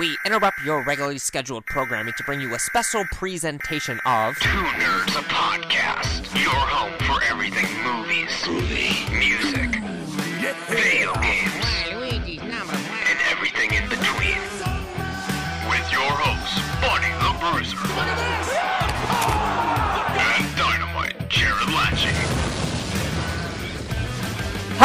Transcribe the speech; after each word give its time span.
we 0.00 0.16
interrupt 0.24 0.58
your 0.64 0.82
regularly 0.82 1.18
scheduled 1.18 1.66
programming 1.66 2.14
to 2.16 2.24
bring 2.24 2.40
you 2.40 2.54
a 2.54 2.58
special 2.58 3.04
presentation 3.12 4.00
of 4.06 4.34
Two 4.38 4.48
Nerds, 4.48 5.14
a 5.14 5.22
podcast. 5.24 6.42
Your 6.42 6.54
home 6.54 6.96
for 7.00 7.22
everything 7.24 7.66
movies, 7.84 8.32
movie, 8.48 8.96
music, 9.14 9.76
video 10.70 11.12
games, 11.20 12.40
and 12.40 13.18
everything 13.30 13.74
in 13.74 13.86
between. 13.90 14.40
With 15.68 15.92
your 15.92 16.10
hosts, 16.16 16.56
Buddy 16.80 17.12
the 17.20 17.36
Bruiser. 17.38 17.79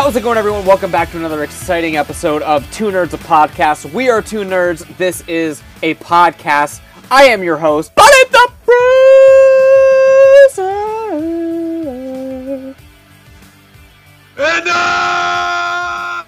How's 0.05 0.15
it 0.15 0.21
going, 0.21 0.37
everyone? 0.37 0.67
Welcome 0.67 0.91
back 0.91 1.09
to 1.09 1.17
another 1.17 1.43
exciting 1.43 1.97
episode 1.97 2.43
of 2.43 2.69
Two 2.71 2.91
Nerds, 2.91 3.13
a 3.13 3.17
podcast. 3.17 3.91
We 3.91 4.07
are 4.07 4.21
Two 4.21 4.41
Nerds. 4.41 4.85
This 4.97 5.27
is 5.27 5.63
a 5.81 5.95
podcast. 5.95 6.79
I 7.09 7.23
am 7.23 7.41
your 7.41 7.57
host, 7.57 7.95
Buddy 7.95 8.15
the 8.29 8.51
Bruiser. 8.65 10.61
And 14.37 14.67
uh, 14.67 16.23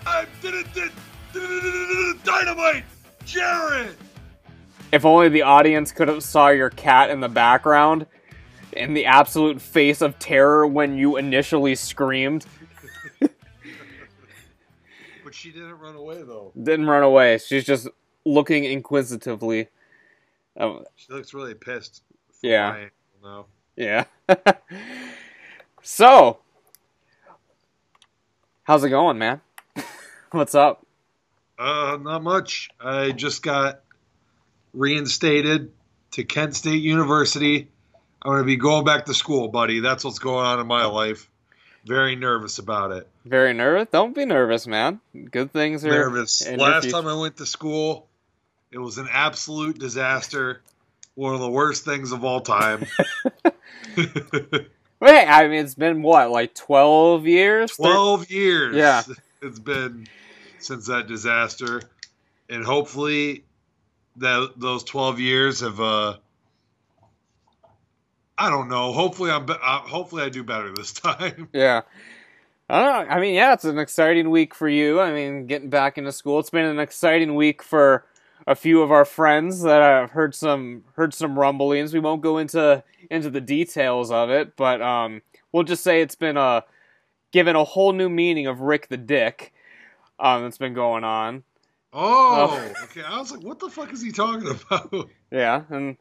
dynamite, 2.23 2.83
Jared. 3.25 3.95
If 4.91 5.05
only 5.05 5.29
the 5.29 5.43
audience 5.43 5.91
could 5.91 6.07
have 6.07 6.23
saw 6.23 6.47
your 6.47 6.71
cat 6.71 7.11
in 7.11 7.19
the 7.19 7.29
background 7.29 8.07
in 8.73 8.95
the 8.95 9.05
absolute 9.05 9.61
face 9.61 10.01
of 10.01 10.17
terror 10.17 10.65
when 10.65 10.97
you 10.97 11.17
initially 11.17 11.75
screamed. 11.75 12.47
She 15.37 15.51
didn't 15.51 15.77
run 15.77 15.95
away 15.95 16.23
though. 16.23 16.51
Didn't 16.59 16.87
run 16.87 17.03
away. 17.03 17.37
She's 17.37 17.63
just 17.63 17.87
looking 18.25 18.63
inquisitively. 18.63 19.67
Um, 20.59 20.83
She 20.95 21.13
looks 21.13 21.31
really 21.31 21.53
pissed. 21.53 22.01
Yeah. 22.41 22.87
now. 23.23 23.45
Yeah. 23.75 24.05
so, 25.83 26.39
how's 28.63 28.83
it 28.83 28.89
going, 28.89 29.19
man? 29.19 29.41
What's 30.31 30.55
up? 30.55 30.83
Uh, 31.59 31.99
not 32.01 32.23
much. 32.23 32.71
I 32.79 33.11
just 33.11 33.43
got 33.43 33.81
reinstated 34.73 35.71
to 36.13 36.23
Kent 36.23 36.55
State 36.55 36.81
University. 36.81 37.69
I'm 38.23 38.31
going 38.31 38.41
to 38.41 38.45
be 38.45 38.55
going 38.55 38.85
back 38.85 39.05
to 39.05 39.13
school, 39.13 39.49
buddy. 39.49 39.81
That's 39.81 40.03
what's 40.03 40.17
going 40.17 40.47
on 40.47 40.59
in 40.59 40.65
my 40.65 40.85
life. 40.85 41.29
Very 41.85 42.15
nervous 42.15 42.57
about 42.57 42.91
it. 42.91 43.07
Very 43.27 43.53
nervous? 43.53 43.87
Don't 43.91 44.15
be 44.15 44.25
nervous, 44.25 44.67
man. 44.67 44.99
Good 45.31 45.51
things 45.51 45.85
are 45.85 45.89
Nervous. 45.89 46.47
Last 46.49 46.89
time 46.89 47.07
I 47.07 47.15
went 47.15 47.37
to 47.37 47.45
school, 47.45 48.07
it 48.71 48.77
was 48.77 48.97
an 48.97 49.07
absolute 49.11 49.77
disaster. 49.79 50.61
One 51.15 51.33
of 51.33 51.41
the 51.41 51.49
worst 51.49 51.83
things 51.83 52.11
of 52.11 52.23
all 52.23 52.41
time. 52.41 52.85
Wait, 54.99 55.25
I 55.27 55.47
mean, 55.47 55.63
it's 55.63 55.75
been 55.75 56.01
what, 56.01 56.31
like 56.31 56.53
twelve 56.53 57.27
years? 57.27 57.71
12 57.75 58.31
years 58.31 58.75
Yeah. 58.75 59.03
it's 59.41 59.59
been 59.59 60.07
since 60.59 60.87
that 60.87 61.07
disaster 61.07 61.81
and 62.49 62.63
hopefully 62.63 63.43
that 64.17 64.53
those 64.57 64.83
12 64.83 65.19
years 65.19 65.59
have 65.59 65.79
uh 65.79 66.17
i 68.37 68.49
don't 68.49 68.69
know 68.69 68.91
hopefully 68.91 69.29
i'm 69.29 69.45
be- 69.45 69.53
uh, 69.53 69.79
hopefully 69.79 70.23
i 70.23 70.29
do 70.29 70.43
better 70.43 70.73
this 70.73 70.93
time 71.07 71.47
Yeah. 71.53 71.81
I 72.69 72.83
don't 72.83 73.07
know. 73.07 73.13
I 73.15 73.19
mean, 73.19 73.33
yeah, 73.35 73.53
it's 73.53 73.63
an 73.65 73.79
exciting 73.79 74.29
week 74.29 74.53
for 74.53 74.67
you. 74.67 74.99
I 74.99 75.11
mean, 75.13 75.47
getting 75.47 75.69
back 75.69 75.97
into 75.97 76.11
school. 76.11 76.39
It's 76.39 76.49
been 76.49 76.65
an 76.65 76.79
exciting 76.79 77.35
week 77.35 77.63
for 77.63 78.05
a 78.45 78.55
few 78.55 78.81
of 78.81 78.91
our 78.91 79.05
friends 79.05 79.61
that 79.61 79.81
I've 79.81 80.11
heard 80.11 80.35
some 80.35 80.83
heard 80.95 81.13
some 81.13 81.39
rumblings. 81.39 81.93
We 81.93 81.99
won't 81.99 82.21
go 82.21 82.37
into 82.37 82.83
into 83.09 83.29
the 83.29 83.41
details 83.41 84.11
of 84.11 84.29
it, 84.29 84.55
but 84.57 84.81
um, 84.81 85.21
we'll 85.51 85.63
just 85.63 85.83
say 85.83 86.01
it's 86.01 86.15
been 86.15 86.35
a 86.37 86.63
given 87.31 87.55
a 87.55 87.63
whole 87.63 87.93
new 87.93 88.09
meaning 88.09 88.47
of 88.47 88.59
Rick 88.61 88.89
the 88.89 88.97
Dick. 88.97 89.53
Um, 90.19 90.43
that's 90.43 90.57
been 90.57 90.73
going 90.73 91.03
on. 91.03 91.43
oh 91.93 92.59
okay 92.83 93.01
i 93.07 93.17
was 93.19 93.31
like 93.31 93.43
what 93.43 93.59
the 93.59 93.69
fuck 93.69 93.93
is 93.93 94.01
he 94.01 94.11
talking 94.11 94.47
about 94.49 95.09
Yeah, 95.31 95.63
and 95.69 95.95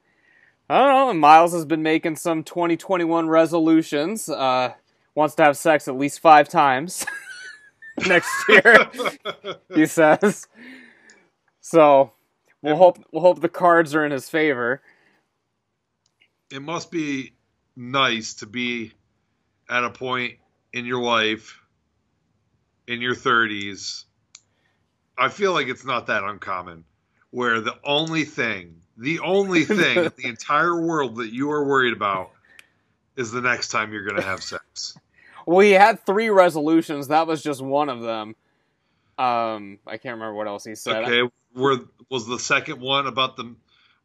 I 0.69 0.79
don't 0.79 0.89
know. 0.89 1.11
and 1.11 1.21
Miles 1.21 1.53
has 1.53 1.65
been 1.65 1.83
making 1.83 2.17
some 2.17 2.43
2021 2.43 3.29
resolutions. 3.29 4.29
Uh, 4.29 4.73
wants 5.17 5.35
to 5.37 5.43
have 5.43 5.57
sex 5.57 5.89
at 5.89 5.99
least 5.99 6.21
five 6.21 6.49
times 6.49 7.05
next 8.07 8.31
year. 8.49 8.89
he 9.75 9.87
says. 9.87 10.47
So 11.61 12.13
we'll 12.63 12.77
hope 12.77 12.99
we'll 13.11 13.23
hope 13.23 13.41
the 13.41 13.49
cards 13.49 13.95
are 13.97 14.05
in 14.05 14.13
his 14.13 14.29
favor. 14.29 14.83
it 16.53 16.63
must 16.63 16.93
be 16.93 17.33
nice 17.75 18.35
to 18.35 18.47
be 18.47 18.93
at 19.69 19.83
a 19.83 19.91
point 19.91 20.35
in 20.73 20.85
your 20.87 21.03
life 21.03 21.61
in 22.87 23.01
your 23.03 23.15
30s 23.15 24.05
i 25.19 25.29
feel 25.29 25.53
like 25.53 25.67
it's 25.67 25.85
not 25.85 26.07
that 26.07 26.23
uncommon 26.25 26.85
where 27.31 27.61
the 27.61 27.75
only 27.85 28.25
thing 28.25 28.77
the 28.97 29.19
only 29.21 29.65
thing 29.81 29.99
in 30.05 30.13
the 30.17 30.29
entire 30.29 30.81
world 30.81 31.17
that 31.17 31.33
you 31.33 31.51
are 31.51 31.65
worried 31.67 31.93
about 31.93 32.31
is 33.17 33.31
the 33.33 33.41
next 33.43 33.69
time 33.69 33.93
you're 33.93 34.05
going 34.05 34.17
to 34.17 34.23
have 34.27 34.43
sex 34.43 34.97
Well, 35.47 35.61
he 35.61 35.73
had 35.73 36.05
three 36.05 36.29
resolutions. 36.29 37.09
That 37.09 37.27
was 37.27 37.43
just 37.43 37.63
one 37.63 37.89
of 37.89 38.03
them. 38.03 38.35
Um, 39.19 39.79
I 39.87 39.93
can't 39.97 40.15
remember 40.17 40.35
what 40.35 40.47
else 40.47 40.65
he 40.65 40.75
said. 40.75 41.05
okay 41.05 41.31
were 41.55 41.79
was 42.11 42.27
the 42.27 42.39
second 42.39 42.81
one 42.83 43.07
about 43.07 43.37
the 43.37 43.55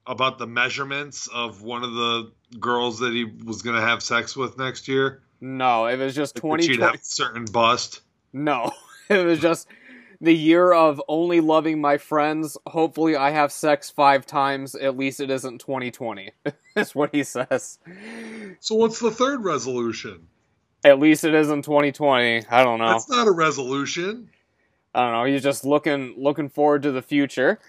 about 0.08 0.38
the 0.38 0.48
measurements 0.48 1.28
of 1.28 1.62
one 1.62 1.84
of 1.84 1.92
the 1.94 2.32
girls 2.60 3.00
that 3.00 3.12
he 3.14 3.26
was 3.26 3.62
going 3.62 3.76
to 3.76 3.82
have 3.82 4.02
sex 4.02 4.38
with 4.38 4.58
next 4.58 4.88
year 4.88 5.22
No, 5.42 5.86
it 5.88 5.98
was 5.98 6.16
just 6.16 6.42
Like 6.42 6.60
that 6.62 6.64
she'd 6.64 6.78
2020. 6.78 6.92
have 6.92 7.02
a 7.02 7.04
certain 7.04 7.46
bust 7.46 8.02
No, 8.32 8.72
it 9.10 9.26
was 9.26 9.40
just 9.40 9.68
the 10.22 10.34
year 10.34 10.72
of 10.72 11.02
only 11.10 11.42
loving 11.42 11.82
my 11.82 11.98
friends. 11.98 12.56
Hopefully, 12.68 13.16
I 13.18 13.32
have 13.32 13.52
sex 13.52 13.90
five 13.90 14.26
times. 14.28 14.76
At 14.76 14.96
least 14.96 15.20
it 15.20 15.32
isn't 15.32 15.58
2020. 15.60 16.30
That's 16.76 16.94
what 16.96 17.14
he 17.14 17.24
says. 17.24 17.80
so 18.62 18.76
what's 18.76 19.00
the 19.00 19.12
third 19.12 19.44
resolution 19.44 20.28
At 20.84 21.00
least 21.00 21.24
it 21.24 21.34
isn't 21.34 21.64
2020. 21.64 22.46
I 22.50 22.64
don't 22.64 22.80
know. 22.80 22.88
That's 22.88 23.10
not 23.10 23.28
a 23.28 23.32
resolution. 23.32 24.30
I 24.94 25.04
don't 25.04 25.14
know. 25.14 25.24
He's 25.26 25.44
just 25.44 25.64
looking 25.64 26.16
looking 26.18 26.50
forward 26.50 26.84
to 26.84 26.92
the 26.92 27.02
future. 27.02 27.60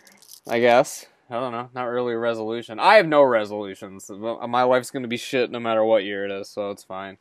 I 0.48 0.60
guess. 0.60 1.06
I 1.30 1.34
don't 1.34 1.52
know. 1.52 1.70
Not 1.74 1.84
really 1.84 2.14
a 2.14 2.18
resolution. 2.18 2.78
I 2.78 2.96
have 2.96 3.06
no 3.06 3.22
resolutions. 3.22 4.10
My 4.10 4.64
life's 4.64 4.90
gonna 4.90 5.08
be 5.08 5.16
shit 5.16 5.50
no 5.50 5.60
matter 5.60 5.84
what 5.84 6.04
year 6.04 6.24
it 6.24 6.30
is, 6.30 6.48
so 6.48 6.70
it's 6.70 6.84
fine. 6.84 7.18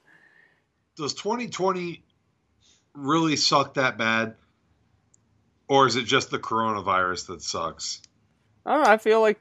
Does 0.96 1.14
2020 1.14 2.04
really 2.94 3.36
suck 3.36 3.76
that 3.76 3.98
bad? 3.98 4.36
Or 5.68 5.88
is 5.88 5.96
it 5.96 6.04
just 6.04 6.32
the 6.32 6.40
coronavirus 6.40 7.28
that 7.28 7.42
sucks? 7.42 8.02
I 8.66 8.74
don't 8.74 8.84
know. 8.84 8.90
I 8.90 8.98
feel 8.98 9.22
like 9.22 9.40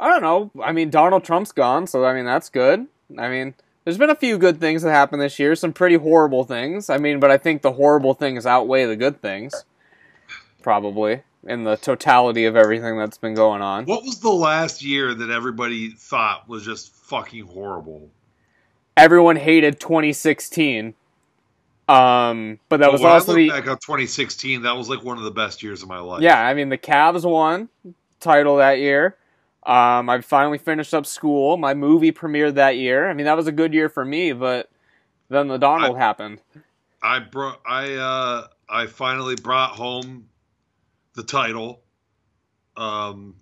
I 0.00 0.08
don't 0.08 0.22
know. 0.22 0.50
I 0.62 0.72
mean, 0.72 0.90
Donald 0.90 1.24
Trump's 1.24 1.52
gone, 1.52 1.86
so 1.86 2.04
I 2.04 2.14
mean 2.14 2.24
that's 2.24 2.48
good. 2.48 2.86
I 3.16 3.28
mean, 3.28 3.54
there's 3.88 3.96
been 3.96 4.10
a 4.10 4.14
few 4.14 4.36
good 4.36 4.60
things 4.60 4.82
that 4.82 4.90
happened 4.90 5.22
this 5.22 5.38
year. 5.38 5.56
Some 5.56 5.72
pretty 5.72 5.94
horrible 5.94 6.44
things. 6.44 6.90
I 6.90 6.98
mean, 6.98 7.20
but 7.20 7.30
I 7.30 7.38
think 7.38 7.62
the 7.62 7.72
horrible 7.72 8.12
things 8.12 8.44
outweigh 8.44 8.84
the 8.84 8.96
good 8.96 9.22
things. 9.22 9.64
Probably 10.60 11.22
in 11.44 11.64
the 11.64 11.78
totality 11.78 12.44
of 12.44 12.54
everything 12.54 12.98
that's 12.98 13.16
been 13.16 13.32
going 13.32 13.62
on. 13.62 13.86
What 13.86 14.02
was 14.02 14.20
the 14.20 14.28
last 14.28 14.84
year 14.84 15.14
that 15.14 15.30
everybody 15.30 15.88
thought 15.88 16.46
was 16.46 16.66
just 16.66 16.92
fucking 16.92 17.46
horrible? 17.46 18.10
Everyone 18.94 19.36
hated 19.36 19.80
2016. 19.80 20.92
Um, 21.88 22.60
but 22.68 22.80
that 22.80 22.92
was 22.92 23.00
when 23.00 23.10
also 23.10 23.32
I 23.32 23.36
the 23.36 23.48
back 23.48 23.68
on 23.68 23.78
2016. 23.78 24.64
That 24.64 24.76
was 24.76 24.90
like 24.90 25.02
one 25.02 25.16
of 25.16 25.24
the 25.24 25.30
best 25.30 25.62
years 25.62 25.82
of 25.82 25.88
my 25.88 26.00
life. 26.00 26.20
yeah. 26.20 26.38
I 26.38 26.52
mean, 26.52 26.68
the 26.68 26.76
Cavs 26.76 27.24
won 27.24 27.70
title 28.20 28.58
that 28.58 28.80
year. 28.80 29.16
Um, 29.68 30.08
I 30.08 30.22
finally 30.22 30.56
finished 30.56 30.94
up 30.94 31.04
school. 31.04 31.58
My 31.58 31.74
movie 31.74 32.10
premiered 32.10 32.54
that 32.54 32.78
year. 32.78 33.08
I 33.08 33.12
mean, 33.12 33.26
that 33.26 33.36
was 33.36 33.46
a 33.46 33.52
good 33.52 33.74
year 33.74 33.90
for 33.90 34.02
me. 34.02 34.32
But 34.32 34.70
then 35.28 35.48
the 35.48 35.58
Donald 35.58 35.98
happened. 35.98 36.40
I 37.02 37.18
brought. 37.18 37.60
I 37.66 37.94
uh, 37.94 38.46
I 38.68 38.86
finally 38.86 39.36
brought 39.36 39.72
home 39.72 40.30
the 41.14 41.22
title, 41.22 41.82
um, 42.78 43.34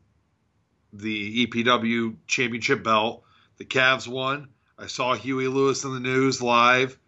the 0.92 1.46
EPW 1.46 2.16
championship 2.26 2.82
belt. 2.82 3.22
The 3.58 3.64
Cavs 3.64 4.08
won. 4.08 4.48
I 4.78 4.88
saw 4.88 5.14
Huey 5.14 5.46
Lewis 5.46 5.84
and 5.84 5.94
the 5.94 6.00
News 6.00 6.42
live. 6.42 6.98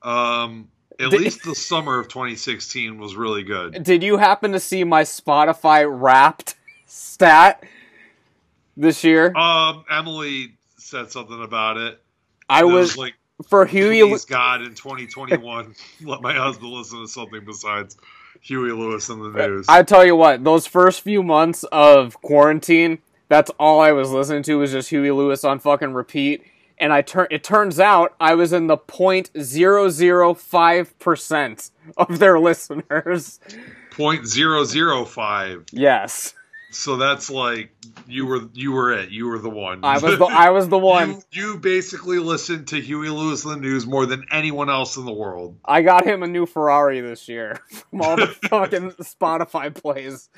Um, 0.00 0.68
at 1.00 1.10
Did- 1.10 1.20
least 1.20 1.42
the 1.42 1.54
summer 1.54 1.98
of 1.98 2.08
2016 2.08 2.98
was 2.98 3.16
really 3.16 3.42
good. 3.42 3.82
Did 3.82 4.02
you 4.02 4.16
happen 4.16 4.52
to 4.52 4.60
see 4.60 4.84
my 4.84 5.02
Spotify 5.02 5.86
Wrapped 5.90 6.54
stat 6.86 7.64
this 8.80 9.04
year? 9.04 9.32
Um, 9.36 9.84
Emily 9.90 10.54
said 10.78 11.10
something 11.12 11.42
about 11.42 11.76
it. 11.76 12.00
I 12.48 12.62
It 12.62 12.64
was 12.64 12.96
like, 12.96 13.14
for 13.46 13.64
Huey. 13.66 14.00
please 14.02 14.24
God, 14.24 14.62
in 14.62 14.74
2021, 14.74 15.74
let 16.02 16.22
my 16.22 16.34
husband 16.34 16.72
listen 16.72 17.00
to 17.00 17.08
something 17.08 17.44
besides 17.44 17.96
Huey 18.40 18.72
Lewis 18.72 19.08
and 19.08 19.22
the 19.22 19.28
News. 19.30 19.66
I 19.68 19.82
tell 19.82 20.04
you 20.04 20.14
what, 20.16 20.42
those 20.44 20.66
first 20.66 21.00
few 21.02 21.22
months 21.22 21.62
of 21.64 22.20
quarantine, 22.22 22.98
that's 23.28 23.50
all 23.58 23.80
I 23.80 23.92
was 23.92 24.10
listening 24.10 24.42
to 24.44 24.58
was 24.58 24.72
just 24.72 24.88
Huey 24.90 25.10
Lewis 25.10 25.44
on 25.44 25.58
fucking 25.60 25.92
repeat. 25.94 26.42
And 26.78 26.92
I 26.94 27.02
turn 27.02 27.26
it 27.30 27.44
turns 27.44 27.78
out 27.78 28.14
I 28.18 28.34
was 28.34 28.54
in 28.54 28.66
the 28.66 28.78
0.005% 28.78 31.70
of 31.98 32.18
their 32.18 32.40
listeners. 32.40 33.38
Point 33.90 34.26
zero 34.26 34.64
zero 34.64 35.04
five. 35.04 35.66
Yes. 35.72 36.32
So 36.72 36.96
that's 36.96 37.28
like 37.30 37.74
you 38.06 38.26
were 38.26 38.48
you 38.52 38.70
were 38.72 38.92
it. 38.92 39.10
You 39.10 39.26
were 39.26 39.38
the 39.40 39.50
one. 39.50 39.84
I 39.84 39.98
was 39.98 40.18
the 40.18 40.24
I 40.26 40.50
was 40.50 40.68
the 40.68 40.78
one. 40.78 41.22
You, 41.32 41.52
you 41.54 41.58
basically 41.58 42.18
listened 42.20 42.68
to 42.68 42.80
Huey 42.80 43.08
Lewis 43.08 43.44
and 43.44 43.54
the 43.54 43.58
News 43.60 43.86
more 43.86 44.06
than 44.06 44.24
anyone 44.30 44.70
else 44.70 44.96
in 44.96 45.04
the 45.04 45.12
world. 45.12 45.58
I 45.64 45.82
got 45.82 46.06
him 46.06 46.22
a 46.22 46.28
new 46.28 46.46
Ferrari 46.46 47.00
this 47.00 47.28
year 47.28 47.58
from 47.90 48.02
all 48.02 48.16
the 48.16 48.26
fucking 48.48 48.92
Spotify 48.92 49.74
plays 49.74 50.28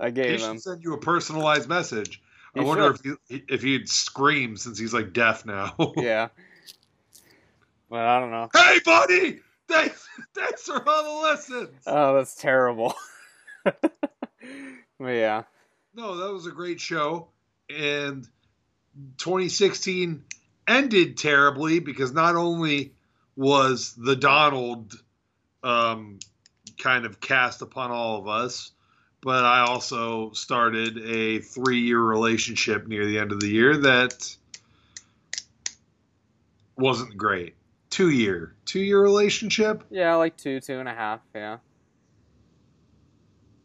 I 0.00 0.06
He 0.06 0.12
gave 0.12 0.40
should 0.40 0.50
him. 0.52 0.58
send 0.58 0.82
you 0.84 0.94
a 0.94 0.98
personalized 0.98 1.68
message. 1.68 2.22
I 2.56 2.62
wonder 2.62 2.96
should. 2.96 3.18
if 3.28 3.28
he, 3.28 3.44
if 3.54 3.62
he'd 3.62 3.88
scream 3.90 4.56
since 4.56 4.78
he's 4.78 4.94
like 4.94 5.12
deaf 5.12 5.44
now. 5.44 5.74
Yeah. 5.96 6.28
But 7.90 8.00
I 8.00 8.20
don't 8.20 8.30
know. 8.30 8.48
hey, 8.54 8.78
buddy! 8.84 9.40
Thanks, 9.68 10.08
thanks 10.34 10.62
for 10.62 10.82
all 10.88 11.22
the 11.22 11.28
listens. 11.30 11.82
Oh, 11.86 12.14
that's 12.16 12.34
terrible. 12.34 12.94
yeah. 15.00 15.42
No, 15.94 16.16
that 16.16 16.32
was 16.32 16.46
a 16.46 16.50
great 16.50 16.80
show. 16.80 17.28
And 17.70 18.26
2016 19.18 20.24
ended 20.66 21.16
terribly 21.16 21.80
because 21.80 22.12
not 22.12 22.36
only 22.36 22.92
was 23.36 23.94
the 23.96 24.16
Donald 24.16 24.92
um, 25.62 26.18
kind 26.78 27.04
of 27.04 27.20
cast 27.20 27.62
upon 27.62 27.90
all 27.90 28.18
of 28.18 28.28
us, 28.28 28.72
but 29.20 29.44
I 29.44 29.60
also 29.60 30.32
started 30.32 30.98
a 30.98 31.40
three 31.40 31.80
year 31.80 32.00
relationship 32.00 32.86
near 32.86 33.06
the 33.06 33.18
end 33.18 33.32
of 33.32 33.40
the 33.40 33.48
year 33.48 33.76
that 33.78 34.36
wasn't 36.76 37.16
great. 37.16 37.54
Two 37.90 38.10
year, 38.10 38.54
two 38.64 38.80
year 38.80 39.00
relationship. 39.00 39.82
Yeah, 39.90 40.14
like 40.16 40.36
two, 40.36 40.60
two 40.60 40.78
and 40.78 40.88
a 40.88 40.94
half, 40.94 41.20
yeah. 41.34 41.58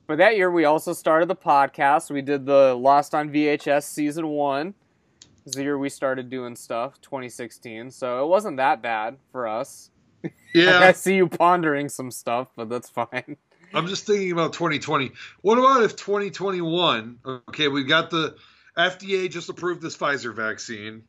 But 0.05 0.17
that 0.17 0.35
year 0.35 0.51
we 0.51 0.65
also 0.65 0.94
started 0.94 1.29
the 1.29 1.35
podcast. 1.35 2.11
We 2.11 2.21
did 2.21 2.45
the 2.45 2.73
Lost 2.75 3.15
on 3.15 3.29
VHS 3.29 3.83
season 3.83 4.27
one. 4.27 4.73
It 5.21 5.45
was 5.45 5.53
the 5.55 5.63
year 5.63 5.77
we 5.77 5.89
started 5.89 6.29
doing 6.29 6.55
stuff, 6.55 7.00
2016. 7.01 7.91
So 7.91 8.23
it 8.23 8.27
wasn't 8.27 8.57
that 8.57 8.81
bad 8.81 9.17
for 9.31 9.47
us. 9.47 9.89
Yeah, 10.55 10.81
I 10.81 10.91
see 10.91 11.15
you 11.15 11.27
pondering 11.27 11.89
some 11.89 12.11
stuff, 12.11 12.47
but 12.55 12.69
that's 12.69 12.88
fine. 12.88 13.38
I'm 13.73 13.88
just 13.88 14.05
thinking 14.05 14.31
about 14.31 14.53
2020. 14.53 15.11
What 15.41 15.57
about 15.57 15.81
if 15.81 15.95
2021? 15.95 17.17
Okay, 17.49 17.67
we've 17.67 17.88
got 17.88 18.11
the 18.11 18.35
FDA 18.77 19.29
just 19.31 19.49
approved 19.49 19.81
this 19.81 19.97
Pfizer 19.97 20.33
vaccine. 20.33 21.03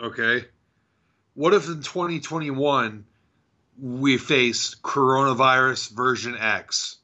Okay. 0.00 0.44
What 1.34 1.52
if 1.52 1.66
in 1.66 1.82
2021 1.82 3.04
we 3.80 4.18
face 4.18 4.74
coronavirus 4.82 5.90
version 5.94 6.36
X? 6.38 6.96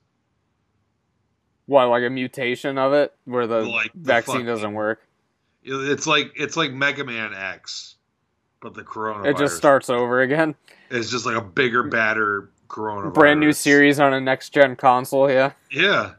What, 1.66 1.88
like 1.88 2.02
a 2.04 2.10
mutation 2.10 2.76
of 2.78 2.92
it 2.92 3.14
where 3.24 3.46
the 3.46 3.60
Like 3.62 3.92
vaccine 3.94 4.34
fucking- 4.34 4.46
doesn't 4.46 4.74
work? 4.74 5.00
It's 5.62 6.06
like 6.06 6.32
it's 6.36 6.58
like 6.58 6.72
Mega 6.72 7.04
Man 7.04 7.32
X, 7.32 7.94
but 8.60 8.74
the 8.74 8.82
coronavirus. 8.82 9.26
It 9.30 9.38
just 9.38 9.56
starts 9.56 9.88
over 9.88 10.20
again. 10.20 10.54
It's 10.90 11.10
just 11.10 11.24
like 11.24 11.36
a 11.36 11.40
bigger, 11.40 11.84
badder 11.84 12.50
coronavirus. 12.68 13.14
Brand 13.14 13.40
new 13.40 13.52
series 13.52 13.98
on 13.98 14.12
a 14.12 14.20
next 14.20 14.50
gen 14.50 14.76
console, 14.76 15.30
yeah. 15.30 15.52
Yeah. 15.70 16.12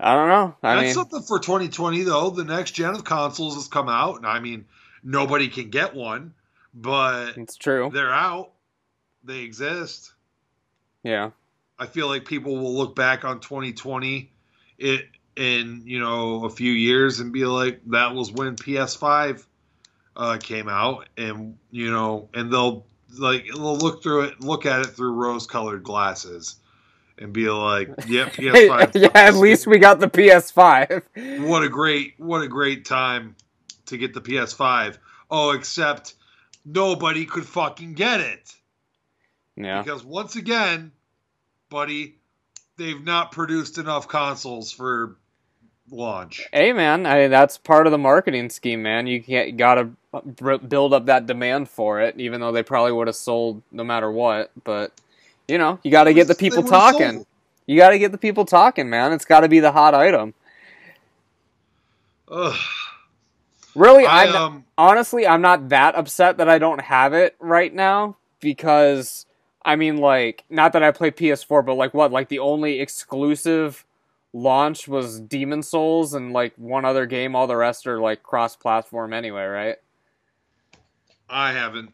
I 0.00 0.14
don't 0.14 0.28
know. 0.28 0.56
I 0.60 0.74
That's 0.74 0.84
mean, 0.86 0.94
something 0.94 1.22
for 1.22 1.38
2020, 1.38 2.02
though. 2.02 2.30
The 2.30 2.42
next 2.44 2.72
gen 2.72 2.96
of 2.96 3.04
consoles 3.04 3.54
has 3.54 3.68
come 3.68 3.88
out, 3.88 4.16
and 4.16 4.26
I 4.26 4.40
mean, 4.40 4.64
nobody 5.04 5.46
can 5.46 5.70
get 5.70 5.94
one, 5.94 6.34
but 6.74 7.36
it's 7.38 7.56
true. 7.56 7.90
they're 7.94 8.12
out. 8.12 8.50
They 9.24 9.40
exist. 9.40 10.12
Yeah. 11.02 11.30
I 11.78 11.86
feel 11.86 12.08
like 12.08 12.24
people 12.24 12.56
will 12.56 12.74
look 12.74 12.94
back 12.94 13.24
on 13.24 13.40
2020 13.40 14.30
it 14.78 15.06
in 15.36 15.82
you 15.84 16.00
know 16.00 16.44
a 16.44 16.50
few 16.50 16.72
years 16.72 17.20
and 17.20 17.32
be 17.32 17.44
like, 17.44 17.80
that 17.86 18.14
was 18.14 18.32
when 18.32 18.56
PS5 18.56 19.44
uh, 20.16 20.38
came 20.40 20.68
out, 20.68 21.08
and 21.16 21.58
you 21.70 21.90
know, 21.90 22.28
and 22.34 22.52
they'll 22.52 22.86
like 23.18 23.46
they'll 23.46 23.76
look 23.76 24.02
through 24.02 24.22
it, 24.22 24.40
look 24.40 24.66
at 24.66 24.80
it 24.80 24.86
through 24.86 25.12
rose-colored 25.12 25.82
glasses, 25.82 26.56
and 27.18 27.32
be 27.32 27.48
like, 27.48 27.88
"Yep, 28.06 28.32
PS5." 28.34 28.94
yeah, 28.94 29.10
at 29.14 29.34
least 29.34 29.66
we 29.66 29.78
got 29.78 30.00
the 30.00 30.08
PS5. 30.08 31.46
what 31.46 31.62
a 31.62 31.68
great 31.68 32.14
what 32.18 32.42
a 32.42 32.48
great 32.48 32.84
time 32.84 33.34
to 33.86 33.96
get 33.96 34.14
the 34.14 34.20
PS5. 34.20 34.98
Oh, 35.30 35.50
except 35.50 36.14
nobody 36.64 37.26
could 37.26 37.46
fucking 37.46 37.94
get 37.94 38.20
it 38.20 38.54
Yeah. 39.56 39.82
because 39.82 40.04
once 40.04 40.36
again, 40.36 40.92
buddy, 41.70 42.16
they've 42.76 43.02
not 43.02 43.32
produced 43.32 43.78
enough 43.78 44.08
consoles 44.08 44.72
for 44.72 45.16
launch. 45.90 46.46
Hey 46.52 46.72
man, 46.72 47.06
I 47.06 47.14
mean, 47.22 47.30
that's 47.30 47.58
part 47.58 47.86
of 47.86 47.90
the 47.90 47.98
marketing 47.98 48.50
scheme, 48.50 48.82
man. 48.82 49.06
You 49.06 49.22
can't 49.22 49.56
gotta 49.56 49.90
build 50.68 50.94
up 50.94 51.06
that 51.06 51.26
demand 51.26 51.68
for 51.68 52.00
it, 52.00 52.18
even 52.18 52.40
though 52.40 52.52
they 52.52 52.62
probably 52.62 52.92
would 52.92 53.06
have 53.06 53.16
sold 53.16 53.62
no 53.70 53.84
matter 53.84 54.10
what. 54.10 54.50
But 54.64 54.92
you 55.48 55.58
know, 55.58 55.78
you 55.82 55.90
got 55.90 56.04
to 56.04 56.14
get 56.14 56.26
the 56.26 56.34
people 56.34 56.62
talking. 56.62 57.26
You 57.66 57.76
got 57.76 57.90
to 57.90 57.98
get 57.98 58.12
the 58.12 58.18
people 58.18 58.44
talking, 58.44 58.88
man. 58.90 59.12
It's 59.12 59.24
got 59.24 59.40
to 59.40 59.48
be 59.48 59.60
the 59.60 59.72
hot 59.72 59.94
item. 59.94 60.34
Ugh. 62.28 62.56
Really, 63.74 64.06
I, 64.06 64.26
I'm 64.26 64.36
um, 64.36 64.64
honestly, 64.78 65.26
I'm 65.26 65.42
not 65.42 65.70
that 65.70 65.96
upset 65.96 66.36
that 66.36 66.48
I 66.48 66.58
don't 66.58 66.80
have 66.80 67.12
it 67.12 67.34
right 67.40 67.74
now 67.74 68.16
because 68.40 69.26
I 69.64 69.76
mean, 69.76 69.96
like, 69.96 70.44
not 70.50 70.72
that 70.74 70.82
I 70.82 70.90
play 70.90 71.10
PS4, 71.10 71.64
but 71.64 71.74
like, 71.74 71.94
what? 71.94 72.12
Like, 72.12 72.28
the 72.28 72.40
only 72.40 72.80
exclusive 72.80 73.84
launch 74.34 74.88
was 74.88 75.20
Demon's 75.20 75.68
Souls 75.68 76.12
and 76.12 76.32
like 76.32 76.52
one 76.56 76.84
other 76.84 77.06
game. 77.06 77.34
All 77.36 77.46
the 77.46 77.56
rest 77.56 77.86
are 77.86 78.00
like 78.00 78.22
cross-platform 78.22 79.12
anyway, 79.12 79.44
right? 79.44 79.76
I 81.28 81.52
haven't 81.52 81.92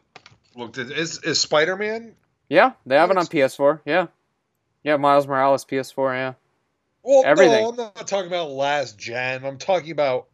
looked 0.55 0.77
at 0.77 0.91
is 0.91 1.23
is 1.23 1.39
Spider 1.39 1.77
Man. 1.77 2.15
Yeah, 2.49 2.73
they 2.85 2.95
have 2.95 3.11
it 3.11 3.17
on 3.17 3.27
PS4. 3.27 3.81
Yeah, 3.85 4.07
yeah, 4.83 4.97
Miles 4.97 5.25
Morales 5.25 5.63
PS4. 5.63 6.13
Yeah, 6.15 6.33
Well, 7.03 7.23
Everything. 7.25 7.61
no, 7.63 7.69
I'm 7.69 7.75
not 7.77 8.07
talking 8.07 8.27
about 8.27 8.49
last 8.51 8.97
gen. 8.97 9.45
I'm 9.45 9.57
talking 9.57 9.91
about 9.91 10.27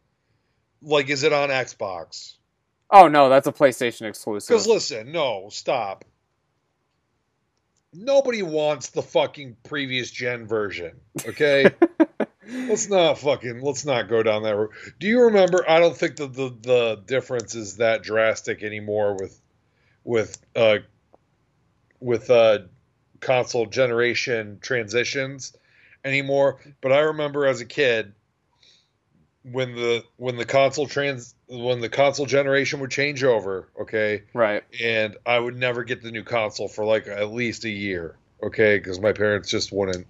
like, 0.82 1.08
is 1.10 1.22
it 1.22 1.32
on 1.32 1.50
Xbox? 1.50 2.34
oh 2.90 3.06
no, 3.06 3.28
that's 3.28 3.46
a 3.46 3.52
PlayStation 3.52 4.08
exclusive. 4.08 4.48
Because 4.48 4.66
listen, 4.66 5.12
no, 5.12 5.48
stop. 5.50 6.04
Nobody 7.92 8.42
wants 8.42 8.90
the 8.90 9.02
fucking 9.02 9.56
previous 9.62 10.10
gen 10.10 10.46
version. 10.46 10.92
Okay, 11.26 11.70
let's 12.46 12.88
not 12.88 13.18
fucking 13.18 13.60
let's 13.60 13.84
not 13.84 14.08
go 14.08 14.22
down 14.22 14.42
that 14.42 14.56
road. 14.56 14.70
Do 14.98 15.06
you 15.06 15.22
remember? 15.22 15.64
I 15.68 15.80
don't 15.80 15.96
think 15.96 16.16
that 16.16 16.34
the 16.34 16.54
the 16.60 17.02
difference 17.06 17.54
is 17.54 17.78
that 17.78 18.02
drastic 18.02 18.62
anymore 18.62 19.14
with 19.14 19.40
with 20.04 20.36
uh 20.54 20.78
with 22.00 22.30
uh 22.30 22.60
console 23.20 23.66
generation 23.66 24.58
transitions 24.60 25.56
anymore. 26.04 26.60
But 26.80 26.92
I 26.92 27.00
remember 27.00 27.46
as 27.46 27.60
a 27.60 27.66
kid 27.66 28.12
when 29.42 29.74
the 29.74 30.04
when 30.16 30.36
the 30.36 30.44
console 30.44 30.86
trans 30.86 31.34
when 31.48 31.80
the 31.80 31.88
console 31.88 32.26
generation 32.26 32.80
would 32.80 32.90
change 32.90 33.22
over. 33.24 33.68
Okay 33.80 34.22
right. 34.34 34.62
and 34.82 35.16
I 35.24 35.38
would 35.38 35.56
never 35.56 35.84
get 35.84 36.02
the 36.02 36.10
new 36.10 36.24
console 36.24 36.68
for 36.68 36.84
like 36.84 37.06
at 37.06 37.32
least 37.32 37.64
a 37.64 37.70
year, 37.70 38.16
okay? 38.42 38.78
Because 38.78 39.00
my 39.00 39.12
parents 39.12 39.48
just 39.50 39.72
wouldn't. 39.72 40.06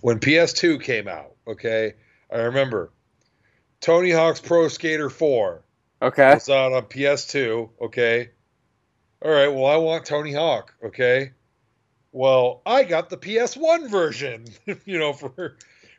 When 0.00 0.18
PS2 0.18 0.82
came 0.82 1.08
out, 1.08 1.32
okay, 1.46 1.94
I 2.32 2.38
remember 2.38 2.90
Tony 3.80 4.10
Hawk's 4.10 4.40
Pro 4.40 4.68
Skater 4.68 5.10
4 5.10 5.62
Okay. 6.02 6.34
was 6.34 6.48
out 6.50 6.72
on 6.72 6.82
PS2, 6.82 7.70
okay? 7.80 8.30
All 9.24 9.30
right, 9.30 9.48
well, 9.48 9.66
I 9.66 9.76
want 9.76 10.04
Tony 10.04 10.32
Hawk, 10.32 10.74
okay? 10.84 11.32
Well, 12.12 12.62
I 12.66 12.84
got 12.84 13.08
the 13.08 13.16
PS1 13.16 13.88
version, 13.90 14.46
you 14.84 14.98
know, 14.98 15.12
for 15.12 15.56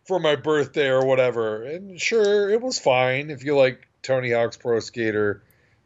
for 0.08 0.20
my 0.20 0.36
birthday 0.36 0.88
or 0.88 1.06
whatever. 1.06 1.64
And 1.64 2.00
sure, 2.00 2.50
it 2.50 2.62
was 2.62 2.80
fine 2.80 3.30
if 3.30 3.44
you 3.44 3.56
like 3.56 3.88
Tony 4.02 4.32
Hawk's 4.32 4.58
Pro 4.58 4.80
Skater 4.80 5.44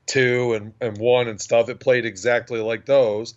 2 0.07 0.53
and, 0.53 0.73
and 0.79 0.97
1 0.97 1.27
and 1.27 1.41
stuff. 1.41 1.69
It 1.69 1.79
played 1.79 2.05
exactly 2.05 2.59
like 2.59 2.85
those. 2.85 3.33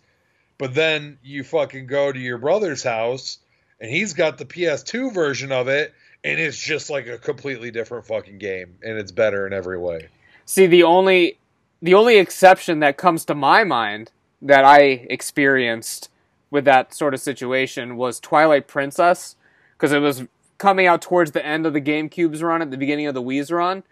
But 0.58 0.74
then 0.74 1.18
you 1.22 1.42
fucking 1.42 1.86
go 1.86 2.12
to 2.12 2.18
your 2.18 2.38
brother's 2.38 2.82
house 2.82 3.38
and 3.80 3.90
he's 3.90 4.14
got 4.14 4.38
the 4.38 4.44
PS2 4.44 5.12
version 5.12 5.50
of 5.50 5.68
it 5.68 5.92
and 6.22 6.38
it's 6.38 6.58
just 6.58 6.90
like 6.90 7.06
a 7.06 7.18
completely 7.18 7.70
different 7.70 8.06
fucking 8.06 8.38
game 8.38 8.76
and 8.82 8.98
it's 8.98 9.12
better 9.12 9.46
in 9.46 9.52
every 9.52 9.78
way. 9.78 10.08
See, 10.46 10.66
the 10.66 10.82
only 10.82 11.38
the 11.82 11.94
only 11.94 12.16
exception 12.16 12.80
that 12.80 12.96
comes 12.96 13.24
to 13.26 13.34
my 13.34 13.64
mind 13.64 14.10
that 14.40 14.64
I 14.64 15.06
experienced 15.10 16.08
with 16.50 16.64
that 16.64 16.94
sort 16.94 17.14
of 17.14 17.20
situation 17.20 17.96
was 17.96 18.20
Twilight 18.20 18.68
Princess 18.68 19.36
because 19.76 19.92
it 19.92 19.98
was 19.98 20.24
coming 20.58 20.86
out 20.86 21.02
towards 21.02 21.32
the 21.32 21.44
end 21.44 21.66
of 21.66 21.72
the 21.72 21.80
GameCube's 21.80 22.42
run 22.42 22.62
at 22.62 22.70
the 22.70 22.76
beginning 22.76 23.06
of 23.06 23.14
the 23.14 23.22
Wii's 23.22 23.50
run. 23.50 23.82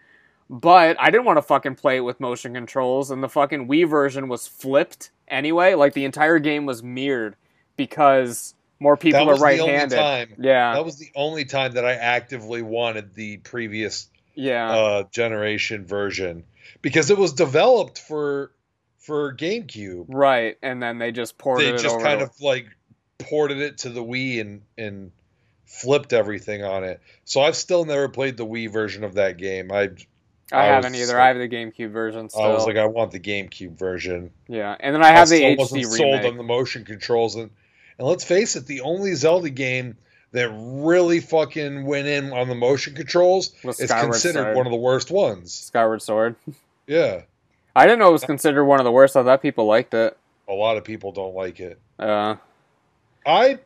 But 0.49 0.97
I 0.99 1.09
didn't 1.09 1.25
want 1.25 1.37
to 1.37 1.41
fucking 1.41 1.75
play 1.75 1.97
it 1.97 2.01
with 2.01 2.19
motion 2.19 2.53
controls, 2.53 3.09
and 3.11 3.23
the 3.23 3.29
fucking 3.29 3.67
Wii 3.67 3.89
version 3.89 4.27
was 4.27 4.45
flipped 4.45 5.09
anyway. 5.27 5.73
Like 5.73 5.93
the 5.93 6.05
entire 6.05 6.37
game 6.39 6.65
was 6.65 6.83
mirrored 6.83 7.35
because 7.77 8.53
more 8.79 8.97
people 8.97 9.19
that 9.21 9.27
are 9.27 9.31
was 9.33 9.39
the 9.39 9.59
only 9.59 9.71
right-handed. 9.71 9.95
time. 9.95 10.33
Yeah, 10.37 10.73
That 10.73 10.85
was 10.85 10.97
the 10.99 11.09
only 11.15 11.45
time 11.45 11.73
that 11.73 11.85
I 11.85 11.93
actively 11.93 12.61
wanted 12.61 13.15
the 13.15 13.37
previous 13.37 14.09
yeah, 14.35 14.69
uh, 14.71 15.03
generation 15.11 15.85
version 15.85 16.43
because 16.81 17.09
it 17.09 17.17
was 17.17 17.33
developed 17.33 17.99
for 17.99 18.51
for 18.99 19.35
GameCube. 19.35 20.05
right. 20.09 20.57
And 20.61 20.81
then 20.83 20.97
they 20.97 21.11
just 21.11 21.37
ported 21.37 21.67
They 21.67 21.73
it 21.75 21.81
just 21.81 21.99
kind 22.01 22.19
to- 22.19 22.25
of 22.25 22.41
like 22.41 22.67
ported 23.19 23.59
it 23.59 23.79
to 23.79 23.89
the 23.89 24.03
Wii 24.03 24.41
and 24.41 24.61
and 24.77 25.11
flipped 25.81 26.13
everything 26.13 26.63
on 26.63 26.83
it. 26.83 27.01
So 27.25 27.41
I've 27.41 27.55
still 27.55 27.85
never 27.85 28.07
played 28.09 28.37
the 28.37 28.45
Wii 28.45 28.71
version 28.71 29.03
of 29.03 29.15
that 29.15 29.37
game. 29.37 29.71
I 29.71 29.89
I, 30.51 30.59
I 30.59 30.65
haven't 30.65 30.93
either. 30.95 31.13
like- 31.13 31.21
I 31.21 31.27
have 31.29 31.37
the 31.37 31.49
GameCube 31.49 31.91
version 31.91 32.29
still. 32.29 32.43
I 32.43 32.49
was 32.49 32.65
like 32.67 32.77
I 32.77 32.85
want 32.85 33.11
the 33.11 33.19
GameCube 33.19 33.77
version. 33.77 34.31
yeah, 34.47 34.75
and 34.79 34.93
then 34.93 35.03
I 35.03 35.07
have 35.11 35.27
the 35.29 35.37
still 35.37 35.49
HD 35.49 35.57
wasn't 35.57 35.83
remake. 35.85 35.97
sold 35.97 36.25
on 36.25 36.37
the 36.37 36.43
motion 36.43 36.85
controls 36.85 37.35
and 37.35 37.49
and 37.97 38.07
let's 38.07 38.23
face 38.23 38.55
it, 38.55 38.65
the 38.65 38.81
only 38.81 39.13
Zelda 39.15 39.49
game 39.49 39.97
that 40.31 40.49
really 40.51 41.19
fucking 41.19 41.85
went 41.85 42.07
in 42.07 42.33
on 42.33 42.49
the 42.49 42.55
motion 42.55 42.95
controls 42.95 43.53
is 43.63 43.91
considered 43.91 44.41
Sword. 44.43 44.57
one 44.57 44.65
of 44.65 44.71
the 44.71 44.77
worst 44.79 45.11
ones. 45.11 45.53
Skyward 45.53 46.01
Sword. 46.01 46.35
Yeah, 46.85 47.21
I 47.75 47.85
didn't 47.85 47.99
know 47.99 48.09
it 48.09 48.11
was 48.13 48.25
considered 48.25 48.65
one 48.65 48.79
of 48.81 48.83
the 48.83 48.91
worst. 48.91 49.15
I 49.15 49.23
thought 49.23 49.41
people 49.41 49.65
liked 49.65 49.93
it. 49.93 50.17
a 50.49 50.53
lot 50.53 50.75
of 50.75 50.83
people 50.83 51.13
don't 51.13 51.33
like 51.33 51.61
it. 51.61 51.79
Uh, 51.97 52.35
I 53.25 53.59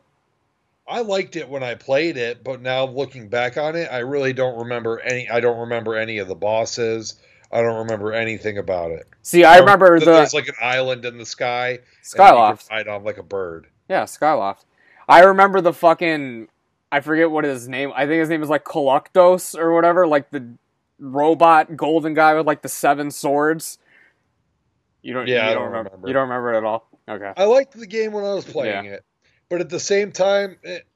I 0.88 1.00
liked 1.00 1.36
it 1.36 1.48
when 1.48 1.62
I 1.62 1.74
played 1.74 2.16
it, 2.16 2.42
but 2.42 2.60
now 2.62 2.86
looking 2.86 3.28
back 3.28 3.56
on 3.56 3.76
it, 3.76 3.88
I 3.92 3.98
really 3.98 4.32
don't 4.32 4.58
remember 4.58 5.00
any. 5.00 5.28
I 5.28 5.40
don't 5.40 5.58
remember 5.58 5.94
any 5.96 6.18
of 6.18 6.28
the 6.28 6.34
bosses. 6.34 7.20
I 7.52 7.60
don't 7.62 7.76
remember 7.78 8.12
anything 8.12 8.58
about 8.58 8.90
it. 8.90 9.06
see, 9.22 9.44
I 9.44 9.58
remember 9.58 9.98
that 9.98 10.04
the 10.04 10.12
there's 10.12 10.34
like 10.34 10.48
an 10.48 10.54
island 10.60 11.04
in 11.04 11.16
the 11.18 11.24
sky. 11.26 11.68
and 11.70 11.78
you 11.78 12.16
can 12.16 12.26
Skyloft. 12.34 12.70
ride 12.70 12.88
on 12.88 13.04
like 13.04 13.18
a 13.18 13.22
bird. 13.22 13.68
Yeah, 13.88 14.04
Skyloft. 14.04 14.64
I 15.08 15.20
remember 15.20 15.60
the 15.60 15.72
fucking. 15.72 16.48
I 16.90 17.00
forget 17.00 17.30
what 17.30 17.44
his 17.44 17.68
name. 17.68 17.92
I 17.94 18.06
think 18.06 18.20
his 18.20 18.28
name 18.30 18.42
is 18.42 18.48
like 18.48 18.64
Koloktos 18.64 19.58
or 19.58 19.74
whatever. 19.74 20.06
Like 20.06 20.30
the 20.30 20.54
robot 20.98 21.76
golden 21.76 22.14
guy 22.14 22.34
with 22.34 22.46
like 22.46 22.62
the 22.62 22.68
seven 22.68 23.10
swords. 23.10 23.78
You 25.02 25.14
don't. 25.14 25.26
Yeah, 25.26 25.44
you 25.46 25.50
I 25.50 25.54
don't 25.54 25.56
don't 25.56 25.64
remember. 25.66 25.90
remember. 25.90 26.08
You 26.08 26.14
don't 26.14 26.28
remember 26.28 26.52
it 26.54 26.56
at 26.58 26.64
all. 26.64 26.88
Okay. 27.08 27.32
I 27.36 27.44
liked 27.44 27.72
the 27.78 27.86
game 27.86 28.12
when 28.12 28.24
I 28.24 28.34
was 28.34 28.44
playing 28.44 28.84
it, 28.86 29.02
but 29.48 29.60
at 29.60 29.70
the 29.70 29.80
same 29.80 30.12
time, 30.12 30.56
it, 30.62 30.86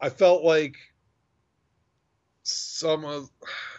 I 0.00 0.08
felt 0.08 0.44
like 0.44 0.76
some 2.42 3.04
of, 3.04 3.30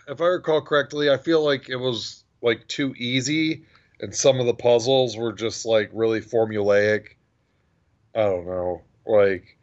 if 0.08 0.22
I 0.22 0.26
recall 0.26 0.62
correctly, 0.62 1.10
I 1.10 1.18
feel 1.18 1.44
like 1.44 1.70
it 1.70 1.76
was 1.76 2.24
like 2.42 2.68
too 2.68 2.94
easy, 2.98 3.66
and 4.00 4.16
some 4.16 4.40
of 4.40 4.46
the 4.46 4.54
puzzles 4.54 5.18
were 5.18 5.34
just 5.34 5.66
like 5.66 5.90
really 5.94 6.22
formulaic. 6.22 7.16
I 8.16 8.24
don't 8.24 8.46
know, 8.46 8.82
like 9.06 9.58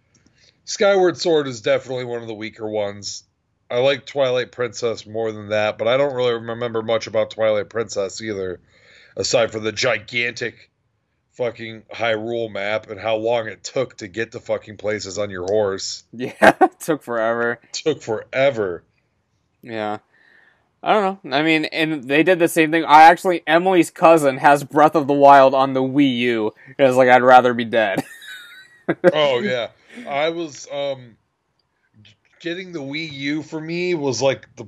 Skyward 0.64 1.16
Sword 1.16 1.46
is 1.46 1.60
definitely 1.60 2.04
one 2.04 2.22
of 2.22 2.28
the 2.28 2.34
weaker 2.34 2.68
ones. 2.68 3.24
I 3.70 3.78
like 3.78 4.06
Twilight 4.06 4.52
Princess 4.52 5.06
more 5.06 5.32
than 5.32 5.48
that, 5.48 5.78
but 5.78 5.88
I 5.88 5.96
don't 5.96 6.14
really 6.14 6.34
remember 6.34 6.82
much 6.82 7.06
about 7.06 7.30
Twilight 7.30 7.68
Princess 7.68 8.20
either, 8.20 8.60
aside 9.16 9.50
from 9.50 9.64
the 9.64 9.72
gigantic 9.72 10.70
fucking 11.36 11.82
Hyrule 11.92 12.50
map 12.50 12.88
and 12.88 12.98
how 12.98 13.16
long 13.16 13.48
it 13.48 13.62
took 13.62 13.98
to 13.98 14.08
get 14.08 14.32
to 14.32 14.40
fucking 14.40 14.76
places 14.78 15.18
on 15.18 15.30
your 15.30 15.44
horse. 15.44 16.04
Yeah, 16.12 16.32
it 16.60 16.80
took 16.80 17.02
forever. 17.02 17.60
Took 17.72 18.02
forever. 18.02 18.82
Yeah. 19.62 19.98
I 20.82 20.92
don't 20.92 21.24
know. 21.24 21.36
I 21.36 21.42
mean, 21.42 21.64
and 21.66 22.04
they 22.04 22.22
did 22.22 22.38
the 22.38 22.48
same 22.48 22.70
thing. 22.70 22.84
I 22.84 23.02
actually, 23.02 23.42
Emily's 23.46 23.90
cousin 23.90 24.38
has 24.38 24.62
Breath 24.62 24.94
of 24.94 25.06
the 25.06 25.14
Wild 25.14 25.52
on 25.54 25.72
the 25.72 25.82
Wii 25.82 26.16
U. 26.18 26.52
It 26.78 26.82
was 26.82 26.96
like, 26.96 27.08
I'd 27.08 27.22
rather 27.22 27.54
be 27.54 27.64
dead. 27.64 28.04
Oh 29.12 29.40
yeah, 29.40 29.70
I 30.06 30.30
was 30.30 30.68
um 30.70 31.16
getting 32.40 32.70
the 32.70 32.78
Wii 32.78 33.10
U 33.10 33.42
for 33.42 33.60
me 33.60 33.94
was 33.94 34.22
like 34.22 34.46
the 34.54 34.66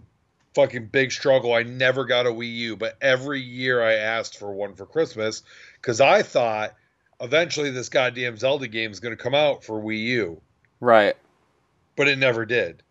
fucking 0.59 0.87
big 0.87 1.12
struggle. 1.12 1.53
I 1.53 1.62
never 1.62 2.05
got 2.05 2.27
a 2.27 2.31
Wii 2.31 2.53
U, 2.57 2.77
but 2.77 2.97
every 3.00 3.41
year 3.41 3.81
I 3.81 3.95
asked 3.95 4.37
for 4.37 4.50
one 4.53 4.75
for 4.75 4.87
Christmas 4.87 5.45
because 5.81 6.00
I 6.00 6.23
thought 6.23 6.75
eventually 7.21 7.71
this 7.71 7.88
goddamn 7.88 8.37
Zelda 8.37 8.67
game 8.67 8.91
is 8.91 8.99
going 8.99 9.17
to 9.17 9.23
come 9.23 9.37
out 9.37 9.62
for 9.62 9.81
Wii 9.81 10.03
U, 10.03 10.41
right. 10.81 11.15
but 11.95 12.09
it 12.09 12.19
never 12.19 12.45
did. 12.45 12.83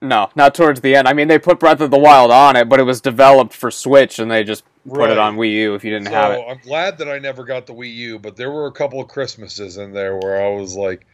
No, 0.00 0.30
not 0.36 0.54
towards 0.54 0.82
the 0.82 0.94
end. 0.94 1.08
I 1.08 1.14
mean, 1.14 1.26
they 1.26 1.40
put 1.40 1.58
Breath 1.58 1.80
of 1.80 1.90
the 1.90 1.98
Wild 1.98 2.30
on 2.30 2.54
it, 2.54 2.68
but 2.68 2.78
it 2.78 2.84
was 2.84 3.00
developed 3.00 3.54
for 3.54 3.72
Switch, 3.72 4.20
and 4.20 4.30
they 4.30 4.44
just 4.44 4.62
put 4.88 5.10
it 5.10 5.18
on 5.18 5.36
Wii 5.36 5.52
U 5.52 5.74
if 5.74 5.82
you 5.82 5.90
didn't 5.90 6.06
So 6.06 6.12
have 6.12 6.32
it. 6.32 6.44
I'm 6.48 6.60
glad 6.60 6.98
that 6.98 7.08
I 7.08 7.18
never 7.18 7.42
got 7.42 7.66
the 7.66 7.74
Wii 7.74 7.92
U, 7.92 8.18
but 8.20 8.36
there 8.36 8.52
were 8.52 8.66
a 8.66 8.72
couple 8.72 9.00
of 9.00 9.08
Christmases 9.08 9.78
in 9.78 9.92
there 9.92 10.16
where 10.16 10.46
I 10.46 10.50
was 10.50 10.76
like 10.76 11.04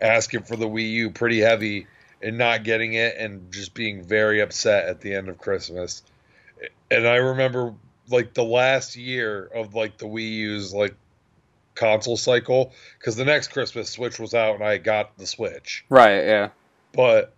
asking 0.00 0.44
for 0.44 0.56
the 0.56 0.68
Wii 0.68 0.90
U 0.92 1.10
pretty 1.10 1.40
heavy 1.40 1.86
and 2.22 2.38
not 2.38 2.64
getting 2.64 2.94
it 2.94 3.16
and 3.16 3.52
just 3.52 3.74
being 3.74 4.02
very 4.02 4.40
upset 4.40 4.86
at 4.86 5.00
the 5.00 5.14
end 5.14 5.28
of 5.28 5.38
Christmas. 5.38 6.02
And 6.90 7.06
I 7.06 7.16
remember 7.16 7.74
like 8.08 8.34
the 8.34 8.44
last 8.44 8.96
year 8.96 9.44
of 9.44 9.74
like 9.74 9.98
the 9.98 10.06
Wii 10.06 10.30
U's 10.32 10.74
like 10.74 10.94
console 11.74 12.16
cycle 12.16 12.72
because 12.98 13.16
the 13.16 13.24
next 13.24 13.48
Christmas 13.48 13.88
Switch 13.88 14.18
was 14.18 14.34
out 14.34 14.56
and 14.56 14.64
I 14.64 14.78
got 14.78 15.16
the 15.16 15.26
Switch. 15.26 15.84
Right, 15.88 16.24
yeah. 16.24 16.50
But 16.92 17.32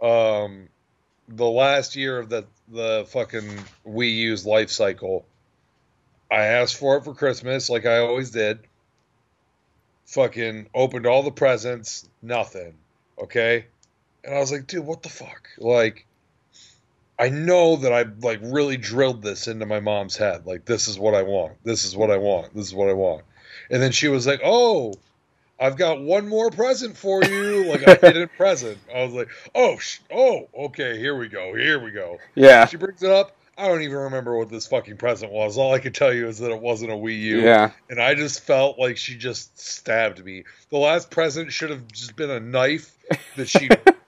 um 0.00 0.68
the 1.28 1.48
last 1.48 1.96
year 1.96 2.18
of 2.18 2.28
the 2.28 2.46
the 2.68 3.06
fucking 3.08 3.48
Wii 3.86 4.14
U's 4.16 4.46
life 4.46 4.70
cycle, 4.70 5.24
I 6.30 6.42
asked 6.42 6.76
for 6.76 6.96
it 6.98 7.04
for 7.04 7.14
Christmas 7.14 7.68
like 7.68 7.86
I 7.86 7.98
always 7.98 8.30
did. 8.30 8.60
Fucking 10.06 10.68
opened 10.74 11.06
all 11.06 11.22
the 11.22 11.30
presents, 11.30 12.08
nothing. 12.20 12.74
Okay? 13.20 13.66
And 14.24 14.34
I 14.34 14.38
was 14.38 14.52
like, 14.52 14.66
dude, 14.66 14.84
what 14.86 15.02
the 15.02 15.08
fuck? 15.08 15.48
Like 15.58 16.06
I 17.18 17.28
know 17.28 17.76
that 17.76 17.92
I 17.92 18.04
like 18.22 18.40
really 18.42 18.76
drilled 18.76 19.22
this 19.22 19.46
into 19.46 19.66
my 19.66 19.80
mom's 19.80 20.16
head. 20.16 20.46
Like 20.46 20.64
this 20.64 20.88
is 20.88 20.98
what 20.98 21.14
I 21.14 21.22
want. 21.22 21.54
This 21.64 21.84
is 21.84 21.94
what 21.96 22.10
I 22.10 22.16
want. 22.16 22.54
This 22.54 22.66
is 22.66 22.74
what 22.74 22.88
I 22.88 22.94
want. 22.94 23.24
And 23.70 23.82
then 23.82 23.92
she 23.92 24.08
was 24.08 24.26
like, 24.26 24.40
"Oh, 24.42 24.94
I've 25.58 25.76
got 25.76 26.00
one 26.00 26.28
more 26.28 26.50
present 26.50 26.96
for 26.96 27.22
you, 27.22 27.64
like 27.66 27.82
a 27.82 27.94
hidden 27.94 28.28
present." 28.36 28.78
I 28.94 29.04
was 29.04 29.12
like, 29.12 29.28
"Oh, 29.54 29.76
sh- 29.78 30.00
oh, 30.10 30.48
okay, 30.66 30.98
here 30.98 31.14
we 31.16 31.28
go, 31.28 31.54
here 31.54 31.78
we 31.78 31.90
go." 31.90 32.18
Yeah. 32.34 32.66
She 32.66 32.76
brings 32.78 33.02
it 33.02 33.10
up. 33.10 33.36
I 33.58 33.68
don't 33.68 33.82
even 33.82 33.98
remember 33.98 34.38
what 34.38 34.48
this 34.48 34.66
fucking 34.68 34.96
present 34.96 35.30
was. 35.30 35.58
All 35.58 35.74
I 35.74 35.78
can 35.80 35.92
tell 35.92 36.14
you 36.14 36.26
is 36.28 36.38
that 36.38 36.50
it 36.50 36.60
wasn't 36.60 36.92
a 36.92 36.94
Wii 36.94 37.20
U, 37.20 37.40
Yeah. 37.42 37.72
and 37.90 38.00
I 38.00 38.14
just 38.14 38.40
felt 38.42 38.78
like 38.78 38.96
she 38.96 39.16
just 39.18 39.58
stabbed 39.60 40.24
me. 40.24 40.44
The 40.70 40.78
last 40.78 41.10
present 41.10 41.52
should 41.52 41.68
have 41.68 41.86
just 41.88 42.16
been 42.16 42.30
a 42.30 42.40
knife 42.40 42.96
that 43.36 43.48
she 43.50 43.68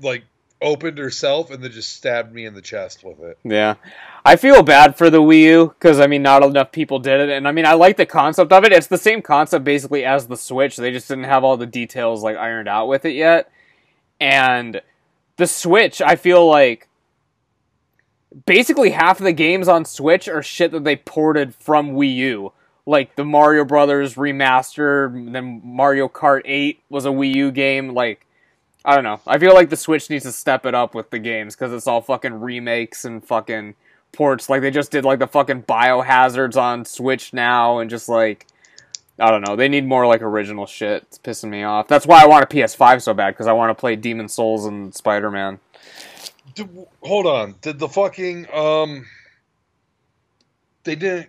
like 0.00 0.24
opened 0.62 0.98
herself 0.98 1.50
and 1.50 1.62
then 1.62 1.70
just 1.70 1.92
stabbed 1.92 2.32
me 2.32 2.44
in 2.44 2.54
the 2.54 2.60
chest 2.60 3.02
with 3.02 3.20
it. 3.20 3.38
Yeah. 3.44 3.76
I 4.24 4.36
feel 4.36 4.62
bad 4.62 4.96
for 4.96 5.08
the 5.08 5.22
Wii 5.22 5.42
U 5.42 5.68
because 5.68 6.00
I 6.00 6.06
mean 6.06 6.22
not 6.22 6.42
enough 6.42 6.72
people 6.72 6.98
did 6.98 7.20
it 7.20 7.30
and 7.30 7.48
I 7.48 7.52
mean 7.52 7.64
I 7.64 7.72
like 7.72 7.96
the 7.96 8.06
concept 8.06 8.52
of 8.52 8.64
it. 8.64 8.72
It's 8.72 8.86
the 8.86 8.98
same 8.98 9.22
concept 9.22 9.64
basically 9.64 10.04
as 10.04 10.26
the 10.26 10.36
Switch. 10.36 10.76
They 10.76 10.92
just 10.92 11.08
didn't 11.08 11.24
have 11.24 11.44
all 11.44 11.56
the 11.56 11.66
details 11.66 12.22
like 12.22 12.36
ironed 12.36 12.68
out 12.68 12.88
with 12.88 13.04
it 13.04 13.14
yet. 13.14 13.50
And 14.20 14.82
the 15.36 15.46
Switch, 15.46 16.02
I 16.02 16.16
feel 16.16 16.46
like 16.46 16.88
basically 18.44 18.90
half 18.90 19.18
of 19.18 19.24
the 19.24 19.32
games 19.32 19.68
on 19.68 19.84
Switch 19.84 20.28
are 20.28 20.42
shit 20.42 20.72
that 20.72 20.84
they 20.84 20.96
ported 20.96 21.54
from 21.54 21.92
Wii 21.92 22.14
U. 22.16 22.52
Like 22.86 23.16
the 23.16 23.24
Mario 23.24 23.64
Brothers 23.64 24.14
remaster, 24.14 25.32
then 25.32 25.60
Mario 25.64 26.08
Kart 26.08 26.42
8 26.44 26.80
was 26.90 27.06
a 27.06 27.10
Wii 27.10 27.34
U 27.34 27.50
game 27.50 27.94
like 27.94 28.26
I 28.84 28.94
don't 28.94 29.04
know. 29.04 29.20
I 29.26 29.38
feel 29.38 29.54
like 29.54 29.68
the 29.68 29.76
Switch 29.76 30.08
needs 30.08 30.24
to 30.24 30.32
step 30.32 30.64
it 30.64 30.74
up 30.74 30.94
with 30.94 31.10
the 31.10 31.18
games 31.18 31.54
because 31.54 31.72
it's 31.72 31.86
all 31.86 32.00
fucking 32.00 32.40
remakes 32.40 33.04
and 33.04 33.24
fucking 33.24 33.74
ports. 34.12 34.48
Like 34.48 34.62
they 34.62 34.70
just 34.70 34.90
did 34.90 35.04
like 35.04 35.18
the 35.18 35.26
fucking 35.26 35.64
Biohazards 35.64 36.60
on 36.60 36.84
Switch 36.84 37.32
now, 37.32 37.78
and 37.78 37.90
just 37.90 38.08
like 38.08 38.46
I 39.18 39.30
don't 39.30 39.46
know. 39.46 39.54
They 39.54 39.68
need 39.68 39.86
more 39.86 40.06
like 40.06 40.22
original 40.22 40.66
shit. 40.66 41.02
It's 41.02 41.18
pissing 41.18 41.50
me 41.50 41.62
off. 41.62 41.88
That's 41.88 42.06
why 42.06 42.22
I 42.22 42.26
want 42.26 42.44
a 42.44 42.46
PS5 42.46 43.02
so 43.02 43.12
bad 43.12 43.32
because 43.32 43.46
I 43.46 43.52
want 43.52 43.70
to 43.70 43.78
play 43.78 43.96
Demon's 43.96 44.32
Souls 44.32 44.64
and 44.64 44.94
Spider 44.94 45.30
Man. 45.30 45.60
Hold 47.02 47.26
on. 47.26 47.54
Did 47.60 47.78
the 47.78 47.88
fucking 47.88 48.46
um 48.52 49.06
they 50.84 50.96
didn't 50.96 51.28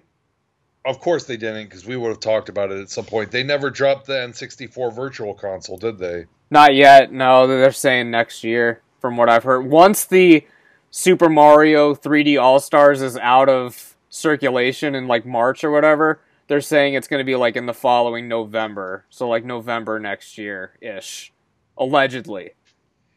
of 0.86 1.00
course 1.00 1.26
they 1.26 1.38
didn't 1.38 1.66
because 1.66 1.86
we 1.86 1.98
would 1.98 2.10
have 2.10 2.22
talked 2.22 2.50
about 2.50 2.72
it 2.72 2.80
at 2.80 2.90
some 2.90 3.06
point. 3.06 3.30
They 3.32 3.44
never 3.44 3.70
dropped 3.70 4.08
the 4.08 4.14
N64 4.14 4.96
virtual 4.96 5.34
console, 5.34 5.78
did 5.78 6.00
they? 6.00 6.26
Not 6.52 6.76
yet. 6.76 7.14
No, 7.14 7.48
they're 7.48 7.72
saying 7.72 8.12
next 8.12 8.44
year, 8.44 8.82
from 9.00 9.16
what 9.16 9.30
I've 9.30 9.46
heard. 9.46 9.66
Once 9.66 10.06
the 10.06 10.46
Super 10.92 11.30
Mario 11.30 11.96
3D 11.96 12.40
All 12.40 12.60
Stars 12.60 13.02
is 13.02 13.16
out 13.18 13.48
of 13.48 13.96
circulation 14.10 14.94
in 14.94 15.08
like 15.08 15.26
March 15.26 15.64
or 15.64 15.72
whatever, 15.72 16.20
they're 16.48 16.60
saying 16.60 16.94
it's 16.94 17.08
going 17.08 17.22
to 17.22 17.26
be 17.26 17.38
like 17.38 17.56
in 17.56 17.66
the 17.66 17.74
following 17.74 18.28
November, 18.28 19.06
so 19.10 19.30
like 19.30 19.46
November 19.46 19.98
next 20.00 20.38
year 20.38 20.74
ish, 20.82 21.32
allegedly. 21.78 22.52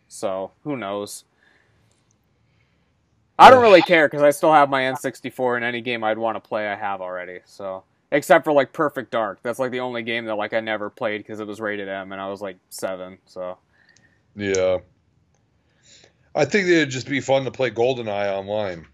So 0.07 0.53
who 0.63 0.77
knows? 0.77 1.25
I 3.37 3.51
don't 3.51 3.63
really 3.63 3.83
care 3.83 4.07
because 4.07 4.23
I 4.23 4.31
still 4.31 4.53
have 4.53 4.71
my 4.71 4.83
N64 4.83 5.57
and 5.57 5.65
any 5.65 5.81
game 5.81 6.05
I'd 6.05 6.19
want 6.19 6.37
to 6.37 6.49
play 6.49 6.69
I 6.69 6.77
have 6.77 7.01
already. 7.01 7.41
So 7.45 7.83
except 8.13 8.45
for 8.45 8.53
like 8.53 8.73
Perfect 8.73 9.11
Dark, 9.11 9.41
that's 9.43 9.59
like 9.59 9.71
the 9.71 9.81
only 9.81 10.03
game 10.03 10.27
that 10.27 10.37
like 10.37 10.53
I 10.53 10.61
never 10.61 10.91
played 10.91 11.19
because 11.19 11.41
it 11.41 11.47
was 11.47 11.61
rated 11.61 11.89
M 11.89 12.13
and 12.13 12.21
I 12.21 12.29
was 12.29 12.41
like 12.41 12.59
seven. 12.71 13.19
So 13.27 13.59
Yeah. 14.37 14.79
I 16.35 16.45
think 16.45 16.67
it'd 16.69 16.91
just 16.91 17.09
be 17.09 17.21
fun 17.21 17.45
to 17.45 17.51
play 17.53 17.71
GoldenEye 17.71 18.33
online. 18.33 18.87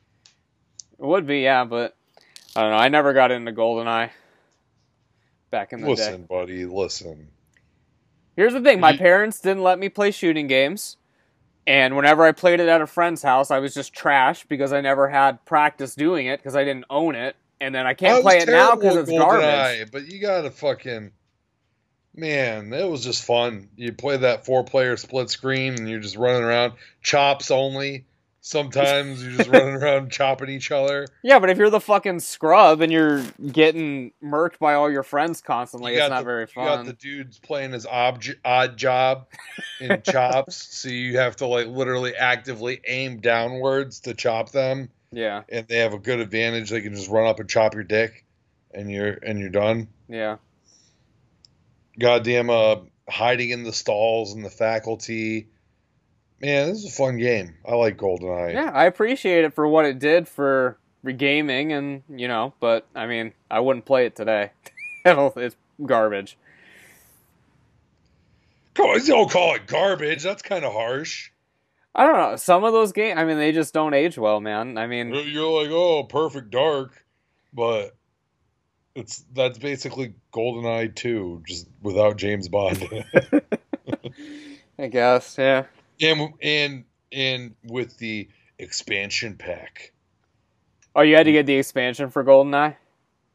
it 0.99 1.05
would 1.05 1.27
be 1.27 1.41
yeah, 1.41 1.65
but 1.65 1.97
I 2.55 2.63
don't 2.63 2.71
know. 2.73 2.77
I 2.77 2.89
never 2.89 3.13
got 3.15 3.31
into 3.31 3.53
GoldenEye 3.53 4.11
back 5.51 5.73
in 5.73 5.81
the 5.81 5.87
day. 5.87 5.93
Listen, 5.93 6.25
buddy, 6.25 6.65
listen. 6.67 7.29
Here's 8.37 8.53
the 8.53 8.61
thing: 8.61 8.81
my 8.81 8.97
parents 8.97 9.41
didn't 9.41 9.63
let 9.63 9.79
me 9.79 9.89
play 9.89 10.11
shooting 10.11 10.47
games, 10.49 10.97
and 11.67 11.97
whenever 11.97 12.25
I 12.25 12.33
played 12.33 12.61
it 12.61 12.69
at 12.69 12.81
a 12.83 12.87
friend's 12.87 13.23
house, 13.23 13.51
I 13.51 13.59
was 13.59 13.75
just 13.75 13.93
trash 13.95 14.45
because 14.47 14.73
I 14.73 14.81
never 14.83 15.09
had 15.09 15.45
practice 15.47 15.95
doing 15.95 16.27
it 16.27 16.41
because 16.41 16.57
I 16.57 16.65
didn't 16.65 16.87
own 16.91 17.15
it, 17.15 17.37
and 17.61 17.75
then 17.75 17.87
I 17.87 17.95
can't 17.95 18.19
I 18.19 18.23
play 18.23 18.39
it 18.39 18.49
now 18.49 18.75
because 18.77 18.97
it's 18.97 19.11
garbage. 19.11 19.45
GoldenEye, 19.47 19.91
But 19.93 20.07
you 20.09 20.21
gotta 20.21 20.51
fucking 20.51 21.13
man, 22.15 22.73
it 22.73 22.89
was 22.89 23.05
just 23.05 23.25
fun. 23.25 23.69
You 23.77 23.93
play 23.93 24.17
that 24.19 24.45
four 24.45 24.65
player 24.65 24.97
split 24.97 25.31
screen 25.31 25.75
and 25.75 25.89
you're 25.89 26.01
just 26.01 26.17
running 26.17 26.43
around, 26.43 26.73
chops 27.03 27.51
only. 27.51 28.05
Sometimes 28.43 29.23
you're 29.23 29.37
just 29.37 29.51
running 29.51 29.75
around 29.75 30.11
chopping 30.11 30.49
each 30.49 30.71
other. 30.73 31.07
Yeah, 31.23 31.39
but 31.41 31.51
if 31.51 31.59
you're 31.59 31.69
the 31.71 31.79
fucking 31.81 32.21
scrub 32.21 32.81
and 32.81 32.91
you're 32.91 33.23
getting 33.53 34.13
murked 34.25 34.59
by 34.59 34.75
all 34.75 34.91
your 34.91 35.03
friends 35.03 35.43
constantly, 35.43 35.93
You 35.95 36.01
it's 36.01 36.09
not 36.09 36.21
the- 36.21 36.25
very 36.25 36.43
You 36.45 36.63
got 36.65 36.77
fun. 36.79 36.87
the 36.87 36.95
dudes 36.95 37.39
playing 37.39 37.73
his 37.73 37.87
obj- 37.91 38.41
Oddjob 38.43 39.27
in 39.81 40.01
chops, 40.11 40.57
so 40.57 40.89
you 40.89 41.19
have 41.19 41.37
to 41.37 41.47
like 41.47 41.67
literally 41.67 42.17
actively 42.17 42.81
aim 42.87 43.21
downwards 43.21 44.01
to 44.01 44.15
chop 44.15 44.51
them, 44.53 44.89
Yeah, 45.13 45.43
and 45.49 45.67
they 45.67 45.79
have 45.79 45.93
a 45.93 45.99
good 45.99 46.21
advantage. 46.21 46.71
They 46.71 46.81
can 46.81 46.95
just 46.95 47.11
run 47.11 47.27
up 47.27 47.41
and 47.41 47.49
chop 47.49 47.75
your 47.75 47.83
dick, 47.83 48.25
and 48.73 48.91
you're 48.91 49.13
and 49.13 49.39
you're 49.39 49.51
done. 49.51 49.89
yeah. 50.09 50.37
goddamn 51.99 52.51
uh 52.51 52.77
hiding 53.09 53.51
in 53.51 53.65
the 53.65 53.73
stalls 53.73 54.35
and 54.35 54.45
the 54.45 54.51
Facility. 54.51 55.49
Man, 56.41 56.69
this 56.69 56.79
is 56.79 56.87
a 56.87 56.91
fun 56.97 57.19
game. 57.19 57.55
I 57.69 57.75
like 57.75 57.99
GoldenEye. 57.99 58.55
Yeah, 58.55 58.71
I 58.73 58.87
appreciate 58.87 59.45
it 59.45 59.53
for 59.53 59.67
what 59.69 59.85
it 59.85 59.99
did 59.99 60.27
for 60.27 60.79
gaming, 61.17 61.73
and 61.73 62.03
you 62.09 62.29
know, 62.29 62.55
but 62.61 62.87
I 62.95 63.07
mean, 63.07 63.33
I 63.51 63.61
wouldn't 63.61 63.85
play 63.85 64.07
it 64.07 64.17
today. 64.17 64.53
It's 65.05 65.57
garbage. 65.85 66.37
Come 68.75 68.87
on, 68.87 69.07
don't 69.07 69.31
call 69.31 69.55
it 69.55 69.67
garbage. 69.67 70.23
That's 70.23 70.43
kind 70.43 70.63
of 70.65 70.73
harsh. 70.75 71.30
I 71.95 72.07
don't 72.07 72.17
know. 72.17 72.37
Some 72.37 72.65
of 72.65 72.73
those 72.73 72.93
games, 72.93 73.19
I 73.19 73.25
mean, 73.25 73.39
they 73.39 73.53
just 73.53 73.75
don't 73.75 73.95
age 73.95 74.17
well, 74.17 74.41
man. 74.41 74.79
I 74.79 74.87
mean, 74.87 75.13
You're 75.13 75.63
like, 75.63 75.71
oh, 75.73 76.05
Perfect 76.05 76.51
Dark, 76.51 77.05
but 77.53 77.97
it's 78.95 79.25
that's 79.35 79.59
basically 79.59 80.15
GoldenEye 80.33 80.95
2, 80.95 81.43
just 81.47 81.67
without 81.83 82.17
James 82.17 82.49
Bond. 82.49 82.89
I 84.79 84.87
guess, 84.87 85.37
yeah. 85.39 85.65
and 86.01 86.33
and 86.41 86.85
and 87.13 87.55
with 87.65 87.99
the 87.99 88.29
expansion 88.59 89.37
pack. 89.37 89.93
Oh, 90.95 91.03
you 91.03 91.17
had 91.17 91.25
to 91.25 91.33
get 91.33 91.47
the 91.47 91.55
expansion 91.57 92.11
for 92.11 92.25
GoldenEye? 92.25 92.77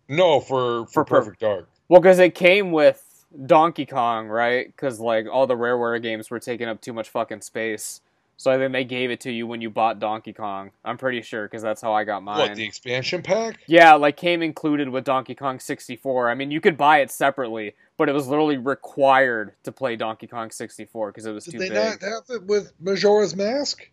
No, 0.07 0.39
for 0.39 0.85
For 0.87 0.87
for 0.87 1.05
Per- 1.05 1.15
Perfect 1.17 1.39
Dark. 1.41 1.69
Well, 1.87 2.01
because 2.01 2.19
it 2.19 2.35
came 2.35 2.71
with 2.71 3.25
Donkey 3.45 3.85
Kong, 3.85 4.27
right? 4.27 4.67
Because 4.67 4.99
like 4.99 5.27
all 5.31 5.45
the 5.45 5.55
Rareware 5.55 6.01
games 6.01 6.29
were 6.29 6.39
taking 6.39 6.67
up 6.67 6.81
too 6.81 6.93
much 6.93 7.09
fucking 7.09 7.41
space. 7.41 8.01
So 8.37 8.51
I 8.51 8.57
think 8.57 8.73
they 8.73 8.83
gave 8.83 9.11
it 9.11 9.21
to 9.21 9.31
you 9.31 9.47
when 9.47 9.61
you 9.61 9.69
bought 9.69 9.99
Donkey 9.99 10.33
Kong. 10.33 10.71
I'm 10.83 10.97
pretty 10.97 11.21
sure 11.21 11.45
because 11.45 11.61
that's 11.61 11.81
how 11.81 11.93
I 11.93 12.03
got 12.03 12.21
mine. 12.21 12.37
What 12.39 12.55
the 12.55 12.65
expansion 12.65 13.21
pack? 13.21 13.59
Yeah, 13.65 13.93
like 13.93 14.17
came 14.17 14.41
included 14.41 14.89
with 14.89 15.05
Donkey 15.05 15.35
Kong 15.35 15.57
64. 15.59 16.29
I 16.29 16.35
mean, 16.35 16.51
you 16.51 16.59
could 16.59 16.75
buy 16.75 16.99
it 16.99 17.09
separately, 17.11 17.75
but 17.95 18.09
it 18.09 18.11
was 18.11 18.27
literally 18.27 18.57
required 18.57 19.53
to 19.63 19.71
play 19.71 19.95
Donkey 19.95 20.27
Kong 20.27 20.51
64 20.51 21.11
because 21.11 21.25
it 21.25 21.31
was 21.31 21.45
Did 21.45 21.51
too 21.53 21.59
they 21.59 21.69
big. 21.69 21.77
not 21.77 22.01
have 22.01 22.23
it 22.29 22.43
with 22.43 22.73
Majora's 22.81 23.35
Mask? 23.37 23.89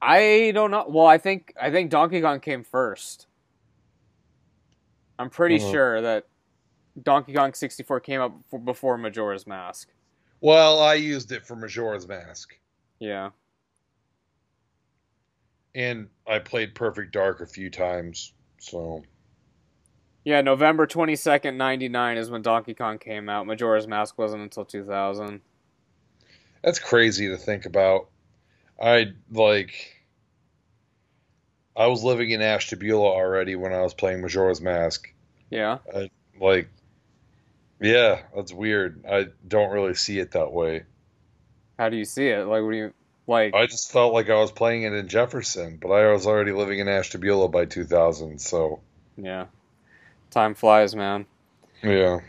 I 0.00 0.52
don't 0.54 0.70
know. 0.70 0.86
Well, 0.88 1.06
I 1.06 1.18
think 1.18 1.52
I 1.60 1.70
think 1.70 1.90
Donkey 1.90 2.20
Kong 2.22 2.40
came 2.40 2.64
first. 2.64 3.26
I'm 5.18 5.30
pretty 5.30 5.56
Uh-huh. 5.56 5.70
sure 5.70 6.02
that 6.02 6.26
Donkey 7.02 7.34
Kong 7.34 7.52
64 7.54 8.00
came 8.00 8.20
up 8.20 8.32
before, 8.44 8.58
before 8.60 8.98
Majora's 8.98 9.46
Mask. 9.46 9.88
Well, 10.40 10.80
I 10.80 10.94
used 10.94 11.32
it 11.32 11.46
for 11.46 11.54
Majora's 11.56 12.06
Mask, 12.08 12.56
Yeah. 12.98 13.30
and 15.74 16.08
I 16.26 16.38
played 16.38 16.74
Perfect 16.74 17.12
Dark 17.12 17.40
a 17.40 17.46
few 17.46 17.68
times. 17.68 18.32
So 18.58 19.02
Yeah, 20.24 20.40
November 20.40 20.86
22nd, 20.86 21.56
99 21.56 22.16
is 22.16 22.30
when 22.30 22.42
Donkey 22.42 22.74
Kong 22.74 22.98
came 22.98 23.28
out. 23.28 23.46
Majora's 23.46 23.86
Mask 23.86 24.16
wasn't 24.16 24.42
until 24.42 24.64
2000. 24.64 25.40
that's 26.62 26.78
crazy 26.78 27.28
to 27.28 27.36
think 27.36 27.66
about. 27.66 28.08
I 28.80 29.12
like. 29.30 29.90
I 31.76 31.88
was 31.88 32.04
living 32.04 32.30
in 32.30 32.40
Ashtabula 32.40 33.04
already 33.08 33.56
when 33.56 33.72
I 33.72 33.82
was 33.82 33.94
playing 33.94 34.22
Majora's 34.22 34.60
Mask. 34.60 35.12
Yeah. 35.50 35.78
Like, 36.40 36.68
yeah, 37.80 38.22
that's 38.34 38.52
weird. 38.52 39.04
I 39.10 39.26
don't 39.46 39.72
really 39.72 39.94
see 39.94 40.18
it 40.20 40.32
that 40.32 40.52
way. 40.52 40.84
How 41.78 41.88
do 41.88 41.96
you 41.96 42.04
see 42.04 42.28
it? 42.28 42.46
Like, 42.46 42.62
what 42.62 42.70
do 42.70 42.76
you 42.76 42.92
like? 43.26 43.54
I 43.54 43.66
just 43.66 43.90
felt 43.92 44.12
like 44.12 44.30
I 44.30 44.36
was 44.36 44.52
playing 44.52 44.82
it 44.84 44.92
in 44.92 45.08
Jefferson, 45.08 45.78
but 45.80 45.90
I 45.90 46.12
was 46.12 46.26
already 46.26 46.52
living 46.52 46.78
in 46.78 46.88
Ashtabula 46.88 47.48
by 47.48 47.64
2000. 47.64 48.38
So 48.40 48.80
yeah. 49.16 49.46
Time 50.30 50.54
flies, 50.54 50.94
man. 50.96 51.26
yeah. 51.82 52.20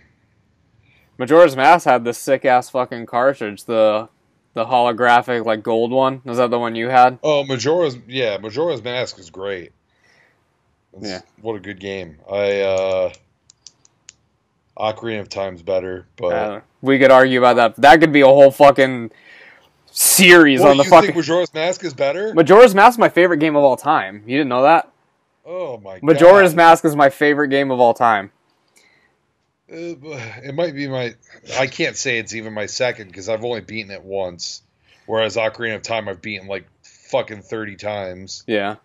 Majora's 1.18 1.56
Mask 1.56 1.86
had 1.86 2.04
this 2.04 2.18
sick 2.18 2.44
ass 2.46 2.70
fucking 2.70 3.06
cartridge, 3.06 3.64
the 3.64 4.10
the 4.54 4.66
holographic 4.66 5.46
like 5.46 5.64
gold 5.64 5.92
one. 5.92 6.22
Was 6.26 6.38
that 6.38 6.50
the 6.50 6.60
one 6.60 6.76
you 6.76 6.90
had? 6.90 7.20
Oh, 7.24 7.44
Majora's 7.46 7.98
yeah, 8.08 8.38
Majora's 8.38 8.84
Mask 8.84 9.18
is 9.20 9.30
great. 9.30 9.72
It's- 10.94 11.10
Yeah. 11.10 11.22
what 11.42 11.56
a 11.56 11.60
good 11.60 11.80
game. 11.80 12.18
I 12.30 12.62
uh 12.62 13.14
Ocarina 14.78 15.22
of 15.22 15.30
Time's 15.30 15.62
better, 15.62 16.06
but 16.18 16.64
we 16.86 17.00
could 17.00 17.12
argue 17.12 17.40
about 17.40 17.56
that. 17.58 17.76
That 17.82 18.00
could 18.00 18.12
be 18.12 18.22
a 18.22 18.26
whole 18.28 18.52
fucking 18.52 19.12
series 19.92 20.62
What, 20.62 20.72
on 20.72 20.78
the 20.78 20.84
you 20.84 20.90
fucking. 20.90 21.08
think 21.08 21.18
Majora's 21.18 21.54
Mask 21.54 21.84
is 21.84 21.94
better? 21.94 22.34
Majora's 22.34 22.76
Mask 22.76 22.96
is 22.96 22.98
my 23.00 23.10
favorite 23.10 23.38
game 23.38 23.56
of 23.56 23.64
all 23.64 23.78
time. 23.78 24.24
You 24.26 24.38
didn't 24.38 24.50
know 24.50 24.64
that? 24.64 24.92
oh 25.48 25.78
my 25.78 26.00
Majora's 26.02 26.52
god. 26.54 26.58
Mask 26.58 26.86
is 26.86 26.96
my 26.96 27.10
favorite 27.10 27.50
game 27.50 27.70
of 27.72 27.80
all 27.80 27.94
time. 27.94 28.32
Uh, 29.72 29.94
it 30.44 30.54
might 30.56 30.76
be 30.76 30.88
my 30.88 31.16
I 31.60 31.68
can't 31.68 31.96
say 31.96 32.20
it's 32.20 32.34
even 32.36 32.54
my 32.54 32.66
second 32.68 33.08
because 33.08 33.30
I've 33.30 33.44
only 33.44 33.62
beaten 33.62 33.92
it 33.92 34.04
once. 34.04 34.62
Whereas 35.06 35.36
Ocarina 35.36 35.76
of 35.76 35.82
Time 35.84 36.08
I've 36.10 36.22
beaten 36.22 36.48
like 36.48 36.66
fucking 36.84 37.44
30 37.44 37.76
times. 37.76 38.44
Yeah. 38.48 38.76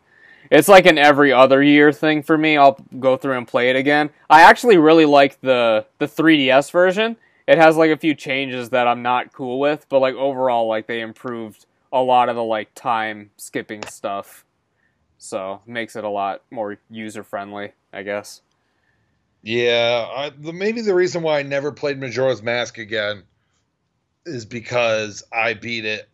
It's 0.50 0.68
like 0.68 0.86
an 0.86 0.98
every 0.98 1.32
other 1.32 1.62
year 1.62 1.92
thing 1.92 2.22
for 2.22 2.36
me. 2.36 2.56
I'll 2.56 2.78
go 2.98 3.16
through 3.16 3.36
and 3.38 3.46
play 3.48 3.70
it 3.70 3.76
again. 3.76 4.10
I 4.28 4.42
actually 4.42 4.76
really 4.78 5.04
like 5.06 5.40
the 5.40 5.86
the 5.98 6.06
3DS 6.06 6.70
version. 6.70 7.16
It 7.50 7.58
has 7.58 7.76
like 7.76 7.90
a 7.90 7.96
few 7.96 8.14
changes 8.14 8.70
that 8.70 8.86
I'm 8.86 9.02
not 9.02 9.32
cool 9.32 9.58
with, 9.58 9.88
but 9.88 9.98
like 9.98 10.14
overall 10.14 10.68
like 10.68 10.86
they 10.86 11.00
improved 11.00 11.66
a 11.92 12.00
lot 12.00 12.28
of 12.28 12.36
the 12.36 12.44
like 12.44 12.72
time 12.76 13.32
skipping 13.38 13.82
stuff. 13.88 14.44
So, 15.18 15.60
makes 15.66 15.96
it 15.96 16.04
a 16.04 16.08
lot 16.08 16.42
more 16.52 16.78
user 16.88 17.24
friendly, 17.24 17.72
I 17.92 18.04
guess. 18.04 18.40
Yeah, 19.42 20.06
I, 20.14 20.30
the, 20.30 20.52
maybe 20.52 20.80
the 20.82 20.94
reason 20.94 21.22
why 21.22 21.40
I 21.40 21.42
never 21.42 21.72
played 21.72 21.98
Majora's 21.98 22.40
Mask 22.40 22.78
again 22.78 23.24
is 24.24 24.44
because 24.44 25.24
I 25.32 25.54
beat 25.54 25.84
it 25.84 26.08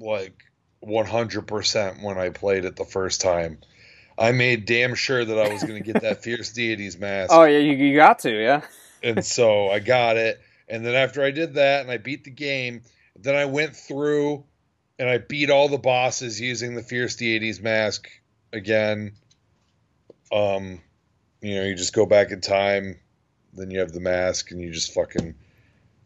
like 0.00 0.44
100% 0.82 2.02
when 2.02 2.16
I 2.16 2.30
played 2.30 2.64
it 2.64 2.74
the 2.76 2.86
first 2.86 3.20
time. 3.20 3.58
I 4.16 4.32
made 4.32 4.64
damn 4.64 4.94
sure 4.94 5.22
that 5.22 5.38
I 5.38 5.52
was 5.52 5.62
going 5.62 5.82
to 5.82 5.92
get 5.92 6.00
that 6.00 6.22
Fierce 6.22 6.52
deity's 6.52 6.98
mask. 6.98 7.32
Oh, 7.34 7.44
yeah, 7.44 7.58
you, 7.58 7.72
you 7.72 7.96
got 7.96 8.20
to, 8.20 8.30
yeah. 8.30 8.62
And 9.02 9.24
so 9.24 9.68
I 9.68 9.78
got 9.78 10.16
it. 10.16 10.40
And 10.68 10.84
then 10.84 10.94
after 10.94 11.22
I 11.22 11.30
did 11.30 11.54
that 11.54 11.82
and 11.82 11.90
I 11.90 11.96
beat 11.96 12.24
the 12.24 12.30
game, 12.30 12.82
then 13.16 13.34
I 13.34 13.46
went 13.46 13.74
through 13.74 14.44
and 14.98 15.08
I 15.08 15.18
beat 15.18 15.50
all 15.50 15.68
the 15.68 15.78
bosses 15.78 16.40
using 16.40 16.74
the 16.74 16.82
Fierce 16.82 17.16
Deities 17.16 17.60
mask 17.60 18.08
again. 18.52 19.12
Um, 20.32 20.80
you 21.40 21.54
know, 21.54 21.64
you 21.64 21.74
just 21.74 21.94
go 21.94 22.04
back 22.04 22.30
in 22.32 22.40
time, 22.40 22.98
then 23.54 23.70
you 23.70 23.78
have 23.78 23.92
the 23.92 24.00
mask, 24.00 24.50
and 24.50 24.60
you 24.60 24.70
just 24.72 24.92
fucking 24.92 25.34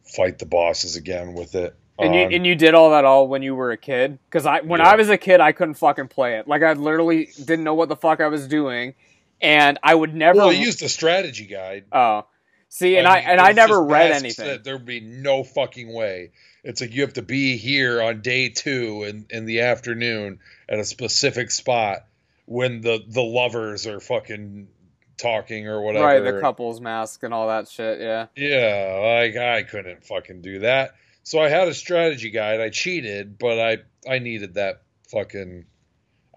fight 0.05 0.39
the 0.39 0.47
bosses 0.47 0.97
again 0.97 1.35
with 1.35 1.55
it. 1.55 1.75
And 1.99 2.15
you 2.15 2.21
and 2.23 2.47
you 2.47 2.55
did 2.55 2.75
all 2.75 2.91
that 2.91 3.05
all 3.05 3.29
when 3.29 3.43
you 3.43 3.55
were 3.55 3.71
a 3.71 3.77
kid? 3.77 4.19
Because 4.25 4.45
I 4.47 4.61
when 4.61 4.81
Yeah. 4.81 4.89
I 4.91 4.97
was 4.97 5.09
a 5.09 5.19
kid, 5.19 5.41
I 5.41 5.53
couldn't 5.53 5.75
fucking 5.75 6.09
play 6.09 6.37
it. 6.39 6.49
Like 6.49 6.63
I 6.63 6.73
literally 6.73 7.29
didn't 7.37 7.65
know 7.65 7.75
what 7.75 7.89
the 7.89 7.97
fuck 7.97 8.21
I 8.21 8.27
was 8.29 8.49
doing, 8.49 8.95
and 9.41 9.79
I 9.83 9.95
would 9.95 10.15
never. 10.15 10.39
Well, 10.39 10.49
I 10.49 10.53
used 10.53 10.83
a 10.83 10.89
strategy 10.89 11.47
guide. 11.47 11.85
oh, 11.93 12.27
see, 12.73 12.97
and 12.97 13.07
I, 13.07 13.21
mean, 13.21 13.29
and 13.29 13.41
I 13.41 13.53
never 13.53 13.83
read 13.83 14.11
anything. 14.13 14.47
that 14.47 14.65
There'd 14.65 14.85
be 14.87 15.01
no 15.01 15.45
fucking 15.45 15.93
way. 15.93 16.31
It's 16.65 16.81
like 16.81 16.95
you 16.95 17.03
have 17.03 17.15
to 17.15 17.23
be 17.23 17.57
here 17.57 18.01
on 18.01 18.23
day 18.23 18.49
two 18.49 19.05
in, 19.05 19.27
in 19.31 19.45
the 19.47 19.61
afternoon 19.61 20.39
at 20.69 20.79
a 20.79 20.85
specific 20.85 21.51
spot 21.51 22.07
when 22.47 22.81
the 22.81 23.03
the 23.07 23.23
lovers 23.23 23.87
are 23.87 24.01
fucking 24.01 24.69
talking 25.17 25.69
or 25.69 25.83
whatever. 25.83 26.05
Right, 26.05 26.21
the 26.21 26.41
couples 26.41 26.81
mask 26.81 27.23
and 27.23 27.35
all 27.35 27.49
that 27.49 27.69
shit. 27.69 28.01
Yeah. 28.01 28.27
Yeah, 28.37 29.23
like 29.23 29.37
I 29.37 29.63
couldn't 29.65 30.05
fucking 30.05 30.43
do 30.43 30.61
that. 30.61 30.95
So 31.25 31.41
I 31.41 31.49
had 31.49 31.69
a 31.69 31.75
strategy 31.75 32.31
guide. 32.31 32.61
I 32.61 32.71
cheated, 32.71 33.39
but 33.39 33.59
I 33.59 33.79
I 34.11 34.19
needed 34.19 34.55
that 34.55 34.83
fucking 35.11 35.67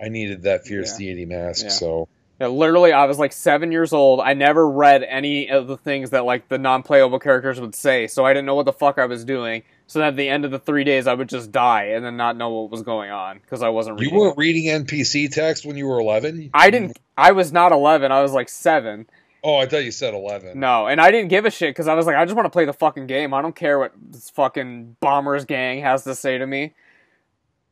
I 0.01 0.09
needed 0.09 0.43
that 0.43 0.65
fierce 0.65 0.99
Yeah. 0.99 1.07
deity 1.07 1.25
mask. 1.25 1.63
Yeah. 1.65 1.69
So 1.69 2.07
Yeah, 2.39 2.47
literally, 2.47 2.91
I 2.91 3.05
was 3.05 3.17
like 3.17 3.31
seven 3.31 3.71
years 3.71 3.93
old. 3.93 4.19
I 4.19 4.33
never 4.33 4.69
read 4.69 5.03
any 5.03 5.49
of 5.49 5.67
the 5.67 5.77
things 5.77 6.09
that 6.09 6.25
like 6.25 6.49
the 6.49 6.57
non-playable 6.57 7.19
characters 7.19 7.61
would 7.61 7.73
say, 7.73 8.07
so 8.07 8.25
I 8.25 8.33
didn't 8.33 8.45
know 8.45 8.55
what 8.55 8.65
the 8.65 8.73
fuck 8.73 8.97
I 8.97 9.05
was 9.05 9.23
doing. 9.23 9.63
So 9.87 9.99
then 9.99 10.09
at 10.09 10.15
the 10.17 10.27
end 10.27 10.43
of 10.43 10.51
the 10.51 10.59
three 10.59 10.83
days, 10.83 11.07
I 11.07 11.13
would 11.13 11.29
just 11.29 11.51
die 11.51 11.85
and 11.85 12.03
then 12.03 12.17
not 12.17 12.35
know 12.35 12.49
what 12.49 12.71
was 12.71 12.81
going 12.81 13.09
on 13.09 13.39
because 13.39 13.61
I 13.61 13.69
wasn't 13.69 13.99
you 13.99 14.07
reading. 14.07 14.19
weren't 14.19 14.37
reading 14.37 14.65
NPC 14.65 15.31
text 15.31 15.65
when 15.65 15.77
you 15.77 15.85
were 15.87 15.99
eleven. 15.99 16.49
I 16.53 16.69
didn't. 16.71 16.99
I 17.17 17.31
was 17.31 17.53
not 17.53 17.71
eleven. 17.71 18.11
I 18.11 18.21
was 18.21 18.33
like 18.33 18.49
seven. 18.49 19.07
Oh, 19.41 19.57
I 19.57 19.67
thought 19.67 19.85
you 19.85 19.91
said 19.91 20.13
eleven. 20.13 20.59
No, 20.59 20.87
and 20.87 20.99
I 20.99 21.11
didn't 21.11 21.29
give 21.29 21.45
a 21.45 21.51
shit 21.51 21.69
because 21.69 21.87
I 21.87 21.93
was 21.93 22.05
like, 22.05 22.15
I 22.17 22.25
just 22.25 22.35
want 22.35 22.47
to 22.47 22.49
play 22.49 22.65
the 22.65 22.73
fucking 22.73 23.07
game. 23.07 23.33
I 23.33 23.41
don't 23.41 23.55
care 23.55 23.79
what 23.79 23.93
this 24.09 24.29
fucking 24.31 24.97
bombers 24.99 25.45
gang 25.45 25.81
has 25.83 26.03
to 26.03 26.15
say 26.15 26.37
to 26.37 26.45
me. 26.45 26.73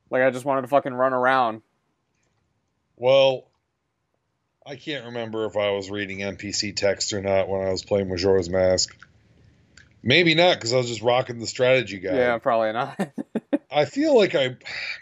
Like 0.09 0.21
I 0.21 0.29
just 0.29 0.45
wanted 0.45 0.61
to 0.61 0.67
fucking 0.67 0.93
run 0.93 1.11
around. 1.13 1.63
Well, 2.95 3.45
I 4.65 4.75
can't 4.77 5.05
remember 5.05 5.45
if 5.45 5.57
I 5.57 5.71
was 5.71 5.89
reading 5.89 6.19
NPC 6.19 6.75
text 6.75 7.11
or 7.13 7.21
not 7.21 7.49
when 7.49 7.65
I 7.65 7.71
was 7.71 7.83
playing 7.83 8.09
Majora's 8.09 8.49
Mask. 8.49 8.95
Maybe 10.01 10.35
not 10.35 10.55
because 10.55 10.73
I 10.73 10.77
was 10.77 10.87
just 10.87 11.01
rocking 11.01 11.39
the 11.39 11.47
strategy 11.47 11.99
guide. 11.99 12.15
Yeah, 12.15 12.37
probably 12.37 12.73
not. 12.73 12.99
I 13.71 13.85
feel 13.85 14.15
like 14.15 14.35
I, 14.35 14.57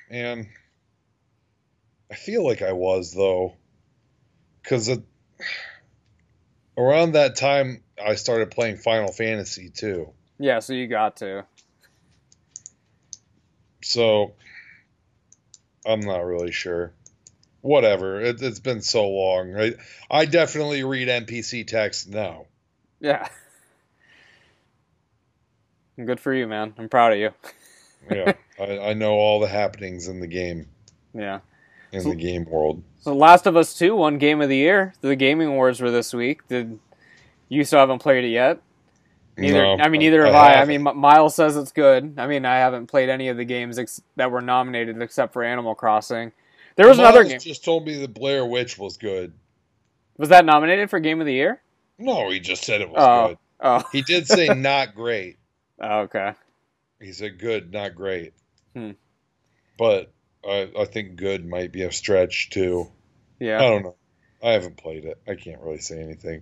man, 0.10 0.48
I 2.12 2.16
feel 2.16 2.46
like 2.46 2.62
I 2.62 2.74
was 2.74 3.14
though, 3.14 3.56
because 4.62 4.90
around 6.78 7.14
that 7.14 7.36
time 7.36 7.84
I 8.04 8.16
started 8.16 8.52
playing 8.52 8.78
Final 8.78 9.12
Fantasy 9.12 9.70
too. 9.70 10.10
yeah, 10.40 10.60
so 10.60 10.74
you 10.74 10.88
got 10.88 11.18
to. 11.18 11.46
So 13.84 14.34
I'm 15.86 16.02
not 16.02 16.26
really 16.26 16.52
sure. 16.52 16.94
Whatever. 17.62 18.20
It, 18.22 18.42
it's 18.42 18.60
been 18.60 18.82
so 18.82 19.08
long. 19.08 19.56
I 19.58 19.74
I 20.10 20.26
definitely 20.26 20.84
read 20.84 21.08
NPC 21.08 21.66
text 21.68 22.10
now. 22.10 22.46
Yeah. 23.00 23.28
Good 26.04 26.20
for 26.20 26.34
you, 26.34 26.48
man. 26.48 26.74
I'm 26.78 26.90
proud 26.90 27.14
of 27.14 27.20
you. 27.20 27.32
Yeah, 28.10 28.34
I, 28.60 28.80
I 28.80 28.94
know 28.94 29.12
all 29.12 29.40
the 29.40 29.48
happenings 29.48 30.08
in 30.08 30.22
the 30.22 30.28
game 30.28 30.68
Yeah. 31.14 31.42
in 31.92 32.02
So- 32.02 32.10
the 32.10 32.16
game 32.16 32.46
world. 32.46 32.82
So 33.02 33.16
Last 33.16 33.46
of 33.46 33.56
Us 33.56 33.78
2 33.78 33.96
won 33.96 34.18
Game 34.18 34.42
of 34.42 34.50
the 34.50 34.58
Year. 34.58 34.96
The 35.02 35.16
Gaming 35.16 35.50
Awards 35.50 35.80
were 35.80 35.92
this 35.92 36.12
week. 36.12 36.48
Did 36.48 36.80
you 37.48 37.64
still 37.64 37.78
haven't 37.80 38.00
played 38.00 38.24
it 38.24 38.30
yet? 38.30 38.60
Neither. 39.38 39.62
No, 39.62 39.78
I 39.84 39.88
mean, 39.90 40.00
neither 40.00 40.26
have 40.26 40.34
I. 40.34 40.48
I 40.48 40.52
haven't. 40.58 40.84
mean, 40.84 40.98
Miles 40.98 41.36
says 41.36 41.56
it's 41.56 41.72
good. 41.72 42.16
I 42.18 42.26
mean, 42.26 42.44
I 42.44 42.56
haven't 42.58 42.88
played 42.88 43.10
any 43.10 43.28
of 43.30 43.38
the 43.38 43.46
games 43.46 43.78
ex- 43.78 44.02
that 44.16 44.32
were 44.32 44.42
nominated 44.42 45.00
except 45.00 45.32
for 45.32 45.44
Animal 45.44 45.76
Crossing. 45.76 46.32
There 46.82 46.90
was 46.90 46.98
another 46.98 47.20
Miles 47.20 47.32
game. 47.32 47.40
Just 47.40 47.64
told 47.64 47.86
me 47.86 47.96
the 47.98 48.08
Blair 48.08 48.44
Witch 48.44 48.76
was 48.80 48.98
good. 48.98 49.34
Was 50.18 50.30
that 50.30 50.46
nominated 50.46 50.90
for 50.90 51.00
Game 51.00 51.20
of 51.22 51.28
the 51.28 51.34
Year? 51.34 51.62
No, 52.00 52.32
he 52.32 52.40
just 52.40 52.64
said 52.64 52.82
it 52.82 52.90
was 52.90 52.98
Oh. 53.00 53.28
good. 53.28 53.38
Oh. 53.60 53.84
He 53.92 54.02
did 54.02 54.26
say 54.28 54.48
not 54.56 54.96
great. 54.96 55.38
oh, 55.80 56.00
okay. 56.02 56.34
He 57.00 57.12
said 57.14 57.38
good, 57.38 57.72
not 57.72 57.94
great. 57.94 58.34
Hmm. 58.76 58.92
But 59.78 60.12
I, 60.44 60.72
I 60.80 60.86
think 60.86 61.18
good 61.18 61.48
might 61.48 61.72
be 61.72 61.84
a 61.84 61.92
stretch 61.92 62.50
too. 62.50 62.90
Yeah. 63.40 63.60
I 63.60 63.70
don't 63.70 63.84
know. 63.84 63.96
I 64.44 64.54
haven't 64.54 64.78
played 64.78 65.06
it. 65.06 65.20
I 65.28 65.36
can't 65.36 65.62
really 65.62 65.78
say 65.82 66.02
anything. 66.02 66.42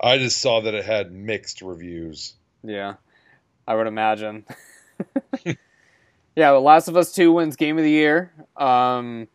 I 0.00 0.18
just 0.18 0.40
saw 0.40 0.60
that 0.62 0.74
it 0.74 0.84
had 0.84 1.12
mixed 1.12 1.62
reviews. 1.62 2.34
Yeah. 2.64 2.94
I 3.66 3.76
would 3.76 3.86
imagine. 3.86 4.44
yeah, 5.44 5.54
but 6.34 6.60
Last 6.62 6.88
of 6.88 6.96
Us 6.96 7.12
2 7.14 7.30
wins 7.32 7.54
Game 7.54 7.78
of 7.78 7.84
the 7.84 7.90
Year. 7.90 8.32
Um, 8.56 9.28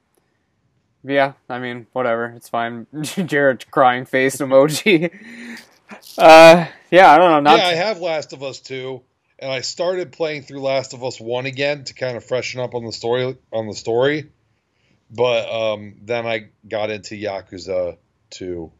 yeah, 1.04 1.34
I 1.50 1.60
mean, 1.60 1.88
whatever. 1.94 2.34
It's 2.36 2.50
fine. 2.50 2.88
Jared 3.04 3.70
crying 3.72 4.06
face 4.06 4.38
emoji. 4.38 5.12
uh, 6.18 6.66
yeah, 6.92 7.12
I 7.12 7.18
don't 7.18 7.32
know. 7.32 7.39
Not 7.52 7.60
yeah, 7.60 7.68
I 7.68 7.74
have 7.74 8.00
Last 8.00 8.34
of 8.34 8.44
Us 8.44 8.60
2, 8.60 9.02
and 9.39 9.52
I 9.52 9.62
started 9.62 10.12
playing 10.12 10.44
through 10.44 10.62
Last 10.62 10.94
of 10.94 11.04
Us 11.04 11.20
1 11.20 11.46
again 11.46 11.84
to 11.86 11.94
kind 11.94 12.18
of 12.18 12.24
freshen 12.24 12.62
up 12.62 12.76
on 12.76 12.86
the 12.86 12.92
story 12.92 13.38
on 13.52 13.68
the 13.68 13.76
story. 13.76 14.30
But 15.12 15.50
um, 15.52 15.96
then 16.02 16.26
I 16.26 16.50
got 16.68 16.89
into 16.89 17.16
Yakuza 17.16 17.98
2 18.32 18.72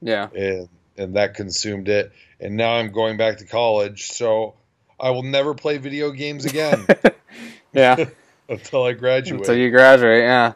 yeah. 0.00 0.28
and 0.34 0.68
and 0.96 1.16
that 1.16 1.34
consumed 1.34 1.88
it. 1.88 2.12
And 2.40 2.56
now 2.56 2.72
I'm 2.74 2.92
going 2.92 3.16
back 3.16 3.38
to 3.38 3.46
college, 3.46 4.08
so 4.08 4.54
I 4.98 5.10
will 5.10 5.22
never 5.22 5.54
play 5.54 5.78
video 5.78 6.10
games 6.10 6.44
again 6.44 6.86
Yeah. 7.72 8.04
until 8.48 8.84
I 8.84 8.92
graduate. 8.92 9.40
Until 9.40 9.56
you 9.56 9.70
graduate, 9.70 10.22
yeah. 10.22 10.52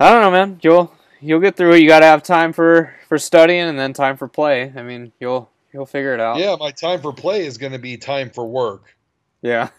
I 0.00 0.10
don't 0.12 0.22
know, 0.22 0.30
man. 0.30 0.60
You'll 0.62 0.92
you'll 1.20 1.40
get 1.40 1.56
through 1.56 1.72
it. 1.74 1.80
You 1.80 1.88
got 1.88 2.00
to 2.00 2.06
have 2.06 2.22
time 2.22 2.52
for 2.52 2.94
for 3.08 3.18
studying 3.18 3.62
and 3.62 3.78
then 3.78 3.92
time 3.92 4.16
for 4.16 4.28
play. 4.28 4.72
I 4.76 4.82
mean, 4.82 5.12
you'll 5.20 5.50
you'll 5.72 5.86
figure 5.86 6.14
it 6.14 6.20
out. 6.20 6.38
Yeah, 6.38 6.56
my 6.58 6.70
time 6.70 7.00
for 7.00 7.12
play 7.12 7.44
is 7.44 7.58
going 7.58 7.72
to 7.72 7.78
be 7.78 7.96
time 7.96 8.30
for 8.30 8.46
work. 8.46 8.96
Yeah. 9.42 9.70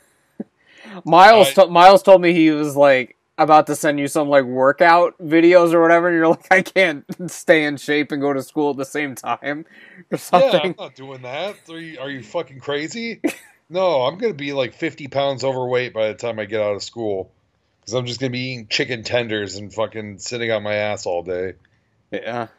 Miles 1.05 1.49
I- 1.49 1.65
to- 1.65 1.67
Miles 1.69 2.03
told 2.03 2.21
me 2.21 2.33
he 2.33 2.51
was 2.51 2.75
like 2.75 3.15
about 3.37 3.67
to 3.67 3.75
send 3.75 3.99
you 3.99 4.07
some 4.09 4.27
like 4.27 4.43
workout 4.43 5.17
videos 5.19 5.73
or 5.73 5.81
whatever, 5.81 6.09
and 6.09 6.17
you're 6.17 6.27
like, 6.29 6.47
I 6.51 6.61
can't 6.61 7.05
stay 7.31 7.63
in 7.63 7.77
shape 7.77 8.11
and 8.11 8.21
go 8.21 8.33
to 8.33 8.43
school 8.43 8.71
at 8.71 8.77
the 8.77 8.85
same 8.85 9.15
time 9.15 9.65
or 10.11 10.17
something. 10.17 10.51
Yeah. 10.51 10.59
I'm 10.63 10.75
not 10.77 10.95
doing 10.95 11.21
that. 11.21 11.55
Are 11.69 11.79
you, 11.79 11.99
are 11.99 12.09
you 12.09 12.21
fucking 12.23 12.59
crazy? 12.59 13.21
No, 13.69 14.01
I'm 14.01 14.17
going 14.17 14.33
to 14.33 14.37
be 14.37 14.51
like 14.51 14.73
50 14.73 15.07
pounds 15.07 15.43
overweight 15.45 15.93
by 15.93 16.07
the 16.09 16.15
time 16.15 16.39
I 16.39 16.45
get 16.45 16.59
out 16.61 16.75
of 16.75 16.83
school. 16.83 17.31
Because 17.89 17.99
I'm 17.99 18.05
just 18.05 18.19
going 18.19 18.31
to 18.31 18.37
be 18.37 18.51
eating 18.51 18.67
chicken 18.67 19.01
tenders 19.01 19.55
and 19.55 19.73
fucking 19.73 20.19
sitting 20.19 20.51
on 20.51 20.61
my 20.61 20.75
ass 20.75 21.07
all 21.07 21.23
day, 21.23 21.53
Yeah. 22.11 22.49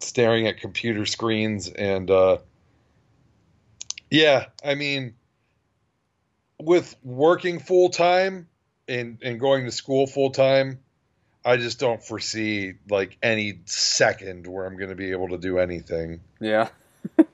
staring 0.00 0.48
at 0.48 0.58
computer 0.58 1.06
screens. 1.06 1.68
And, 1.68 2.10
uh, 2.10 2.38
yeah, 4.10 4.46
I 4.64 4.74
mean, 4.74 5.14
with 6.60 6.96
working 7.04 7.60
full 7.60 7.90
time 7.90 8.48
and, 8.88 9.18
and 9.22 9.38
going 9.38 9.66
to 9.66 9.70
school 9.70 10.08
full 10.08 10.30
time, 10.30 10.80
I 11.44 11.56
just 11.56 11.78
don't 11.78 12.02
foresee 12.02 12.72
like 12.90 13.16
any 13.22 13.60
second 13.66 14.48
where 14.48 14.66
I'm 14.66 14.76
going 14.76 14.90
to 14.90 14.96
be 14.96 15.12
able 15.12 15.28
to 15.28 15.38
do 15.38 15.58
anything. 15.60 16.18
Yeah. 16.40 16.70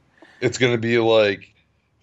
It's 0.43 0.57
gonna 0.57 0.79
be 0.79 0.97
like 0.97 1.53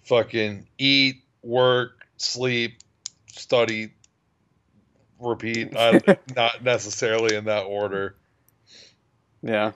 fucking 0.04 0.68
eat, 0.78 1.24
work, 1.42 2.06
sleep, 2.18 2.78
study, 3.26 3.90
repeat. 5.20 5.72
I, 5.76 6.00
not 6.34 6.62
necessarily 6.62 7.36
in 7.36 7.44
that 7.44 7.62
order. 7.62 8.16
Yeah. 9.42 9.72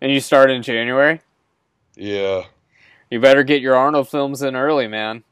And 0.00 0.12
you 0.12 0.20
start 0.20 0.50
in 0.50 0.62
January? 0.62 1.20
Yeah. 1.94 2.44
You 3.10 3.20
better 3.20 3.44
get 3.44 3.62
your 3.62 3.76
Arnold 3.76 4.08
films 4.08 4.42
in 4.42 4.56
early, 4.56 4.88
man. 4.88 5.22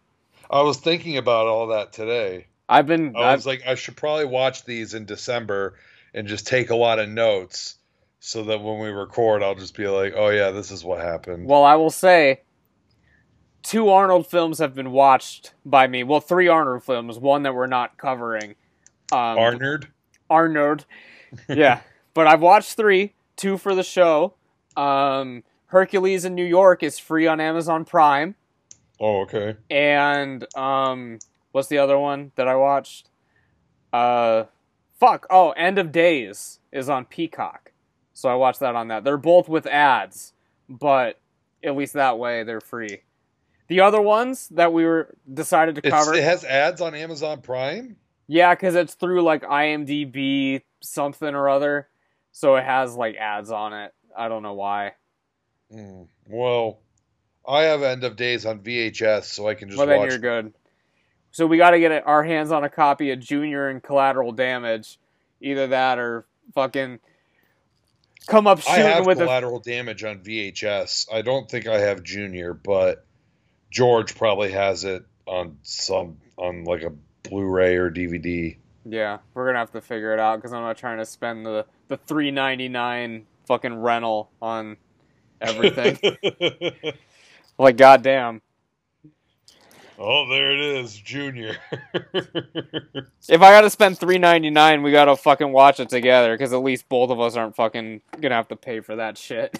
I 0.50 0.62
was 0.62 0.78
thinking 0.78 1.16
about 1.16 1.46
all 1.46 1.68
that 1.68 1.92
today. 1.92 2.46
I've 2.68 2.86
been 2.86 3.14
I 3.16 3.32
I've, 3.32 3.38
was 3.38 3.46
like, 3.46 3.66
I 3.66 3.74
should 3.74 3.96
probably 3.96 4.24
watch 4.24 4.64
these 4.64 4.94
in 4.94 5.04
December 5.04 5.74
and 6.14 6.28
just 6.28 6.46
take 6.46 6.70
a 6.70 6.76
lot 6.76 6.98
of 6.98 7.08
notes 7.08 7.76
so 8.20 8.42
that 8.44 8.62
when 8.62 8.78
we 8.78 8.88
record, 8.88 9.42
I'll 9.42 9.54
just 9.54 9.76
be 9.76 9.86
like, 9.86 10.14
oh 10.16 10.30
yeah, 10.30 10.50
this 10.50 10.70
is 10.70 10.84
what 10.84 11.00
happened. 11.00 11.46
Well, 11.46 11.64
I 11.64 11.74
will 11.74 11.90
say 11.90 12.40
two 13.62 13.88
Arnold 13.90 14.26
films 14.26 14.58
have 14.60 14.74
been 14.74 14.92
watched 14.92 15.52
by 15.66 15.86
me. 15.86 16.04
Well, 16.04 16.20
three 16.20 16.48
Arnold 16.48 16.84
films, 16.84 17.18
one 17.18 17.42
that 17.42 17.54
we're 17.54 17.66
not 17.66 17.98
covering. 17.98 18.54
Um, 19.12 19.38
Arnold? 19.38 19.88
Arnold. 20.30 20.86
Yeah. 21.48 21.80
but 22.14 22.26
I've 22.28 22.40
watched 22.40 22.74
three, 22.76 23.14
two 23.36 23.58
for 23.58 23.74
the 23.74 23.82
show. 23.82 24.34
Um, 24.76 25.42
Hercules 25.66 26.24
in 26.24 26.34
New 26.36 26.44
York 26.44 26.82
is 26.84 26.98
free 26.98 27.26
on 27.26 27.40
Amazon 27.40 27.84
Prime. 27.84 28.36
Oh, 29.00 29.22
okay. 29.22 29.56
And 29.68 30.46
um, 30.56 31.18
what's 31.50 31.66
the 31.68 31.78
other 31.78 31.98
one 31.98 32.30
that 32.36 32.46
I 32.46 32.54
watched? 32.54 33.08
Uh, 33.92 34.44
fuck. 35.00 35.26
Oh, 35.28 35.50
End 35.50 35.78
of 35.78 35.90
Days 35.90 36.60
is 36.70 36.88
on 36.88 37.04
Peacock. 37.04 37.72
So 38.12 38.28
I 38.28 38.34
watched 38.36 38.60
that 38.60 38.76
on 38.76 38.88
that. 38.88 39.02
They're 39.02 39.16
both 39.16 39.48
with 39.48 39.66
ads, 39.66 40.32
but 40.68 41.18
at 41.64 41.74
least 41.76 41.94
that 41.94 42.16
way 42.18 42.44
they're 42.44 42.60
free. 42.60 43.02
The 43.66 43.80
other 43.80 44.00
ones 44.00 44.48
that 44.50 44.72
we 44.72 44.84
were 44.84 45.16
decided 45.32 45.74
to 45.76 45.80
It's, 45.84 45.90
cover, 45.90 46.14
it 46.14 46.22
has 46.22 46.44
ads 46.44 46.80
on 46.80 46.94
Amazon 46.94 47.40
Prime? 47.40 47.96
Yeah, 48.26 48.54
because 48.54 48.74
it's 48.74 48.94
through 48.94 49.22
like 49.22 49.42
IMDb 49.42 50.62
something 50.80 51.34
or 51.34 51.48
other, 51.48 51.88
so 52.32 52.56
it 52.56 52.64
has 52.64 52.94
like 52.94 53.16
ads 53.16 53.50
on 53.50 53.72
it. 53.72 53.92
I 54.16 54.28
don't 54.28 54.42
know 54.42 54.54
why. 54.54 54.92
Mm, 55.72 56.06
well, 56.28 56.78
I 57.46 57.62
have 57.64 57.82
End 57.82 58.04
of 58.04 58.16
Days 58.16 58.46
on 58.46 58.60
VHS, 58.60 59.24
so 59.24 59.48
I 59.48 59.54
can 59.54 59.68
just 59.68 59.78
Well, 59.78 59.86
then 59.86 59.98
watch. 60.00 60.10
you're 60.10 60.18
good. 60.18 60.52
So 61.30 61.46
we 61.46 61.56
got 61.56 61.70
to 61.70 61.80
get 61.80 62.06
our 62.06 62.22
hands 62.22 62.52
on 62.52 62.62
a 62.62 62.68
copy 62.68 63.10
of 63.10 63.18
Junior 63.18 63.68
and 63.68 63.82
Collateral 63.82 64.32
Damage. 64.32 64.98
Either 65.40 65.66
that 65.66 65.98
or 65.98 66.26
fucking 66.54 67.00
come 68.26 68.46
up 68.46 68.58
I 68.58 68.76
shooting 68.76 68.82
have 68.92 69.06
with 69.06 69.20
a 69.20 69.24
Collateral 69.24 69.58
Damage 69.60 70.04
on 70.04 70.20
VHS. 70.20 71.12
I 71.12 71.22
don't 71.22 71.50
think 71.50 71.66
I 71.66 71.80
have 71.80 72.02
Junior, 72.02 72.54
but 72.54 73.04
George 73.70 74.14
probably 74.16 74.52
has 74.52 74.84
it 74.84 75.04
on 75.26 75.58
some 75.62 76.18
on 76.36 76.64
like 76.64 76.82
a 76.82 76.92
Blu-ray 77.34 77.74
or 77.74 77.90
DVD. 77.90 78.56
Yeah, 78.84 79.18
we're 79.32 79.46
gonna 79.46 79.58
have 79.58 79.72
to 79.72 79.80
figure 79.80 80.12
it 80.12 80.20
out 80.20 80.36
because 80.36 80.52
I'm 80.52 80.62
not 80.62 80.76
trying 80.78 80.98
to 80.98 81.04
spend 81.04 81.44
the 81.44 81.66
the 81.88 81.96
three 81.96 82.30
ninety 82.30 82.68
nine 82.68 83.26
fucking 83.46 83.74
rental 83.74 84.30
on 84.40 84.76
everything. 85.40 85.98
like 87.58 87.76
goddamn, 87.76 88.40
oh, 89.98 90.28
there 90.28 90.52
it 90.52 90.60
is, 90.60 90.94
Junior. 90.96 91.56
if 92.12 93.02
I 93.28 93.50
gotta 93.50 93.70
spend 93.70 93.98
three 93.98 94.18
ninety 94.18 94.50
nine, 94.50 94.84
we 94.84 94.92
gotta 94.92 95.16
fucking 95.16 95.50
watch 95.50 95.80
it 95.80 95.88
together 95.88 96.34
because 96.34 96.52
at 96.52 96.62
least 96.62 96.88
both 96.88 97.10
of 97.10 97.20
us 97.20 97.34
aren't 97.34 97.56
fucking 97.56 98.00
gonna 98.20 98.36
have 98.36 98.48
to 98.48 98.56
pay 98.56 98.78
for 98.78 98.94
that 98.94 99.18
shit. 99.18 99.58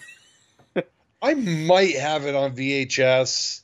I 1.21 1.33
might 1.33 1.97
have 1.97 2.25
it 2.25 2.35
on 2.35 2.55
VHS. 2.55 3.63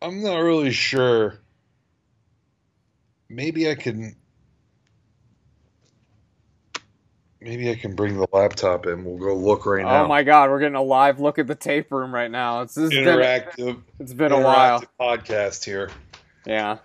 I'm 0.00 0.22
not 0.22 0.38
really 0.38 0.70
sure. 0.70 1.40
Maybe 3.30 3.70
I 3.70 3.76
can. 3.76 4.16
Maybe 7.40 7.70
I 7.70 7.74
can 7.76 7.94
bring 7.94 8.18
the 8.18 8.26
laptop 8.32 8.86
in. 8.86 9.04
We'll 9.04 9.16
go 9.16 9.34
look 9.34 9.64
right 9.64 9.84
oh 9.84 9.88
now. 9.88 10.04
oh 10.04 10.08
my 10.08 10.24
god, 10.24 10.50
we're 10.50 10.58
getting 10.58 10.74
a 10.74 10.82
live 10.82 11.20
look 11.20 11.38
at 11.38 11.46
the 11.46 11.54
tape 11.54 11.90
room 11.90 12.12
right 12.12 12.30
now. 12.30 12.60
It's, 12.62 12.74
been 12.74 12.90
interactive, 12.90 13.80
it's 13.98 14.12
been 14.12 14.32
a 14.32 14.40
while. 14.42 14.84
podcast 15.00 15.64
here. 15.64 15.90
Yeah, 16.44 16.78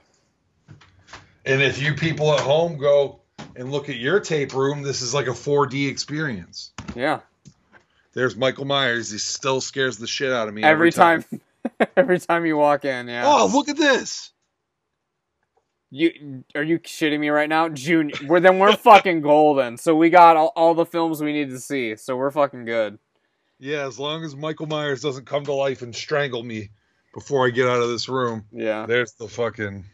And 1.46 1.62
if 1.62 1.82
you 1.82 1.94
people 1.94 2.34
at 2.34 2.40
home 2.40 2.78
go 2.78 3.20
and 3.58 3.72
look 3.72 3.90
at 3.90 3.96
your 3.96 4.20
tape 4.22 4.54
room, 4.54 4.82
this 4.82 5.02
is 5.02 5.14
like 5.14 5.28
a 5.28 5.32
4D 5.32 5.90
experience. 5.90 6.72
yeah. 6.96 7.20
There's 8.14 8.38
Michael 8.38 8.64
Myers. 8.64 9.12
He 9.12 9.18
still 9.18 9.60
scares 9.60 9.98
the 9.98 10.08
shit 10.08 10.32
out 10.32 10.48
of 10.48 10.54
me 10.54 10.64
Every 10.64 10.92
time, 10.92 11.26
every 11.98 12.20
time 12.20 12.46
you 12.46 12.56
walk 12.56 12.86
in, 12.86 13.10
yeah. 13.10 13.24
Oh, 13.26 13.48
look 13.48 13.68
at 13.68 13.76
this. 13.76 14.32
You 15.92 16.44
are 16.56 16.64
you 16.64 16.80
shitting 16.80 17.20
me 17.20 17.30
right 17.30 17.48
now, 17.50 17.70
Junior? 17.70 18.16
We're 18.28 18.40
then 18.40 18.60
we're 18.60 18.76
fucking 18.78 19.22
golden. 19.22 19.78
So 19.78 19.96
we 19.96 20.10
got 20.10 20.36
all, 20.36 20.52
all 20.56 20.74
the 20.74 20.86
films 20.86 21.22
we 21.22 21.32
need 21.34 21.50
to 21.52 21.60
see. 21.60 21.96
So 21.96 22.16
we're 22.18 22.32
fucking 22.32 22.66
good. 22.66 22.98
Yeah, 23.60 23.88
as 23.88 23.98
long 24.00 24.24
as 24.26 24.36
Michael 24.36 24.66
Myers 24.68 25.02
doesn't 25.02 25.26
come 25.26 25.46
to 25.46 25.54
life 25.54 25.82
and 25.82 25.96
strangle 25.96 26.44
me 26.44 26.72
before 27.14 27.48
I 27.48 27.52
get 27.52 27.68
out 27.70 27.82
of 27.82 27.90
this 27.90 28.10
room. 28.10 28.46
Yeah. 28.52 28.86
There's 28.86 29.14
the 29.14 29.28
fucking. 29.30 29.86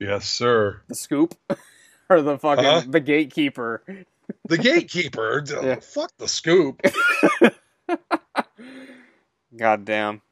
Yes, 0.00 0.26
sir. 0.26 0.80
The 0.88 0.94
scoop, 0.94 1.34
or 2.10 2.22
the 2.22 2.38
fucking 2.38 2.64
Huh? 2.64 2.82
the 2.88 3.00
gatekeeper. 3.00 3.82
The 4.48 4.58
gatekeeper. 4.58 5.44
Yeah. 5.62 5.76
Fuck 5.80 6.12
the 6.16 6.26
scoop. 6.28 6.80
God 9.56 9.84
damn. 9.84 10.22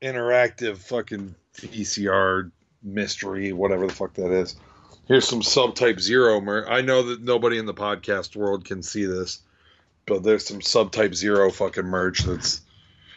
Interactive 0.00 0.78
fucking 0.78 1.34
VCR 1.56 2.52
mystery, 2.82 3.52
whatever 3.52 3.86
the 3.86 3.92
fuck 3.92 4.14
that 4.14 4.30
is. 4.30 4.56
Here's 5.06 5.26
some 5.26 5.40
subtype 5.40 6.00
zero 6.00 6.40
mer. 6.40 6.66
I 6.68 6.82
know 6.82 7.02
that 7.02 7.22
nobody 7.22 7.58
in 7.58 7.66
the 7.66 7.74
podcast 7.74 8.36
world 8.36 8.64
can 8.64 8.82
see 8.82 9.06
this, 9.06 9.40
but 10.06 10.22
there's 10.22 10.46
some 10.46 10.60
subtype 10.60 11.14
zero 11.14 11.50
fucking 11.50 11.86
merch 11.86 12.20
that's 12.20 12.60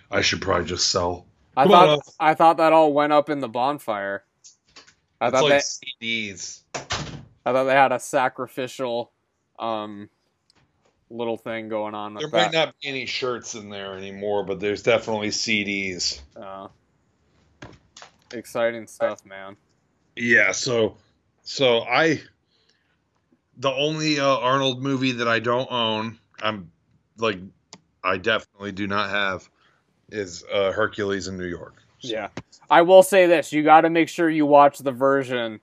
I 0.09 0.21
should 0.21 0.41
probably 0.41 0.65
just 0.65 0.89
sell. 0.89 1.25
I 1.55 1.63
Come 1.63 1.71
thought 1.71 1.89
on. 1.89 1.99
I 2.19 2.33
thought 2.33 2.57
that 2.57 2.73
all 2.73 2.93
went 2.93 3.13
up 3.13 3.29
in 3.29 3.39
the 3.39 3.49
bonfire. 3.49 4.23
I 5.19 5.27
it's 5.27 5.35
thought 5.35 5.43
like 5.49 5.63
they 5.99 6.23
CDs. 6.23 6.61
I 7.45 7.51
thought 7.53 7.63
they 7.65 7.73
had 7.73 7.91
a 7.91 7.99
sacrificial, 7.99 9.11
um, 9.59 10.09
little 11.09 11.37
thing 11.37 11.67
going 11.69 11.93
on 11.93 12.13
There 12.13 12.27
with 12.27 12.33
might 12.33 12.51
that. 12.51 12.67
not 12.67 12.75
be 12.81 12.87
any 12.87 13.05
shirts 13.05 13.55
in 13.55 13.69
there 13.69 13.97
anymore, 13.97 14.45
but 14.45 14.59
there's 14.59 14.83
definitely 14.83 15.29
CDs. 15.29 16.21
Uh, 16.35 16.67
exciting 18.33 18.87
stuff, 18.87 19.25
man. 19.25 19.55
Yeah, 20.15 20.51
so 20.51 20.97
so 21.43 21.81
I 21.81 22.21
the 23.57 23.71
only 23.71 24.19
uh, 24.19 24.37
Arnold 24.37 24.81
movie 24.81 25.11
that 25.13 25.27
I 25.27 25.39
don't 25.39 25.71
own, 25.71 26.17
I'm 26.41 26.71
like 27.17 27.39
I 28.03 28.17
definitely 28.17 28.71
do 28.71 28.87
not 28.87 29.09
have 29.09 29.49
is 30.09 30.43
uh, 30.51 30.71
Hercules 30.71 31.27
in 31.27 31.37
New 31.37 31.45
York. 31.45 31.75
Yeah. 31.99 32.29
I 32.69 32.81
will 32.81 33.03
say 33.03 33.27
this, 33.27 33.53
you 33.53 33.63
got 33.63 33.81
to 33.81 33.89
make 33.89 34.09
sure 34.09 34.29
you 34.29 34.45
watch 34.45 34.79
the 34.79 34.91
version 34.91 35.59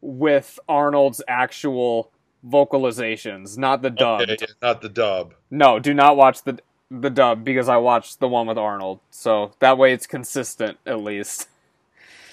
with 0.00 0.58
Arnold's 0.68 1.22
actual 1.28 2.10
vocalizations, 2.46 3.56
not 3.56 3.82
the 3.82 3.90
dub. 3.90 4.22
Okay, 4.22 4.46
not 4.62 4.80
the 4.80 4.88
dub. 4.88 5.34
No, 5.50 5.78
do 5.78 5.94
not 5.94 6.16
watch 6.16 6.42
the 6.42 6.58
the 6.90 7.10
dub 7.10 7.42
because 7.44 7.68
I 7.68 7.78
watched 7.78 8.20
the 8.20 8.28
one 8.28 8.46
with 8.46 8.58
Arnold. 8.58 9.00
So 9.10 9.52
that 9.58 9.76
way 9.76 9.92
it's 9.92 10.06
consistent 10.06 10.78
at 10.86 11.00
least. 11.00 11.48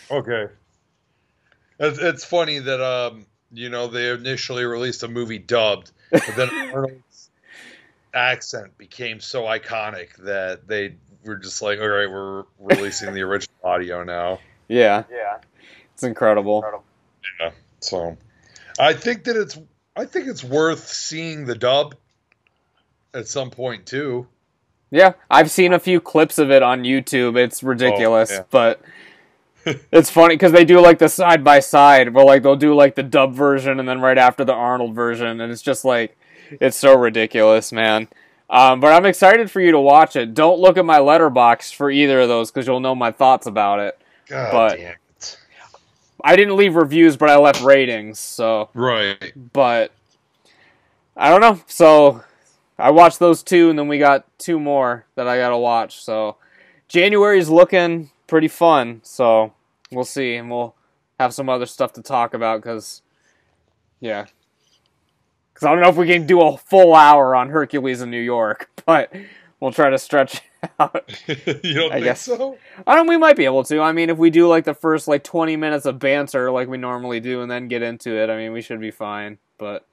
Okay. 0.10 0.48
It's, 1.80 2.00
it's 2.00 2.24
funny 2.26 2.60
that 2.60 2.82
um 2.82 3.26
you 3.52 3.70
know 3.70 3.88
they 3.88 4.10
initially 4.10 4.64
released 4.64 5.04
a 5.04 5.08
movie 5.08 5.40
dubbed, 5.40 5.92
but 6.12 6.24
then 6.36 6.50
Arnold's 6.74 7.30
accent 8.14 8.78
became 8.78 9.20
so 9.20 9.44
iconic 9.44 10.16
that 10.18 10.68
they 10.68 10.96
were 11.26 11.38
just 11.38 11.62
like, 11.62 11.80
all 11.80 11.88
right, 11.88 12.10
we're 12.10 12.44
releasing 12.60 13.14
the 13.14 13.22
original 13.22 13.56
audio 13.64 14.04
now. 14.04 14.40
Yeah. 14.68 15.04
Yeah. 15.12 15.38
It's 15.94 16.04
incredible. 16.04 16.64
Yeah. 17.40 17.52
So 17.80 18.18
I 18.80 18.94
think 18.94 19.26
that 19.26 19.36
it's 19.36 19.58
I 19.96 20.06
think 20.06 20.28
it's 20.28 20.44
worth 20.44 20.88
seeing 20.88 21.46
the 21.46 21.56
dub 21.56 21.96
at 23.14 23.28
some 23.28 23.52
point 23.52 23.86
too. 23.86 24.28
Yeah, 24.90 25.14
I've 25.30 25.50
seen 25.50 25.74
a 25.74 25.80
few 25.80 26.00
clips 26.00 26.38
of 26.38 26.52
it 26.52 26.62
on 26.62 26.84
YouTube. 26.84 27.36
It's 27.36 27.64
ridiculous, 27.64 28.30
yeah. 28.32 28.44
but 28.52 28.80
it's 29.92 30.10
funny 30.10 30.36
because 30.36 30.52
they 30.52 30.66
do 30.66 30.80
like 30.80 31.00
the 31.00 31.10
side 31.10 31.44
by 31.44 31.60
side, 31.60 32.14
where 32.14 32.26
like 32.26 32.44
they'll 32.44 32.56
do 32.56 32.74
like 32.76 32.96
the 32.96 33.04
dub 33.04 33.34
version 33.34 33.80
and 33.80 33.88
then 33.88 34.02
right 34.02 34.18
after 34.18 34.44
the 34.46 34.54
Arnold 34.54 34.94
version, 34.96 35.40
and 35.42 35.52
it's 35.52 35.62
just 35.62 35.86
like 35.86 36.18
it's 36.50 36.78
so 36.78 36.96
ridiculous, 36.98 37.72
man. 37.72 38.08
Um, 38.50 38.80
but 38.80 38.94
I'm 38.94 39.06
excited 39.06 39.50
for 39.50 39.62
you 39.62 39.72
to 39.72 39.80
watch 39.80 40.16
it. 40.16 40.34
Don't 40.34 40.60
look 40.60 40.78
at 40.78 40.86
my 40.86 41.00
Letterboxd 41.00 41.74
for 41.76 41.90
either 41.90 42.20
of 42.22 42.28
those 42.28 42.52
because 42.52 42.68
you'll 42.68 42.80
know 42.82 42.94
my 42.94 43.12
thoughts 43.12 43.48
about 43.48 43.80
it. 43.80 43.98
God 44.28 44.52
But- 44.52 44.78
damn 44.78 44.92
it. 44.92 45.38
I 46.24 46.36
didn't 46.38 46.56
leave 46.56 46.76
reviews, 46.76 47.18
but 47.18 47.30
I 47.30 47.36
left 47.38 47.62
ratings. 47.62 48.18
So, 48.20 48.70
Right. 48.74 49.34
but 49.54 49.92
I 51.18 51.30
don't 51.30 51.42
know. 51.42 51.60
So 51.68 52.24
I 52.80 52.92
watched 52.92 53.20
those 53.20 53.44
two, 53.44 53.70
and 53.70 53.78
then 53.78 53.88
we 53.88 53.98
got 54.00 54.26
two 54.38 54.60
more 54.60 55.06
that 55.16 55.28
I 55.28 55.38
gotta 55.38 55.58
watch. 55.58 56.02
So 56.04 56.38
January's 56.88 57.50
looking 57.50 58.10
pretty 58.34 58.48
fun. 58.48 59.00
So 59.04 59.54
we'll 59.92 60.06
see, 60.06 60.34
and 60.34 60.50
we'll 60.50 60.74
have 61.20 61.36
some 61.36 61.50
other 61.50 61.68
stuff 61.68 61.94
to 61.94 62.02
talk 62.02 62.34
about 62.34 62.64
because, 62.64 63.04
yeah, 64.00 64.26
because 65.54 65.68
I 65.68 65.70
don't 65.72 65.82
know 65.82 65.90
if 65.90 65.98
we 65.98 66.08
can 66.08 66.26
do 66.26 66.42
a 66.42 66.58
full 66.58 66.96
hour 66.96 67.36
on 67.36 67.50
Hercules 67.50 68.02
in 68.02 68.10
New 68.10 68.20
York, 68.20 68.72
but 68.88 69.14
we'll 69.60 69.72
try 69.72 69.92
to 69.92 70.00
stretch 70.00 70.42
out. 70.80 71.14
you 71.28 71.76
don't 71.76 71.92
I 71.92 71.96
think 71.98 72.06
guess. 72.06 72.22
so? 72.22 72.58
I 72.88 72.96
don't. 72.96 73.06
We 73.06 73.18
might 73.18 73.38
be 73.38 73.46
able 73.46 73.64
to. 73.66 73.82
I 73.82 73.92
mean, 73.92 74.10
if 74.10 74.18
we 74.18 74.32
do 74.32 74.48
like 74.48 74.66
the 74.66 74.74
first 74.74 75.08
like 75.08 75.24
twenty 75.24 75.56
minutes 75.56 75.86
of 75.86 76.00
banter 76.00 76.50
like 76.50 76.68
we 76.68 76.80
normally 76.80 77.20
do, 77.20 77.44
and 77.44 77.52
then 77.52 77.68
get 77.68 77.84
into 77.84 78.18
it, 78.20 78.32
I 78.32 78.38
mean, 78.38 78.52
we 78.52 78.64
should 78.64 78.82
be 78.82 78.90
fine. 78.90 79.38
But 79.60 79.86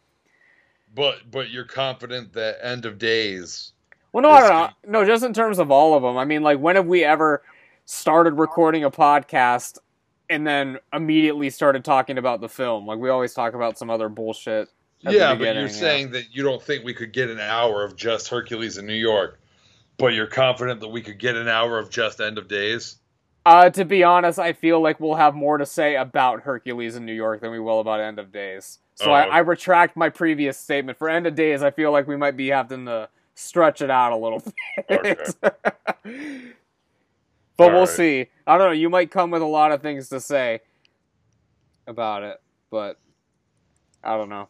But 0.95 1.31
but 1.31 1.51
you're 1.51 1.67
confident 1.67 2.33
that 2.33 2.57
End 2.63 2.87
of 2.87 2.97
Days 2.97 3.73
well, 4.13 4.23
no, 4.23 4.41
don't 4.41 4.49
know. 4.49 5.01
No, 5.01 5.07
just 5.07 5.25
in 5.25 5.33
terms 5.33 5.59
of 5.59 5.71
all 5.71 5.95
of 5.95 6.03
them. 6.03 6.17
I 6.17 6.25
mean, 6.25 6.43
like, 6.43 6.59
when 6.59 6.77
have 6.77 6.87
we 6.87 7.05
ever 7.05 7.43
started 7.91 8.39
recording 8.39 8.85
a 8.85 8.91
podcast 8.91 9.79
and 10.29 10.47
then 10.47 10.79
immediately 10.93 11.51
started 11.51 11.85
talking 11.85 12.19
about 12.19 12.41
the 12.41 12.49
film? 12.49 12.87
Like, 12.87 13.01
we 13.01 13.11
always 13.11 13.35
talk 13.35 13.55
about 13.55 13.77
some 13.77 13.91
other 13.91 14.09
bullshit. 14.09 14.69
Yeah, 15.01 15.35
but 15.35 15.55
you're 15.55 15.63
yeah. 15.63 15.69
saying 15.69 16.13
that 16.13 16.35
you 16.35 16.45
don't 16.45 16.63
think 16.63 16.85
we 16.85 16.95
could 16.95 17.13
get 17.13 17.31
an 17.31 17.41
hour 17.41 17.83
of 17.83 17.97
just 17.97 18.29
Hercules 18.29 18.79
in 18.79 18.87
New 18.87 18.95
York, 18.95 19.41
but 19.97 20.13
you're 20.13 20.27
confident 20.27 20.81
that 20.81 20.89
we 20.89 21.03
could 21.03 21.19
get 21.19 21.35
an 21.35 21.49
hour 21.49 21.79
of 21.79 21.91
just 21.91 22.21
End 22.21 22.39
of 22.39 22.49
Days? 22.49 22.97
Uh, 23.45 23.71
to 23.71 23.85
be 23.85 24.05
honest, 24.05 24.39
I 24.39 24.53
feel 24.53 24.81
like 24.81 25.01
we'll 25.01 25.15
have 25.15 25.35
more 25.35 25.59
to 25.59 25.67
say 25.67 25.97
about 25.97 26.43
Hercules 26.43 26.95
in 26.95 27.07
New 27.07 27.15
York 27.15 27.41
than 27.41 27.51
we 27.51 27.59
will 27.59 27.81
about 27.81 27.99
End 27.99 28.19
of 28.19 28.31
Days. 28.31 28.79
So 28.95 29.07
Oh, 29.07 29.13
I, 29.13 29.23
okay. 29.23 29.31
I 29.31 29.39
retract 29.39 29.97
my 29.97 30.11
previous 30.11 30.59
statement. 30.59 30.99
For 30.99 31.09
End 31.09 31.27
of 31.27 31.35
Days, 31.35 31.63
I 31.63 31.71
feel 31.71 31.91
like 31.91 32.07
we 32.07 32.17
might 32.17 32.37
be 32.37 32.49
having 32.49 32.85
to 32.85 33.09
stretch 33.35 33.81
it 33.81 33.91
out 33.91 34.13
a 34.13 34.17
little 34.17 34.45
bit. 34.89 35.35
but 37.61 37.73
we'll 37.73 37.81
Alright. 37.83 37.89
see. 37.97 38.27
I 38.47 38.57
don't 38.59 38.69
know. 38.69 38.73
You 38.73 38.89
might 38.91 39.11
come 39.11 39.31
with 39.31 39.43
a 39.43 39.47
lot 39.47 39.71
of 39.73 39.83
things 39.83 40.09
to 40.09 40.21
say 40.21 40.61
about 41.87 42.23
it, 42.23 42.41
but 42.71 42.99
I 44.03 44.17
don't 44.17 44.29
know. 44.31 44.49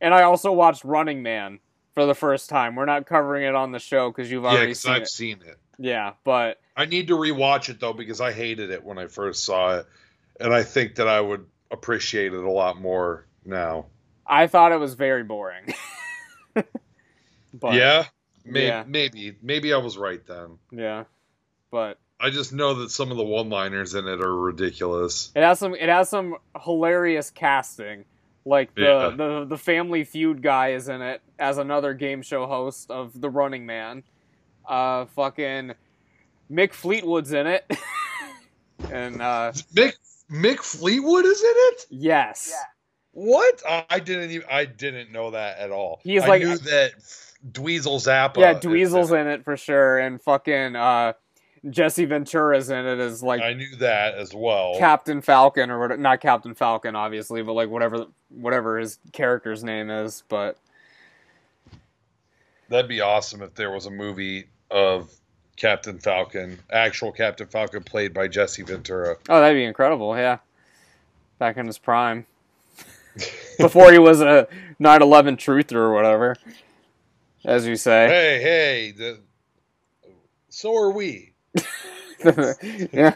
And 0.00 0.14
I 0.14 0.22
also 0.22 0.52
watched 0.52 0.84
Running 0.84 1.22
Man 1.22 1.58
for 1.94 2.06
the 2.06 2.14
first 2.14 2.48
time. 2.48 2.76
We're 2.76 2.84
not 2.84 3.06
covering 3.06 3.44
it 3.44 3.54
on 3.54 3.72
the 3.72 3.78
show 3.78 4.10
because 4.10 4.30
you've 4.30 4.44
Yeah, 4.44 4.50
already 4.50 4.66
because 4.66 4.80
seen 4.82 4.92
I've 4.92 5.02
it. 5.02 5.08
seen 5.08 5.38
it. 5.44 5.58
Yeah, 5.78 6.12
but 6.24 6.60
I 6.76 6.84
need 6.86 7.08
to 7.08 7.14
rewatch 7.16 7.68
it 7.68 7.80
though 7.80 7.92
because 7.92 8.20
I 8.20 8.32
hated 8.32 8.70
it 8.70 8.84
when 8.84 8.98
I 8.98 9.08
first 9.08 9.44
saw 9.44 9.78
it, 9.78 9.86
and 10.40 10.54
I 10.54 10.62
think 10.62 10.94
that 10.96 11.08
I 11.08 11.20
would 11.20 11.46
appreciate 11.70 12.32
it 12.32 12.44
a 12.44 12.50
lot 12.50 12.80
more 12.80 13.26
now. 13.44 13.86
I 14.26 14.46
thought 14.46 14.72
it 14.72 14.78
was 14.80 14.94
very 14.94 15.22
boring. 15.24 15.74
but 16.54 17.74
yeah, 17.74 18.04
maybe, 18.44 18.66
Yeah. 18.66 18.84
maybe, 18.86 19.36
maybe 19.42 19.72
I 19.72 19.78
was 19.78 19.98
right 19.98 20.24
then. 20.26 20.58
yeah, 20.70 21.04
but 21.76 21.98
I 22.18 22.30
just 22.30 22.54
know 22.54 22.72
that 22.76 22.90
some 22.90 23.10
of 23.10 23.18
the 23.18 23.22
one-liners 23.24 23.94
in 23.94 24.08
it 24.08 24.22
are 24.22 24.34
ridiculous. 24.34 25.30
it 25.36 25.42
has 25.42 25.58
some 25.58 25.74
it 25.74 25.90
has 25.90 26.08
some 26.08 26.36
hilarious 26.64 27.28
casting. 27.30 28.06
Like 28.46 28.74
the, 28.74 28.80
Yeah. 28.82 29.10
the 29.14 29.44
the 29.44 29.58
Family 29.58 30.04
Feud 30.04 30.40
guy 30.40 30.68
is 30.72 30.88
in 30.88 31.02
it 31.02 31.20
as 31.38 31.58
another 31.58 31.92
game 31.92 32.22
show 32.22 32.46
host 32.46 32.90
of 32.90 33.20
The 33.20 33.28
Running 33.28 33.66
Man. 33.66 34.02
Uh, 34.66 35.04
fucking 35.14 35.74
Mick 36.50 36.72
Fleetwood's 36.72 37.32
in 37.34 37.46
it, 37.46 37.70
and 38.90 39.20
uh, 39.20 39.52
Mick 39.74 39.92
Mick 40.30 40.60
Fleetwood 40.60 41.24
is 41.26 41.40
in 41.40 41.54
it. 41.54 41.86
yes, 41.90 42.52
What? 43.12 43.62
I 43.68 43.84
I 43.90 44.00
didn't 44.00 44.30
even. 44.30 44.46
I 44.50 44.64
didn't 44.64 45.12
know 45.12 45.32
that 45.32 45.58
at 45.58 45.70
all. 45.70 46.00
He's 46.02 46.22
I 46.22 46.28
like- 46.28 46.42
knew 46.42 46.56
that 46.56 46.92
Dweezil 47.52 48.00
Zappa. 48.00 48.38
yeah, 48.38 48.56
is 48.56 48.64
Dweezil's 48.64 49.12
in 49.12 49.18
in 49.20 49.26
it 49.28 49.44
for 49.44 49.56
sure, 49.56 49.98
and 49.98 50.20
fucking 50.22 50.74
uh, 50.76 51.12
Jesse 51.70 52.04
Ventura's 52.04 52.70
in 52.70 52.86
it 52.86 52.98
as 52.98 53.22
like 53.22 53.40
I 53.40 53.52
knew 53.54 53.76
that 53.76 54.14
as 54.14 54.34
well. 54.34 54.76
Captain 54.78 55.20
Falcon 55.20 55.70
or 55.70 55.78
what? 55.78 55.98
Not 55.98 56.20
Captain 56.20 56.54
Falcon, 56.54 56.94
obviously, 56.94 57.42
but 57.42 57.54
like 57.54 57.68
whatever 57.68 58.06
whatever 58.28 58.78
his 58.78 58.98
character's 59.12 59.64
name 59.64 59.90
is. 59.90 60.22
But 60.28 60.58
That'd 62.68 62.88
be 62.88 63.00
awesome 63.00 63.42
if 63.42 63.54
there 63.54 63.70
was 63.70 63.86
a 63.86 63.90
movie 63.90 64.48
of 64.70 65.10
Captain 65.56 65.98
Falcon, 65.98 66.58
actual 66.70 67.12
Captain 67.12 67.46
Falcon, 67.46 67.82
played 67.84 68.12
by 68.12 68.28
Jesse 68.28 68.62
Ventura. 68.62 69.16
oh, 69.28 69.40
that'd 69.40 69.56
be 69.56 69.64
incredible. 69.64 70.16
Yeah, 70.16 70.38
back 71.38 71.56
in 71.56 71.66
his 71.66 71.78
prime, 71.78 72.26
before 73.58 73.92
he 73.92 73.98
was 73.98 74.20
a 74.20 74.48
9/11 74.80 75.36
truther 75.36 75.76
or 75.76 75.94
whatever, 75.94 76.36
as 77.44 77.66
you 77.66 77.76
say. 77.76 78.08
Hey, 78.08 78.42
hey, 78.42 78.90
the, 78.92 79.20
so 80.48 80.76
are 80.76 80.90
we. 80.90 81.32
yeah. 82.92 83.14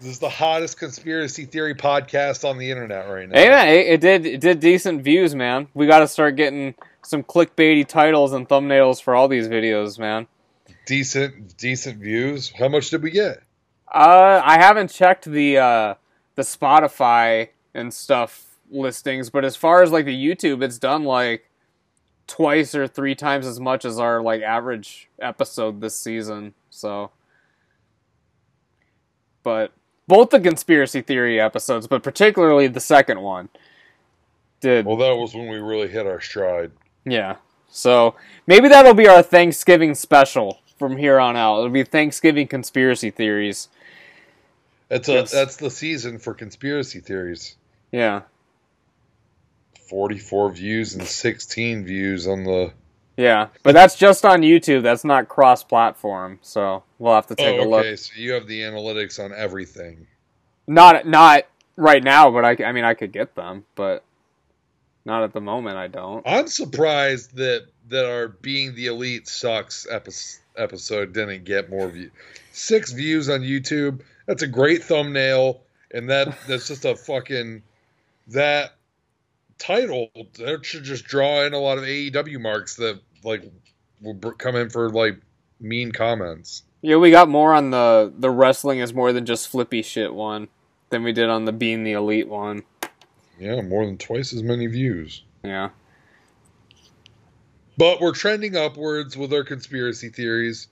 This 0.00 0.10
is 0.10 0.18
the 0.20 0.28
hottest 0.28 0.78
conspiracy 0.78 1.44
theory 1.44 1.74
podcast 1.74 2.48
on 2.48 2.56
the 2.56 2.70
internet 2.70 3.08
right 3.08 3.28
now. 3.28 3.34
Man, 3.34 3.68
it, 3.68 3.86
it 3.86 4.00
did 4.00 4.26
it 4.26 4.40
did 4.40 4.60
decent 4.60 5.02
views, 5.02 5.34
man. 5.34 5.68
We 5.74 5.86
got 5.86 6.00
to 6.00 6.08
start 6.08 6.36
getting 6.36 6.74
some 7.02 7.24
clickbaity 7.24 7.86
titles 7.86 8.32
and 8.32 8.48
thumbnails 8.48 9.02
for 9.02 9.14
all 9.14 9.26
these 9.26 9.48
videos, 9.48 9.98
man. 9.98 10.28
Decent, 10.86 11.56
decent 11.56 11.98
views. 11.98 12.52
How 12.56 12.68
much 12.68 12.90
did 12.90 13.02
we 13.02 13.10
get? 13.10 13.42
Uh, 13.92 14.40
I 14.44 14.58
haven't 14.58 14.90
checked 14.90 15.24
the 15.24 15.58
uh 15.58 15.94
the 16.36 16.42
Spotify 16.42 17.48
and 17.74 17.92
stuff 17.92 18.58
listings, 18.70 19.30
but 19.30 19.44
as 19.44 19.56
far 19.56 19.82
as 19.82 19.90
like 19.90 20.04
the 20.04 20.14
YouTube, 20.14 20.62
it's 20.62 20.78
done 20.78 21.04
like 21.04 21.50
twice 22.28 22.74
or 22.74 22.86
three 22.86 23.14
times 23.16 23.46
as 23.46 23.58
much 23.58 23.84
as 23.84 23.98
our 23.98 24.22
like 24.22 24.42
average 24.42 25.08
episode 25.20 25.80
this 25.80 25.96
season. 25.96 26.54
So, 26.70 27.10
but 29.42 29.72
both 30.06 30.30
the 30.30 30.40
conspiracy 30.40 31.02
theory 31.02 31.40
episodes, 31.40 31.86
but 31.86 32.02
particularly 32.02 32.66
the 32.66 32.80
second 32.80 33.20
one, 33.20 33.48
did 34.60 34.86
Well, 34.86 34.96
that 34.96 35.16
was 35.16 35.34
when 35.34 35.48
we 35.48 35.58
really 35.58 35.88
hit 35.88 36.06
our 36.06 36.20
stride. 36.20 36.72
yeah. 37.04 37.36
So 37.70 38.14
maybe 38.46 38.68
that'll 38.68 38.94
be 38.94 39.06
our 39.08 39.22
Thanksgiving 39.22 39.94
special 39.94 40.60
from 40.78 40.96
here 40.96 41.20
on 41.20 41.36
out. 41.36 41.58
It'll 41.58 41.68
be 41.70 41.84
Thanksgiving 41.84 42.46
conspiracy 42.48 43.10
theories. 43.10 43.68
That's 44.88 45.06
a 45.10 45.12
Yes. 45.12 45.30
that's 45.32 45.56
the 45.56 45.70
season 45.70 46.18
for 46.18 46.32
conspiracy 46.32 47.00
theories. 47.00 47.56
Yeah. 47.92 48.22
Forty-four 49.88 50.50
views 50.52 50.94
and 50.94 51.06
sixteen 51.06 51.84
views 51.84 52.26
on 52.26 52.44
the. 52.44 52.72
Yeah, 53.18 53.48
but 53.64 53.72
that's 53.74 53.96
just 53.96 54.24
on 54.24 54.42
YouTube. 54.42 54.84
That's 54.84 55.04
not 55.04 55.28
cross-platform, 55.28 56.38
so 56.40 56.84
we'll 57.00 57.14
have 57.16 57.26
to 57.26 57.34
take 57.34 57.58
oh, 57.60 57.64
a 57.64 57.68
look. 57.68 57.80
okay. 57.80 57.96
So 57.96 58.12
you 58.16 58.32
have 58.32 58.46
the 58.46 58.60
analytics 58.60 59.22
on 59.22 59.34
everything. 59.34 60.06
Not 60.68 61.04
not 61.04 61.44
right 61.74 62.02
now, 62.02 62.30
but 62.30 62.44
I, 62.44 62.64
I 62.64 62.70
mean 62.70 62.84
I 62.84 62.94
could 62.94 63.10
get 63.10 63.34
them, 63.34 63.64
but 63.74 64.04
not 65.04 65.24
at 65.24 65.32
the 65.32 65.40
moment. 65.40 65.78
I 65.78 65.88
don't. 65.88 66.22
I'm 66.28 66.46
surprised 66.46 67.34
that 67.36 67.66
that 67.88 68.08
our 68.08 68.28
being 68.28 68.76
the 68.76 68.86
elite 68.86 69.26
sucks 69.26 69.84
episode 69.90 70.40
episode 70.56 71.12
didn't 71.12 71.44
get 71.44 71.70
more 71.70 71.88
views. 71.88 72.12
Six 72.52 72.92
views 72.92 73.28
on 73.28 73.40
YouTube. 73.40 74.02
That's 74.26 74.42
a 74.42 74.46
great 74.46 74.84
thumbnail, 74.84 75.62
and 75.92 76.08
that 76.10 76.38
that's 76.46 76.68
just 76.68 76.84
a 76.84 76.94
fucking 76.94 77.62
that 78.28 78.74
title. 79.58 80.10
That 80.38 80.64
should 80.64 80.84
just 80.84 81.04
draw 81.04 81.44
in 81.44 81.54
a 81.54 81.58
lot 81.58 81.78
of 81.78 81.84
AEW 81.84 82.40
marks 82.40 82.76
that 82.76 83.00
like 83.24 83.42
will 84.00 84.14
br- 84.14 84.30
come 84.30 84.56
in 84.56 84.70
for 84.70 84.90
like 84.90 85.16
mean 85.60 85.92
comments. 85.92 86.62
Yeah, 86.82 86.96
we 86.96 87.10
got 87.10 87.28
more 87.28 87.54
on 87.54 87.70
the 87.70 88.12
the 88.18 88.30
wrestling 88.30 88.78
is 88.78 88.94
more 88.94 89.12
than 89.12 89.26
just 89.26 89.48
flippy 89.48 89.82
shit 89.82 90.14
one 90.14 90.48
than 90.90 91.02
we 91.02 91.12
did 91.12 91.28
on 91.28 91.44
the 91.44 91.52
being 91.52 91.84
the 91.84 91.92
elite 91.92 92.28
one. 92.28 92.62
Yeah, 93.38 93.60
more 93.62 93.84
than 93.86 93.98
twice 93.98 94.32
as 94.32 94.42
many 94.42 94.66
views. 94.66 95.22
Yeah. 95.44 95.70
But 97.76 98.00
we're 98.00 98.12
trending 98.12 98.56
upwards 98.56 99.16
with 99.16 99.32
our 99.32 99.44
conspiracy 99.44 100.08
theories. 100.08 100.68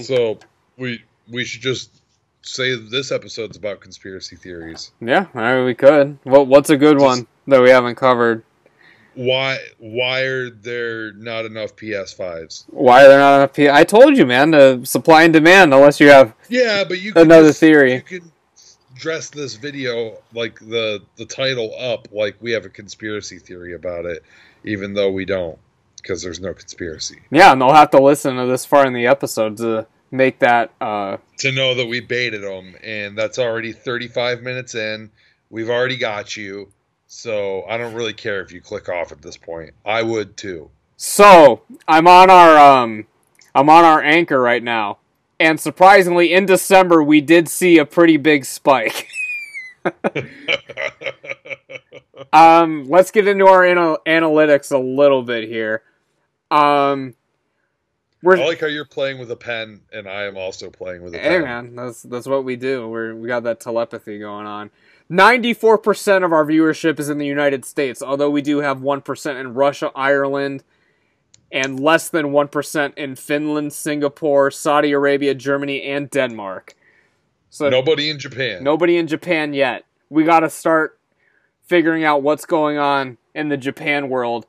So 0.00 0.38
we 0.76 1.02
we 1.28 1.44
should 1.44 1.62
just 1.62 2.02
say 2.42 2.74
this 2.76 3.12
episode's 3.12 3.56
about 3.56 3.80
conspiracy 3.80 4.36
theories. 4.36 4.90
Yeah, 5.00 5.26
I 5.34 5.56
mean, 5.56 5.64
we 5.66 5.74
could. 5.74 6.18
What 6.24 6.46
what's 6.46 6.70
a 6.70 6.76
good 6.76 6.96
Just- 6.98 7.04
one 7.04 7.26
that 7.46 7.62
we 7.62 7.70
haven't 7.70 7.94
covered? 7.96 8.44
Why 9.14 9.58
why 9.78 10.20
are 10.22 10.50
there 10.50 11.12
not 11.12 11.44
enough 11.44 11.76
PS5s? 11.76 12.64
Why 12.68 13.04
are 13.04 13.08
there 13.08 13.18
not 13.18 13.36
enough? 13.36 13.52
P- 13.54 13.68
I 13.70 13.84
told 13.84 14.16
you, 14.16 14.24
man. 14.26 14.50
The 14.52 14.80
supply 14.84 15.24
and 15.24 15.32
demand. 15.32 15.74
Unless 15.74 16.00
you 16.00 16.08
have 16.08 16.34
Yeah, 16.48 16.84
but 16.84 17.00
you 17.00 17.12
Another 17.16 17.48
just- 17.48 17.60
theory. 17.60 17.94
You 17.94 18.00
can 18.02 18.32
dress 18.94 19.30
this 19.30 19.54
video 19.56 20.16
like 20.32 20.58
the 20.60 21.02
the 21.16 21.26
title 21.26 21.74
up 21.78 22.08
like 22.12 22.36
we 22.40 22.52
have 22.52 22.64
a 22.64 22.68
conspiracy 22.70 23.38
theory 23.38 23.74
about 23.74 24.06
it, 24.06 24.22
even 24.64 24.94
though 24.94 25.10
we 25.10 25.24
don't, 25.24 25.58
because 25.96 26.22
there's 26.22 26.40
no 26.40 26.54
conspiracy. 26.54 27.20
yeah, 27.30 27.52
and 27.52 27.60
they'll 27.60 27.72
have 27.74 27.90
to 27.90 28.00
listen 28.02 28.36
to 28.36 28.46
this 28.46 28.64
far 28.64 28.86
in 28.86 28.92
the 28.92 29.06
episode 29.06 29.56
to 29.58 29.86
make 30.10 30.38
that. 30.38 30.70
uh 30.80 31.16
to 31.38 31.52
know 31.52 31.74
that 31.74 31.86
we 31.86 32.00
baited 32.00 32.42
them, 32.42 32.76
and 32.82 33.16
that's 33.18 33.38
already 33.38 33.72
35 33.72 34.40
minutes 34.42 34.74
in. 34.74 35.10
We've 35.50 35.68
already 35.70 35.96
got 35.96 36.36
you, 36.36 36.68
so 37.14 37.62
I 37.68 37.76
don't 37.76 37.92
really 37.92 38.14
care 38.14 38.40
if 38.40 38.52
you 38.52 38.62
click 38.62 38.88
off 38.88 39.12
at 39.12 39.20
this 39.20 39.36
point. 39.36 39.74
I 39.84 40.02
would 40.02 40.34
too. 40.38 40.70
So 40.96 41.60
I'm 41.86 42.08
on 42.08 42.30
our 42.30 42.56
um, 42.58 43.06
I'm 43.54 43.68
on 43.68 43.84
our 43.84 44.02
anchor 44.02 44.40
right 44.40 44.62
now, 44.62 44.96
and 45.38 45.60
surprisingly, 45.60 46.32
in 46.32 46.46
December 46.46 47.02
we 47.02 47.20
did 47.20 47.50
see 47.50 47.76
a 47.76 47.84
pretty 47.84 48.16
big 48.16 48.46
spike. 48.46 49.08
um, 52.32 52.88
let's 52.88 53.10
get 53.10 53.28
into 53.28 53.46
our 53.46 53.62
anal- 53.62 53.98
analytics 54.06 54.72
a 54.72 54.78
little 54.78 55.22
bit 55.22 55.46
here. 55.46 55.82
Um, 56.50 57.14
we're 58.22 58.38
I 58.38 58.46
like 58.46 58.60
how 58.60 58.68
you're 58.68 58.86
playing 58.86 59.18
with 59.18 59.30
a 59.30 59.36
pen, 59.36 59.82
and 59.92 60.08
I 60.08 60.22
am 60.22 60.38
also 60.38 60.70
playing 60.70 61.02
with 61.02 61.14
a 61.14 61.18
Hey 61.18 61.28
pen. 61.28 61.42
man, 61.42 61.76
that's 61.76 62.02
that's 62.04 62.26
what 62.26 62.44
we 62.44 62.56
do. 62.56 62.88
We're 62.88 63.14
we 63.14 63.28
got 63.28 63.42
that 63.42 63.60
telepathy 63.60 64.18
going 64.18 64.46
on. 64.46 64.70
Ninety-four 65.12 65.76
percent 65.76 66.24
of 66.24 66.32
our 66.32 66.42
viewership 66.42 66.98
is 66.98 67.10
in 67.10 67.18
the 67.18 67.26
United 67.26 67.66
States, 67.66 68.02
although 68.02 68.30
we 68.30 68.40
do 68.40 68.60
have 68.60 68.80
one 68.80 69.02
percent 69.02 69.36
in 69.36 69.52
Russia, 69.52 69.90
Ireland, 69.94 70.64
and 71.52 71.78
less 71.78 72.08
than 72.08 72.32
one 72.32 72.48
percent 72.48 72.94
in 72.96 73.14
Finland, 73.16 73.74
Singapore, 73.74 74.50
Saudi 74.50 74.90
Arabia, 74.92 75.34
Germany, 75.34 75.82
and 75.82 76.08
Denmark. 76.08 76.74
So 77.50 77.68
Nobody 77.68 78.08
in 78.08 78.18
Japan. 78.18 78.64
nobody 78.64 78.96
in 78.96 79.06
Japan 79.06 79.52
yet. 79.52 79.84
We 80.08 80.24
got 80.24 80.40
to 80.40 80.48
start 80.48 80.98
figuring 81.66 82.04
out 82.04 82.22
what's 82.22 82.46
going 82.46 82.78
on 82.78 83.18
in 83.34 83.50
the 83.50 83.58
Japan 83.58 84.08
world. 84.08 84.46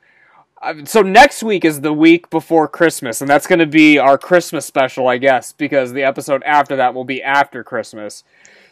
Uh, 0.61 0.85
So 0.85 1.01
next 1.01 1.43
week 1.43 1.65
is 1.65 1.81
the 1.81 1.91
week 1.91 2.29
before 2.29 2.69
Christmas, 2.69 3.19
and 3.19 3.29
that's 3.29 3.47
going 3.47 3.59
to 3.59 3.65
be 3.65 3.97
our 3.99 4.17
Christmas 4.17 4.65
special, 4.65 5.09
I 5.09 5.17
guess, 5.17 5.51
because 5.51 5.91
the 5.91 6.03
episode 6.03 6.41
after 6.43 6.77
that 6.77 6.93
will 6.93 7.03
be 7.03 7.21
after 7.21 7.65
Christmas. 7.65 8.23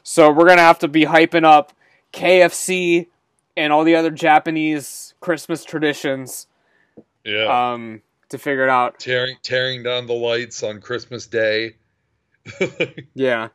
So 0.04 0.30
we're 0.32 0.46
going 0.46 0.56
to 0.56 0.64
have 0.64 0.80
to 0.80 0.88
be 0.88 1.04
hyping 1.04 1.44
up 1.44 1.74
KFC 2.14 3.08
and 3.58 3.72
all 3.74 3.84
the 3.84 3.96
other 3.96 4.12
Japanese 4.12 5.14
Christmas 5.20 5.64
traditions 5.64 6.48
Yeah, 7.24 7.72
um, 7.74 8.02
to 8.30 8.38
figure 8.38 8.64
it 8.64 8.70
out. 8.70 9.00
tearing 9.00 9.36
tearing 9.44 9.84
down 9.84 10.08
the 10.08 10.14
lights 10.14 10.64
on 10.64 10.82
Christmas 10.82 11.28
Day. 11.28 11.76
Yeah. 13.14 13.50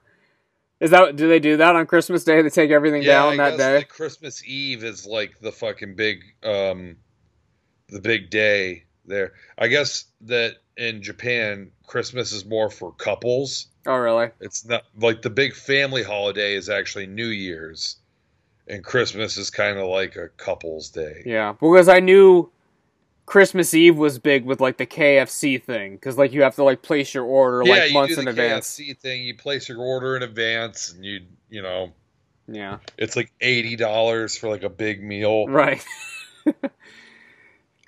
Is 0.79 0.91
that 0.91 1.17
do 1.17 1.27
they 1.29 1.41
do 1.41 1.57
that 1.57 1.75
on 1.75 1.87
Christmas 1.87 2.23
Day? 2.25 2.43
They 2.43 2.51
take 2.51 2.71
everything 2.71 3.03
yeah, 3.03 3.13
down 3.15 3.41
I 3.41 3.51
that 3.51 3.57
day. 3.57 3.77
like 3.77 3.89
Christmas 3.89 4.45
Eve 4.47 4.85
is 4.85 5.07
like 5.07 5.41
the 5.41 5.51
fucking 5.51 5.95
big 5.97 6.23
um 6.43 6.97
the 7.89 8.01
big 8.01 8.29
day 8.31 8.85
there. 9.07 9.33
I 9.57 9.69
guess 9.69 10.05
that 10.23 10.57
in 10.77 11.01
Japan, 11.03 11.71
Christmas 11.87 12.33
is 12.33 12.45
more 12.45 12.69
for 12.69 12.93
couples. 12.93 13.69
Oh, 13.87 13.97
really? 13.97 14.29
It's 14.41 14.67
not 14.67 14.85
like 14.99 15.23
the 15.23 15.31
big 15.31 15.55
family 15.55 16.03
holiday 16.03 16.55
is 16.55 16.69
actually 16.69 17.07
New 17.07 17.29
Year's, 17.29 17.97
and 18.69 18.85
Christmas 18.85 19.37
is 19.37 19.51
kind 19.51 19.79
of 19.79 19.89
like 19.89 20.17
a 20.17 20.29
couple's 20.37 20.91
day. 20.91 21.23
Yeah, 21.25 21.53
because 21.61 21.89
I 21.89 22.01
knew 22.01 22.51
Christmas 23.27 23.75
Eve 23.75 23.97
was 23.97 24.19
big 24.19 24.45
with 24.45 24.61
like 24.61 24.77
the 24.77 24.87
KFC 24.87 25.62
thing, 25.62 25.95
because 25.95 26.19
like 26.19 26.33
you 26.33 26.43
have 26.43 26.55
to 26.57 26.64
like 26.64 26.83
place 26.83 27.14
your 27.14 27.25
order 27.25 27.62
yeah, 27.64 27.75
like 27.75 27.93
months 27.93 28.19
in 28.19 28.25
the 28.25 28.31
advance. 28.31 28.77
KFC 28.77 28.99
thing. 28.99 29.23
You 29.23 29.37
place 29.37 29.69
your 29.69 29.79
order 29.79 30.17
in 30.17 30.23
advance, 30.23 30.93
and 30.93 31.05
you 31.05 31.21
you 31.49 31.62
know 31.62 31.93
Yeah, 32.49 32.79
it's 32.99 33.17
like 33.17 33.33
eighty 33.41 33.77
dollars 33.77 34.37
for 34.37 34.49
like 34.49 34.62
a 34.62 34.71
big 34.71 35.03
meal. 35.03 35.47
right. 35.47 35.85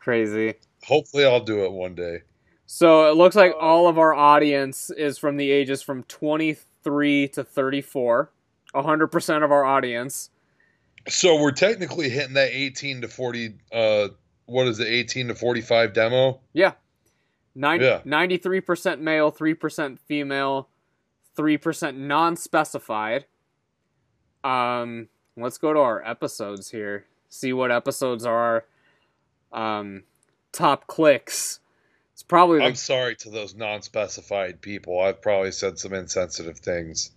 Crazy. 0.00 0.54
Hopefully, 0.84 1.24
I'll 1.24 1.40
do 1.44 1.64
it 1.64 1.72
one 1.72 1.94
day. 1.94 2.22
So 2.70 3.10
it 3.10 3.16
looks 3.16 3.34
like 3.34 3.52
uh, 3.52 3.56
all 3.58 3.88
of 3.88 3.98
our 3.98 4.12
audience 4.14 4.90
is 4.90 5.16
from 5.18 5.36
the 5.38 5.50
ages 5.50 5.80
from 5.82 6.02
23 6.04 7.28
to 7.28 7.42
34. 7.42 8.30
100% 8.74 9.44
of 9.44 9.50
our 9.50 9.64
audience. 9.64 10.30
So 11.08 11.40
we're 11.40 11.52
technically 11.52 12.08
hitting 12.08 12.34
that 12.34 12.50
eighteen 12.52 13.00
to 13.02 13.08
forty. 13.08 13.54
Uh, 13.72 14.08
what 14.46 14.66
is 14.66 14.78
it? 14.80 14.88
Eighteen 14.88 15.28
to 15.28 15.34
forty-five 15.34 15.92
demo. 15.94 16.40
Yeah. 16.52 16.72
Nine, 17.54 17.80
Yeah. 17.80 18.00
93% 18.06 19.00
male, 19.00 19.32
3% 19.32 19.98
female, 19.98 20.68
3% 21.36 21.96
non 21.96 22.36
specified. 22.36 23.24
Um, 24.44 25.08
let's 25.36 25.58
go 25.58 25.72
to 25.72 25.80
our 25.80 26.04
episodes 26.06 26.70
here. 26.70 27.06
See 27.28 27.52
what 27.52 27.72
episodes 27.72 28.24
are 28.24 28.64
um, 29.52 30.04
top 30.52 30.86
clicks. 30.86 31.58
It's 32.12 32.22
probably 32.22 32.60
I'm 32.62 32.74
sorry 32.76 33.16
to 33.16 33.30
those 33.30 33.54
non-specified 33.54 34.60
people. 34.60 35.00
I've 35.00 35.20
probably 35.22 35.52
said 35.52 35.78
some 35.78 35.92
insensitive 35.94 36.58
things 36.58 37.10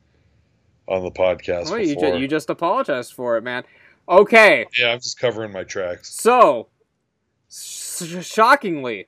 on 0.88 1.04
the 1.04 1.12
podcast 1.12 1.70
well, 1.70 1.80
you, 1.80 1.96
ju- 1.96 2.18
you 2.18 2.28
just 2.28 2.50
apologized 2.50 3.14
for 3.14 3.38
it, 3.38 3.44
man. 3.44 3.64
Okay. 4.10 4.66
yeah, 4.78 4.92
I'm 4.92 5.00
just 5.00 5.20
covering 5.20 5.52
my 5.52 5.64
tracks. 5.64 6.14
So, 6.14 6.68
sh- 7.50 8.24
shockingly, 8.26 9.08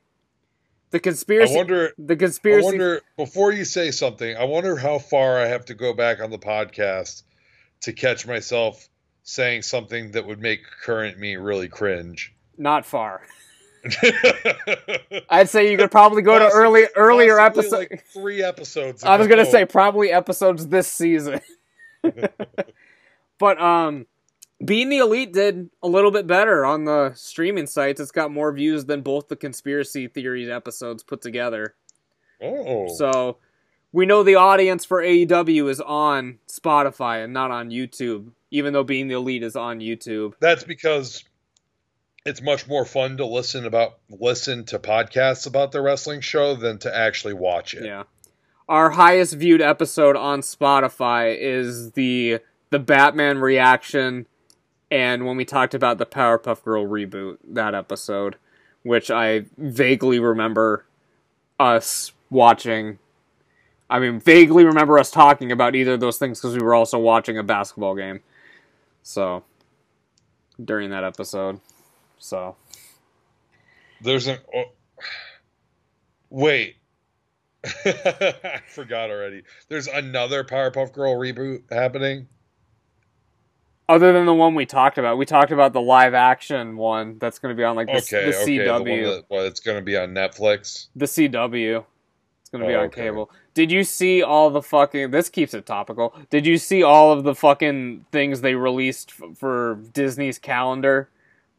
the 0.92 1.00
conspiracy. 1.00 1.54
I 1.54 1.58
wonder. 1.58 1.92
the 1.98 2.14
I 2.14 2.18
conspiracy, 2.18 2.66
wonder 2.66 3.02
before 3.18 3.52
you 3.52 3.66
say 3.66 3.92
something. 3.92 4.36
I 4.38 4.44
wonder 4.46 4.76
how 4.78 5.00
far 5.00 5.40
I 5.40 5.48
have 5.48 5.66
to 5.66 5.74
go 5.74 5.94
back 5.94 6.20
on 6.22 6.30
the 6.30 6.40
podcast 6.40 7.24
to 7.82 7.92
catch 7.94 8.26
myself 8.28 8.88
saying 9.24 9.62
something 9.64 10.12
that 10.12 10.26
would 10.26 10.40
make 10.40 10.62
current 10.84 11.18
me 11.20 11.36
really 11.36 11.68
cringe. 11.68 12.34
not 12.58 12.86
far. 12.86 13.22
I'd 15.30 15.50
say 15.50 15.70
you 15.72 15.78
could 15.78 15.92
probably 15.92 16.22
go 16.22 16.40
to 16.40 16.46
Possibly- 16.46 16.62
early 16.64 16.84
earlier 16.96 17.40
episode. 17.40 17.78
like 17.92 18.06
three 18.14 18.42
episodes. 18.42 19.04
I 19.04 19.18
was 19.18 19.28
gonna 19.28 19.46
say 19.46 19.66
probably 19.66 20.12
episodes 20.12 20.68
this 20.68 20.88
season. 20.88 21.42
but 23.40 23.62
um, 23.62 24.06
being 24.64 24.90
the 24.90 25.00
elite 25.00 25.34
did 25.34 25.70
a 25.82 25.88
little 25.88 26.12
bit 26.12 26.28
better 26.28 26.66
on 26.66 26.86
the 26.86 27.14
streaming 27.16 27.68
sites. 27.68 28.00
It's 28.00 28.12
got 28.12 28.32
more 28.32 28.52
views 28.52 28.86
than 28.86 29.02
both 29.02 29.28
the 29.28 29.36
conspiracy 29.36 30.08
theories 30.08 30.50
episodes 30.50 31.04
put 31.04 31.22
together. 31.22 31.76
Oh, 32.42 32.88
So 32.96 33.38
we 33.92 34.06
know 34.06 34.24
the 34.24 34.36
audience 34.36 34.86
for 34.86 35.02
AEW 35.02 35.70
is 35.70 35.80
on 35.80 36.40
Spotify 36.48 37.24
and 37.24 37.34
not 37.34 37.52
on 37.52 37.70
YouTube, 37.70 38.32
even 38.52 38.74
though 38.74 38.84
being 38.84 39.08
the 39.08 39.16
elite 39.16 39.44
is 39.44 39.56
on 39.56 39.80
YouTube. 39.80 40.34
that's 40.40 40.64
because 40.64 41.24
it's 42.26 42.42
much 42.42 42.68
more 42.68 42.86
fun 42.86 43.18
to 43.18 43.26
listen 43.26 43.66
about 43.66 43.98
listen 44.10 44.64
to 44.66 44.80
podcasts 44.80 45.46
about 45.46 45.72
the 45.72 45.82
wrestling 45.82 46.22
show 46.22 46.56
than 46.56 46.78
to 46.80 46.96
actually 46.96 47.34
watch 47.34 47.74
it. 47.74 47.84
Yeah. 47.86 48.04
Our 48.70 48.92
highest 48.92 49.34
viewed 49.34 49.62
episode 49.62 50.16
on 50.16 50.42
Spotify 50.42 51.38
is 51.38 51.92
the 51.92 52.40
the 52.70 52.80
Batman 52.80 53.40
reaction 53.40 54.26
and 54.94 55.26
when 55.26 55.38
we 55.38 55.44
talked 55.44 55.74
about 55.74 55.98
the 55.98 56.06
Powerpuff 56.06 56.64
Girl 56.64 56.86
reboot, 56.86 57.40
that 57.48 57.74
episode, 57.74 58.36
which 58.84 59.10
I 59.10 59.46
vaguely 59.58 60.20
remember 60.20 60.86
us 61.60 62.12
watching. 62.30 63.00
I 63.90 63.98
mean, 63.98 64.20
vaguely 64.20 64.66
remember 64.66 65.00
us 65.00 65.10
talking 65.10 65.52
about 65.52 65.76
either 65.76 65.94
of 65.94 66.00
those 66.00 66.20
things 66.20 66.40
because 66.40 66.56
we 66.56 66.62
were 66.62 66.76
also 66.76 67.00
watching 67.00 67.40
a 67.40 67.44
basketball 67.44 67.96
game. 67.96 68.20
So, 69.02 69.44
during 70.64 70.92
that 70.92 71.04
episode. 71.04 71.60
So, 72.20 72.56
There's 74.00 74.28
an 74.28 74.38
oh, 74.56 74.66
wait. 76.30 76.76
I 77.66 78.62
forgot 78.68 79.10
already. 79.10 79.42
There's 79.70 79.88
another 79.88 80.44
Powerpuff 80.44 80.94
Girl 80.94 81.16
reboot 81.16 81.64
happening. 81.72 82.28
Other 83.90 84.14
than 84.14 84.26
the 84.26 84.34
one 84.34 84.56
we 84.56 84.66
talked 84.66 84.98
about, 84.98 85.18
we 85.18 85.26
talked 85.26 85.52
about 85.52 85.74
the 85.74 85.82
live 85.82 86.14
action 86.14 86.78
one 86.78 87.18
that's 87.20 87.40
going 87.40 87.54
to 87.56 87.58
be 87.58 87.64
on 87.64 87.76
like 87.76 87.88
the, 87.88 87.98
Okay, 87.98 88.32
the 88.32 88.38
okay. 88.42 88.58
The 88.58 88.64
CW. 88.64 89.04
that, 89.16 89.26
well, 89.30 89.46
it's 89.46 89.60
going 89.60 89.78
to 89.78 89.84
be 89.84 89.98
on 89.98 90.10
Netflix. 90.14 90.88
the 90.96 91.06
CW. 91.06 91.84
It's 92.42 92.50
gonna 92.50 92.68
be 92.68 92.76
Oh, 92.76 92.82
on 92.82 92.86
okay. 92.86 93.02
cable. 93.04 93.32
Did 93.56 93.72
you 93.72 93.84
see 93.84 94.22
all 94.22 94.50
the 94.52 94.62
fucking? 94.62 95.10
This 95.10 95.28
keeps 95.30 95.54
it 95.56 95.66
topical. 95.66 96.14
Did 96.30 96.46
you 96.46 96.58
see 96.60 96.84
all 96.84 97.12
of 97.12 97.24
the 97.24 97.34
fucking 97.34 98.06
things 98.12 98.42
they 98.42 98.54
released 98.54 99.12
f- 99.20 99.36
for 99.38 99.80
Disney's 99.92 100.38
calendar 100.38 101.10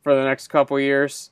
for 0.02 0.14
the 0.14 0.22
next 0.22 0.48
couple 0.48 0.78
years? 0.78 1.30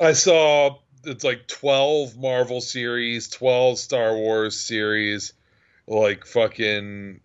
I 0.00 0.12
saw 0.14 0.78
it's 1.04 1.22
like 1.22 1.46
12 1.48 2.16
Marvel 2.16 2.60
series, 2.62 3.28
12 3.28 3.78
Star 3.78 4.14
Wars 4.16 4.58
series, 4.58 5.34
like 5.86 6.24
fucking. 6.24 7.20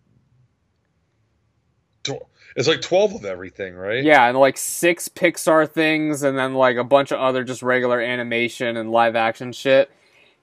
tw- 2.02 2.22
It's 2.56 2.68
like 2.68 2.80
12 2.80 3.16
of 3.16 3.24
everything, 3.24 3.74
right? 3.74 4.04
Yeah, 4.04 4.28
and 4.28 4.38
like 4.38 4.56
six 4.56 5.08
Pixar 5.08 5.68
things, 5.68 6.22
and 6.22 6.38
then 6.38 6.54
like 6.54 6.76
a 6.76 6.84
bunch 6.84 7.10
of 7.10 7.18
other 7.18 7.42
just 7.42 7.62
regular 7.62 8.00
animation 8.00 8.76
and 8.76 8.90
live 8.90 9.16
action 9.16 9.52
shit. 9.52 9.90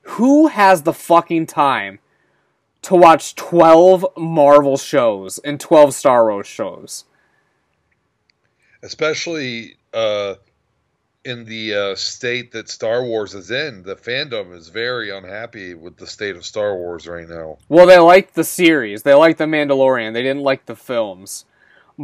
Who 0.03 0.47
has 0.47 0.81
the 0.81 0.93
fucking 0.93 1.45
time 1.45 1.99
to 2.81 2.95
watch 2.95 3.35
twelve 3.35 4.05
Marvel 4.17 4.77
shows 4.77 5.37
and 5.39 5.59
twelve 5.59 5.93
Star 5.93 6.29
Wars 6.29 6.47
shows? 6.47 7.05
Especially 8.83 9.75
uh, 9.93 10.35
in 11.23 11.45
the 11.45 11.73
uh, 11.75 11.95
state 11.95 12.51
that 12.51 12.67
Star 12.67 13.03
Wars 13.03 13.35
is 13.35 13.51
in. 13.51 13.83
The 13.83 13.95
fandom 13.95 14.53
is 14.55 14.69
very 14.69 15.15
unhappy 15.15 15.75
with 15.75 15.97
the 15.97 16.07
state 16.07 16.35
of 16.35 16.45
Star 16.45 16.75
Wars 16.75 17.07
right 17.07 17.29
now. 17.29 17.59
Well, 17.69 17.85
they 17.85 17.99
liked 17.99 18.33
the 18.33 18.43
series. 18.43 19.03
They 19.03 19.13
liked 19.13 19.37
The 19.37 19.45
Mandalorian. 19.45 20.13
They 20.13 20.23
didn't 20.23 20.43
like 20.43 20.65
the 20.65 20.75
films. 20.75 21.45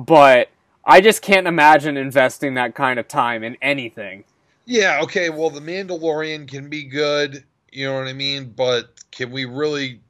But 0.06 0.50
I 0.86 1.02
just 1.02 1.22
can't 1.22 1.48
imagine 1.48 1.98
investing 1.98 2.54
that 2.54 2.76
kind 2.76 3.00
of 3.00 3.08
time 3.08 3.44
in 3.44 3.58
anything. 3.62 4.24
Yeah, 4.66 5.00
okay, 5.04 5.30
well, 5.30 5.50
The 5.50 5.60
Mandalorian 5.60 6.48
can 6.48 6.70
be 6.70 6.84
good, 6.84 7.44
you 7.72 7.86
know 7.88 7.96
what 7.96 8.08
I 8.08 8.14
mean? 8.14 8.54
But 8.56 8.90
can 9.12 9.32
we 9.32 9.46
really 9.46 10.02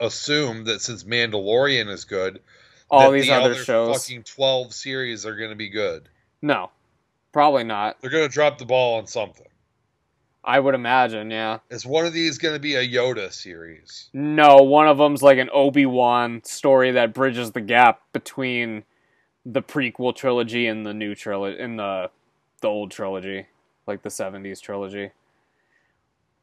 assume 0.00 0.64
that 0.64 0.82
since 0.82 1.04
Mandalorian 1.04 1.88
is 1.88 2.04
good, 2.04 2.40
All 2.90 3.10
these 3.10 3.26
the 3.26 3.32
other 3.32 3.52
other 3.52 3.64
shows. 3.64 4.04
fucking 4.04 4.24
12 4.24 4.74
series 4.74 5.24
are 5.24 5.36
going 5.36 5.50
to 5.50 5.56
be 5.56 5.70
good? 5.70 6.08
No. 6.42 6.70
Probably 7.32 7.64
not. 7.64 7.96
They're 8.00 8.10
going 8.10 8.28
to 8.28 8.32
drop 8.32 8.58
the 8.58 8.66
ball 8.66 8.98
on 8.98 9.06
something. 9.06 9.46
I 10.44 10.58
would 10.58 10.74
imagine, 10.74 11.30
yeah. 11.30 11.60
Is 11.70 11.86
one 11.86 12.04
of 12.04 12.12
these 12.12 12.36
going 12.38 12.54
to 12.54 12.60
be 12.60 12.74
a 12.74 12.86
Yoda 12.86 13.32
series? 13.32 14.10
No, 14.12 14.56
one 14.56 14.88
of 14.88 14.98
them's 14.98 15.22
like 15.22 15.38
an 15.38 15.48
Obi-Wan 15.52 16.42
story 16.44 16.90
that 16.90 17.14
bridges 17.14 17.52
the 17.52 17.60
gap 17.60 18.02
between 18.12 18.84
the 19.44 19.62
prequel 19.62 20.14
trilogy 20.14 20.66
and 20.66 20.86
the 20.86 20.94
new 20.94 21.14
trilogy 21.14 21.58
in 21.60 21.76
the 21.76 22.10
the 22.60 22.68
old 22.68 22.90
trilogy, 22.90 23.46
like 23.86 24.02
the 24.02 24.08
70s 24.08 24.60
trilogy. 24.60 25.10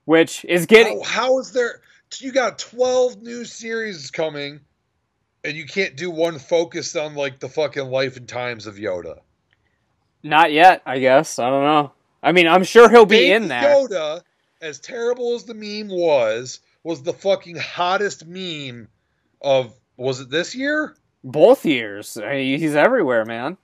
Which 0.06 0.44
is 0.46 0.66
getting 0.66 1.02
How, 1.02 1.28
how 1.28 1.40
is 1.40 1.52
there? 1.52 1.82
You 2.18 2.32
got 2.32 2.60
12 2.60 3.22
new 3.22 3.46
series 3.46 4.10
coming, 4.12 4.60
and 5.44 5.56
you 5.56 5.66
can't 5.66 5.96
do 5.96 6.10
one 6.10 6.40
focused 6.40 6.98
on, 6.98 7.16
like, 7.16 7.40
the 7.40 7.48
fucking 7.48 7.86
life 7.86 8.18
and 8.18 8.28
times 8.28 8.66
of 8.66 8.76
Yoda. 8.76 9.20
not 10.24 10.52
yet, 10.52 10.82
I 10.86 11.00
guess. 11.00 11.40
I 11.40 11.50
don't 11.50 11.64
know. 11.64 11.92
I 12.22 12.32
mean, 12.32 12.48
I'm 12.48 12.64
sure 12.64 12.90
he'll 12.90 13.06
be 13.06 13.18
Baby 13.18 13.34
in 13.34 13.48
there. 13.48 13.62
Yoda, 13.64 14.22
as 14.62 14.80
terrible 14.80 15.36
as 15.36 15.46
the 15.46 15.54
meme 15.54 15.90
was, 15.90 16.60
was 16.84 17.04
the 17.04 17.14
fucking 17.14 17.56
hottest 17.56 18.26
meme 18.26 18.88
of 19.42 19.74
was 19.96 20.20
it 20.20 20.30
this 20.30 20.56
year? 20.56 20.96
Both 21.24 21.66
years. 21.66 22.18
I 22.18 22.34
mean, 22.34 22.60
he's 22.60 22.76
everywhere, 22.76 23.26
man. 23.26 23.58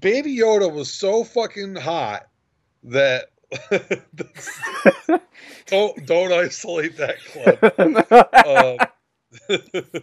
Baby 0.00 0.36
Yoda 0.36 0.72
was 0.72 0.92
so 0.92 1.24
fucking 1.24 1.76
hot 1.76 2.26
that 2.84 3.26
don't 5.66 6.06
don't 6.06 6.32
isolate 6.32 6.96
that 6.96 7.16
clip. 7.24 7.62
Um, 8.46 8.78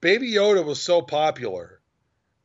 Baby 0.00 0.32
Yoda 0.32 0.64
was 0.64 0.80
so 0.80 1.02
popular 1.02 1.80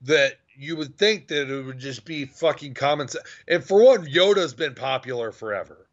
that 0.01 0.33
you 0.57 0.75
would 0.75 0.97
think 0.97 1.27
that 1.27 1.49
it 1.49 1.61
would 1.63 1.79
just 1.79 2.05
be 2.05 2.25
fucking 2.25 2.73
common 2.73 3.07
sense. 3.07 3.25
And 3.47 3.63
for 3.63 3.83
one, 3.83 4.05
Yoda's 4.05 4.53
been 4.53 4.75
popular 4.75 5.31
forever. 5.31 5.87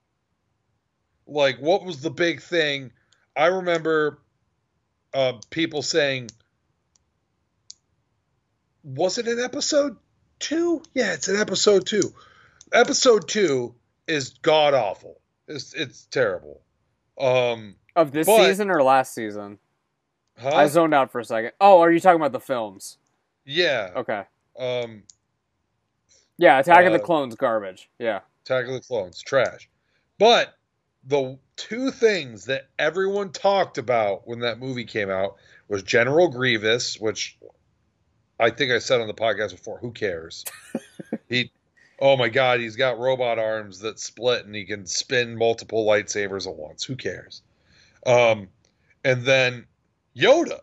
Like, 1.26 1.59
what 1.59 1.84
was 1.84 2.01
the 2.01 2.11
big 2.11 2.43
thing? 2.43 2.93
I 3.36 3.47
remember 3.47 4.18
uh, 5.15 5.35
people 5.51 5.83
saying, 5.83 6.31
was 8.85 9.19
it 9.19 9.29
an 9.29 9.41
episode 9.41 9.97
two? 10.39 10.83
Yeah, 10.95 11.13
it's 11.13 11.29
an 11.29 11.37
episode 11.41 11.87
two. 11.87 12.13
Episode 12.73 13.29
two 13.29 13.75
is 14.07 14.31
god 14.43 14.75
awful. 14.75 15.21
It's 15.49 15.75
it's 15.75 16.07
terrible. 16.07 16.61
Um, 17.21 17.77
Of 17.95 18.13
this 18.13 18.27
But- 18.27 18.47
season 18.47 18.71
or 18.71 18.83
last 18.83 19.15
season? 19.15 19.59
huh? 20.39 20.49
I 20.55 20.67
zoned 20.67 20.95
out 20.95 21.13
for 21.13 21.21
a 21.21 21.25
second. 21.25 21.53
Oh, 21.61 21.81
are 21.81 21.93
you 21.93 22.01
talking 22.01 22.17
about 22.21 22.33
the 22.33 22.41
films? 22.41 22.99
yeah. 23.45 23.91
Okay. 23.97 24.25
Um, 24.59 25.03
Yeah, 26.39 26.59
Attack 26.59 26.87
of 26.87 26.93
the 26.93 27.01
Uh, 27.01 27.05
Clones 27.05 27.35
garbage. 27.37 27.91
Yeah. 27.99 28.21
Attack 28.45 28.67
of 28.67 28.73
the 28.73 28.81
Clones, 28.81 29.21
trash. 29.23 29.69
But 30.19 30.55
the 31.05 31.38
two 31.57 31.90
things 31.90 32.46
that 32.46 32.68
everyone 32.78 33.32
talked 33.32 33.78
about 33.78 34.26
when 34.26 34.40
that 34.40 34.59
movie 34.59 34.84
came 34.84 35.11
out 35.11 35.36
was 35.68 35.82
General 35.82 36.28
Grievous, 36.28 37.00
which 37.00 37.38
I 38.38 38.50
think 38.50 38.72
I 38.72 38.78
said 38.78 39.00
on 39.00 39.07
the 39.07 39.14
podcast 39.14 39.50
before. 39.50 39.78
Who 39.78 39.92
cares? 39.92 40.44
he, 41.28 41.50
oh 41.98 42.16
my 42.16 42.28
god, 42.28 42.61
he's 42.61 42.76
got 42.76 42.98
robot 42.98 43.38
arms 43.38 43.80
that 43.80 43.98
split 43.98 44.44
and 44.44 44.55
he 44.55 44.64
can 44.64 44.86
spin 44.86 45.36
multiple 45.36 45.86
lightsabers 45.86 46.46
at 46.46 46.57
once. 46.57 46.84
Who 46.84 46.96
cares? 46.96 47.42
Um, 48.07 48.48
and 49.05 49.22
then 49.22 49.66
Yoda. 50.16 50.61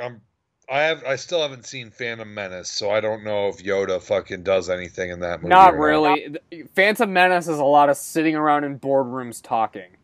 I'm 0.00 0.22
I 0.70 0.82
have 0.82 1.04
I 1.04 1.16
still 1.16 1.42
haven't 1.42 1.66
seen 1.66 1.90
Phantom 1.90 2.32
Menace, 2.32 2.70
so 2.70 2.90
I 2.90 3.00
don't 3.00 3.24
know 3.24 3.48
if 3.48 3.58
Yoda 3.58 4.00
fucking 4.00 4.44
does 4.44 4.70
anything 4.70 5.10
in 5.10 5.18
that 5.20 5.42
movie. 5.42 5.48
Not 5.48 5.74
or 5.74 5.84
really. 5.84 6.36
Phantom 6.76 7.12
Menace 7.12 7.48
is 7.48 7.58
a 7.58 7.64
lot 7.64 7.88
of 7.88 7.96
sitting 7.96 8.36
around 8.36 8.62
in 8.62 8.78
boardrooms 8.78 9.42
talking. 9.42 9.96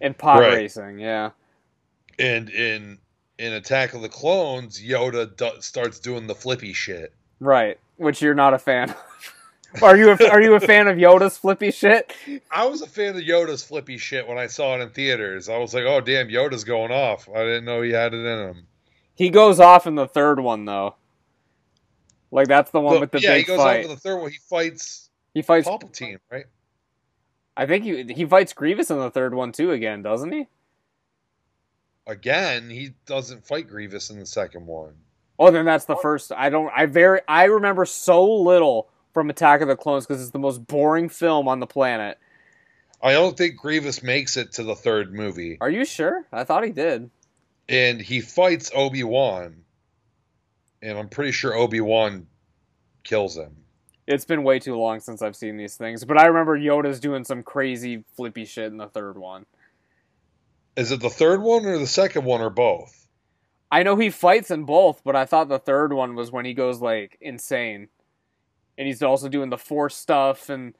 And 0.00 0.16
pod 0.16 0.40
Right. 0.40 0.54
racing, 0.54 0.98
yeah. 0.98 1.30
And 2.18 2.48
in 2.48 2.98
in 3.38 3.52
Attack 3.52 3.92
of 3.92 4.00
the 4.00 4.08
Clones, 4.08 4.80
Yoda 4.80 5.36
do, 5.36 5.50
starts 5.60 5.98
doing 6.00 6.26
the 6.26 6.34
flippy 6.34 6.72
shit. 6.72 7.12
Right. 7.38 7.78
Which 7.96 8.22
you're 8.22 8.34
not 8.34 8.54
a 8.54 8.58
fan 8.58 8.90
of. 8.90 8.96
are 9.82 9.96
you 9.96 10.10
a, 10.10 10.28
are 10.28 10.40
you 10.40 10.54
a 10.54 10.60
fan 10.60 10.88
of 10.88 10.96
Yoda's 10.96 11.36
flippy 11.36 11.70
shit? 11.70 12.14
I 12.50 12.64
was 12.66 12.80
a 12.80 12.86
fan 12.86 13.16
of 13.16 13.22
Yoda's 13.22 13.62
flippy 13.62 13.98
shit 13.98 14.26
when 14.26 14.38
I 14.38 14.46
saw 14.46 14.74
it 14.76 14.80
in 14.80 14.90
theaters. 14.90 15.48
I 15.50 15.58
was 15.58 15.74
like, 15.74 15.84
"Oh 15.84 16.00
damn, 16.00 16.28
Yoda's 16.28 16.64
going 16.64 16.92
off." 16.92 17.28
I 17.28 17.40
didn't 17.40 17.64
know 17.66 17.82
he 17.82 17.90
had 17.90 18.14
it 18.14 18.24
in 18.24 18.48
him. 18.48 18.66
He 19.22 19.30
goes 19.30 19.60
off 19.60 19.86
in 19.86 19.94
the 19.94 20.08
third 20.08 20.40
one 20.40 20.64
though. 20.64 20.96
Like 22.32 22.48
that's 22.48 22.72
the 22.72 22.80
one 22.80 22.94
The- 22.94 23.00
with 23.00 23.12
the 23.12 23.20
yeah, 23.20 23.34
big 23.34 23.44
he 23.46 23.46
goes 23.46 23.58
fight. 23.58 23.78
off 23.80 23.84
in 23.84 23.90
the 23.90 23.96
third 23.96 24.18
one. 24.20 24.30
He 24.32 24.38
fights 24.38 25.10
he 25.32 25.42
fights 25.42 25.68
Palpatine, 25.68 26.18
right? 26.30 26.46
I 27.56 27.66
think 27.66 27.84
he 27.84 28.12
he 28.12 28.24
fights 28.24 28.52
Grievous 28.52 28.90
in 28.90 28.98
the 28.98 29.10
third 29.10 29.32
one 29.34 29.52
too 29.52 29.70
again, 29.70 30.02
doesn't 30.02 30.32
he? 30.32 30.48
Again, 32.06 32.68
he 32.68 32.94
doesn't 33.06 33.46
fight 33.46 33.68
Grievous 33.68 34.10
in 34.10 34.18
the 34.18 34.26
second 34.26 34.66
one. 34.66 34.94
Oh, 35.38 35.50
then 35.52 35.64
that's 35.64 35.84
the 35.84 35.94
first. 35.96 36.32
I 36.32 36.50
don't. 36.50 36.70
I 36.74 36.86
very. 36.86 37.20
I 37.28 37.44
remember 37.44 37.84
so 37.84 38.24
little 38.28 38.88
from 39.14 39.30
Attack 39.30 39.60
of 39.60 39.68
the 39.68 39.76
Clones 39.76 40.04
because 40.06 40.20
it's 40.20 40.32
the 40.32 40.38
most 40.40 40.66
boring 40.66 41.08
film 41.08 41.46
on 41.46 41.60
the 41.60 41.66
planet. 41.66 42.18
I 43.00 43.12
don't 43.12 43.36
think 43.36 43.56
Grievous 43.56 44.02
makes 44.02 44.36
it 44.36 44.52
to 44.52 44.64
the 44.64 44.74
third 44.76 45.12
movie, 45.12 45.58
Are 45.60 45.70
you 45.70 45.84
sure? 45.84 46.24
I 46.32 46.44
thought 46.44 46.64
he 46.64 46.70
did. 46.70 47.10
And 47.68 48.00
he 48.00 48.20
fights 48.20 48.70
Obi 48.74 49.04
Wan, 49.04 49.64
and 50.80 50.98
I'm 50.98 51.08
pretty 51.08 51.32
sure 51.32 51.54
Obi 51.54 51.80
Wan 51.80 52.26
kills 53.04 53.36
him. 53.36 53.56
It's 54.06 54.24
been 54.24 54.42
way 54.42 54.58
too 54.58 54.76
long 54.76 55.00
since 55.00 55.22
I've 55.22 55.36
seen 55.36 55.56
these 55.56 55.76
things, 55.76 56.04
but 56.04 56.18
I 56.18 56.26
remember 56.26 56.58
Yoda's 56.58 57.00
doing 57.00 57.24
some 57.24 57.42
crazy 57.42 58.04
flippy 58.16 58.44
shit 58.44 58.66
in 58.66 58.76
the 58.76 58.88
third 58.88 59.16
one. 59.16 59.46
Is 60.76 60.90
it 60.90 61.00
the 61.00 61.10
third 61.10 61.40
one 61.42 61.64
or 61.66 61.78
the 61.78 61.86
second 61.86 62.24
one 62.24 62.40
or 62.40 62.50
both? 62.50 63.06
I 63.70 63.84
know 63.84 63.96
he 63.96 64.10
fights 64.10 64.50
in 64.50 64.64
both, 64.64 65.02
but 65.04 65.16
I 65.16 65.24
thought 65.24 65.48
the 65.48 65.58
third 65.58 65.92
one 65.92 66.14
was 66.14 66.30
when 66.30 66.44
he 66.44 66.52
goes 66.52 66.80
like 66.80 67.16
insane, 67.20 67.88
and 68.76 68.86
he's 68.86 69.02
also 69.02 69.28
doing 69.28 69.50
the 69.50 69.58
force 69.58 69.96
stuff 69.96 70.48
and 70.48 70.74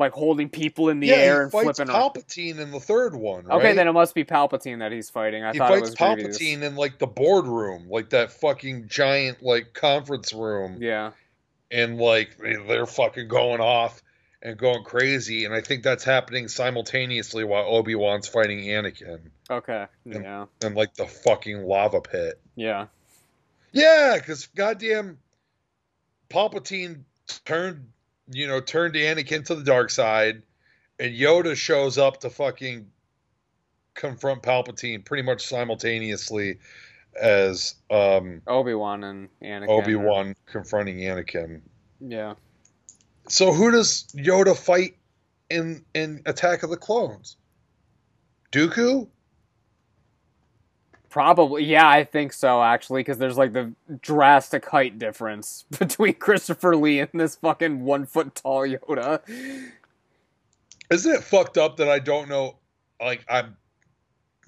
like 0.00 0.12
holding 0.12 0.48
people 0.48 0.88
in 0.88 0.98
the 0.98 1.08
yeah, 1.08 1.14
air 1.14 1.42
and 1.42 1.50
flipping. 1.52 1.88
around. 1.88 2.14
Palpatine 2.14 2.58
in 2.58 2.72
the 2.72 2.80
third 2.80 3.14
one. 3.14 3.44
Right? 3.44 3.58
Okay, 3.58 3.72
then 3.74 3.86
it 3.86 3.92
must 3.92 4.14
be 4.14 4.24
Palpatine 4.24 4.80
that 4.80 4.90
he's 4.90 5.10
fighting. 5.10 5.44
I 5.44 5.52
he 5.52 5.58
thought 5.58 5.72
it 5.74 5.80
fights. 5.80 5.94
Palpatine 5.94 6.62
in 6.62 6.74
like 6.74 6.98
the 6.98 7.06
boardroom, 7.06 7.88
like 7.88 8.10
that 8.10 8.32
fucking 8.32 8.88
giant 8.88 9.42
like 9.42 9.74
conference 9.74 10.32
room, 10.32 10.78
Yeah. 10.80 11.12
and 11.70 11.98
like 11.98 12.36
they're 12.66 12.86
fucking 12.86 13.28
going 13.28 13.60
off 13.60 14.02
and 14.42 14.58
going 14.58 14.82
crazy. 14.82 15.44
And 15.44 15.54
I 15.54 15.60
think 15.60 15.84
that's 15.84 16.02
happening 16.02 16.48
simultaneously 16.48 17.44
while 17.44 17.64
Obi 17.66 17.94
Wan's 17.94 18.26
fighting 18.26 18.60
Anakin 18.60 19.20
Okay. 19.50 19.86
Yep. 20.04 20.22
Yeah. 20.22 20.46
And 20.62 20.74
like 20.76 20.94
the 20.94 21.06
fucking 21.06 21.64
lava 21.64 22.00
pit. 22.00 22.40
Yeah. 22.54 22.86
Yeah, 23.72 24.16
because 24.16 24.46
goddamn 24.46 25.18
Palpatine 26.28 27.02
turned, 27.44 27.88
you 28.30 28.46
know, 28.46 28.60
turned 28.60 28.94
Anakin 28.94 29.44
to 29.46 29.54
the 29.54 29.64
dark 29.64 29.90
side, 29.90 30.42
and 30.98 31.14
Yoda 31.14 31.56
shows 31.56 31.98
up 31.98 32.20
to 32.20 32.30
fucking 32.30 32.86
confront 33.94 34.42
Palpatine 34.42 35.04
pretty 35.04 35.22
much 35.22 35.46
simultaneously 35.46 36.58
as 37.20 37.74
um, 37.90 38.40
Obi 38.46 38.74
Wan 38.74 39.04
and 39.04 39.28
Anakin. 39.42 39.68
Obi 39.68 39.94
Wan 39.96 40.34
confronting 40.46 40.98
Anakin. 40.98 41.60
Yeah. 42.00 42.34
So 43.28 43.52
who 43.52 43.70
does 43.70 44.06
Yoda 44.14 44.56
fight 44.56 44.96
in 45.48 45.84
in 45.94 46.22
Attack 46.26 46.62
of 46.62 46.70
the 46.70 46.76
Clones? 46.76 47.36
Dooku? 48.52 49.08
Probably. 51.10 51.64
Yeah, 51.64 51.88
I 51.88 52.04
think 52.04 52.32
so 52.32 52.62
actually, 52.62 53.00
because 53.00 53.18
there's 53.18 53.36
like 53.36 53.52
the 53.52 53.72
drastic 54.00 54.64
height 54.66 54.98
difference 54.98 55.64
between 55.78 56.14
Christopher 56.14 56.76
Lee 56.76 57.00
and 57.00 57.10
this 57.12 57.36
fucking 57.36 57.84
one 57.84 58.06
foot 58.06 58.34
tall 58.34 58.62
Yoda. 58.66 59.20
Isn't 60.90 61.12
it 61.14 61.22
fucked 61.24 61.58
up 61.58 61.76
that 61.76 61.88
I 61.88 61.98
don't 61.98 62.28
know? 62.28 62.56
Like, 63.00 63.24
I'm 63.28 63.56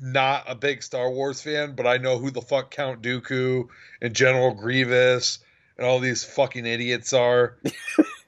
not 0.00 0.44
a 0.48 0.54
big 0.54 0.82
Star 0.82 1.10
Wars 1.10 1.40
fan, 1.42 1.74
but 1.74 1.86
I 1.86 1.98
know 1.98 2.18
who 2.18 2.30
the 2.30 2.40
fuck 2.42 2.70
Count 2.70 3.02
Dooku 3.02 3.68
and 4.00 4.14
General 4.14 4.54
Grievous 4.54 5.38
and 5.78 5.86
all 5.86 5.98
these 6.00 6.24
fucking 6.24 6.64
idiots 6.66 7.12
are. 7.12 7.56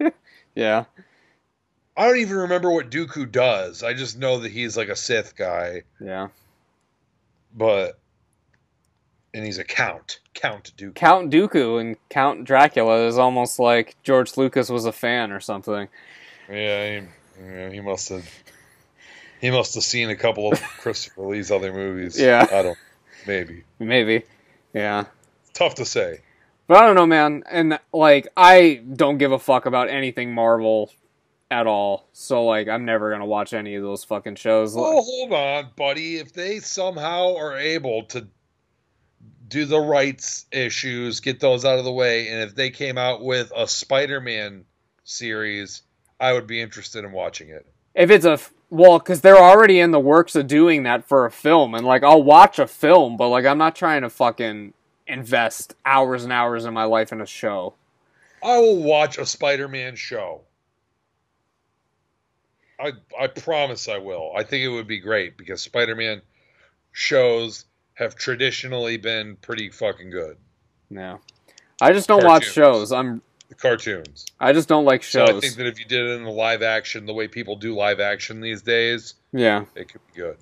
Yeah. 0.56 0.84
I 1.96 2.06
don't 2.06 2.18
even 2.18 2.36
remember 2.36 2.70
what 2.70 2.90
Dooku 2.90 3.30
does. 3.30 3.82
I 3.82 3.92
just 3.92 4.16
know 4.16 4.38
that 4.38 4.52
he's 4.52 4.76
like 4.76 4.88
a 4.88 4.94
Sith 4.94 5.34
guy, 5.36 5.82
Yeah. 6.00 6.28
but 7.52 7.98
and 9.34 9.44
he's 9.44 9.58
a 9.58 9.64
count, 9.64 10.20
Count 10.32 10.72
Dooku. 10.76 10.94
Count 10.94 11.30
Dooku 11.30 11.80
and 11.80 11.96
Count 12.08 12.44
Dracula 12.44 13.06
is 13.06 13.18
almost 13.18 13.58
like 13.58 13.96
George 14.04 14.36
Lucas 14.36 14.70
was 14.70 14.84
a 14.86 14.92
fan 14.92 15.32
or 15.32 15.40
something. 15.40 15.88
Yeah, 16.48 17.00
he, 17.00 17.06
yeah, 17.44 17.70
he 17.70 17.80
must 17.80 18.08
have. 18.08 18.26
He 19.40 19.50
must 19.50 19.74
have 19.74 19.84
seen 19.84 20.08
a 20.08 20.16
couple 20.16 20.50
of 20.50 20.62
Christopher 20.80 21.22
Lee's 21.26 21.50
other 21.50 21.72
movies. 21.72 22.18
Yeah. 22.18 22.46
I 22.50 22.62
don't. 22.62 22.78
Maybe 23.26 23.64
Maybe. 23.78 24.22
Yeah. 24.72 25.04
tough 25.52 25.74
to 25.76 25.84
say. 25.84 26.20
But 26.66 26.78
I 26.78 26.86
don't 26.86 26.94
know, 26.94 27.06
man. 27.06 27.42
And 27.50 27.78
like, 27.92 28.28
I 28.36 28.82
don't 28.94 29.18
give 29.18 29.32
a 29.32 29.38
fuck 29.38 29.66
about 29.66 29.90
anything 29.90 30.32
Marvel 30.34 30.90
at 31.50 31.66
all. 31.66 32.06
So 32.12 32.44
like, 32.44 32.68
I'm 32.68 32.84
never 32.84 33.10
gonna 33.10 33.26
watch 33.26 33.52
any 33.52 33.74
of 33.74 33.82
those 33.82 34.04
fucking 34.04 34.36
shows. 34.36 34.74
Oh, 34.76 35.02
hold 35.02 35.32
on, 35.32 35.70
buddy. 35.76 36.16
If 36.16 36.32
they 36.32 36.60
somehow 36.60 37.36
are 37.36 37.56
able 37.56 38.04
to 38.06 38.28
do 39.46 39.64
the 39.64 39.80
rights 39.80 40.46
issues, 40.52 41.20
get 41.20 41.40
those 41.40 41.64
out 41.64 41.78
of 41.78 41.84
the 41.84 41.92
way, 41.92 42.28
and 42.28 42.42
if 42.42 42.54
they 42.54 42.70
came 42.70 42.98
out 42.98 43.22
with 43.22 43.52
a 43.54 43.66
Spider-Man 43.66 44.64
series, 45.04 45.82
I 46.18 46.32
would 46.32 46.46
be 46.46 46.60
interested 46.60 47.04
in 47.04 47.12
watching 47.12 47.48
it. 47.50 47.66
If 47.94 48.10
it's 48.10 48.24
a 48.24 48.32
f- 48.32 48.52
well, 48.70 48.98
because 48.98 49.20
they're 49.20 49.36
already 49.36 49.78
in 49.78 49.90
the 49.90 50.00
works 50.00 50.34
of 50.34 50.46
doing 50.46 50.82
that 50.84 51.06
for 51.06 51.26
a 51.26 51.30
film, 51.30 51.74
and 51.74 51.86
like, 51.86 52.02
I'll 52.02 52.22
watch 52.22 52.58
a 52.58 52.66
film, 52.66 53.16
but 53.16 53.28
like, 53.28 53.44
I'm 53.44 53.58
not 53.58 53.76
trying 53.76 54.02
to 54.02 54.10
fucking 54.10 54.72
invest 55.06 55.74
hours 55.84 56.24
and 56.24 56.32
hours 56.32 56.64
of 56.64 56.72
my 56.72 56.84
life 56.84 57.12
in 57.12 57.20
a 57.20 57.26
show. 57.26 57.74
I 58.42 58.58
will 58.58 58.82
watch 58.82 59.18
a 59.18 59.26
Spider-Man 59.26 59.96
show. 59.96 60.42
I 62.80 62.92
I 63.18 63.28
promise 63.28 63.88
I 63.88 63.98
will. 63.98 64.32
I 64.36 64.42
think 64.42 64.64
it 64.64 64.68
would 64.68 64.88
be 64.88 64.98
great 64.98 65.36
because 65.36 65.62
Spider-Man 65.62 66.22
shows 66.92 67.64
have 67.94 68.16
traditionally 68.16 68.96
been 68.96 69.36
pretty 69.36 69.70
fucking 69.70 70.10
good. 70.10 70.36
No, 70.90 71.20
I 71.80 71.92
just 71.92 72.08
don't 72.08 72.24
watch 72.24 72.50
shows. 72.50 72.92
I'm 72.92 73.22
The 73.48 73.54
cartoons. 73.54 74.26
I 74.40 74.52
just 74.52 74.68
don't 74.68 74.84
like 74.84 75.02
So 75.02 75.26
shows. 75.26 75.36
I 75.36 75.40
think 75.40 75.56
that 75.56 75.66
if 75.66 75.78
you 75.78 75.84
did 75.84 76.00
it 76.00 76.20
in 76.20 76.24
a 76.24 76.30
live 76.30 76.62
action, 76.62 77.06
the 77.06 77.14
way 77.14 77.28
people 77.28 77.56
do 77.56 77.74
live 77.74 78.00
action 78.00 78.40
these 78.40 78.62
days, 78.62 79.14
yeah, 79.32 79.64
it 79.74 79.88
could 79.88 80.00
be 80.12 80.20
good. 80.20 80.36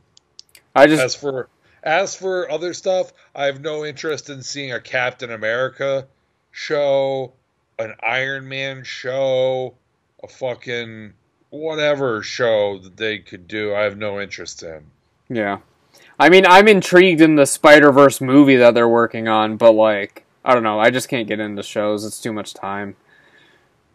I 0.75 0.87
just 0.87 1.03
As 1.03 1.15
for 1.15 1.49
as 1.83 2.15
for 2.15 2.51
other 2.51 2.75
stuff, 2.75 3.13
I 3.35 3.47
have 3.47 3.61
no 3.61 3.85
interest 3.85 4.31
in 4.31 4.43
seeing 4.43 4.73
a 4.73 4.81
Captain 4.81 5.31
America 5.31 6.07
show 6.51 7.33
an 7.79 7.95
Iron 8.03 8.49
Man 8.49 8.85
show, 8.85 9.75
a 10.23 10.29
fucking 10.29 11.13
whatever 11.51 12.23
show 12.23 12.79
that 12.79 12.97
they 12.97 13.19
could 13.19 13.49
do. 13.49 13.75
I 13.75 13.83
have 13.83 13.99
no 13.99 14.21
interest 14.21 14.63
in. 14.63 14.85
Yeah. 15.29 15.59
I 16.23 16.29
mean, 16.29 16.47
I'm 16.47 16.69
intrigued 16.69 17.21
in 17.21 17.35
the 17.35 17.47
Spider 17.47 17.91
Verse 17.91 18.21
movie 18.21 18.55
that 18.55 18.75
they're 18.75 18.89
working 18.89 19.27
on, 19.27 19.57
but 19.57 19.73
like, 19.73 20.25
I 20.45 20.55
don't 20.55 20.63
know. 20.63 20.79
I 20.79 20.89
just 20.89 21.09
can't 21.09 21.27
get 21.27 21.41
into 21.41 21.65
shows. 21.65 22.05
It's 22.05 22.21
too 22.21 22.33
much 22.33 22.55
time 22.55 22.95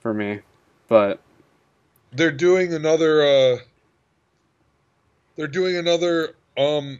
for 0.01 0.13
me. 0.13 0.41
But 0.89 1.21
They're 2.11 2.33
doing 2.33 2.73
another. 2.73 3.23
uh 3.23 3.57
They're 5.37 5.47
doing 5.47 5.77
another. 5.77 6.35
Um, 6.57 6.99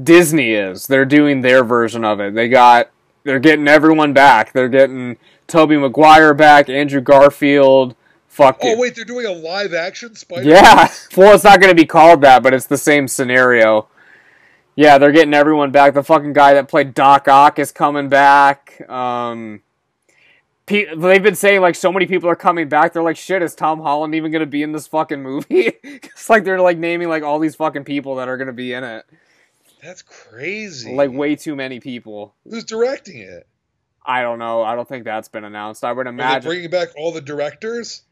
Disney 0.00 0.52
is. 0.52 0.88
They're 0.88 1.06
doing 1.06 1.40
their 1.40 1.64
version 1.64 2.04
of 2.04 2.20
it. 2.20 2.34
They 2.34 2.50
got. 2.50 2.90
They're 3.24 3.40
getting 3.40 3.66
everyone 3.66 4.12
back. 4.12 4.52
They're 4.52 4.68
getting 4.68 5.16
Tobey 5.46 5.78
Maguire 5.78 6.34
back, 6.34 6.68
Andrew 6.68 7.00
Garfield. 7.00 7.96
Fuck 8.28 8.58
oh 8.60 8.72
it. 8.72 8.78
wait, 8.78 8.94
they're 8.94 9.06
doing 9.06 9.24
a 9.24 9.32
live 9.32 9.72
action 9.72 10.14
Spider. 10.16 10.50
Yeah. 10.50 10.92
Well, 11.16 11.34
it's 11.34 11.44
not 11.44 11.60
going 11.60 11.74
to 11.74 11.80
be 11.80 11.86
called 11.86 12.20
that, 12.22 12.42
but 12.42 12.52
it's 12.52 12.66
the 12.66 12.76
same 12.76 13.08
scenario. 13.08 13.88
Yeah, 14.74 14.98
they're 14.98 15.12
getting 15.12 15.34
everyone 15.34 15.70
back. 15.70 15.94
The 15.94 16.02
fucking 16.02 16.32
guy 16.32 16.54
that 16.54 16.68
played 16.68 16.94
Doc 16.94 17.28
Ock 17.28 17.58
is 17.58 17.72
coming 17.72 18.08
back. 18.08 18.88
Um, 18.88 19.62
pe- 20.66 20.94
they've 20.94 21.22
been 21.22 21.34
saying 21.34 21.60
like 21.60 21.74
so 21.74 21.92
many 21.92 22.06
people 22.06 22.28
are 22.28 22.36
coming 22.36 22.68
back. 22.68 22.92
They're 22.92 23.02
like, 23.02 23.16
shit, 23.16 23.42
is 23.42 23.54
Tom 23.54 23.80
Holland 23.80 24.14
even 24.14 24.32
going 24.32 24.40
to 24.40 24.46
be 24.46 24.62
in 24.62 24.72
this 24.72 24.86
fucking 24.86 25.22
movie? 25.22 25.72
it's 25.82 26.30
like 26.30 26.44
they're 26.44 26.60
like 26.60 26.78
naming 26.78 27.08
like 27.08 27.22
all 27.22 27.38
these 27.38 27.54
fucking 27.54 27.84
people 27.84 28.16
that 28.16 28.28
are 28.28 28.36
going 28.36 28.46
to 28.46 28.52
be 28.52 28.72
in 28.72 28.82
it. 28.82 29.04
That's 29.82 30.02
crazy. 30.02 30.94
Like 30.94 31.10
way 31.10 31.36
too 31.36 31.56
many 31.56 31.80
people. 31.80 32.34
who's 32.48 32.64
directing 32.64 33.18
it? 33.18 33.46
I 34.04 34.22
don't 34.22 34.38
know. 34.38 34.62
I 34.62 34.74
don't 34.74 34.88
think 34.88 35.04
that's 35.04 35.28
been 35.28 35.44
announced. 35.44 35.84
I 35.84 35.92
would 35.92 36.06
imagine. 36.06 36.48
bringing 36.48 36.70
back 36.70 36.88
all 36.96 37.12
the 37.12 37.20
directors? 37.20 38.02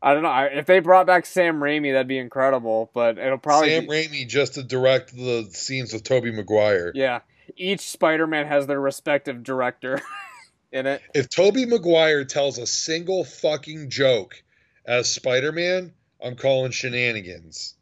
I 0.00 0.14
don't 0.14 0.22
know. 0.22 0.28
I, 0.28 0.44
if 0.46 0.66
they 0.66 0.78
brought 0.78 1.06
back 1.06 1.26
Sam 1.26 1.60
Raimi, 1.60 1.92
that'd 1.92 2.06
be 2.06 2.18
incredible. 2.18 2.90
But 2.94 3.18
it'll 3.18 3.38
probably 3.38 3.70
Sam 3.70 3.84
be- 3.84 3.88
Raimi 3.88 4.28
just 4.28 4.54
to 4.54 4.62
direct 4.62 5.14
the 5.16 5.48
scenes 5.50 5.92
with 5.92 6.04
Tobey 6.04 6.30
Maguire. 6.30 6.92
Yeah. 6.94 7.20
Each 7.56 7.80
Spider-Man 7.80 8.46
has 8.46 8.66
their 8.66 8.80
respective 8.80 9.42
director 9.42 10.00
in 10.72 10.86
it. 10.86 11.02
If 11.14 11.28
Tobey 11.30 11.66
Maguire 11.66 12.24
tells 12.24 12.58
a 12.58 12.66
single 12.66 13.24
fucking 13.24 13.90
joke 13.90 14.42
as 14.86 15.10
Spider 15.10 15.50
Man, 15.50 15.92
I'm 16.22 16.36
calling 16.36 16.70
shenanigans. 16.70 17.74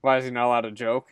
Why 0.00 0.18
is 0.18 0.24
he 0.24 0.30
not 0.30 0.46
allowed 0.46 0.62
to 0.62 0.70
joke? 0.72 1.08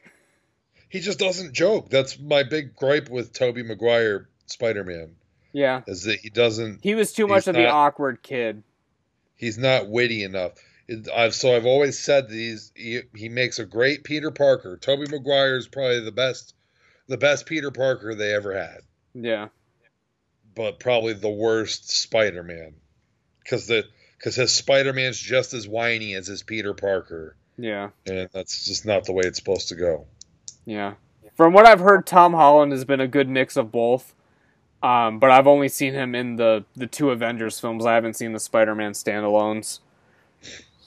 He 0.88 1.00
just 1.00 1.18
doesn't 1.18 1.54
joke. 1.54 1.88
That's 1.88 2.18
my 2.18 2.42
big 2.42 2.74
gripe 2.76 3.08
with 3.08 3.32
Tobey 3.32 3.62
Maguire 3.62 4.28
Spider 4.46 4.84
Man 4.84 5.14
Yeah. 5.52 5.82
is 5.86 6.02
that 6.04 6.18
he 6.18 6.28
doesn't. 6.30 6.80
He 6.82 6.94
was 6.94 7.12
too 7.12 7.26
much 7.26 7.46
of 7.46 7.54
the 7.54 7.68
awkward 7.68 8.22
kid. 8.22 8.62
He's 9.42 9.58
not 9.58 9.88
witty 9.88 10.22
enough. 10.22 10.52
I've, 11.12 11.34
so 11.34 11.56
I've 11.56 11.66
always 11.66 11.98
said 11.98 12.26
he's, 12.30 12.70
he 12.76 13.00
he 13.14 13.28
makes 13.28 13.58
a 13.58 13.64
great 13.66 14.04
Peter 14.04 14.30
Parker. 14.30 14.76
Tobey 14.76 15.06
Maguire 15.10 15.56
is 15.56 15.66
probably 15.66 15.98
the 16.00 16.12
best, 16.12 16.54
the 17.08 17.16
best 17.18 17.44
Peter 17.46 17.72
Parker 17.72 18.14
they 18.14 18.32
ever 18.32 18.54
had. 18.56 18.82
Yeah. 19.14 19.48
but 20.54 20.78
probably 20.78 21.14
the 21.14 21.28
worst 21.28 21.90
Spider-Man 21.90 22.74
because 23.42 23.66
the 23.66 23.84
because 24.16 24.36
his 24.36 24.52
Spider-Man's 24.52 25.18
just 25.18 25.54
as 25.54 25.66
whiny 25.66 26.14
as 26.14 26.28
his 26.28 26.44
Peter 26.44 26.72
Parker, 26.74 27.34
Yeah. 27.58 27.90
and 28.06 28.28
that's 28.32 28.64
just 28.66 28.86
not 28.86 29.04
the 29.04 29.12
way 29.12 29.24
it's 29.24 29.38
supposed 29.38 29.70
to 29.70 29.74
go. 29.74 30.06
Yeah. 30.66 30.94
From 31.36 31.52
what 31.52 31.66
I've 31.66 31.80
heard, 31.80 32.06
Tom 32.06 32.32
Holland 32.34 32.70
has 32.70 32.84
been 32.84 33.00
a 33.00 33.08
good 33.08 33.28
mix 33.28 33.56
of 33.56 33.72
both. 33.72 34.14
Um, 34.82 35.18
but 35.20 35.30
I've 35.30 35.46
only 35.46 35.68
seen 35.68 35.94
him 35.94 36.14
in 36.14 36.36
the, 36.36 36.64
the 36.74 36.86
two 36.88 37.10
Avengers 37.10 37.60
films. 37.60 37.86
I 37.86 37.94
haven't 37.94 38.14
seen 38.14 38.32
the 38.32 38.40
Spider-Man 38.40 38.92
standalones. 38.92 39.78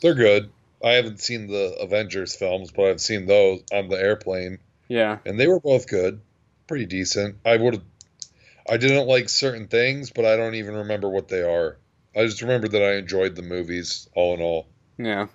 They're 0.01 0.13
good. 0.15 0.49
I 0.83 0.91
haven't 0.93 1.19
seen 1.21 1.47
the 1.47 1.75
Avengers 1.79 2.35
films, 2.35 2.71
but 2.75 2.85
I've 2.89 2.99
seen 3.01 3.25
those 3.25 3.61
on 3.73 3.87
the 3.87 3.95
airplane, 3.97 4.59
Yeah. 4.89 5.19
and 5.25 5.39
they 5.39 5.47
were 5.47 5.59
both 5.61 5.87
good, 5.87 6.19
pretty 6.67 6.85
decent. 6.85 7.37
I 7.45 7.55
would 7.57 7.81
I 8.69 8.77
didn't 8.77 9.07
like 9.07 9.29
certain 9.29 9.67
things, 9.67 10.09
but 10.09 10.25
I 10.25 10.35
don't 10.35 10.55
even 10.55 10.73
remember 10.75 11.07
what 11.09 11.27
they 11.27 11.41
are. 11.41 11.77
I 12.15 12.25
just 12.25 12.41
remember 12.41 12.67
that 12.67 12.81
I 12.81 12.95
enjoyed 12.95 13.35
the 13.35 13.41
movies 13.43 14.09
all 14.15 14.33
in 14.33 14.41
all. 14.41 14.65
Yeah. 14.97 15.27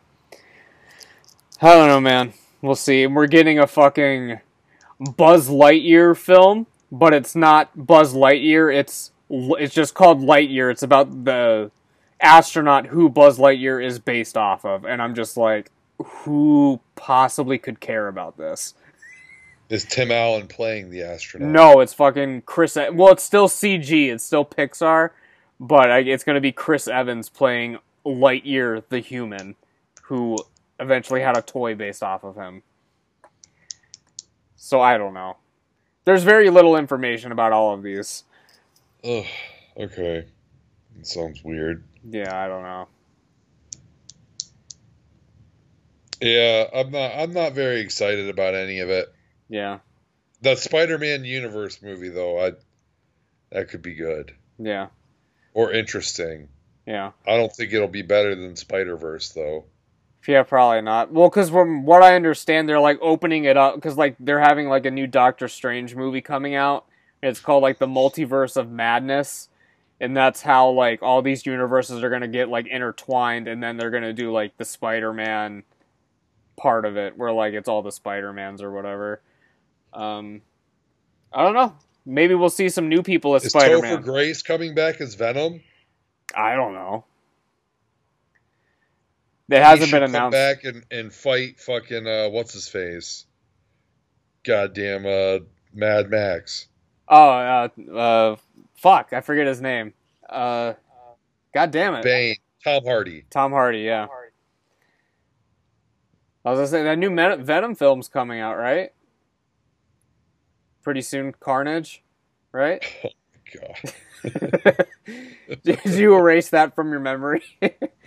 I 1.63 1.75
don't 1.75 1.89
know, 1.89 2.01
man. 2.01 2.33
We'll 2.63 2.75
see. 2.75 3.07
We're 3.07 3.27
getting 3.29 3.59
a 3.59 3.67
fucking 3.67 4.41
Buzz 5.17 5.49
Lightyear 5.49 6.17
film, 6.17 6.67
but 6.93 7.12
it's 7.14 7.34
not 7.36 7.70
Buzz 7.86 8.14
Lightyear. 8.14 8.74
It's 8.74 9.12
it's 9.30 9.74
just 9.74 9.95
called 9.95 10.20
Lightyear. 10.20 10.70
It's 10.70 10.82
about 10.82 11.24
the 11.24 11.70
astronaut 12.20 12.86
who 12.86 13.09
Buzz 13.09 13.38
Lightyear 13.38 13.84
is 13.84 13.99
based 13.99 14.36
off 14.36 14.64
of, 14.64 14.84
and 14.84 15.01
I'm 15.01 15.14
just 15.14 15.36
like, 15.36 15.70
who 15.99 16.80
possibly 16.97 17.59
could 17.59 17.80
care 17.80 18.09
about 18.09 18.36
this? 18.36 18.74
Is 19.68 19.84
Tim 19.84 20.11
Allen 20.11 20.49
playing 20.49 20.91
the 20.91 21.03
astronaut? 21.03 21.49
No, 21.51 21.80
it's 21.80 21.95
fucking 21.95 22.43
Chris. 22.43 22.76
E- 22.76 22.91
Well, 22.91 23.12
it's 23.12 23.22
still 23.22 23.49
CG. 23.49 24.12
It's 24.12 24.24
still 24.24 24.45
Pixar, 24.45 25.11
but 25.61 25.91
I, 25.91 25.99
it's 26.01 26.24
gonna 26.24 26.41
be 26.41 26.51
Chris 26.53 26.88
Evans 26.88 27.28
playing 27.28 27.78
Lightyear, 28.05 28.82
the 28.88 28.99
human, 28.99 29.55
who 30.03 30.36
eventually 30.80 31.20
had 31.20 31.36
a 31.36 31.43
toy 31.43 31.76
based 31.76 32.03
off 32.03 32.24
of 32.24 32.34
him. 32.34 32.62
So 34.57 34.80
I 34.80 34.99
don't 34.99 35.14
know. 35.14 35.36
There's 36.05 36.23
very 36.25 36.51
little 36.51 36.77
information 36.77 37.33
about 37.33 37.53
all 37.53 37.75
of 37.75 37.83
these. 37.83 38.25
Ugh. 39.05 39.25
Okay. 39.77 40.27
That 40.97 41.07
sounds 41.07 41.43
weird. 41.45 41.85
Yeah, 42.09 42.35
I 42.35 42.49
don't 42.49 42.63
know. 42.63 42.89
Yeah, 46.21 46.67
I'm 46.75 46.91
not. 46.91 47.13
I'm 47.17 47.33
not 47.33 47.55
very 47.55 47.81
excited 47.81 48.29
about 48.29 48.55
any 48.55 48.81
of 48.81 48.91
it. 48.91 49.13
Yeah, 49.49 49.79
The 50.43 50.55
Spider-Man 50.55 51.25
universe 51.25 51.83
movie, 51.83 52.11
though, 52.11 52.39
I 52.45 52.53
that 53.51 53.69
could 53.69 53.83
be 53.83 53.95
good 53.95 54.33
yeah, 54.61 54.89
or 55.55 55.73
interesting. 55.73 56.49
yeah. 56.87 57.11
I 57.27 57.37
don't 57.37 57.53
think 57.53 57.73
it'll 57.73 57.89
be 57.89 58.03
better 58.03 58.37
than 58.37 58.55
Spider-Verse, 58.55 59.31
though. 59.31 59.65
Yeah, 60.27 60.43
probably 60.43 60.83
not. 60.83 61.12
Well, 61.12 61.29
because 61.29 61.51
from 61.51 61.85
what 61.85 62.03
I 62.03 62.14
understand, 62.14 62.68
they're 62.68 62.81
like 62.81 62.99
opening 63.01 63.45
it 63.45 63.57
up 63.57 63.75
because 63.75 63.97
like 63.97 64.16
they're 64.21 64.41
having 64.41 64.68
like 64.68 64.85
a 64.87 64.91
new 64.91 65.07
Doctor 65.07 65.49
Strange 65.49 65.95
movie 65.95 66.21
coming 66.21 66.55
out. 66.55 66.87
It's 67.23 67.41
called 67.41 67.62
like 67.62 67.79
the 67.79 67.87
Multiverse 67.87 68.57
of 68.57 68.71
Madness, 68.71 69.49
and 70.01 70.16
that's 70.16 70.43
how 70.43 70.71
like 70.71 71.03
all 71.03 71.23
these 71.23 71.47
universes 71.47 72.03
are 72.03 72.11
gonna 72.11 72.29
get 72.29 72.49
like 72.49 72.66
intertwined, 72.66 73.49
and 73.49 73.62
then 73.62 73.77
they're 73.77 73.91
gonna 73.91 74.12
do 74.12 74.31
like 74.31 74.57
the 74.59 74.64
Spider-Man 74.64 75.62
part 76.57 76.85
of 76.85 76.97
it, 76.97 77.16
where 77.16 77.33
like 77.33 77.55
it's 77.55 77.68
all 77.68 77.83
the 77.83 77.93
Spider-Mans 77.93 78.62
or 78.62 78.71
whatever. 78.71 79.23
Um, 79.93 80.43
I 81.33 81.43
don't 81.43 81.55
know. 81.55 81.75
Maybe 82.05 82.35
we'll 82.35 82.51
see 82.51 82.68
some 82.68 82.89
new 82.89 83.03
people 83.03 83.35
as 83.35 83.45
Is 83.45 83.53
Spider-Man. 83.53 83.99
Topher 83.99 84.05
Grace 84.05 84.43
coming 84.43 84.75
back 84.75 85.01
as 85.01 85.14
Venom? 85.14 85.61
I 86.35 86.57
don't 86.57 86.75
know. 86.75 87.05
It 89.51 89.57
He 89.57 89.63
hasn't 89.63 89.91
been 89.91 90.03
come 90.03 90.11
announced. 90.11 90.33
back 90.33 90.65
and, 90.65 90.85
and 90.91 91.13
fight 91.13 91.59
fucking 91.61 92.07
uh, 92.07 92.29
what's 92.31 92.53
his 92.53 92.69
face? 92.69 93.27
Goddamn, 94.45 95.05
uh, 95.07 95.45
Mad 95.75 96.09
Max. 96.09 96.69
Oh, 97.09 97.31
uh, 97.31 97.69
uh, 97.93 98.37
fuck, 98.75 99.13
I 99.13 99.21
forget 99.21 99.47
his 99.47 99.61
name. 99.61 99.93
Uh, 100.29 100.75
God 101.53 101.71
damn 101.73 101.95
it, 101.95 102.05
Bane. 102.05 102.37
Tom 102.63 102.85
Hardy. 102.85 103.25
Tom 103.31 103.53
Hardy. 103.53 103.81
Yeah. 103.81 104.07
hardy 104.07 104.31
I 106.45 106.51
was 106.51 106.59
gonna 106.59 106.69
say 106.69 106.83
that 106.85 106.99
new 106.99 107.11
Venom 107.45 107.75
film's 107.75 108.09
coming 108.09 108.41
out, 108.41 108.57
right? 108.57 108.91
Pretty 110.83 111.03
soon, 111.03 111.33
Carnage, 111.33 112.03
right? 112.53 112.83
God. 113.53 113.95
Did 115.65 115.85
you 115.85 116.15
erase 116.17 116.51
that 116.51 116.75
from 116.75 116.91
your 116.91 117.01
memory? 117.01 117.43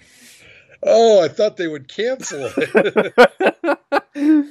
Oh, 0.85 1.23
I 1.23 1.27
thought 1.27 1.57
they 1.57 1.67
would 1.67 1.87
cancel 1.87 2.49
it. 2.55 3.13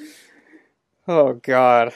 oh 1.08 1.34
God. 1.34 1.92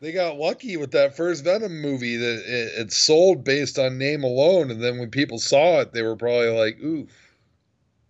they 0.00 0.12
got 0.12 0.36
lucky 0.38 0.76
with 0.76 0.90
that 0.92 1.16
first 1.16 1.44
Venom 1.44 1.80
movie 1.80 2.16
that 2.16 2.42
it, 2.46 2.80
it 2.80 2.92
sold 2.92 3.44
based 3.44 3.78
on 3.78 3.98
name 3.98 4.24
alone, 4.24 4.70
and 4.70 4.82
then 4.82 4.98
when 4.98 5.10
people 5.10 5.38
saw 5.38 5.80
it, 5.80 5.92
they 5.92 6.02
were 6.02 6.16
probably 6.16 6.50
like, 6.50 6.80
"Oof, 6.82 7.10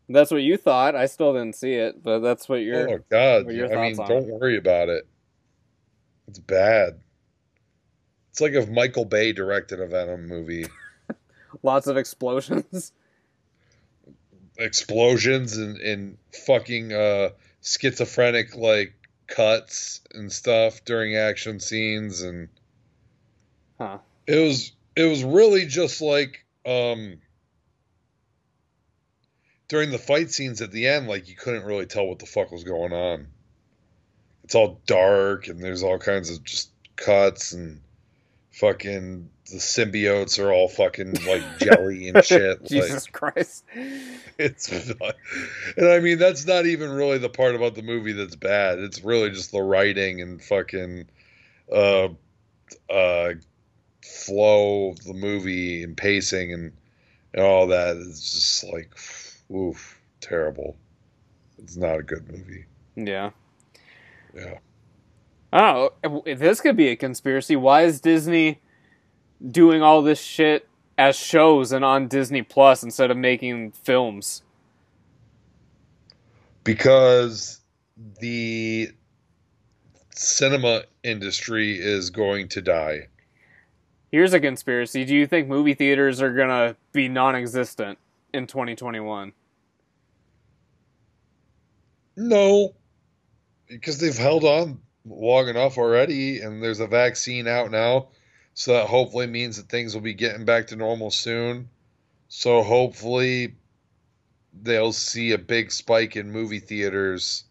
That's 0.08 0.30
what 0.30 0.42
you 0.42 0.56
thought. 0.56 0.94
I 0.96 1.06
still 1.06 1.32
didn't 1.32 1.56
see 1.56 1.74
it, 1.74 2.02
but 2.02 2.20
that's 2.20 2.48
what 2.48 2.56
you're. 2.56 2.90
oh 2.90 2.98
God!" 3.10 3.46
what 3.46 3.54
your 3.54 3.78
I 3.78 3.90
mean, 3.90 4.00
on 4.00 4.08
don't 4.08 4.28
worry 4.28 4.56
about 4.56 4.88
it. 4.88 5.06
It's 6.28 6.38
bad. 6.38 7.00
It's 8.30 8.40
like 8.40 8.52
if 8.52 8.68
Michael 8.68 9.04
Bay 9.04 9.32
directed 9.32 9.80
a 9.80 9.86
Venom 9.86 10.26
movie. 10.26 10.66
Lots 11.62 11.86
of 11.86 11.96
explosions. 11.96 12.92
Explosions 14.58 15.56
and, 15.56 15.78
and 15.78 16.18
fucking 16.46 16.92
uh, 16.92 17.30
schizophrenic 17.62 18.56
like 18.56 18.94
cuts 19.26 20.00
and 20.14 20.32
stuff 20.32 20.84
during 20.84 21.16
action 21.16 21.60
scenes 21.60 22.22
and 22.22 22.48
Huh. 23.78 23.98
it 24.26 24.38
was 24.38 24.72
it 24.94 25.04
was 25.04 25.22
really 25.22 25.66
just 25.66 26.00
like 26.00 26.46
um 26.64 27.18
during 29.68 29.90
the 29.90 29.98
fight 29.98 30.30
scenes 30.30 30.62
at 30.62 30.70
the 30.70 30.86
end, 30.86 31.08
like 31.08 31.28
you 31.28 31.34
couldn't 31.34 31.64
really 31.64 31.86
tell 31.86 32.06
what 32.06 32.20
the 32.20 32.26
fuck 32.26 32.52
was 32.52 32.64
going 32.64 32.92
on. 32.92 33.26
It's 34.44 34.54
all 34.54 34.80
dark 34.86 35.48
and 35.48 35.60
there's 35.60 35.82
all 35.82 35.98
kinds 35.98 36.30
of 36.30 36.42
just 36.44 36.70
cuts 36.94 37.52
and 37.52 37.80
fucking 38.52 39.28
the 39.50 39.58
symbiotes 39.58 40.42
are 40.42 40.52
all 40.52 40.68
fucking 40.68 41.14
like 41.26 41.58
jelly 41.58 42.08
and 42.08 42.24
shit. 42.24 42.64
Jesus 42.64 43.04
like, 43.06 43.12
Christ. 43.12 43.64
it's 44.38 44.70
and 44.70 45.88
I 45.88 46.00
mean 46.00 46.18
that's 46.18 46.46
not 46.46 46.66
even 46.66 46.90
really 46.90 47.18
the 47.18 47.28
part 47.28 47.54
about 47.54 47.74
the 47.74 47.82
movie 47.82 48.12
that's 48.12 48.36
bad. 48.36 48.78
It's 48.78 49.04
really 49.04 49.30
just 49.30 49.52
the 49.52 49.62
writing 49.62 50.20
and 50.20 50.42
fucking 50.42 51.08
uh 51.72 52.08
uh 52.90 53.34
flow 54.04 54.90
of 54.90 55.04
the 55.04 55.14
movie 55.14 55.82
and 55.82 55.96
pacing 55.96 56.52
and, 56.52 56.72
and 57.34 57.44
all 57.44 57.68
that 57.68 57.96
is 57.96 58.20
just 58.20 58.64
like 58.64 58.96
oof 59.54 60.00
terrible. 60.20 60.76
It's 61.58 61.76
not 61.76 61.98
a 61.98 62.02
good 62.02 62.30
movie. 62.30 62.64
Yeah. 62.96 63.30
Yeah. 64.34 64.58
Oh. 65.52 65.92
If 66.24 66.38
this 66.38 66.60
could 66.60 66.76
be 66.76 66.88
a 66.88 66.96
conspiracy, 66.96 67.56
why 67.56 67.82
is 67.82 68.00
Disney 68.00 68.60
doing 69.50 69.82
all 69.82 70.02
this 70.02 70.20
shit 70.20 70.68
as 70.98 71.16
shows 71.16 71.72
and 71.72 71.84
on 71.84 72.08
Disney 72.08 72.42
Plus 72.42 72.82
instead 72.82 73.10
of 73.10 73.16
making 73.16 73.72
films? 73.72 74.42
Because 76.64 77.60
the 78.20 78.90
cinema 80.10 80.82
industry 81.02 81.78
is 81.78 82.10
going 82.10 82.48
to 82.48 82.62
die. 82.62 83.08
Here's 84.10 84.32
a 84.32 84.40
conspiracy. 84.40 85.04
Do 85.04 85.14
you 85.14 85.26
think 85.26 85.48
movie 85.48 85.74
theaters 85.74 86.22
are 86.22 86.32
going 86.32 86.48
to 86.48 86.76
be 86.92 87.08
non 87.08 87.34
existent 87.34 87.98
in 88.32 88.46
2021? 88.46 89.32
No, 92.16 92.74
because 93.68 93.98
they've 93.98 94.16
held 94.16 94.44
on 94.44 94.80
long 95.04 95.48
enough 95.48 95.76
already, 95.76 96.40
and 96.40 96.62
there's 96.62 96.80
a 96.80 96.86
vaccine 96.86 97.46
out 97.46 97.70
now, 97.70 98.08
so 98.56 98.72
that 98.72 98.86
hopefully 98.86 99.26
means 99.26 99.58
that 99.58 99.68
things 99.68 99.94
will 99.94 100.00
be 100.00 100.14
getting 100.14 100.46
back 100.46 100.68
to 100.68 100.76
normal 100.76 101.10
soon. 101.10 101.68
So 102.28 102.62
hopefully, 102.62 103.54
they'll 104.62 104.94
see 104.94 105.32
a 105.32 105.38
big 105.38 105.70
spike 105.70 106.16
in 106.16 106.32
movie 106.32 106.58
theaters 106.58 107.44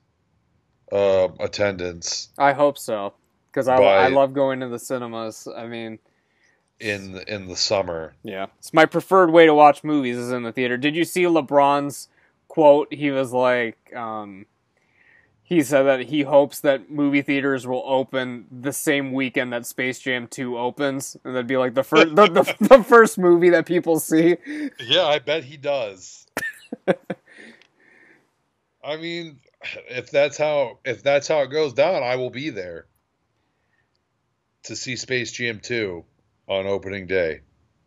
uh, 0.92 1.28
attendance 1.40 2.30
I 2.38 2.54
hope 2.54 2.78
so. 2.78 3.14
Because 3.48 3.68
I, 3.68 3.76
I 3.76 4.08
love 4.08 4.34
going 4.34 4.60
to 4.62 4.68
the 4.68 4.80
cinemas. 4.80 5.48
I 5.56 5.68
mean, 5.68 6.00
in 6.80 7.14
the, 7.14 7.34
in 7.34 7.48
the 7.48 7.56
summer. 7.56 8.16
yeah. 8.24 8.48
It's 8.58 8.74
my 8.74 8.86
preferred 8.86 9.30
way 9.30 9.46
to 9.46 9.54
watch 9.54 9.84
movies 9.84 10.18
is 10.18 10.32
in 10.32 10.44
the 10.44 10.52
theater. 10.52 10.76
Did 10.76 10.96
you 10.96 11.06
see 11.06 11.24
LeBron's 11.24 12.10
quote? 12.48 12.92
He 12.92 13.12
was 13.12 13.32
like, 13.32 13.94
um, 13.96 14.48
he 15.48 15.62
said 15.62 15.84
that 15.84 16.00
he 16.00 16.24
hopes 16.24 16.60
that 16.62 16.90
movie 16.90 17.22
theaters 17.22 17.68
will 17.68 17.84
open 17.86 18.48
the 18.52 18.74
same 18.74 19.14
weekend 19.14 19.54
that 19.54 19.68
Space 19.68 20.00
Jam 20.00 20.28
2 20.28 20.58
opens. 20.58 21.16
And 21.24 21.36
that'd 21.36 21.46
be 21.46 21.56
like 21.56 21.76
the 21.76 21.84
first, 21.84 22.16
the, 22.16 22.26
the, 22.26 22.56
the 22.78 22.84
first 22.84 23.20
movie 23.20 23.52
that 23.52 23.68
people 23.68 24.00
see. 24.00 24.38
Yeah, 24.80 25.06
I 25.06 25.20
bet 25.20 25.44
he 25.44 25.56
does. 25.56 26.26
I 28.84 28.98
mean, 28.98 29.40
if 29.88 30.10
that's 30.10 30.36
how 30.36 30.80
if 30.84 31.04
that's 31.04 31.28
how 31.28 31.42
it 31.42 31.52
goes 31.52 31.74
down, 31.74 32.02
I 32.02 32.16
will 32.16 32.32
be 32.32 32.50
there 32.50 32.88
to 34.64 34.76
see 34.76 34.96
Space 34.96 35.32
Jam 35.32 35.60
2 35.60 36.04
on 36.48 36.66
opening 36.66 37.06
day. 37.06 37.42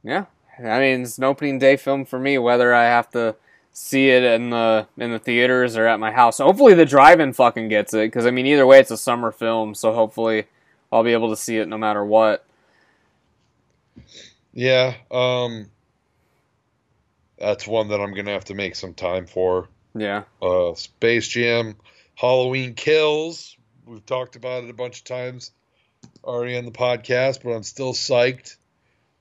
Yeah, 0.05 0.27
I 0.59 0.79
mean 0.79 1.03
it's 1.03 1.19
an 1.19 1.25
opening 1.25 1.59
day 1.59 1.77
film 1.77 2.05
for 2.05 2.21
me. 2.21 2.39
Whether 2.39 2.73
I 2.73 2.85
have 2.85 3.11
to 3.11 3.35
see 3.79 4.11
it 4.11 4.24
in 4.24 4.51
the 4.51 4.87
in 4.99 5.12
the 5.12 5.18
theaters 5.20 5.76
or 5.76 5.87
at 5.87 6.01
my 6.01 6.11
house. 6.11 6.39
Hopefully 6.39 6.74
the 6.74 6.85
drive-in 6.85 7.33
fucking 7.33 7.68
gets 7.68 7.95
it 7.95 8.09
because 8.09 8.26
I 8.26 8.33
mean 8.33 8.45
either 8.47 8.66
way 8.66 8.81
it's 8.81 8.91
a 8.91 8.97
summer 8.97 9.31
film, 9.31 9.74
so 9.74 9.93
hopefully 9.93 10.47
I'll 10.91 11.05
be 11.05 11.12
able 11.12 11.31
to 11.31 11.37
see 11.37 11.59
it 11.59 11.68
no 11.68 11.79
matter 11.79 12.05
what. 12.05 12.45
Yeah, 14.53 14.95
um 15.11 15.70
that's 17.39 17.68
one 17.68 17.89
that 17.89 18.01
I'm 18.01 18.14
going 18.14 18.26
to 18.26 18.33
have 18.33 18.47
to 18.47 18.55
make 18.55 18.74
some 18.74 18.95
time 18.95 19.26
for. 19.26 19.68
Yeah, 19.95 20.24
Uh 20.43 20.74
Space 20.74 21.29
Jam, 21.29 21.76
Halloween 22.16 22.74
Kills. 22.74 23.57
We've 23.87 24.05
talked 24.05 24.35
about 24.35 24.64
it 24.64 24.70
a 24.70 24.74
bunch 24.74 24.99
of 24.99 25.05
times 25.05 25.53
already 26.24 26.59
on 26.59 26.64
the 26.64 26.72
podcast, 26.72 27.45
but 27.45 27.53
I'm 27.53 27.62
still 27.62 27.93
psyched 27.93 28.57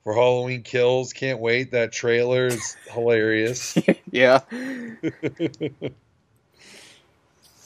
for 0.04 0.14
Halloween 0.16 0.64
Kills. 0.64 1.14
Can't 1.14 1.40
wait. 1.40 1.72
That 1.72 1.92
trailer 1.92 2.48
is 2.48 2.76
hilarious. 2.92 3.78
Yeah. 4.12 4.40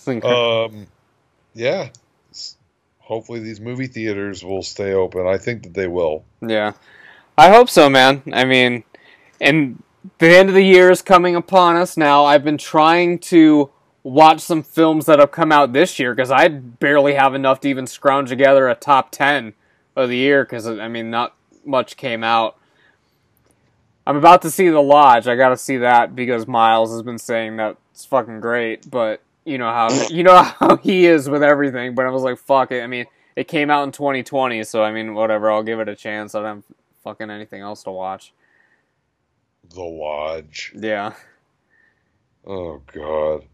Um, 0.07 0.87
yeah. 1.53 1.89
Hopefully 2.99 3.39
these 3.39 3.59
movie 3.59 3.87
theaters 3.87 4.43
will 4.43 4.63
stay 4.63 4.93
open. 4.93 5.27
I 5.27 5.37
think 5.37 5.63
that 5.63 5.73
they 5.73 5.87
will. 5.87 6.23
yeah, 6.41 6.73
I 7.37 7.49
hope 7.49 7.69
so, 7.69 7.89
man. 7.89 8.23
I 8.31 8.45
mean, 8.45 8.83
and 9.39 9.83
the 10.17 10.35
end 10.35 10.49
of 10.49 10.55
the 10.55 10.63
year 10.63 10.89
is 10.89 11.01
coming 11.01 11.35
upon 11.35 11.75
us 11.75 11.97
now. 11.97 12.25
I've 12.25 12.43
been 12.43 12.57
trying 12.57 13.19
to 13.19 13.69
watch 14.03 14.39
some 14.39 14.63
films 14.63 15.05
that 15.05 15.19
have 15.19 15.31
come 15.31 15.51
out 15.51 15.73
this 15.73 15.99
year 15.99 16.15
because 16.15 16.31
I 16.31 16.47
barely 16.47 17.13
have 17.13 17.35
enough 17.35 17.59
to 17.61 17.69
even 17.69 17.85
scrounge 17.85 18.29
together 18.29 18.67
a 18.67 18.75
top 18.75 19.11
10 19.11 19.53
of 19.95 20.09
the 20.09 20.17
year 20.17 20.43
because, 20.43 20.65
I 20.65 20.87
mean, 20.87 21.11
not 21.11 21.35
much 21.65 21.97
came 21.97 22.23
out. 22.23 22.57
I'm 24.12 24.18
about 24.18 24.41
to 24.41 24.51
see 24.51 24.68
The 24.68 24.82
Lodge. 24.82 25.28
I 25.28 25.36
gotta 25.38 25.55
see 25.55 25.78
that 25.78 26.16
because 26.16 26.45
Miles 26.47 26.91
has 26.91 27.01
been 27.01 27.18
saying 27.18 27.55
that 27.57 27.78
it's 27.91 28.03
fucking 28.05 28.41
great, 28.41 28.91
but 28.91 29.22
you 29.45 29.57
know 29.57 29.72
how 29.72 29.89
you 30.09 30.24
know 30.24 30.36
how 30.43 30.76
he 30.76 31.05
is 31.05 31.30
with 31.30 31.43
everything. 31.43 31.95
But 31.95 32.05
I 32.05 32.09
was 32.09 32.22
like, 32.24 32.38
fuck 32.38 32.72
it. 32.72 32.82
I 32.84 32.88
mean, 32.88 33.05
it 33.38 33.47
came 33.47 33.70
out 33.70 33.84
in 33.84 33.93
2020, 33.93 34.64
so 34.66 34.84
I 34.84 34.91
mean, 34.91 35.14
whatever. 35.14 35.49
I'll 35.49 35.64
give 35.64 35.80
it 35.80 35.88
a 35.88 35.95
chance. 35.95 36.36
I 36.36 36.39
don't 36.41 36.55
have 36.57 36.64
fucking 37.05 37.30
anything 37.30 37.62
else 37.62 37.84
to 37.84 37.91
watch. 37.91 38.34
The 39.74 39.82
Lodge. 39.82 40.74
Yeah, 40.76 41.14
Oh 42.45 42.82
God. 42.93 43.45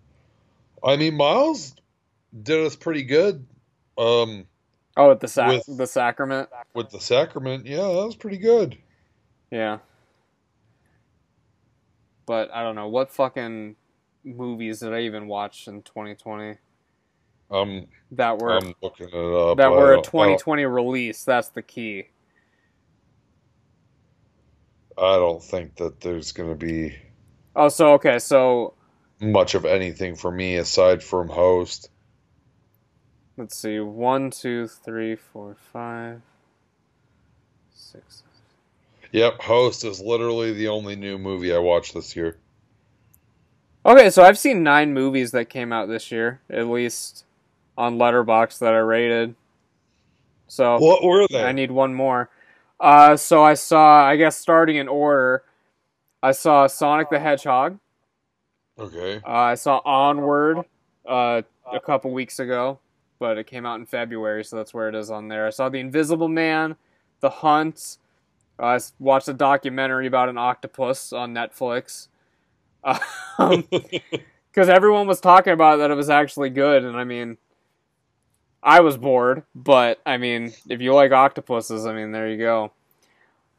I 0.83 0.95
mean, 0.95 1.15
Miles 1.15 1.75
did 2.41 2.65
us 2.65 2.75
pretty 2.75 3.03
good. 3.03 3.45
Um, 3.97 4.47
Oh, 4.95 5.09
with 5.09 5.19
the 5.19 5.27
sac- 5.27 5.49
With- 5.67 5.77
the 5.77 5.85
sacrament. 5.85 6.49
with 6.73 6.89
the 6.89 6.99
Sacrament, 6.99 7.67
yeah, 7.67 7.77
that 7.83 8.05
was 8.05 8.15
pretty 8.15 8.37
good. 8.39 8.75
Yeah. 9.51 9.77
But 12.27 12.51
I 12.53 12.63
don't 12.63 12.75
know 12.75 12.89
what 12.89 13.11
fucking 13.11 13.77
movies 14.23 14.81
did 14.81 14.93
I 14.93 15.01
even 15.01 15.27
watch 15.27 15.67
in 15.67 15.81
2020 15.83 16.57
Um, 17.49 17.87
that 18.11 18.39
were 18.39 18.57
I'm 18.57 18.73
looking 18.83 19.09
it 19.09 19.15
up. 19.15 19.57
that 19.57 19.71
were 19.71 19.93
a 19.93 20.01
2020 20.01 20.65
release. 20.65 21.23
That's 21.23 21.49
the 21.49 21.63
key. 21.63 22.09
I 24.97 25.15
don't 25.17 25.43
think 25.43 25.77
that 25.77 26.01
there's 26.01 26.31
going 26.33 26.49
to 26.49 26.55
be 26.55 26.95
Oh, 27.55 27.69
so 27.69 27.93
okay, 27.93 28.19
so 28.19 28.75
much 29.21 29.55
of 29.55 29.65
anything 29.65 30.15
for 30.15 30.31
me 30.31 30.57
aside 30.57 31.03
from 31.03 31.29
host. 31.29 31.89
let's 33.37 33.57
see, 33.57 33.79
one, 33.79 34.31
two, 34.31 34.67
three, 34.67 35.15
four, 35.15 35.55
five, 35.55 36.21
six. 37.71 38.23
Yep, 39.11 39.41
host 39.41 39.85
is 39.85 39.99
literally 40.01 40.53
the 40.53 40.67
only 40.67 40.95
new 40.95 41.17
movie 41.17 41.53
I 41.53 41.59
watched 41.59 41.93
this 41.93 42.15
year. 42.15 42.37
Okay, 43.85 44.09
so 44.09 44.23
I've 44.23 44.37
seen 44.37 44.63
nine 44.63 44.93
movies 44.93 45.31
that 45.31 45.45
came 45.45 45.71
out 45.71 45.87
this 45.87 46.11
year, 46.11 46.41
at 46.49 46.67
least 46.67 47.23
on 47.77 47.97
Letterboxd 47.97 48.59
that 48.59 48.73
I 48.73 48.79
rated. 48.79 49.35
So 50.47 50.77
What 50.77 51.03
were 51.03 51.25
they? 51.29 51.43
I 51.43 51.51
need 51.51 51.71
one 51.71 51.93
more. 51.93 52.29
Uh, 52.79 53.15
so 53.15 53.43
I 53.43 53.53
saw, 53.53 54.05
I 54.05 54.17
guess, 54.17 54.37
starting 54.37 54.75
in 54.75 54.87
order, 54.87 55.43
I 56.21 56.31
saw 56.31 56.67
Sonic 56.67 57.09
the 57.09 57.19
Hedgehog. 57.19 57.79
okay. 58.77 59.21
Uh, 59.25 59.29
I 59.31 59.55
saw 59.55 59.81
Onward 59.85 60.65
uh, 61.07 61.41
a 61.71 61.79
couple 61.79 62.11
weeks 62.11 62.39
ago, 62.39 62.79
but 63.19 63.37
it 63.37 63.47
came 63.47 63.65
out 63.65 63.79
in 63.79 63.85
February, 63.85 64.43
so 64.43 64.57
that's 64.57 64.73
where 64.73 64.89
it 64.89 64.95
is 64.95 65.09
on 65.09 65.27
there. 65.27 65.47
I 65.47 65.49
saw 65.49 65.69
The 65.69 65.79
Invisible 65.79 66.27
Man, 66.27 66.75
The 67.21 67.29
Hunt. 67.29 67.97
I 68.59 68.79
watched 68.99 69.27
a 69.27 69.33
documentary 69.33 70.07
about 70.07 70.29
an 70.29 70.37
octopus 70.37 71.13
on 71.13 71.33
Netflix. 71.33 72.07
Because 74.57 74.69
everyone 74.69 75.05
was 75.05 75.19
talking 75.19 75.53
about 75.53 75.77
that 75.77 75.91
it 75.91 75.93
was 75.93 76.09
actually 76.09 76.49
good, 76.49 76.83
and 76.83 76.97
I 76.97 77.03
mean, 77.03 77.37
I 78.63 78.79
was 78.79 78.97
bored, 78.97 79.43
but 79.53 80.01
I 80.03 80.17
mean, 80.17 80.51
if 80.67 80.81
you 80.81 80.95
like 80.95 81.11
octopuses, 81.11 81.85
I 81.85 81.93
mean, 81.93 82.11
there 82.11 82.27
you 82.27 82.39
go. 82.39 82.71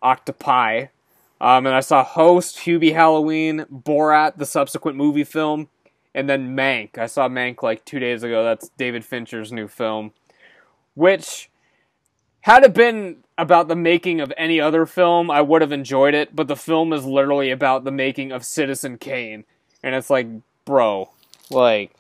Octopi. 0.03 0.87
Um, 1.41 1.67
and 1.67 1.75
I 1.77 1.83
saw 1.83 2.03
Host, 2.03 2.57
Hubie 2.57 2.95
Halloween, 2.95 3.65
Borat, 3.73 4.39
the 4.39 4.45
subsequent 4.45 4.97
movie 4.97 5.23
film, 5.23 5.69
and 6.17 6.29
then 6.29 6.57
Mank. 6.57 6.99
I 6.99 7.07
saw 7.07 7.29
Mank 7.29 7.63
like 7.63 7.85
two 7.85 8.01
days 8.01 8.25
ago. 8.25 8.43
That's 8.43 8.71
David 8.71 9.05
Fincher's 9.05 9.53
new 9.53 9.69
film. 9.69 10.11
Which, 10.95 11.48
had 12.41 12.65
it 12.65 12.75
been 12.75 13.25
about 13.37 13.69
the 13.69 13.77
making 13.77 14.21
of 14.21 14.33
any 14.37 14.61
other 14.61 14.87
film, 14.87 15.31
I 15.31 15.41
would 15.41 15.63
have 15.63 15.73
enjoyed 15.73 16.15
it, 16.15 16.35
but 16.35 16.49
the 16.49 16.57
film 16.57 16.93
is 16.93 17.05
literally 17.05 17.51
about 17.51 17.85
the 17.85 17.91
making 17.91 18.33
of 18.33 18.45
Citizen 18.45 18.99
Kane. 18.99 19.45
and 19.83 19.95
it's 19.95 20.11
like, 20.11 20.27
bro, 20.65 21.11
like, 21.51 21.93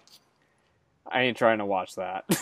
I 1.07 1.22
ain't 1.22 1.36
trying 1.36 1.59
to 1.59 1.66
watch 1.66 1.95
that. 1.97 2.24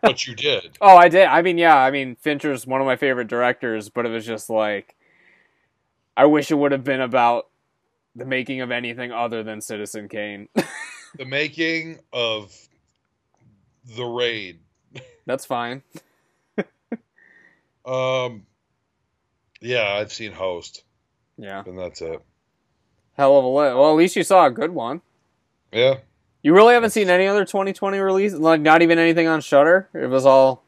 But 0.00 0.26
you 0.26 0.34
did. 0.34 0.76
oh, 0.80 0.96
I 0.96 1.08
did. 1.08 1.26
I 1.26 1.40
mean, 1.40 1.56
yeah. 1.56 1.76
I 1.76 1.92
mean, 1.92 2.16
Fincher's 2.16 2.66
one 2.66 2.80
of 2.80 2.86
my 2.88 2.96
favorite 2.96 3.28
directors, 3.28 3.88
but 3.88 4.04
it 4.04 4.08
was 4.08 4.26
just 4.26 4.50
like, 4.50 4.96
I 6.16 6.24
wish 6.24 6.50
it 6.50 6.56
would 6.56 6.72
have 6.72 6.82
been 6.82 7.00
about 7.00 7.46
the 8.16 8.24
making 8.24 8.60
of 8.60 8.72
anything 8.72 9.12
other 9.12 9.44
than 9.44 9.60
Citizen 9.60 10.08
Kane. 10.08 10.48
The 11.18 11.26
making 11.26 12.00
of 12.10 12.52
the 13.84 14.04
raid. 14.04 14.60
That's 15.26 15.44
fine. 15.44 15.82
Um, 17.84 18.46
yeah, 19.60 19.88
I've 19.94 20.12
seen 20.12 20.32
Host, 20.32 20.84
Yeah. 21.36 21.62
and 21.66 21.78
that's 21.78 22.00
it. 22.00 22.20
Hell 23.16 23.36
of 23.38 23.44
a 23.44 23.48
lit. 23.48 23.74
Well, 23.74 23.90
at 23.90 23.96
least 23.96 24.16
you 24.16 24.22
saw 24.22 24.46
a 24.46 24.50
good 24.50 24.70
one. 24.70 25.02
Yeah, 25.72 25.98
You 26.42 26.54
really 26.54 26.74
haven't 26.74 26.90
seen 26.90 27.08
any 27.08 27.26
other 27.26 27.44
2020 27.44 27.98
release? 27.98 28.32
Like, 28.34 28.60
not 28.60 28.82
even 28.82 28.98
anything 28.98 29.26
on 29.28 29.40
Shudder. 29.40 29.88
It 29.94 30.06
was 30.08 30.26
all. 30.26 30.62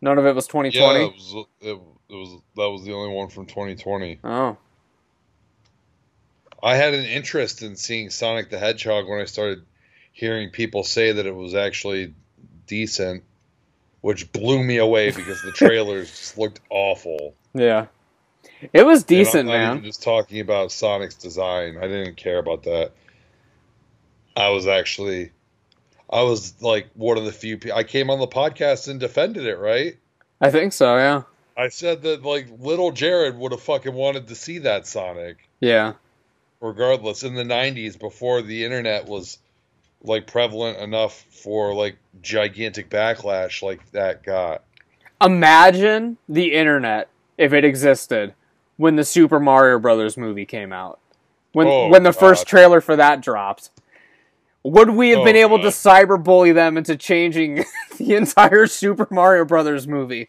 None 0.00 0.18
of 0.18 0.26
it 0.26 0.34
was 0.34 0.46
2020. 0.46 0.98
yeah. 0.98 1.04
It 1.06 1.12
was, 1.12 1.46
it, 1.60 1.80
it 2.08 2.14
was 2.14 2.40
that 2.56 2.70
was 2.70 2.84
the 2.84 2.92
only 2.92 3.14
one 3.14 3.28
from 3.28 3.46
2020. 3.46 4.20
Oh, 4.24 4.56
I 6.62 6.76
had 6.76 6.94
an 6.94 7.04
interest 7.04 7.62
in 7.62 7.76
seeing 7.76 8.10
Sonic 8.10 8.50
the 8.50 8.58
Hedgehog 8.58 9.08
when 9.08 9.20
I 9.20 9.24
started 9.24 9.64
hearing 10.12 10.50
people 10.50 10.84
say 10.84 11.12
that 11.12 11.26
it 11.26 11.34
was 11.34 11.54
actually 11.54 12.14
decent, 12.66 13.24
which 14.02 14.30
blew 14.32 14.62
me 14.62 14.76
away 14.76 15.10
because 15.10 15.40
the 15.42 15.50
trailers 15.52 16.10
just 16.18 16.36
looked 16.38 16.60
awful. 16.70 17.34
yeah. 17.54 17.86
It 18.72 18.84
was 18.86 19.02
And 19.02 19.10
I'm 19.12 19.18
decent, 19.18 19.46
not 19.48 19.52
man. 19.54 19.72
Even 19.78 19.84
just 19.84 20.02
talking 20.04 20.38
about 20.40 20.70
Sonic's 20.70 21.16
design, 21.16 21.78
I 21.78 21.88
didn't 21.88 22.16
care 22.16 22.38
about 22.38 22.62
that. 22.64 22.92
I 24.36 24.50
was 24.50 24.66
actually, 24.68 25.32
I 26.08 26.22
was 26.22 26.54
like 26.62 26.88
one 26.94 27.18
of 27.18 27.24
the 27.24 27.32
few 27.32 27.58
people. 27.58 27.76
I 27.76 27.82
came 27.84 28.08
on 28.08 28.20
the 28.20 28.28
podcast 28.28 28.88
and 28.88 29.00
defended 29.00 29.46
it, 29.46 29.56
right? 29.58 29.96
I 30.40 30.50
think 30.50 30.72
so. 30.72 30.96
Yeah. 30.96 31.22
I 31.56 31.68
said 31.68 32.02
that 32.02 32.22
like 32.24 32.46
little 32.60 32.92
Jared 32.92 33.36
would 33.36 33.52
have 33.52 33.62
fucking 33.62 33.92
wanted 33.94 34.28
to 34.28 34.34
see 34.34 34.58
that 34.58 34.86
Sonic, 34.86 35.48
Yeah. 35.60 35.94
regardless. 36.60 37.24
In 37.24 37.34
the 37.34 37.42
'90s, 37.44 37.98
before 37.98 38.42
the 38.42 38.64
internet 38.64 39.06
was 39.06 39.38
like 40.04 40.26
prevalent 40.26 40.78
enough 40.78 41.24
for 41.30 41.74
like 41.74 41.96
gigantic 42.22 42.90
backlash 42.90 43.62
like 43.62 43.90
that 43.92 44.22
got. 44.22 44.62
Imagine 45.20 46.18
the 46.28 46.52
internet 46.52 47.08
if 47.38 47.52
it 47.52 47.64
existed 47.64 48.34
when 48.76 48.96
the 48.96 49.04
Super 49.04 49.38
Mario 49.38 49.78
Brothers 49.78 50.16
movie 50.16 50.44
came 50.46 50.72
out. 50.72 50.98
When 51.52 51.66
Oh, 51.68 51.88
when 51.88 52.02
the 52.02 52.12
first 52.12 52.46
trailer 52.46 52.80
for 52.80 52.96
that 52.96 53.20
dropped. 53.20 53.70
Would 54.64 54.90
we 54.90 55.10
have 55.10 55.20
Oh, 55.20 55.24
been 55.24 55.36
able 55.36 55.58
to 55.58 55.64
God. 55.64 55.72
cyberbully 55.72 56.54
them 56.54 56.76
into 56.76 56.96
changing 56.96 57.64
the 57.98 58.14
entire 58.14 58.66
Super 58.66 59.06
Mario 59.10 59.44
Brothers 59.44 59.86
movie? 59.88 60.28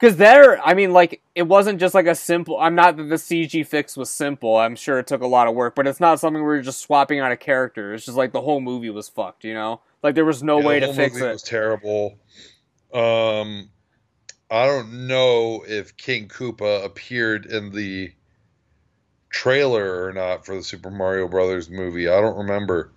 Because 0.00 0.16
there, 0.16 0.60
I 0.62 0.72
mean, 0.74 0.92
like, 0.92 1.22
it 1.34 1.42
wasn't 1.42 1.78
just 1.78 1.94
like 1.94 2.06
a 2.06 2.14
simple. 2.14 2.58
I'm 2.58 2.74
not 2.74 2.96
that 2.96 3.04
the 3.04 3.18
CG 3.18 3.62
fix 3.64 3.96
was 3.98 4.08
simple. 4.10 4.56
I'm 4.56 4.74
sure 4.76 4.98
it 4.98 5.06
took 5.06 5.20
a 5.20 5.26
lot 5.26 5.46
of 5.46 5.54
work, 5.54 5.74
but 5.74 5.86
it's 5.86 6.00
not 6.00 6.18
something 6.18 6.42
where 6.42 6.54
you're 6.54 6.62
just 6.62 6.80
swapping 6.80 7.20
out 7.20 7.32
a 7.32 7.36
character. 7.36 7.92
It's 7.92 8.06
just 8.06 8.16
like 8.16 8.32
the 8.32 8.40
whole 8.40 8.60
movie 8.60 8.90
was 8.90 9.10
fucked, 9.10 9.44
you 9.44 9.52
know? 9.54 9.82
Like, 10.02 10.14
there 10.14 10.24
was 10.24 10.42
no 10.42 10.58
Yeah, 10.58 10.62
way 10.62 10.80
to 10.80 10.88
fix 10.88 11.20
movie 11.20 11.22
it. 11.22 11.32
Was 11.32 11.42
terrible. 11.42 12.18
Um, 12.92 13.70
I 14.50 14.66
don't 14.66 15.06
know 15.08 15.64
if 15.66 15.96
King 15.96 16.28
Koopa 16.28 16.84
appeared 16.84 17.46
in 17.46 17.72
the 17.72 18.12
trailer 19.30 20.04
or 20.04 20.12
not 20.12 20.44
for 20.44 20.54
the 20.54 20.62
Super 20.62 20.90
Mario 20.90 21.28
Brothers 21.28 21.70
movie. 21.70 22.08
I 22.08 22.20
don't 22.20 22.36
remember. 22.38 22.92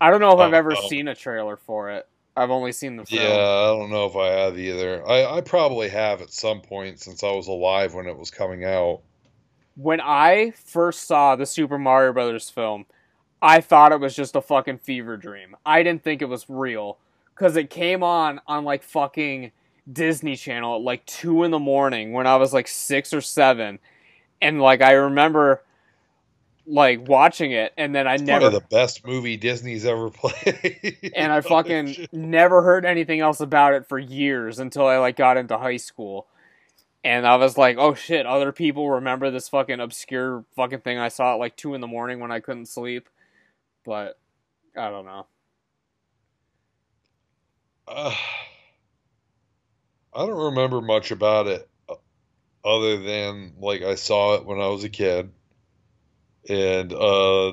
I 0.00 0.10
don't 0.10 0.20
know 0.20 0.32
if 0.32 0.40
I've 0.40 0.52
Uh, 0.52 0.54
ever 0.54 0.74
uh, 0.74 0.76
seen 0.76 1.08
a 1.08 1.14
trailer 1.14 1.56
for 1.56 1.90
it. 1.90 2.06
I've 2.38 2.50
only 2.50 2.72
seen 2.72 2.96
the 2.96 3.04
film. 3.04 3.22
Yeah, 3.22 3.36
I 3.36 3.66
don't 3.76 3.90
know 3.90 4.06
if 4.06 4.16
I 4.16 4.28
have 4.28 4.58
either. 4.58 5.06
I, 5.08 5.38
I 5.38 5.40
probably 5.40 5.88
have 5.88 6.22
at 6.22 6.32
some 6.32 6.60
point 6.60 7.00
since 7.00 7.24
I 7.24 7.32
was 7.32 7.48
alive 7.48 7.94
when 7.94 8.06
it 8.06 8.16
was 8.16 8.30
coming 8.30 8.64
out. 8.64 9.00
When 9.74 10.00
I 10.00 10.52
first 10.52 11.06
saw 11.06 11.36
the 11.36 11.46
Super 11.46 11.78
Mario 11.78 12.12
Brothers 12.12 12.48
film, 12.48 12.86
I 13.42 13.60
thought 13.60 13.92
it 13.92 14.00
was 14.00 14.14
just 14.14 14.36
a 14.36 14.40
fucking 14.40 14.78
fever 14.78 15.16
dream. 15.16 15.56
I 15.66 15.82
didn't 15.82 16.02
think 16.02 16.22
it 16.22 16.28
was 16.28 16.46
real 16.48 16.98
because 17.34 17.56
it 17.56 17.70
came 17.70 18.02
on 18.02 18.40
on 18.46 18.64
like 18.64 18.82
fucking 18.82 19.52
Disney 19.90 20.36
Channel 20.36 20.76
at 20.76 20.82
like 20.82 21.04
two 21.06 21.44
in 21.44 21.50
the 21.50 21.58
morning 21.58 22.12
when 22.12 22.26
I 22.26 22.36
was 22.36 22.52
like 22.52 22.68
six 22.68 23.12
or 23.12 23.20
seven, 23.20 23.78
and 24.40 24.60
like 24.60 24.82
I 24.82 24.92
remember 24.92 25.62
like 26.68 27.08
watching 27.08 27.52
it, 27.52 27.72
and 27.76 27.94
then 27.94 28.06
I 28.06 28.14
It's 28.14 28.18
never 28.18 28.50
the 28.50 28.60
best 28.60 29.06
movie 29.06 29.36
Disney's 29.36 29.86
ever 29.86 30.10
played. 30.10 31.12
and 31.14 31.32
I 31.32 31.40
fucking 31.40 32.08
never 32.12 32.62
heard 32.62 32.84
anything 32.84 33.20
else 33.20 33.40
about 33.40 33.74
it 33.74 33.88
for 33.88 33.98
years 33.98 34.58
until 34.58 34.86
I 34.86 34.98
like 34.98 35.16
got 35.16 35.36
into 35.36 35.58
high 35.58 35.78
school. 35.78 36.26
And 37.04 37.26
I 37.26 37.36
was 37.36 37.56
like, 37.56 37.76
oh 37.78 37.94
shit, 37.94 38.26
other 38.26 38.52
people 38.52 38.90
remember 38.90 39.30
this 39.30 39.48
fucking 39.48 39.80
obscure 39.80 40.44
fucking 40.56 40.80
thing 40.80 40.98
I 40.98 41.08
saw 41.08 41.34
at 41.34 41.38
like 41.38 41.56
two 41.56 41.74
in 41.74 41.80
the 41.80 41.86
morning 41.86 42.20
when 42.20 42.32
I 42.32 42.40
couldn't 42.40 42.66
sleep. 42.66 43.08
But 43.84 44.18
I 44.76 44.90
don't 44.90 45.06
know. 45.06 45.26
Uh, 47.86 48.14
I 50.14 50.26
don't 50.26 50.54
remember 50.54 50.80
much 50.80 51.12
about 51.12 51.46
it 51.46 51.68
uh, 51.88 51.94
other 52.64 52.98
than 52.98 53.54
like 53.60 53.82
I 53.82 53.94
saw 53.94 54.34
it 54.34 54.44
when 54.44 54.60
I 54.60 54.68
was 54.68 54.84
a 54.84 54.88
kid. 54.88 55.30
And 56.48 56.92
uh 56.92 57.52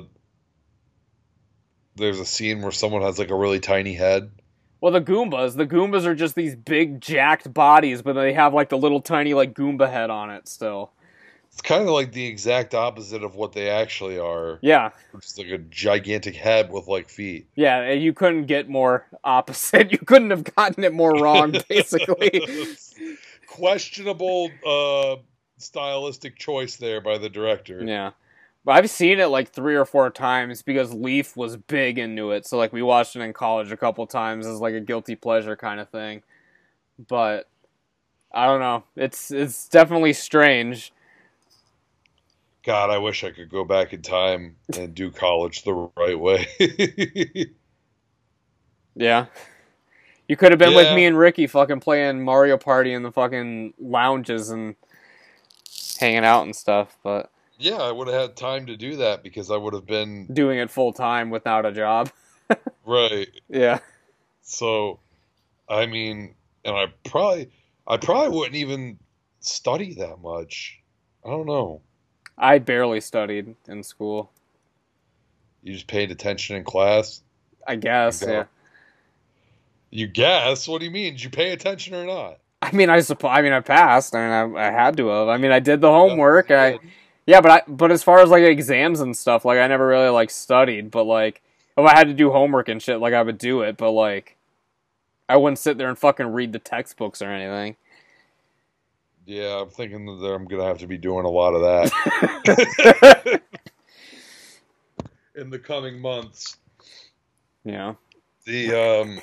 there's 1.96 2.20
a 2.20 2.26
scene 2.26 2.60
where 2.62 2.72
someone 2.72 3.02
has 3.02 3.18
like 3.18 3.30
a 3.30 3.34
really 3.34 3.60
tiny 3.60 3.94
head. 3.94 4.30
Well, 4.80 4.92
the 4.92 5.00
Goombas, 5.00 5.56
the 5.56 5.66
Goombas 5.66 6.04
are 6.04 6.14
just 6.14 6.34
these 6.34 6.54
big 6.54 7.00
jacked 7.00 7.52
bodies, 7.52 8.02
but 8.02 8.12
they 8.12 8.34
have 8.34 8.52
like 8.52 8.68
the 8.68 8.76
little 8.78 9.00
tiny 9.00 9.32
like 9.34 9.54
Goomba 9.54 9.90
head 9.90 10.10
on 10.10 10.30
it 10.30 10.46
still. 10.48 10.92
It's 11.50 11.62
kind 11.62 11.82
of 11.84 11.88
like 11.88 12.12
the 12.12 12.26
exact 12.26 12.74
opposite 12.74 13.24
of 13.24 13.34
what 13.34 13.52
they 13.52 13.70
actually 13.70 14.18
are. 14.18 14.58
Yeah, 14.60 14.90
just 15.18 15.38
like 15.38 15.46
a 15.48 15.56
gigantic 15.56 16.36
head 16.36 16.70
with 16.70 16.86
like 16.86 17.08
feet. 17.08 17.48
yeah, 17.54 17.92
you 17.92 18.12
couldn't 18.12 18.44
get 18.44 18.68
more 18.68 19.06
opposite. 19.24 19.90
You 19.96 19.98
couldn't 19.98 20.30
have 20.30 20.44
gotten 20.54 20.84
it 20.84 20.92
more 20.92 21.14
wrong, 21.14 21.52
basically. 21.68 22.46
Questionable 23.46 24.50
uh 24.66 25.16
stylistic 25.56 26.36
choice 26.36 26.76
there 26.76 27.00
by 27.00 27.16
the 27.16 27.30
director. 27.30 27.82
Yeah. 27.82 28.10
But 28.66 28.72
I've 28.72 28.90
seen 28.90 29.20
it 29.20 29.28
like 29.28 29.52
three 29.52 29.76
or 29.76 29.84
four 29.84 30.10
times 30.10 30.60
because 30.60 30.92
Leaf 30.92 31.36
was 31.36 31.56
big 31.56 31.98
into 31.98 32.32
it. 32.32 32.46
So 32.46 32.58
like 32.58 32.72
we 32.72 32.82
watched 32.82 33.14
it 33.16 33.20
in 33.20 33.32
college 33.32 33.70
a 33.72 33.76
couple 33.76 34.04
times 34.08 34.44
as 34.46 34.60
like 34.60 34.74
a 34.74 34.80
guilty 34.80 35.14
pleasure 35.14 35.56
kind 35.56 35.80
of 35.80 35.88
thing. 35.88 36.22
But 37.08 37.48
I 38.34 38.46
don't 38.46 38.60
know. 38.60 38.82
It's 38.96 39.30
it's 39.30 39.68
definitely 39.68 40.12
strange. 40.12 40.92
God, 42.64 42.90
I 42.90 42.98
wish 42.98 43.22
I 43.22 43.30
could 43.30 43.48
go 43.48 43.64
back 43.64 43.92
in 43.92 44.02
time 44.02 44.56
and 44.76 44.92
do 44.92 45.12
college 45.12 45.62
the 45.62 45.88
right 45.96 46.18
way. 46.18 46.48
Yeah. 48.96 49.26
You 50.26 50.36
could 50.36 50.50
have 50.50 50.58
been 50.58 50.74
with 50.74 50.92
me 50.94 51.04
and 51.04 51.16
Ricky 51.16 51.46
fucking 51.46 51.80
playing 51.80 52.24
Mario 52.24 52.56
Party 52.56 52.92
in 52.94 53.02
the 53.02 53.12
fucking 53.12 53.74
lounges 53.78 54.50
and 54.50 54.74
hanging 56.00 56.24
out 56.24 56.44
and 56.44 56.56
stuff, 56.56 56.96
but 57.04 57.30
yeah, 57.58 57.76
I 57.76 57.90
would 57.92 58.08
have 58.08 58.20
had 58.20 58.36
time 58.36 58.66
to 58.66 58.76
do 58.76 58.96
that 58.96 59.22
because 59.22 59.50
I 59.50 59.56
would 59.56 59.74
have 59.74 59.86
been 59.86 60.26
doing 60.32 60.58
it 60.58 60.70
full 60.70 60.92
time 60.92 61.30
without 61.30 61.66
a 61.66 61.72
job. 61.72 62.10
right. 62.86 63.28
Yeah. 63.48 63.78
So, 64.42 65.00
I 65.68 65.86
mean, 65.86 66.34
and 66.64 66.76
I 66.76 66.86
probably, 67.04 67.50
I 67.86 67.96
probably 67.96 68.36
wouldn't 68.36 68.56
even 68.56 68.98
study 69.40 69.94
that 69.94 70.20
much. 70.20 70.78
I 71.24 71.30
don't 71.30 71.46
know. 71.46 71.80
I 72.38 72.58
barely 72.58 73.00
studied 73.00 73.56
in 73.66 73.82
school. 73.82 74.30
You 75.62 75.72
just 75.72 75.86
paid 75.86 76.10
attention 76.10 76.56
in 76.56 76.64
class. 76.64 77.22
I 77.66 77.76
guess, 77.76 78.22
Okay. 78.22 78.32
yeah. 78.32 78.44
You 79.90 80.06
guess? 80.06 80.68
What 80.68 80.78
do 80.80 80.84
you 80.84 80.90
mean? 80.90 81.14
Did 81.14 81.24
you 81.24 81.30
pay 81.30 81.52
attention 81.52 81.94
or 81.94 82.04
not? 82.04 82.38
I 82.60 82.72
mean, 82.72 82.90
I 82.90 83.00
suppose. 83.00 83.30
I 83.32 83.42
mean, 83.42 83.52
I 83.52 83.60
passed. 83.60 84.14
I 84.14 84.44
mean, 84.46 84.56
I, 84.56 84.68
I 84.68 84.70
had 84.70 84.96
to 84.98 85.06
have. 85.08 85.28
I 85.28 85.36
mean, 85.36 85.52
I 85.52 85.60
did 85.60 85.80
the 85.80 85.90
homework. 85.90 86.50
Yeah, 86.50 86.62
I 86.62 86.78
yeah, 87.26 87.40
but 87.40 87.50
I 87.50 87.62
but 87.66 87.90
as 87.90 88.02
far 88.04 88.20
as 88.20 88.30
like 88.30 88.44
exams 88.44 89.00
and 89.00 89.16
stuff, 89.16 89.44
like 89.44 89.58
I 89.58 89.66
never 89.66 89.86
really 89.86 90.08
like 90.08 90.30
studied. 90.30 90.90
But 90.92 91.04
like, 91.04 91.42
if 91.76 91.84
I 91.84 91.96
had 91.96 92.06
to 92.06 92.14
do 92.14 92.30
homework 92.30 92.68
and 92.68 92.80
shit, 92.80 93.00
like 93.00 93.14
I 93.14 93.22
would 93.22 93.38
do 93.38 93.62
it. 93.62 93.76
But 93.76 93.90
like, 93.90 94.36
I 95.28 95.36
wouldn't 95.36 95.58
sit 95.58 95.76
there 95.76 95.88
and 95.88 95.98
fucking 95.98 96.28
read 96.28 96.52
the 96.52 96.60
textbooks 96.60 97.20
or 97.20 97.30
anything. 97.30 97.76
Yeah, 99.26 99.62
I'm 99.62 99.70
thinking 99.70 100.06
that 100.06 100.32
I'm 100.32 100.44
gonna 100.44 100.64
have 100.64 100.78
to 100.78 100.86
be 100.86 100.98
doing 100.98 101.24
a 101.24 101.28
lot 101.28 101.54
of 101.54 101.62
that 101.62 103.42
in 105.34 105.50
the 105.50 105.58
coming 105.58 106.00
months. 106.00 106.58
Yeah. 107.64 107.94
The 108.44 108.72
um, 108.72 109.20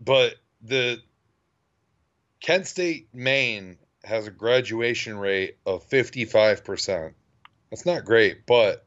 but 0.00 0.36
the 0.62 1.02
Kent 2.40 2.66
State, 2.66 3.08
Maine 3.12 3.76
has 4.04 4.26
a 4.26 4.30
graduation 4.30 5.18
rate 5.18 5.56
of 5.66 5.88
55%. 5.88 7.12
That's 7.70 7.86
not 7.86 8.04
great, 8.04 8.46
but 8.46 8.84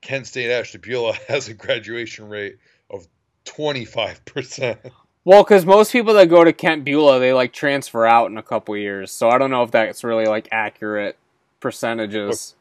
Kent 0.00 0.26
State 0.26 0.50
Ashtabula 0.50 1.14
has 1.28 1.48
a 1.48 1.54
graduation 1.54 2.28
rate 2.28 2.58
of 2.90 3.06
25%. 3.46 4.90
Well, 5.24 5.44
because 5.44 5.64
most 5.64 5.92
people 5.92 6.14
that 6.14 6.28
go 6.28 6.42
to 6.42 6.52
Kent 6.52 6.84
Beulah, 6.84 7.20
they 7.20 7.32
like 7.32 7.52
transfer 7.52 8.04
out 8.04 8.30
in 8.30 8.38
a 8.38 8.42
couple 8.42 8.76
years. 8.76 9.12
So 9.12 9.28
I 9.28 9.38
don't 9.38 9.50
know 9.50 9.62
if 9.62 9.70
that's 9.70 10.02
really 10.02 10.26
like 10.26 10.48
accurate 10.50 11.16
percentages. 11.60 12.56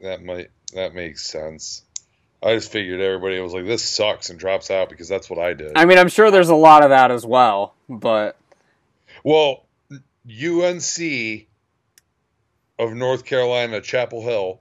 That 0.00 0.24
might 0.24 0.50
that 0.74 0.94
makes 0.94 1.24
sense. 1.24 1.82
I 2.42 2.54
just 2.54 2.70
figured 2.70 3.00
everybody 3.00 3.40
was 3.40 3.52
like, 3.52 3.64
"This 3.64 3.82
sucks" 3.82 4.30
and 4.30 4.38
drops 4.38 4.70
out 4.70 4.88
because 4.88 5.08
that's 5.08 5.30
what 5.30 5.38
I 5.38 5.54
did. 5.54 5.72
I 5.76 5.86
mean, 5.86 5.98
I'm 5.98 6.08
sure 6.08 6.30
there's 6.30 6.50
a 6.50 6.54
lot 6.54 6.84
of 6.84 6.90
that 6.90 7.10
as 7.10 7.24
well, 7.24 7.74
but 7.88 8.36
Well, 9.28 9.66
UNC 9.92 11.46
of 12.78 12.94
North 12.94 13.26
Carolina, 13.26 13.82
Chapel 13.82 14.22
Hill, 14.22 14.60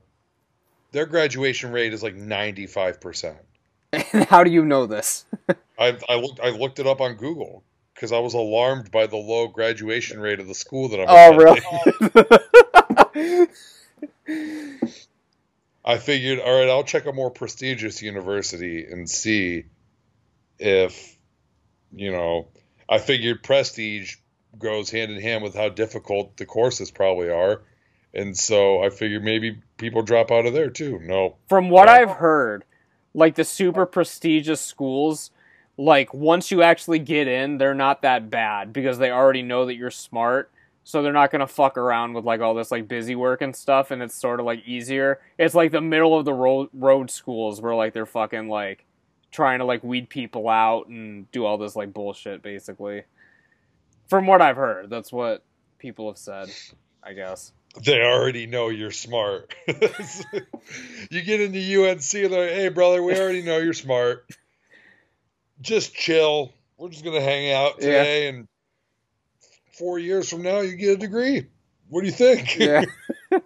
their 0.91 1.05
graduation 1.05 1.71
rate 1.71 1.93
is 1.93 2.03
like 2.03 2.17
95%. 2.17 3.37
how 4.27 4.43
do 4.43 4.51
you 4.51 4.65
know 4.65 4.85
this? 4.85 5.23
I, 5.79 5.97
I 6.09 6.15
looked 6.15 6.41
I 6.41 6.49
looked 6.49 6.79
it 6.79 6.85
up 6.85 6.99
on 6.99 7.13
Google 7.13 7.63
because 7.93 8.11
I 8.11 8.19
was 8.19 8.33
alarmed 8.33 8.91
by 8.91 9.07
the 9.07 9.15
low 9.15 9.47
graduation 9.47 10.19
rate 10.19 10.41
of 10.41 10.49
the 10.49 10.53
school 10.53 10.89
that 10.89 10.99
I'm 10.99 11.05
Oh, 11.07 11.37
really? 11.37 11.61
I 15.85 15.97
figured, 15.97 16.39
all 16.39 16.59
right, 16.59 16.69
I'll 16.69 16.83
check 16.83 17.05
a 17.05 17.13
more 17.13 17.31
prestigious 17.31 18.01
university 18.01 18.83
and 18.83 19.09
see 19.09 19.63
if, 20.59 21.17
you 21.93 22.11
know, 22.11 22.49
I 22.89 22.97
figured 22.97 23.43
prestige 23.43 24.17
goes 24.57 24.89
hand 24.89 25.11
in 25.11 25.21
hand 25.21 25.43
with 25.43 25.55
how 25.55 25.69
difficult 25.69 26.37
the 26.37 26.45
courses 26.45 26.91
probably 26.91 27.29
are. 27.29 27.61
And 28.13 28.35
so 28.35 28.83
I 28.83 28.89
figured 28.89 29.23
maybe 29.23 29.59
people 29.77 30.01
drop 30.01 30.31
out 30.31 30.45
of 30.45 30.53
there 30.53 30.69
too. 30.69 30.99
No. 31.03 31.35
From 31.47 31.69
what. 31.69 31.87
I've 31.87 32.11
heard, 32.17 32.63
like 33.13 33.35
the 33.35 33.43
super 33.43 33.85
prestigious 33.85 34.61
schools, 34.61 35.31
like 35.77 36.13
once 36.13 36.49
you 36.49 36.63
actually 36.63 36.99
get 36.99 37.27
in, 37.27 37.57
they're 37.57 37.75
not 37.75 38.01
that 38.01 38.29
bad 38.29 38.73
because 38.73 38.97
they 38.97 39.11
already 39.11 39.43
know 39.43 39.65
that 39.65 39.75
you're 39.75 39.91
smart. 39.91 40.51
So 40.83 41.03
they're 41.03 41.11
not 41.11 41.31
gonna 41.31 41.47
fuck 41.47 41.77
around 41.77 42.13
with 42.13 42.23
like 42.23 42.39
all 42.39 42.53
this 42.53 42.71
like 42.71 42.87
busy 42.87 43.13
work 43.13 43.41
and 43.41 43.53
stuff, 43.53 43.91
and 43.91 44.01
it's 44.01 44.15
sort 44.15 44.39
of 44.39 44.45
like 44.45 44.65
easier. 44.65 45.19
It's 45.37 45.53
like 45.53 45.71
the 45.71 45.81
middle 45.81 46.17
of 46.17 46.23
the 46.23 46.33
road 46.33 46.69
road 46.73 47.11
schools 47.11 47.61
where 47.61 47.75
like 47.75 47.93
they're 47.93 48.05
fucking 48.05 48.47
like 48.47 48.85
trying 49.29 49.59
to 49.59 49.65
like 49.65 49.83
weed 49.83 50.09
people 50.09 50.47
out 50.47 50.87
and 50.87 51.29
do 51.33 51.43
all 51.45 51.57
this 51.57 51.75
like 51.75 51.93
bullshit 51.93 52.41
basically. 52.41 53.03
From 54.07 54.27
what 54.27 54.41
I've 54.41 54.55
heard, 54.55 54.89
that's 54.89 55.11
what 55.11 55.43
people 55.79 56.07
have 56.09 56.17
said. 56.17 56.49
I 57.03 57.13
guess. 57.13 57.51
They 57.85 58.01
already 58.01 58.47
know 58.47 58.69
you're 58.69 58.91
smart. 58.91 59.53
you 59.67 61.21
get 61.21 61.41
into 61.41 61.59
UNC 61.89 62.13
and 62.13 62.33
they're 62.33 62.47
like, 62.47 62.49
hey, 62.49 62.69
brother, 62.69 63.03
we 63.03 63.17
already 63.17 63.43
know 63.43 63.59
you're 63.59 63.73
smart. 63.73 64.25
Just 65.61 65.93
chill. 65.93 66.53
We're 66.77 66.89
just 66.89 67.03
going 67.03 67.15
to 67.15 67.21
hang 67.21 67.51
out 67.51 67.75
Yeah. 67.79 67.85
today. 67.85 68.27
And 68.29 68.47
four 69.77 69.99
years 69.99 70.29
from 70.29 70.41
now, 70.41 70.61
you 70.61 70.75
get 70.75 70.93
a 70.93 70.97
degree. 70.97 71.47
What 71.89 72.01
do 72.01 72.07
you 72.07 72.13
think? 72.13 72.57
Yeah. 72.57 72.85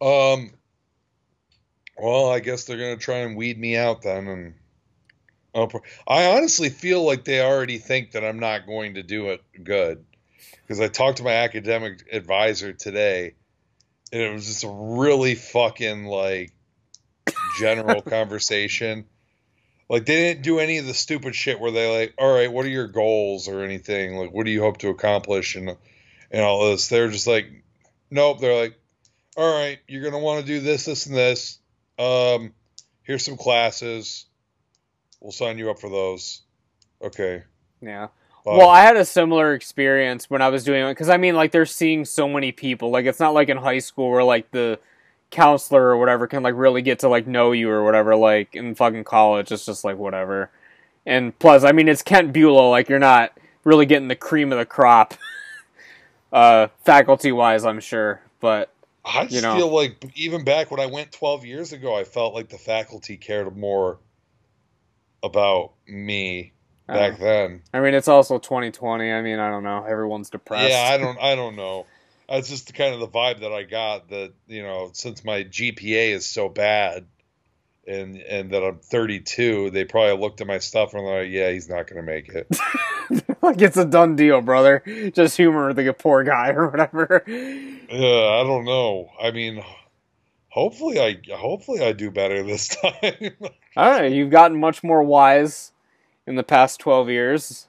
Um, 0.00 0.52
well, 1.96 2.30
I 2.30 2.38
guess 2.38 2.64
they're 2.64 2.78
going 2.78 2.96
to 2.96 3.04
try 3.04 3.16
and 3.16 3.36
weed 3.36 3.58
me 3.58 3.76
out 3.76 4.02
then. 4.02 4.28
And 4.28 4.54
I'll 5.58 5.82
I 6.06 6.36
honestly 6.36 6.68
feel 6.68 7.04
like 7.04 7.24
they 7.24 7.40
already 7.40 7.78
think 7.78 8.12
that 8.12 8.24
I'm 8.24 8.38
not 8.38 8.66
going 8.66 8.94
to 8.94 9.02
do 9.02 9.28
it 9.28 9.42
good. 9.62 10.04
Because 10.62 10.80
I 10.80 10.88
talked 10.88 11.18
to 11.18 11.24
my 11.24 11.32
academic 11.32 12.06
advisor 12.12 12.72
today, 12.72 13.34
and 14.12 14.22
it 14.22 14.32
was 14.32 14.46
just 14.46 14.64
a 14.64 14.68
really 14.68 15.34
fucking 15.34 16.04
like 16.04 16.52
general 17.58 18.02
conversation. 18.02 19.06
Like 19.88 20.04
they 20.04 20.16
didn't 20.16 20.42
do 20.42 20.58
any 20.58 20.78
of 20.78 20.86
the 20.86 20.94
stupid 20.94 21.34
shit 21.34 21.58
where 21.58 21.70
they 21.70 22.00
like, 22.00 22.14
all 22.18 22.32
right, 22.32 22.52
what 22.52 22.66
are 22.66 22.70
your 22.70 22.88
goals 22.88 23.48
or 23.48 23.62
anything? 23.62 24.16
Like, 24.16 24.32
what 24.32 24.44
do 24.44 24.50
you 24.50 24.60
hope 24.60 24.78
to 24.78 24.88
accomplish 24.88 25.56
and 25.56 25.74
and 26.30 26.42
all 26.42 26.70
this? 26.70 26.88
They're 26.88 27.08
just 27.08 27.26
like, 27.26 27.46
nope. 28.10 28.40
They're 28.40 28.60
like, 28.60 28.78
all 29.36 29.50
right, 29.50 29.78
you're 29.88 30.02
gonna 30.02 30.18
want 30.18 30.40
to 30.40 30.46
do 30.46 30.60
this, 30.60 30.84
this, 30.84 31.06
and 31.06 31.16
this. 31.16 31.58
Um, 31.98 32.52
here's 33.02 33.24
some 33.24 33.38
classes. 33.38 34.26
We'll 35.20 35.32
sign 35.32 35.58
you 35.58 35.70
up 35.70 35.80
for 35.80 35.90
those. 35.90 36.42
Okay. 37.02 37.42
yeah. 37.80 38.08
bye." 38.44 38.56
Well, 38.56 38.68
I 38.68 38.82
had 38.82 38.96
a 38.96 39.04
similar 39.04 39.54
experience 39.54 40.30
when 40.30 40.42
I 40.42 40.48
was 40.48 40.64
doing 40.64 40.84
it 40.84 40.90
because 40.92 41.08
I 41.08 41.16
mean, 41.16 41.34
like, 41.34 41.52
they're 41.52 41.66
seeing 41.66 42.04
so 42.04 42.28
many 42.28 42.52
people. 42.52 42.90
Like, 42.90 43.06
it's 43.06 43.20
not 43.20 43.34
like 43.34 43.48
in 43.48 43.56
high 43.56 43.78
school 43.78 44.10
where 44.10 44.24
like 44.24 44.50
the 44.50 44.78
counselor 45.30 45.82
or 45.82 45.98
whatever 45.98 46.26
can 46.26 46.42
like 46.42 46.54
really 46.56 46.80
get 46.80 47.00
to 47.00 47.08
like 47.08 47.26
know 47.26 47.52
you 47.52 47.68
or 47.70 47.84
whatever. 47.84 48.16
Like 48.16 48.54
in 48.54 48.74
fucking 48.74 49.04
college, 49.04 49.52
it's 49.52 49.66
just 49.66 49.84
like 49.84 49.96
whatever. 49.96 50.50
And 51.06 51.38
plus, 51.38 51.64
I 51.64 51.72
mean, 51.72 51.88
it's 51.88 52.02
Kent 52.02 52.32
Beulah. 52.32 52.68
Like, 52.68 52.88
you're 52.88 52.98
not 52.98 53.32
really 53.64 53.86
getting 53.86 54.08
the 54.08 54.16
cream 54.16 54.52
of 54.52 54.58
the 54.58 54.66
crop, 54.66 55.14
uh, 56.32 56.68
faculty 56.84 57.32
wise. 57.32 57.64
I'm 57.64 57.80
sure, 57.80 58.20
but 58.40 58.72
I 59.04 59.24
just 59.24 59.34
you 59.34 59.42
know. 59.42 59.56
feel 59.56 59.74
like 59.74 60.12
even 60.14 60.44
back 60.44 60.70
when 60.70 60.80
I 60.80 60.86
went 60.86 61.12
12 61.12 61.44
years 61.44 61.72
ago, 61.72 61.96
I 61.96 62.04
felt 62.04 62.34
like 62.34 62.48
the 62.48 62.58
faculty 62.58 63.16
cared 63.16 63.56
more 63.56 63.98
about 65.22 65.72
me 65.86 66.52
back 66.86 67.18
don't 67.18 67.20
then. 67.20 67.62
I 67.72 67.80
mean, 67.80 67.94
it's 67.94 68.08
also 68.08 68.38
2020. 68.38 69.12
I 69.12 69.22
mean, 69.22 69.38
I 69.38 69.50
don't 69.50 69.64
know. 69.64 69.84
Everyone's 69.84 70.30
depressed. 70.30 70.70
Yeah, 70.70 70.88
I 70.92 70.98
don't, 70.98 71.18
I 71.18 71.34
don't 71.34 71.56
know. 71.56 71.86
That's 72.28 72.48
just 72.48 72.66
the 72.66 72.72
kind 72.74 72.94
of 72.94 73.00
the 73.00 73.08
vibe 73.08 73.40
that 73.40 73.52
I 73.52 73.62
got. 73.62 74.08
That 74.10 74.32
you 74.46 74.62
know, 74.62 74.90
since 74.92 75.24
my 75.24 75.44
GPA 75.44 76.10
is 76.10 76.26
so 76.26 76.48
bad, 76.48 77.06
and 77.86 78.18
and 78.18 78.50
that 78.50 78.62
I'm 78.62 78.78
32, 78.78 79.70
they 79.70 79.84
probably 79.84 80.20
looked 80.20 80.40
at 80.40 80.46
my 80.46 80.58
stuff 80.58 80.92
and 80.92 81.06
they're 81.06 81.22
like, 81.22 81.32
yeah, 81.32 81.50
he's 81.50 81.68
not 81.68 81.86
gonna 81.86 82.02
make 82.02 82.28
it. 82.28 82.46
like 83.42 83.62
it's 83.62 83.78
a 83.78 83.84
done 83.84 84.14
deal, 84.14 84.42
brother. 84.42 84.82
Just 85.14 85.36
humor 85.36 85.72
the 85.72 85.92
poor 85.94 86.22
guy 86.22 86.50
or 86.56 86.68
whatever. 86.68 87.24
Yeah, 87.26 87.94
I 87.96 88.44
don't 88.44 88.66
know. 88.66 89.10
I 89.20 89.30
mean, 89.30 89.64
hopefully 90.48 90.98
I 91.00 91.20
hopefully 91.34 91.80
I 91.80 91.92
do 91.92 92.10
better 92.10 92.42
this 92.42 92.68
time. 92.82 93.30
All 93.76 93.90
right, 93.90 94.12
you've 94.12 94.30
gotten 94.30 94.58
much 94.58 94.82
more 94.82 95.02
wise 95.02 95.72
in 96.26 96.36
the 96.36 96.42
past 96.42 96.80
12 96.80 97.08
years. 97.10 97.68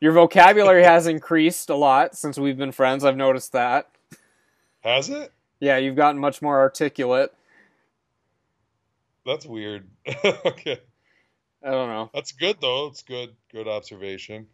Your 0.00 0.12
vocabulary 0.12 0.84
has 0.84 1.06
increased 1.06 1.70
a 1.70 1.76
lot 1.76 2.16
since 2.16 2.38
we've 2.38 2.58
been 2.58 2.72
friends. 2.72 3.04
I've 3.04 3.16
noticed 3.16 3.52
that. 3.52 3.88
Has 4.80 5.08
it? 5.08 5.32
Yeah, 5.60 5.78
you've 5.78 5.96
gotten 5.96 6.20
much 6.20 6.42
more 6.42 6.58
articulate. 6.58 7.32
That's 9.24 9.46
weird. 9.46 9.88
okay. 10.24 10.80
I 11.64 11.70
don't 11.70 11.88
know. 11.88 12.10
That's 12.14 12.32
good 12.32 12.58
though. 12.60 12.86
It's 12.88 13.02
good. 13.02 13.30
Good 13.50 13.66
observation. 13.66 14.46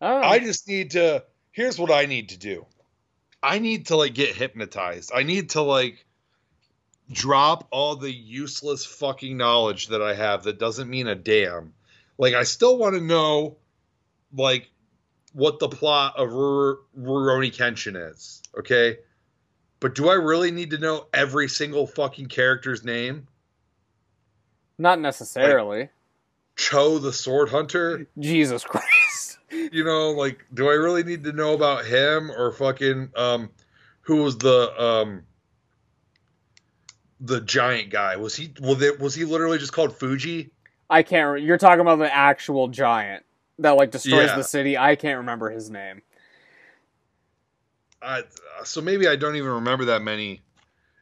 I. 0.00 0.16
I 0.16 0.38
just 0.40 0.68
need 0.68 0.90
to 0.90 1.24
here's 1.52 1.78
what 1.78 1.90
I 1.90 2.06
need 2.06 2.30
to 2.30 2.38
do. 2.38 2.66
I 3.42 3.58
need 3.58 3.86
to 3.86 3.96
like 3.96 4.14
get 4.14 4.34
hypnotized. 4.36 5.12
I 5.14 5.22
need 5.22 5.50
to 5.50 5.62
like 5.62 6.04
drop 7.10 7.66
all 7.70 7.96
the 7.96 8.12
useless 8.12 8.84
fucking 8.86 9.36
knowledge 9.36 9.88
that 9.88 10.02
I 10.02 10.14
have 10.14 10.44
that 10.44 10.58
doesn't 10.58 10.88
mean 10.88 11.06
a 11.08 11.14
damn. 11.14 11.74
Like 12.18 12.34
I 12.34 12.44
still 12.44 12.78
want 12.78 12.94
to 12.94 13.00
know 13.00 13.56
like 14.34 14.70
what 15.32 15.58
the 15.58 15.68
plot 15.68 16.14
of 16.16 16.32
Rur- 16.32 16.78
Rurouni 16.98 17.54
Kenshin 17.54 18.10
is, 18.10 18.42
okay? 18.58 18.98
But 19.80 19.94
do 19.94 20.08
I 20.08 20.14
really 20.14 20.50
need 20.50 20.70
to 20.70 20.78
know 20.78 21.06
every 21.12 21.48
single 21.48 21.86
fucking 21.86 22.26
character's 22.26 22.84
name? 22.84 23.26
Not 24.78 25.00
necessarily. 25.00 25.88
Cho 26.56 26.98
the 26.98 27.12
Sword 27.12 27.48
Hunter? 27.48 28.06
Jesus 28.18 28.62
Christ. 28.68 29.38
you 29.50 29.84
know, 29.84 30.10
like, 30.12 30.44
do 30.54 30.68
I 30.68 30.74
really 30.74 31.02
need 31.02 31.24
to 31.24 31.32
know 31.32 31.54
about 31.54 31.84
him 31.84 32.30
or 32.30 32.52
fucking 32.52 33.10
um, 33.16 33.50
who 34.02 34.22
was 34.22 34.38
the 34.38 34.82
um, 34.82 35.22
the 37.22 37.40
giant 37.40 37.90
guy? 37.90 38.16
Was 38.16 38.36
he 38.36 38.52
was 38.60 38.82
was 38.98 39.14
he 39.14 39.24
literally 39.24 39.58
just 39.58 39.72
called 39.72 39.96
Fuji? 39.96 40.50
I 40.90 41.02
can't. 41.02 41.34
Re- 41.34 41.42
you're 41.42 41.58
talking 41.58 41.80
about 41.80 41.98
the 41.98 42.12
actual 42.12 42.68
giant 42.68 43.24
that 43.60 43.70
like 43.70 43.92
destroys 43.92 44.28
Yeah. 44.28 44.36
the 44.36 44.44
city. 44.44 44.76
I 44.76 44.96
can't 44.96 45.18
remember 45.18 45.48
his 45.48 45.70
name. 45.70 46.02
I 48.02 48.24
so 48.64 48.80
maybe 48.80 49.06
I 49.08 49.16
don't 49.16 49.36
even 49.36 49.50
remember 49.50 49.86
that 49.86 50.02
many, 50.02 50.42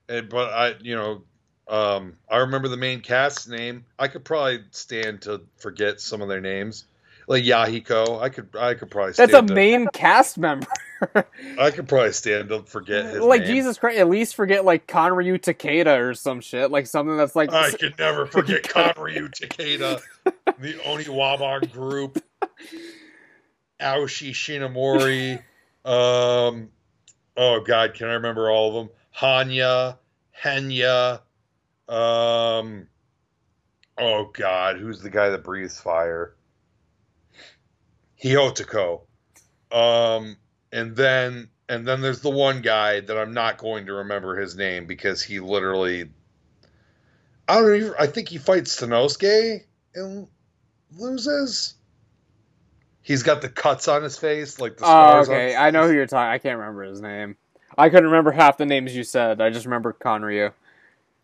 and 0.09 0.29
but 0.29 0.53
I 0.53 0.75
you 0.81 0.95
know. 0.95 1.25
Um, 1.69 2.17
I 2.29 2.39
remember 2.39 2.67
the 2.67 2.77
main 2.77 3.01
cast's 3.01 3.47
name. 3.47 3.85
I 3.97 4.09
could 4.09 4.25
probably 4.25 4.65
stand 4.73 5.23
to 5.23 5.43
forget 5.59 6.01
some 6.01 6.21
of 6.21 6.29
their 6.29 6.41
names, 6.41 6.85
like 7.31 7.45
Yahiko. 7.45 8.21
I 8.21 8.29
could, 8.29 8.49
I 8.59 8.75
could 8.75 8.91
probably. 8.91 9.13
That's 9.13 9.33
a 9.33 9.43
main 9.43 9.87
cast 9.87 10.37
member. 10.37 10.67
I 11.59 11.71
could 11.71 11.89
probably 11.89 12.13
stand 12.13 12.49
to 12.49 12.63
forget 12.63 13.07
his 13.07 13.21
like 13.21 13.43
name. 13.43 13.51
Jesus 13.51 13.79
Christ, 13.79 13.99
at 13.99 14.09
least 14.09 14.35
forget 14.35 14.65
like 14.65 14.89
Kanryu 14.89 15.41
Takeda 15.41 16.01
or 16.01 16.15
some 16.15 16.41
shit, 16.41 16.73
like 16.73 16.89
something 16.89 17.17
that's 17.17 17.37
like 17.37 17.53
I 17.53 17.71
could 17.71 17.97
never 17.99 18.27
forget 18.33 18.65
Kanryu 18.65 19.31
Takeda, 19.31 20.03
the 20.59 20.73
Oniwaban 20.75 21.73
group, 21.73 22.23
Aoshi 23.81 24.33
Shinomori, 24.33 25.37
um, 25.89 26.69
oh 27.37 27.61
god, 27.61 27.95
can 27.95 28.09
I 28.09 28.15
remember 28.15 28.51
all 28.51 28.69
of 28.69 28.75
them? 28.75 28.97
Hanya, 29.17 29.99
Henya, 30.43 31.21
um, 31.89 32.89
oh 33.97 34.31
god, 34.33 34.79
who's 34.79 35.01
the 35.01 35.11
guy 35.11 35.29
that 35.29 35.45
breathes 35.45 35.81
fire? 35.81 36.35
Hyottoko. 38.23 39.03
Um, 39.73 40.37
and 40.73 40.97
then 40.97 41.49
and 41.69 41.87
then 41.87 42.01
there's 42.01 42.21
the 42.21 42.31
one 42.31 42.63
guy 42.63 43.01
that 43.01 43.17
I'm 43.17 43.33
not 43.33 43.59
going 43.59 43.87
to 43.87 43.95
remember 43.95 44.37
his 44.37 44.57
name 44.57 44.87
because 44.87 45.23
he 45.23 45.41
literally 45.41 46.11
I 47.49 47.61
don't 47.61 47.77
even 47.77 47.95
I 47.99 48.07
think 48.07 48.29
he 48.29 48.39
fights 48.39 48.81
Sanosuke 48.81 49.65
and 49.95 50.27
loses. 50.97 51.75
He's 53.03 53.23
got 53.23 53.43
the 53.43 53.49
cuts 53.49 53.89
on 53.89 54.03
his 54.03 54.19
face, 54.19 54.61
like 54.61 54.77
the 54.77 54.85
Oh, 54.85 55.21
scars. 55.21 55.29
on 55.29 55.35
okay. 55.35 55.57
I 55.57 55.71
know 55.71 55.87
who 55.87 55.95
you're 55.95 56.07
talking. 56.07 56.31
I 56.31 56.39
can't 56.39 56.59
remember 56.59 56.83
his 56.85 57.01
name. 57.01 57.37
I 57.79 57.89
couldn't 57.89 58.07
remember 58.07 58.31
half 58.33 58.57
the 58.57 58.67
names 58.67 58.95
you 58.95 59.05
said. 59.05 59.41
I 59.41 59.51
just 59.51 59.65
remember 59.65 59.93
Kanryu. 59.93 60.53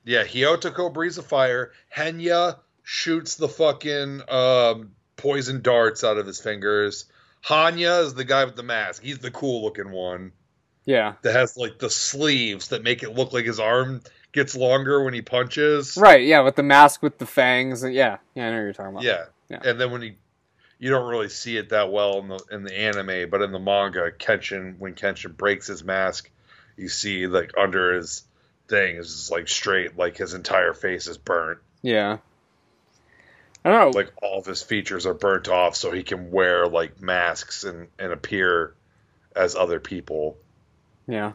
Yeah, 0.04 0.24
Hyottoko 0.24 0.92
breathes 0.92 1.18
a 1.18 1.22
fire. 1.22 1.72
Henya 1.94 2.58
shoots 2.84 3.34
the 3.34 3.48
fucking 3.48 4.22
um, 4.28 4.92
poison 5.16 5.62
darts 5.62 6.04
out 6.04 6.18
of 6.18 6.26
his 6.26 6.40
fingers. 6.40 7.06
Hanya 7.44 8.04
is 8.04 8.14
the 8.14 8.24
guy 8.24 8.44
with 8.44 8.56
the 8.56 8.62
mask. 8.62 9.02
He's 9.02 9.18
the 9.18 9.30
cool 9.30 9.62
looking 9.62 9.90
one 9.90 10.32
Yeah. 10.84 11.14
that 11.22 11.32
has 11.34 11.56
like 11.56 11.78
the 11.78 11.90
sleeves 11.90 12.68
that 12.68 12.82
make 12.82 13.02
it 13.02 13.14
look 13.14 13.32
like 13.32 13.44
his 13.44 13.60
arm 13.60 14.02
gets 14.32 14.54
longer 14.56 15.02
when 15.04 15.14
he 15.14 15.22
punches. 15.22 15.96
Right. 15.96 16.24
Yeah, 16.24 16.40
with 16.40 16.56
the 16.56 16.62
mask 16.62 17.02
with 17.02 17.18
the 17.18 17.26
fangs. 17.26 17.82
and- 17.82 17.94
Yeah. 17.94 18.18
Yeah, 18.34 18.48
I 18.48 18.50
know 18.50 18.56
what 18.58 18.62
you're 18.64 18.72
talking 18.72 18.92
about. 18.92 19.04
Yeah. 19.04 19.24
Yeah. 19.48 19.60
And 19.64 19.80
then 19.80 19.90
when 19.90 20.02
he 20.02 20.16
you 20.78 20.90
don't 20.90 21.08
really 21.08 21.30
see 21.30 21.56
it 21.56 21.70
that 21.70 21.90
well 21.90 22.18
in 22.18 22.28
the 22.28 22.40
in 22.50 22.62
the 22.64 22.74
anime, 22.78 23.30
but 23.30 23.40
in 23.40 23.50
the 23.52 23.58
manga, 23.58 24.10
Kenshin 24.10 24.78
when 24.78 24.94
Kenshin 24.94 25.34
breaks 25.34 25.66
his 25.68 25.82
mask, 25.82 26.28
you 26.76 26.88
see 26.90 27.26
like 27.28 27.52
under 27.56 27.94
his 27.94 28.24
thing 28.68 28.96
is 28.96 29.30
like 29.30 29.48
straight, 29.48 29.96
like 29.96 30.18
his 30.18 30.34
entire 30.34 30.74
face 30.74 31.06
is 31.06 31.16
burnt. 31.16 31.60
Yeah. 31.80 32.18
I 33.66 33.70
don't 33.70 33.92
know. 33.92 33.98
like 33.98 34.12
all 34.22 34.38
of 34.38 34.46
his 34.46 34.62
features 34.62 35.06
are 35.06 35.14
burnt 35.14 35.48
off 35.48 35.74
so 35.76 35.90
he 35.90 36.04
can 36.04 36.30
wear 36.30 36.68
like 36.68 37.00
masks 37.02 37.64
and, 37.64 37.88
and 37.98 38.12
appear 38.12 38.74
as 39.34 39.56
other 39.56 39.80
people. 39.80 40.38
yeah. 41.08 41.32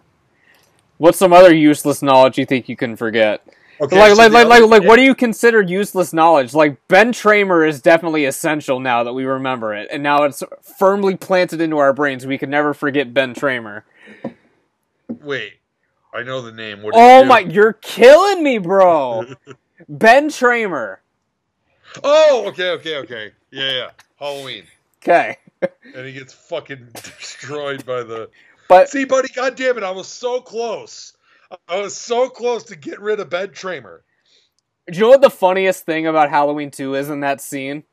What's 0.97 1.17
some 1.17 1.33
other 1.33 1.53
useless 1.53 2.01
knowledge 2.03 2.37
you 2.37 2.45
think 2.45 2.69
you 2.69 2.75
can 2.77 2.95
forget? 2.95 3.43
Okay, 3.81 3.99
like, 3.99 4.11
so 4.11 4.17
like, 4.17 4.31
like, 4.31 4.47
like, 4.47 4.57
other- 4.59 4.67
like, 4.67 4.83
what 4.83 4.97
do 4.97 5.01
you 5.01 5.15
consider 5.15 5.59
useless 5.59 6.13
knowledge? 6.13 6.53
Like, 6.53 6.77
Ben 6.87 7.11
Tramer 7.11 7.67
is 7.67 7.81
definitely 7.81 8.25
essential 8.25 8.79
now 8.79 9.03
that 9.03 9.13
we 9.13 9.25
remember 9.25 9.73
it, 9.73 9.87
and 9.91 10.03
now 10.03 10.23
it's 10.25 10.43
firmly 10.77 11.15
planted 11.17 11.59
into 11.59 11.79
our 11.79 11.91
brains. 11.91 12.27
We 12.27 12.37
can 12.37 12.51
never 12.51 12.75
forget 12.75 13.13
Ben 13.15 13.33
Tramer. 13.33 13.81
Wait, 15.09 15.53
I 16.13 16.21
know 16.23 16.41
the 16.43 16.51
name. 16.51 16.83
What 16.83 16.93
Oh 16.95 17.23
do? 17.23 17.27
my, 17.27 17.39
you're 17.39 17.73
killing 17.73 18.43
me, 18.43 18.59
bro. 18.59 19.25
ben 19.89 20.29
Tramer. 20.29 20.97
Oh, 22.03 22.45
okay, 22.47 22.71
okay, 22.71 22.97
okay. 22.97 23.31
Yeah, 23.51 23.71
yeah. 23.71 23.89
Halloween, 24.17 24.63
Okay, 25.01 25.37
and 25.61 26.05
he 26.05 26.13
gets 26.13 26.33
fucking 26.33 26.89
destroyed 26.93 27.85
by 27.85 28.03
the. 28.03 28.29
but 28.69 28.89
See, 28.89 29.05
buddy, 29.05 29.29
God 29.33 29.55
damn 29.55 29.77
it! 29.77 29.83
I 29.83 29.91
was 29.91 30.07
so 30.07 30.41
close. 30.41 31.13
I 31.67 31.79
was 31.79 31.95
so 31.95 32.29
close 32.29 32.63
to 32.65 32.75
get 32.75 33.01
rid 33.01 33.19
of 33.19 33.29
Ben 33.29 33.49
Tramer. 33.49 33.99
Do 34.89 34.97
you 34.97 35.01
know 35.01 35.09
what 35.09 35.21
the 35.21 35.29
funniest 35.29 35.85
thing 35.85 36.07
about 36.07 36.29
Halloween 36.29 36.71
2 36.71 36.95
is 36.95 37.09
in 37.09 37.19
that 37.21 37.41
scene? 37.41 37.83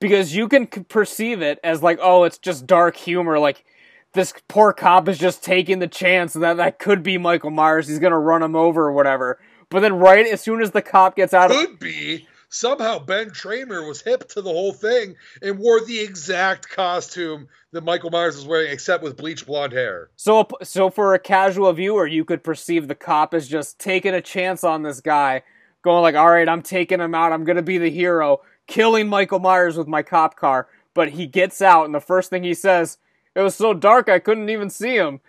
Because 0.00 0.34
you 0.34 0.48
can 0.48 0.66
perceive 0.66 1.42
it 1.42 1.58
as 1.64 1.82
like, 1.82 1.98
oh, 2.00 2.24
it's 2.24 2.38
just 2.38 2.66
dark 2.66 2.96
humor. 2.96 3.38
Like, 3.38 3.64
this 4.12 4.32
poor 4.46 4.72
cop 4.72 5.08
is 5.08 5.18
just 5.18 5.42
taking 5.42 5.80
the 5.80 5.88
chance 5.88 6.32
that 6.34 6.56
that 6.56 6.78
could 6.78 7.02
be 7.02 7.18
Michael 7.18 7.50
Myers. 7.50 7.88
He's 7.88 7.98
gonna 7.98 8.18
run 8.18 8.42
him 8.42 8.54
over 8.54 8.86
or 8.86 8.92
whatever. 8.92 9.40
But 9.70 9.80
then, 9.80 9.94
right 9.94 10.26
as 10.26 10.40
soon 10.40 10.62
as 10.62 10.70
the 10.70 10.82
cop 10.82 11.16
gets 11.16 11.34
out 11.34 11.50
of. 11.50 11.56
Could 11.56 11.78
be. 11.78 12.26
Somehow 12.50 12.98
Ben 12.98 13.30
Tramer 13.30 13.86
was 13.86 14.00
hip 14.00 14.28
to 14.30 14.40
the 14.40 14.50
whole 14.50 14.72
thing 14.72 15.16
and 15.42 15.58
wore 15.58 15.84
the 15.84 16.00
exact 16.00 16.68
costume 16.68 17.48
that 17.72 17.84
Michael 17.84 18.10
Myers 18.10 18.36
was 18.36 18.46
wearing, 18.46 18.72
except 18.72 19.02
with 19.02 19.18
bleach 19.18 19.46
blonde 19.46 19.74
hair. 19.74 20.10
So, 20.16 20.48
so 20.62 20.88
for 20.88 21.12
a 21.12 21.18
casual 21.18 21.72
viewer, 21.74 22.06
you 22.06 22.24
could 22.24 22.42
perceive 22.42 22.88
the 22.88 22.94
cop 22.94 23.34
as 23.34 23.48
just 23.48 23.78
taking 23.78 24.14
a 24.14 24.22
chance 24.22 24.64
on 24.64 24.82
this 24.82 25.00
guy, 25.02 25.42
going 25.82 26.02
like, 26.02 26.14
"All 26.14 26.30
right, 26.30 26.48
I'm 26.48 26.62
taking 26.62 27.00
him 27.00 27.14
out. 27.14 27.32
I'm 27.32 27.44
gonna 27.44 27.62
be 27.62 27.76
the 27.76 27.90
hero, 27.90 28.40
killing 28.66 29.08
Michael 29.08 29.40
Myers 29.40 29.76
with 29.76 29.86
my 29.86 30.02
cop 30.02 30.36
car." 30.36 30.68
But 30.94 31.10
he 31.10 31.26
gets 31.26 31.60
out, 31.60 31.84
and 31.84 31.94
the 31.94 32.00
first 32.00 32.30
thing 32.30 32.44
he 32.44 32.54
says, 32.54 32.96
"It 33.34 33.42
was 33.42 33.56
so 33.56 33.74
dark 33.74 34.08
I 34.08 34.20
couldn't 34.20 34.48
even 34.48 34.70
see 34.70 34.96
him." 34.96 35.20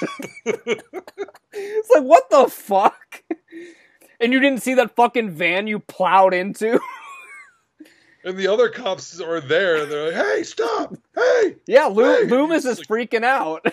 it's 0.44 1.90
like, 1.94 2.04
what 2.04 2.30
the 2.30 2.48
fuck? 2.48 3.24
And 4.20 4.32
you 4.32 4.40
didn't 4.40 4.62
see 4.62 4.74
that 4.74 4.96
fucking 4.96 5.30
van 5.30 5.66
you 5.66 5.78
plowed 5.78 6.34
into? 6.34 6.80
And 8.24 8.36
the 8.36 8.48
other 8.48 8.68
cops 8.68 9.20
are 9.20 9.40
there. 9.40 9.76
And 9.76 9.90
they're 9.90 10.06
like, 10.12 10.26
"Hey, 10.36 10.42
stop! 10.42 10.94
Hey!" 11.14 11.54
yeah, 11.66 11.86
Lo- 11.86 12.16
Hey! 12.18 12.24
Loomis 12.26 12.64
It's 12.64 12.80
is 12.80 12.86
freaking 12.86 13.22
out. 13.24 13.64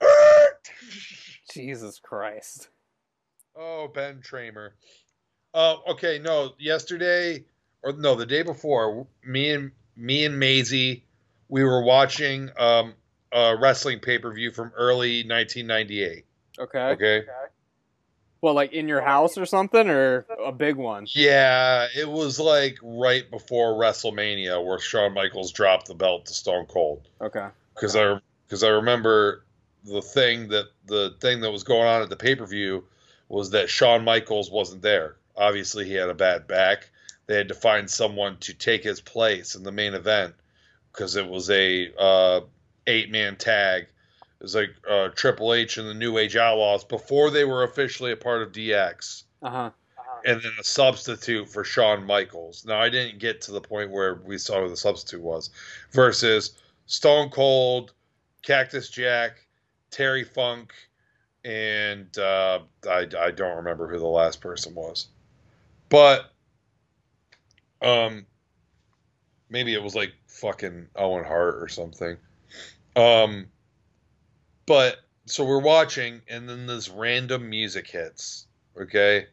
Jesus 1.52 1.98
Christ. 2.00 2.68
oh, 3.56 3.88
Ben 3.94 4.20
Tramer. 4.20 4.70
Uh, 5.54 5.76
okay, 5.88 6.18
no. 6.18 6.52
Yesterday, 6.58 7.44
or 7.82 7.92
no, 7.92 8.16
the 8.16 8.26
day 8.26 8.42
before, 8.42 9.06
me 9.24 9.50
and 9.50 9.70
me 9.96 10.24
and 10.24 10.38
Maisie, 10.38 11.04
we 11.48 11.64
were 11.64 11.82
watching 11.82 12.50
um, 12.58 12.94
a 13.32 13.56
wrestling 13.56 14.00
pay 14.00 14.18
per 14.18 14.32
view 14.32 14.50
from 14.50 14.72
early 14.76 15.22
1998. 15.22 16.24
Okay. 16.58 16.78
Okay. 16.78 17.22
Well, 18.40 18.54
like 18.54 18.72
in 18.72 18.86
your 18.88 19.00
house 19.00 19.36
or 19.36 19.46
something, 19.46 19.88
or 19.88 20.24
a 20.44 20.52
big 20.52 20.76
one? 20.76 21.06
Yeah, 21.10 21.86
it 21.96 22.08
was 22.08 22.38
like 22.38 22.78
right 22.82 23.28
before 23.30 23.74
WrestleMania 23.74 24.64
where 24.64 24.78
Shawn 24.78 25.14
Michaels 25.14 25.52
dropped 25.52 25.88
the 25.88 25.94
belt 25.94 26.26
to 26.26 26.34
Stone 26.34 26.66
Cold. 26.66 27.08
Okay. 27.20 27.48
because 27.74 27.96
I 27.96 28.20
because 28.46 28.62
I 28.62 28.68
remember 28.68 29.44
the 29.84 30.02
thing 30.02 30.48
that 30.48 30.66
the 30.86 31.14
thing 31.20 31.40
that 31.40 31.50
was 31.50 31.64
going 31.64 31.86
on 31.86 32.02
at 32.02 32.08
the 32.08 32.16
pay 32.16 32.34
per 32.34 32.46
view 32.46 32.84
was 33.28 33.50
that 33.50 33.68
Shawn 33.70 34.04
Michaels 34.04 34.50
wasn't 34.50 34.82
there. 34.82 35.16
Obviously, 35.36 35.84
he 35.86 35.94
had 35.94 36.08
a 36.08 36.14
bad 36.14 36.46
back. 36.46 36.90
They 37.26 37.36
had 37.36 37.48
to 37.48 37.54
find 37.54 37.90
someone 37.90 38.38
to 38.38 38.54
take 38.54 38.82
his 38.82 39.00
place 39.00 39.54
in 39.54 39.62
the 39.62 39.72
main 39.72 39.94
event 39.94 40.34
because 40.92 41.16
it 41.16 41.28
was 41.28 41.50
a 41.50 41.92
uh, 41.98 42.40
eight 42.86 43.10
man 43.10 43.36
tag. 43.36 43.86
It 44.40 44.44
was 44.44 44.54
like 44.54 44.70
uh, 44.88 45.08
Triple 45.14 45.52
H 45.52 45.78
and 45.78 45.88
the 45.88 45.94
New 45.94 46.16
Age 46.18 46.36
Outlaws 46.36 46.84
before 46.84 47.30
they 47.30 47.44
were 47.44 47.64
officially 47.64 48.12
a 48.12 48.16
part 48.16 48.42
of 48.42 48.52
DX 48.52 49.24
Uh 49.42 49.50
huh. 49.50 49.70
and 50.24 50.40
then 50.40 50.52
a 50.60 50.64
substitute 50.64 51.48
for 51.48 51.64
Shawn 51.64 52.04
Michaels. 52.04 52.64
Now 52.64 52.80
I 52.80 52.88
didn't 52.88 53.18
get 53.18 53.40
to 53.42 53.52
the 53.52 53.60
point 53.60 53.90
where 53.90 54.16
we 54.24 54.38
saw 54.38 54.62
who 54.62 54.68
the 54.68 54.76
substitute 54.76 55.22
was. 55.22 55.50
Versus 55.90 56.52
Stone 56.86 57.30
Cold, 57.30 57.94
Cactus 58.42 58.88
Jack, 58.90 59.44
Terry 59.90 60.22
Funk, 60.24 60.72
and 61.44 62.16
uh, 62.18 62.60
I 62.88 63.06
I 63.18 63.30
don't 63.32 63.56
remember 63.56 63.88
who 63.88 63.98
the 63.98 64.06
last 64.06 64.40
person 64.40 64.74
was, 64.74 65.08
but 65.88 66.32
um 67.82 68.26
maybe 69.50 69.72
it 69.74 69.82
was 69.82 69.94
like 69.94 70.12
fucking 70.26 70.86
Owen 70.96 71.24
Hart 71.24 71.56
or 71.62 71.68
something. 71.68 72.16
Um, 72.96 73.46
but 74.68 74.98
so 75.26 75.44
we're 75.44 75.60
watching, 75.60 76.22
and 76.28 76.48
then 76.48 76.66
this 76.66 76.88
random 76.88 77.50
music 77.50 77.88
hits. 77.88 78.46
Okay. 78.80 79.26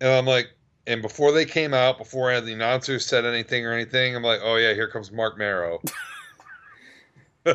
And 0.00 0.10
I'm 0.10 0.26
like, 0.26 0.46
and 0.86 1.02
before 1.02 1.32
they 1.32 1.44
came 1.44 1.74
out, 1.74 1.98
before 1.98 2.40
the 2.40 2.52
announcers 2.52 3.04
said 3.04 3.24
anything 3.24 3.66
or 3.66 3.72
anything, 3.72 4.14
I'm 4.14 4.22
like, 4.22 4.40
oh 4.42 4.56
yeah, 4.56 4.74
here 4.74 4.88
comes 4.88 5.10
Marc 5.10 5.36
Mero. 5.36 5.82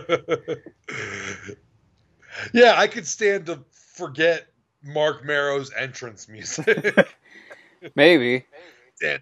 yeah, 2.54 2.74
I 2.76 2.88
could 2.88 3.08
stand 3.08 3.46
to 3.48 3.64
forget 3.72 4.48
Marc 4.84 5.24
Mero's 5.24 5.72
entrance 5.78 6.28
music. 6.28 7.16
Maybe. 7.96 8.46
Yeah, 9.02 9.18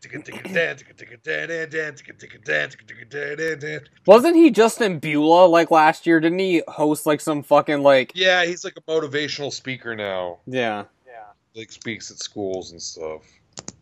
Wasn't 4.05 4.35
he 4.35 4.51
Justin 4.51 4.99
Beulah 4.99 5.45
like 5.47 5.71
last 5.71 6.05
year? 6.05 6.19
Didn't 6.19 6.39
he 6.39 6.61
host 6.67 7.05
like 7.05 7.21
some 7.21 7.43
fucking 7.43 7.81
like? 7.81 8.11
Yeah, 8.15 8.45
he's 8.45 8.63
like 8.63 8.77
a 8.77 8.81
motivational 8.81 9.51
speaker 9.51 9.95
now. 9.95 10.39
Yeah. 10.45 10.85
Yeah. 11.07 11.23
Like 11.55 11.71
speaks 11.71 12.11
at 12.11 12.17
schools 12.17 12.71
and 12.71 12.81
stuff. 12.81 13.21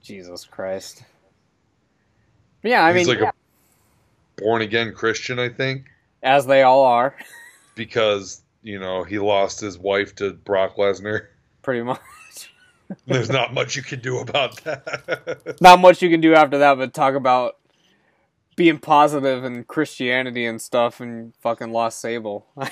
Jesus 0.02 0.46
Christ. 0.46 1.04
Yeah, 2.64 2.84
I 2.84 2.90
mean, 2.90 3.00
he's 3.00 3.08
like 3.08 3.22
a 3.22 3.34
born 4.38 4.62
again 4.62 4.94
Christian, 4.94 5.40
I 5.40 5.50
think. 5.50 5.86
as 6.24 6.46
they 6.46 6.64
all 6.64 6.84
are, 6.84 7.16
because 7.76 8.42
you 8.64 8.80
know 8.80 9.04
he 9.04 9.18
lost 9.20 9.62
his 9.62 9.78
wife 9.78 10.16
to 10.16 10.34
Brock 10.34 10.76
Lesnar. 10.76 11.28
pretty 11.62 11.84
much. 11.84 12.00
There's 13.06 13.30
not 13.30 13.54
much 13.54 13.76
you 13.76 13.84
can 13.84 14.00
do 14.00 14.20
about 14.20 14.64
that. 14.64 15.58
Not 15.62 15.80
much 15.80 16.02
you 16.02 16.10
can 16.10 16.22
do 16.22 16.34
after 16.34 16.58
that, 16.58 16.76
but 16.76 16.94
talk 16.94 17.16
about 17.16 17.58
being 18.56 18.80
positive 18.80 19.44
and 19.44 19.68
Christianity 19.68 20.46
and 20.46 20.62
stuff, 20.62 21.00
and 21.00 21.34
fucking 21.38 21.72
lost 21.72 22.00
Sable. 22.02 22.48
I 22.58 22.68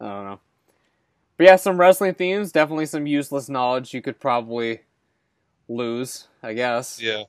don't 0.00 0.24
know. 0.24 0.40
But 1.36 1.46
yeah, 1.46 1.56
some 1.56 1.78
wrestling 1.78 2.14
themes, 2.14 2.52
definitely 2.52 2.86
some 2.86 3.06
useless 3.06 3.48
knowledge 3.48 3.92
you 3.92 4.00
could 4.02 4.20
probably 4.20 4.80
lose, 5.68 6.28
I 6.42 6.52
guess. 6.52 7.00
Yeah. 7.00 7.24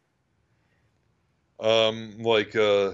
Um, 1.59 2.19
like 2.19 2.55
uh, 2.55 2.93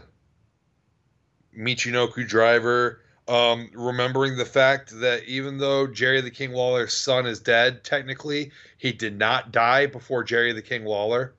Michinoku 1.58 2.28
Driver. 2.28 3.01
Um, 3.28 3.70
remembering 3.74 4.36
the 4.36 4.46
fact 4.46 5.00
that 5.00 5.24
even 5.26 5.58
though 5.58 5.88
Jerry 5.88 6.22
the 6.22 6.32
King 6.32 6.52
Lawler's 6.52 6.94
son 6.94 7.26
is 7.26 7.40
dead, 7.40 7.84
technically 7.84 8.52
he 8.78 8.92
did 8.92 9.18
not 9.18 9.52
die 9.52 9.86
before 9.86 10.24
Jerry 10.24 10.54
the 10.54 10.62
King 10.62 10.86
Lawler. 10.86 11.34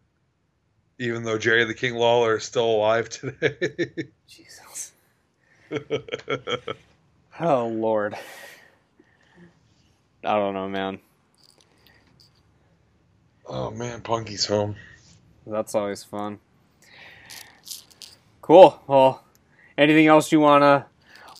Even 0.98 1.24
though 1.24 1.38
Jerry 1.38 1.64
the 1.64 1.74
King 1.74 1.94
Lawler 1.96 2.36
is 2.36 2.44
still 2.44 2.64
alive 2.70 3.08
today. 3.08 4.08
Jesus. 4.28 4.92
Oh 7.40 7.66
Lord. 7.66 8.14
I 10.24 10.36
don't 10.36 10.54
know, 10.54 10.68
man. 10.68 10.98
oh 13.46 13.70
man, 13.70 14.02
Punky's 14.02 14.44
home. 14.46 14.76
That's 15.46 15.74
always 15.74 16.04
fun. 16.04 16.38
Cool. 18.42 18.80
Well, 18.86 19.24
anything 19.78 20.06
else 20.06 20.30
you 20.30 20.40
want 20.40 20.62
to 20.62 20.84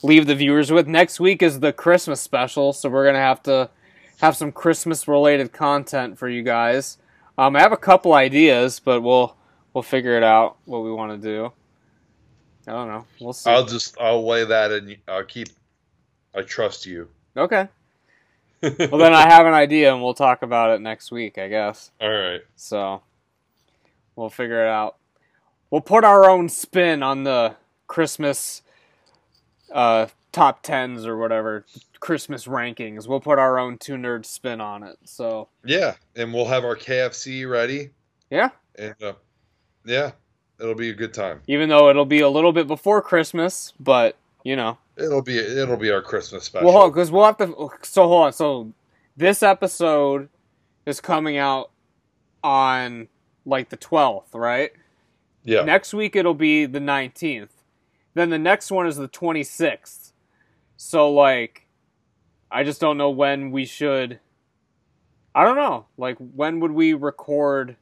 leave 0.02 0.26
the 0.26 0.34
viewers 0.34 0.70
with? 0.70 0.86
Next 0.86 1.20
week 1.20 1.42
is 1.42 1.60
the 1.60 1.72
Christmas 1.72 2.20
special, 2.20 2.72
so 2.72 2.88
we're 2.88 3.10
to 3.12 3.18
have 3.18 3.42
to 3.44 3.70
have 4.20 4.36
some 4.36 4.52
Christmas 4.52 5.08
related 5.08 5.52
content 5.52 6.18
for 6.18 6.28
you 6.28 6.42
guys. 6.42 6.98
Um, 7.36 7.56
I 7.56 7.60
have 7.60 7.72
a 7.72 7.76
couple 7.76 8.12
ideas, 8.12 8.80
but 8.80 9.00
we'll 9.00 9.36
we'll 9.74 9.82
figure 9.82 10.16
it 10.16 10.22
out 10.22 10.56
what 10.64 10.80
we 10.80 10.92
want 10.92 11.20
to 11.20 11.28
do. 11.28 11.52
I 12.66 12.72
don't 12.72 12.88
know. 12.88 13.04
We'll 13.20 13.32
see. 13.32 13.50
I'll 13.50 13.66
just 13.66 14.00
I'll 14.00 14.26
lay 14.26 14.44
that 14.44 14.70
in. 14.70 14.96
I'll 15.08 15.24
keep. 15.24 15.48
I 16.34 16.42
trust 16.42 16.86
you. 16.86 17.08
okay. 17.36 17.68
Well, 18.62 18.98
then 18.98 19.12
I 19.12 19.28
have 19.28 19.44
an 19.44 19.54
idea, 19.54 19.92
and 19.92 20.00
we'll 20.00 20.14
talk 20.14 20.42
about 20.42 20.70
it 20.70 20.80
next 20.80 21.10
week, 21.10 21.36
I 21.36 21.48
guess. 21.48 21.90
All 22.00 22.08
right. 22.08 22.42
So 22.54 23.02
we'll 24.14 24.30
figure 24.30 24.64
it 24.64 24.68
out. 24.68 24.98
We'll 25.68 25.80
put 25.80 26.04
our 26.04 26.30
own 26.30 26.48
spin 26.48 27.02
on 27.02 27.24
the 27.24 27.56
Christmas 27.88 28.61
uh, 29.72 30.06
top 30.32 30.62
tens 30.62 31.06
or 31.06 31.16
whatever 31.16 31.64
Christmas 32.00 32.46
rankings. 32.46 33.06
We'll 33.06 33.20
put 33.20 33.38
our 33.38 33.58
own 33.58 33.78
two 33.78 33.94
nerd 33.94 34.24
spin 34.26 34.60
on 34.60 34.82
it. 34.82 34.96
So 35.04 35.48
Yeah, 35.64 35.94
and 36.16 36.32
we'll 36.32 36.46
have 36.46 36.64
our 36.64 36.76
KFC 36.76 37.48
ready, 37.48 37.90
yeah, 38.30 38.50
and 38.76 38.94
uh, 39.02 39.12
yeah, 39.84 40.12
it'll 40.60 40.74
be 40.74 40.90
a 40.90 40.94
good 40.94 41.14
time. 41.14 41.40
even 41.46 41.68
though 41.68 41.88
it'll 41.90 42.04
be 42.04 42.20
a 42.20 42.28
little 42.28 42.52
bit 42.52 42.66
before 42.66 43.02
Christmas, 43.02 43.72
but 43.80 44.16
you 44.44 44.56
know, 44.56 44.78
It'll 44.96 45.22
be 45.22 45.38
it'll 45.38 45.76
be 45.76 45.90
our 45.90 46.02
Christmas 46.02 46.44
special. 46.44 46.72
well, 46.72 46.90
because 46.90 47.10
we'll 47.10 47.24
have 47.24 47.38
to. 47.38 47.68
So 47.82 48.06
hold 48.08 48.26
on. 48.26 48.32
So 48.32 48.72
this 49.16 49.42
episode 49.42 50.28
is 50.84 51.00
coming 51.00 51.38
out 51.38 51.70
on 52.44 53.08
like 53.46 53.68
the 53.70 53.76
twelfth, 53.76 54.34
right? 54.34 54.72
yeah, 55.44 55.62
Next 55.62 55.92
week 55.94 56.14
it'll 56.16 56.34
be 56.34 56.66
the 56.66 56.78
19th. 56.78 57.48
Then 58.14 58.30
the 58.30 58.38
next 58.38 58.70
one 58.70 58.86
is 58.86 58.96
the 58.96 59.08
26th. 59.08 60.12
So 60.76 61.10
like 61.10 61.66
I 62.50 62.64
just 62.64 62.80
don't 62.80 62.98
know 62.98 63.10
when 63.10 63.50
we 63.50 63.64
should 63.64 64.20
I 65.34 65.44
don't 65.44 65.56
know. 65.56 65.86
Like 65.96 66.16
when 66.18 66.60
would 66.60 66.72
we 66.72 66.92
record 66.94 67.76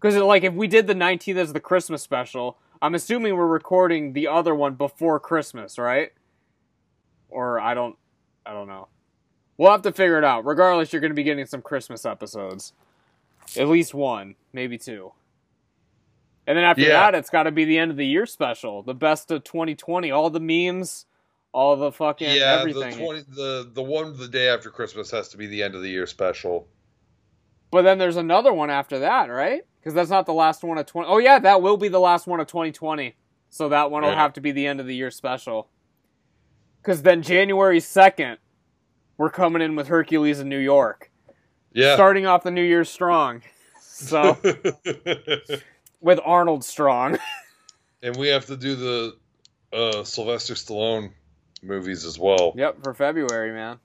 Cuz 0.00 0.16
like 0.16 0.44
if 0.44 0.54
we 0.54 0.66
did 0.66 0.86
the 0.86 0.94
19th 0.94 1.36
as 1.36 1.52
the 1.52 1.60
Christmas 1.60 2.02
special, 2.02 2.58
I'm 2.82 2.94
assuming 2.94 3.36
we're 3.36 3.46
recording 3.46 4.12
the 4.12 4.28
other 4.28 4.54
one 4.54 4.74
before 4.74 5.20
Christmas, 5.20 5.78
right? 5.78 6.12
Or 7.28 7.60
I 7.60 7.74
don't 7.74 7.96
I 8.44 8.52
don't 8.52 8.68
know. 8.68 8.88
We'll 9.56 9.70
have 9.70 9.82
to 9.82 9.92
figure 9.92 10.18
it 10.18 10.24
out. 10.24 10.44
Regardless, 10.44 10.92
you're 10.92 11.00
going 11.00 11.12
to 11.12 11.14
be 11.14 11.22
getting 11.22 11.46
some 11.46 11.62
Christmas 11.62 12.04
episodes. 12.04 12.72
At 13.56 13.68
least 13.68 13.94
one, 13.94 14.34
maybe 14.52 14.78
two. 14.78 15.12
And 16.46 16.56
then 16.58 16.64
after 16.64 16.82
Yeah. 16.82 16.88
that, 17.10 17.14
it's 17.14 17.30
got 17.30 17.44
to 17.44 17.50
be 17.52 17.64
the 17.64 17.78
end 17.78 17.90
of 17.90 17.96
the 17.96 18.06
year 18.06 18.26
special, 18.26 18.82
the 18.82 18.94
best 18.94 19.30
of 19.30 19.44
2020, 19.44 20.10
all 20.10 20.28
the 20.30 20.40
memes, 20.40 21.06
all 21.52 21.76
the 21.76 21.90
fucking 21.92 22.30
yeah. 22.30 22.58
everything. 22.60 22.98
The 22.98 23.24
the 23.34 23.70
the 23.72 23.82
one 23.82 24.16
the 24.16 24.28
day 24.28 24.48
after 24.48 24.70
Christmas 24.70 25.10
has 25.12 25.28
to 25.30 25.36
be 25.36 25.46
the 25.46 25.62
end 25.62 25.74
of 25.74 25.82
the 25.82 25.88
year 25.88 26.06
special. 26.06 26.68
But 27.70 27.82
then 27.82 27.98
there's 27.98 28.16
another 28.16 28.52
one 28.52 28.70
after 28.70 28.98
that, 29.00 29.26
right? 29.30 29.62
Because 29.80 29.94
that's 29.94 30.10
not 30.10 30.26
the 30.26 30.32
last 30.34 30.62
one 30.64 30.78
of 30.78 30.86
20. 30.86 31.08
Oh 31.08 31.18
yeah, 31.18 31.38
that 31.38 31.62
will 31.62 31.76
be 31.76 31.88
the 31.88 32.00
last 32.00 32.26
one 32.26 32.40
of 32.40 32.46
2020. 32.46 33.14
So 33.50 33.68
that 33.68 33.90
one 33.90 34.02
will 34.02 34.10
Yeah. 34.10 34.16
have 34.16 34.32
to 34.34 34.40
be 34.40 34.52
the 34.52 34.66
end 34.66 34.80
of 34.80 34.86
the 34.86 34.94
year 34.94 35.10
special. 35.10 35.70
Because 36.82 37.02
then 37.02 37.22
January 37.22 37.80
2nd, 37.80 38.36
we're 39.16 39.30
coming 39.30 39.62
in 39.62 39.76
with 39.76 39.88
Hercules 39.88 40.40
in 40.40 40.48
New 40.48 40.58
York, 40.58 41.10
Yeah. 41.72 41.94
starting 41.94 42.26
off 42.26 42.42
the 42.42 42.50
New 42.50 42.62
Year 42.64 42.84
strong. 42.84 43.42
So 43.96 44.36
with 46.04 46.20
Arnold 46.22 46.62
strong. 46.62 47.18
and 48.02 48.14
we 48.16 48.28
have 48.28 48.46
to 48.46 48.56
do 48.56 48.76
the 48.76 49.16
uh, 49.72 50.04
Sylvester 50.04 50.52
Stallone 50.52 51.12
movies 51.62 52.04
as 52.04 52.18
well. 52.18 52.52
Yep, 52.56 52.84
for 52.84 52.92
February, 52.92 53.52
man. 53.52 53.78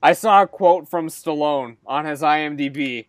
I 0.00 0.12
saw 0.12 0.42
a 0.42 0.46
quote 0.46 0.88
from 0.88 1.08
Stallone 1.08 1.76
on 1.84 2.04
his 2.04 2.22
IMDb, 2.22 3.06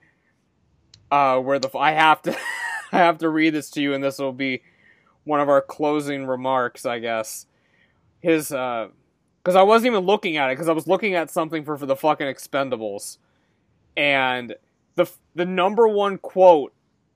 uh, 1.11 1.39
where 1.39 1.59
the 1.59 1.69
I 1.77 1.91
have 1.91 2.23
to 2.23 2.35
I 2.91 2.97
have 2.97 3.19
to 3.19 3.29
read 3.29 3.53
this 3.53 3.69
to 3.71 3.81
you, 3.81 3.93
and 3.93 4.03
this 4.03 4.17
will 4.17 4.33
be 4.33 4.63
one 5.23 5.39
of 5.39 5.47
our 5.47 5.61
closing 5.61 6.25
remarks, 6.25 6.85
I 6.85 6.99
guess. 6.99 7.45
His 8.19 8.49
because 8.49 9.55
I 9.55 9.61
wasn't 9.61 9.93
even 9.93 10.05
looking 10.05 10.37
at 10.37 10.49
it 10.49 10.53
because 10.53 10.69
I 10.69 10.73
was 10.73 10.87
looking 10.87 11.13
at 11.13 11.29
something 11.29 11.63
for 11.63 11.77
for 11.77 11.85
the 11.85 11.95
fucking 11.95 12.25
Expendables, 12.25 13.17
and 13.95 14.55
the 14.95 15.09
the 15.35 15.45
number 15.45 15.87
one 15.87 16.17
quote 16.17 16.73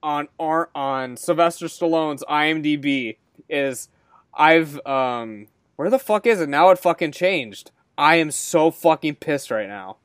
on 0.08 0.30
our 0.40 0.70
on 0.74 1.18
Sylvester 1.18 1.66
Stallone's 1.66 2.24
IMDb 2.30 3.18
is 3.50 3.90
I've 4.34 4.80
um 4.86 5.48
where 5.76 5.90
the 5.90 6.00
fuck 6.00 6.26
is 6.26 6.40
it? 6.40 6.48
Now 6.48 6.70
it 6.70 6.80
fucking 6.80 7.12
changed. 7.12 7.72
I 7.98 8.16
am 8.16 8.32
so 8.32 8.72
fucking 8.72 9.16
pissed 9.16 9.52
right 9.52 9.68
now. 9.68 9.98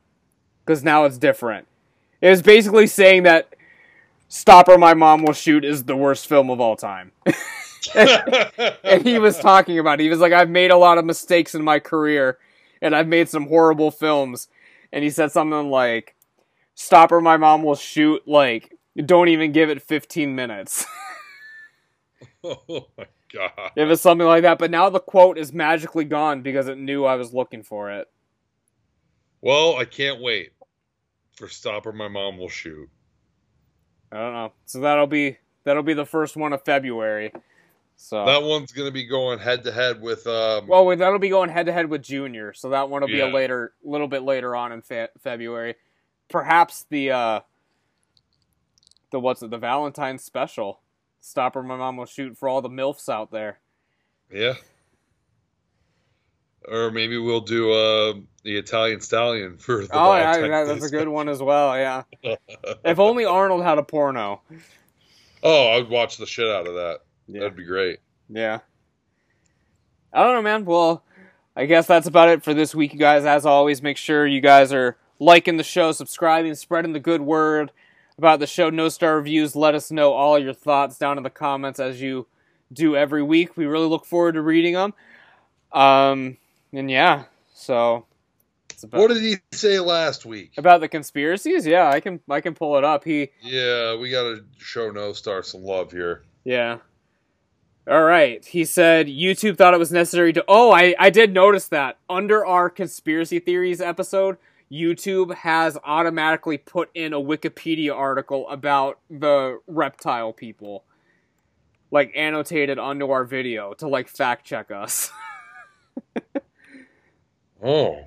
Cause 0.67 0.83
now 0.83 1.05
it's 1.05 1.19
different. 1.19 1.69
It 2.21 2.31
was 2.31 2.43
basically 2.43 2.89
saying 2.89 3.23
that 3.23 3.55
Stop! 4.27 4.69
Or 4.69 4.77
My 4.77 4.95
Mom 4.95 5.23
Will 5.23 5.35
Shoot 5.35 5.65
is 5.65 5.85
the 5.85 5.95
worst 5.95 6.27
film 6.27 6.51
of 6.51 6.61
all 6.61 6.75
time. 6.75 7.13
and 7.95 9.07
he 9.07 9.21
was 9.21 9.39
talking 9.39 9.79
about 9.79 10.01
it. 10.01 10.05
He 10.05 10.09
was 10.09 10.21
like, 10.21 10.33
I've 10.33 10.51
made 10.51 10.73
a 10.73 10.77
lot 10.77 10.99
of 10.99 11.05
mistakes 11.05 11.55
in 11.55 11.63
my 11.63 11.79
career 11.79 12.39
and 12.81 12.97
I've 12.97 13.07
made 13.07 13.29
some 13.29 13.47
horrible 13.47 13.93
films. 13.93 14.49
And 14.93 15.05
he 15.05 15.11
said 15.11 15.31
something 15.31 15.71
like, 15.71 16.17
Stop! 16.75 17.13
Or 17.13 17.21
My 17.21 17.37
Mom 17.37 17.63
Will 17.63 17.77
Shoot, 17.77 18.27
like, 18.27 18.72
don't 18.97 19.29
even 19.29 19.53
give 19.53 19.71
it 19.71 19.83
15 19.83 20.35
minutes. 20.35 20.85
oh 22.45 22.89
my 22.97 23.07
god. 23.33 23.71
It 23.77 23.85
was 23.85 24.01
something 24.01 24.27
like 24.27 24.43
that, 24.43 24.59
but 24.59 24.71
now 24.71 24.91
the 24.91 25.01
quote 25.01 25.39
is 25.39 25.53
magically 25.53 26.05
gone 26.05 26.43
because 26.43 26.69
it 26.69 26.79
knew 26.79 27.05
I 27.05 27.17
was 27.17 27.33
looking 27.33 27.63
for 27.63 27.91
it. 27.91 28.09
Well, 29.41 29.77
I 29.77 29.85
can't 29.85 30.21
wait 30.21 30.53
for 31.37 31.49
Stop! 31.49 31.87
Or 31.87 31.93
My 31.93 32.09
Mom 32.09 32.39
Will 32.39 32.49
Shoot. 32.49 32.89
I 34.13 34.17
don't 34.19 34.35
know. 34.35 34.53
So 34.67 34.81
that'll 34.81 35.07
be 35.07 35.39
that'll 35.65 35.83
be 35.83 35.95
the 35.95 36.07
first 36.07 36.37
one 36.37 36.53
of 36.53 36.65
February. 36.65 37.33
So 37.97 38.25
That 38.25 38.43
one's 38.43 38.73
going 38.73 38.89
to 38.89 38.93
be 38.93 39.07
going 39.07 39.39
head 39.39 39.65
to 39.65 39.73
head 39.73 40.01
with 40.01 40.27
um 40.27 40.67
well, 40.67 40.97
that'll 40.97 41.19
be 41.19 41.29
going 41.29 41.51
head 41.51 41.67
to 41.67 41.73
head 41.73 41.89
with 41.89 42.03
Junior. 42.03 42.53
So 42.53 42.71
that 42.71 42.89
one 42.89 43.01
will 43.01 43.09
be 43.09 43.21
a 43.21 43.29
later, 43.29 43.75
little 43.85 44.09
bit 44.09 44.23
later 44.23 44.57
on 44.57 44.73
in 44.73 44.83
fe- 44.83 45.09
February. 45.21 45.77
Perhaps 46.29 46.87
the 46.91 47.11
uh 47.13 47.41
the 49.13 49.21
what's 49.21 49.43
it? 49.43 49.51
The 49.51 49.59
Valentine's 49.59 50.25
special. 50.25 50.81
Stop 51.21 51.55
or, 51.55 51.63
my 51.63 51.77
mom 51.77 51.97
will 51.97 52.07
shoot 52.07 52.37
for 52.37 52.49
all 52.49 52.61
the 52.61 52.69
milfs 52.69 53.09
out 53.09 53.31
there. 53.31 53.61
yeah. 54.33 54.55
Or 56.69 56.93
maybe 56.93 57.19
we'll 57.19 57.41
do 57.41 57.73
uh, 57.73 58.15
the 58.45 58.57
Italian 58.57 59.01
Stallion 59.01 59.59
for 59.59 59.85
the 59.85 59.89
oh 59.93 60.15
yeah, 60.15 60.37
Day 60.37 60.49
that's 60.49 60.85
a 60.85 60.91
good 60.91 61.09
one 61.09 61.29
as 61.29 61.43
well. 61.43 61.77
Yeah. 61.77 62.05
if 62.85 62.99
only 63.01 63.25
Arnold 63.25 63.65
had 63.65 63.79
a 63.79 63.83
porno. 63.83 64.43
Oh, 65.43 65.69
I 65.69 65.79
would 65.79 65.89
watch 65.89 66.19
the 66.19 66.27
shit 66.27 66.49
out 66.49 66.69
of 66.69 66.75
that. 66.75 67.01
Yeah. 67.27 67.41
That'd 67.41 67.57
be 67.57 67.65
great. 67.65 67.99
Yeah. 68.29 68.61
I 70.13 70.23
don't 70.23 70.35
know, 70.35 70.43
man. 70.43 70.65
Well, 70.65 71.03
I 71.57 71.67
guess 71.67 71.89
that's 71.89 72.07
about 72.07 72.29
it 72.29 72.45
for 72.45 72.55
this 72.55 72.77
week, 72.77 72.93
you 72.93 72.99
guys. 72.99 73.25
As 73.25 73.45
always, 73.45 73.83
make 73.83 73.97
sure 73.97 74.25
you 74.25 74.41
guys 74.41 74.73
are 74.73 74.97
liking 75.19 75.57
the 75.57 75.65
show, 75.65 75.91
subscribing, 75.91 76.55
spreading 76.55 76.93
the 76.93 77.01
good 77.01 77.23
word 77.23 77.73
about 78.19 78.41
the 78.41 78.47
show. 78.47 78.71
No 78.71 78.89
star 78.89 79.17
reviews. 79.17 79.55
Let 79.57 79.75
us 79.75 79.91
know 79.91 80.13
all 80.13 80.39
your 80.39 80.53
thoughts 80.55 80.99
down 80.99 81.17
in 81.17 81.23
the 81.25 81.31
comments 81.31 81.81
as 81.81 82.01
you 82.01 82.27
do 82.73 82.97
every 82.97 83.23
week. 83.23 83.57
We 83.57 83.67
really 83.67 83.87
look 83.89 84.05
forward 84.07 84.33
to 84.35 84.43
reading 84.43 84.75
them. 84.75 84.95
Um, 85.73 86.37
and 86.73 86.91
yeah, 86.91 87.25
so 87.55 88.07
it's 88.71 88.83
about, 88.83 89.01
What 89.01 89.09
did 89.09 89.23
he 89.23 89.37
say 89.53 89.79
last 89.81 90.25
week? 90.27 90.53
about 90.57 90.81
the 90.81 90.89
conspiracies. 90.89 91.67
Yeah, 91.67 91.89
I 91.89 92.01
can 92.01 92.21
I 92.29 92.41
can 92.41 92.55
pull 92.55 92.77
it 92.77 92.85
up. 92.85 93.05
He 93.05 93.31
Yeah, 93.43 93.97
we 93.97 94.11
got 94.11 94.23
to 94.23 94.45
show 94.59 94.91
No 94.91 95.13
Star 95.13 95.43
some 95.43 95.63
love 95.63 95.91
here. 95.93 96.23
Yeah. 96.45 96.79
All 97.89 98.03
right. 98.03 98.45
He 98.45 98.65
said 98.65 99.09
YouTube 99.09 99.59
thought 99.59 99.75
it 99.75 99.79
was 99.79 99.91
necessary 99.91 100.33
to. 100.35 100.45
Oh, 100.47 100.71
I, 100.71 100.95
I 100.99 101.11
did 101.11 101.33
notice 101.35 101.69
that. 101.69 101.99
Under 102.09 102.47
our 102.47 102.71
conspiracy 102.71 103.39
theories 103.41 103.81
episode, 103.81 104.37
YouTube 104.73 105.35
has 105.35 105.77
automatically 105.85 106.57
put 106.57 106.91
in 106.95 107.13
a 107.13 107.21
Wikipedia 107.21 107.95
article 107.95 108.49
about 108.49 108.99
the 109.11 109.61
reptile 109.67 110.33
people. 110.33 110.85
Like 111.91 112.13
annotated 112.17 112.79
onto 112.79 113.11
our 113.11 113.25
video 113.25 113.75
to 113.75 113.87
like 113.87 114.09
fact 114.09 114.47
check 114.47 114.71
us. 114.71 115.11
Oh. 117.63 118.05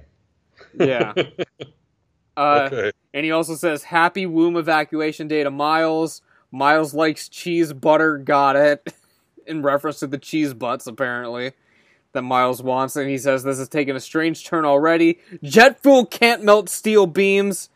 yeah. 0.77 1.13
Uh, 2.37 2.67
okay. 2.69 2.91
And 3.13 3.23
he 3.23 3.31
also 3.31 3.55
says, 3.55 3.83
Happy 3.85 4.25
womb 4.25 4.57
evacuation 4.57 5.29
day 5.29 5.41
to 5.41 5.49
Miles. 5.49 6.21
Miles 6.51 6.93
likes 6.93 7.29
cheese 7.29 7.71
butter, 7.71 8.17
got 8.17 8.57
it. 8.57 8.93
In 9.47 9.61
reference 9.61 9.99
to 9.99 10.07
the 10.07 10.17
cheese 10.17 10.53
butts, 10.53 10.85
apparently, 10.85 11.53
that 12.15 12.23
Miles 12.23 12.61
wants. 12.63 12.95
And 12.95 13.09
he 13.09 13.17
says, 13.17 13.43
This 13.43 13.59
is 13.59 13.69
taking 13.69 13.95
a 13.95 13.99
strange 13.99 14.43
turn 14.43 14.65
already. 14.65 15.19
Jet 15.43 15.81
fuel 15.81 16.05
can't 16.05 16.43
melt 16.43 16.67
steel 16.67 17.05
beams. 17.05 17.69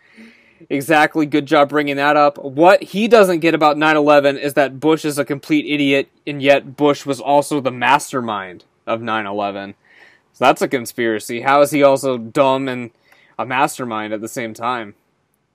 Exactly, 0.70 1.26
good 1.26 1.46
job 1.46 1.70
bringing 1.70 1.96
that 1.96 2.18
up. 2.18 2.38
What 2.38 2.84
he 2.84 3.08
doesn't 3.08 3.40
get 3.40 3.54
about 3.54 3.78
9 3.78 3.96
11 3.96 4.38
is 4.38 4.56
that 4.56 4.80
Bush 4.80 5.06
is 5.06 5.18
a 5.18 5.24
complete 5.24 5.66
idiot, 5.66 6.10
and 6.28 6.42
yet 6.42 6.76
Bush 6.76 7.06
was 7.06 7.22
also 7.22 7.62
the 7.62 7.72
mastermind 7.72 8.66
of 8.86 9.02
9 9.02 9.26
11. 9.26 9.76
So 10.34 10.46
that's 10.46 10.62
a 10.62 10.68
conspiracy. 10.68 11.42
How 11.42 11.62
is 11.62 11.72
he 11.72 11.84
also 11.84 12.18
dumb 12.18 12.68
and 12.68 12.92
a 13.38 13.46
mastermind 13.46 14.14
at 14.14 14.22
the 14.22 14.28
same 14.28 14.54
time? 14.54 14.96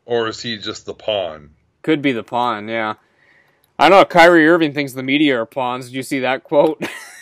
Or 0.06 0.28
is 0.28 0.42
he 0.42 0.56
just 0.56 0.86
the 0.86 0.94
pawn? 0.94 1.50
Could 1.82 2.00
be 2.00 2.12
the 2.12 2.24
pawn, 2.24 2.68
yeah. 2.68 2.94
I 3.78 3.88
know 3.88 4.04
Kyrie 4.04 4.48
Irving 4.48 4.72
thinks 4.72 4.92
the 4.92 5.02
media 5.02 5.40
are 5.40 5.46
pawns. 5.46 5.86
Did 5.86 5.96
you 5.96 6.02
see 6.02 6.20
that 6.20 6.44
quote? 6.44 6.82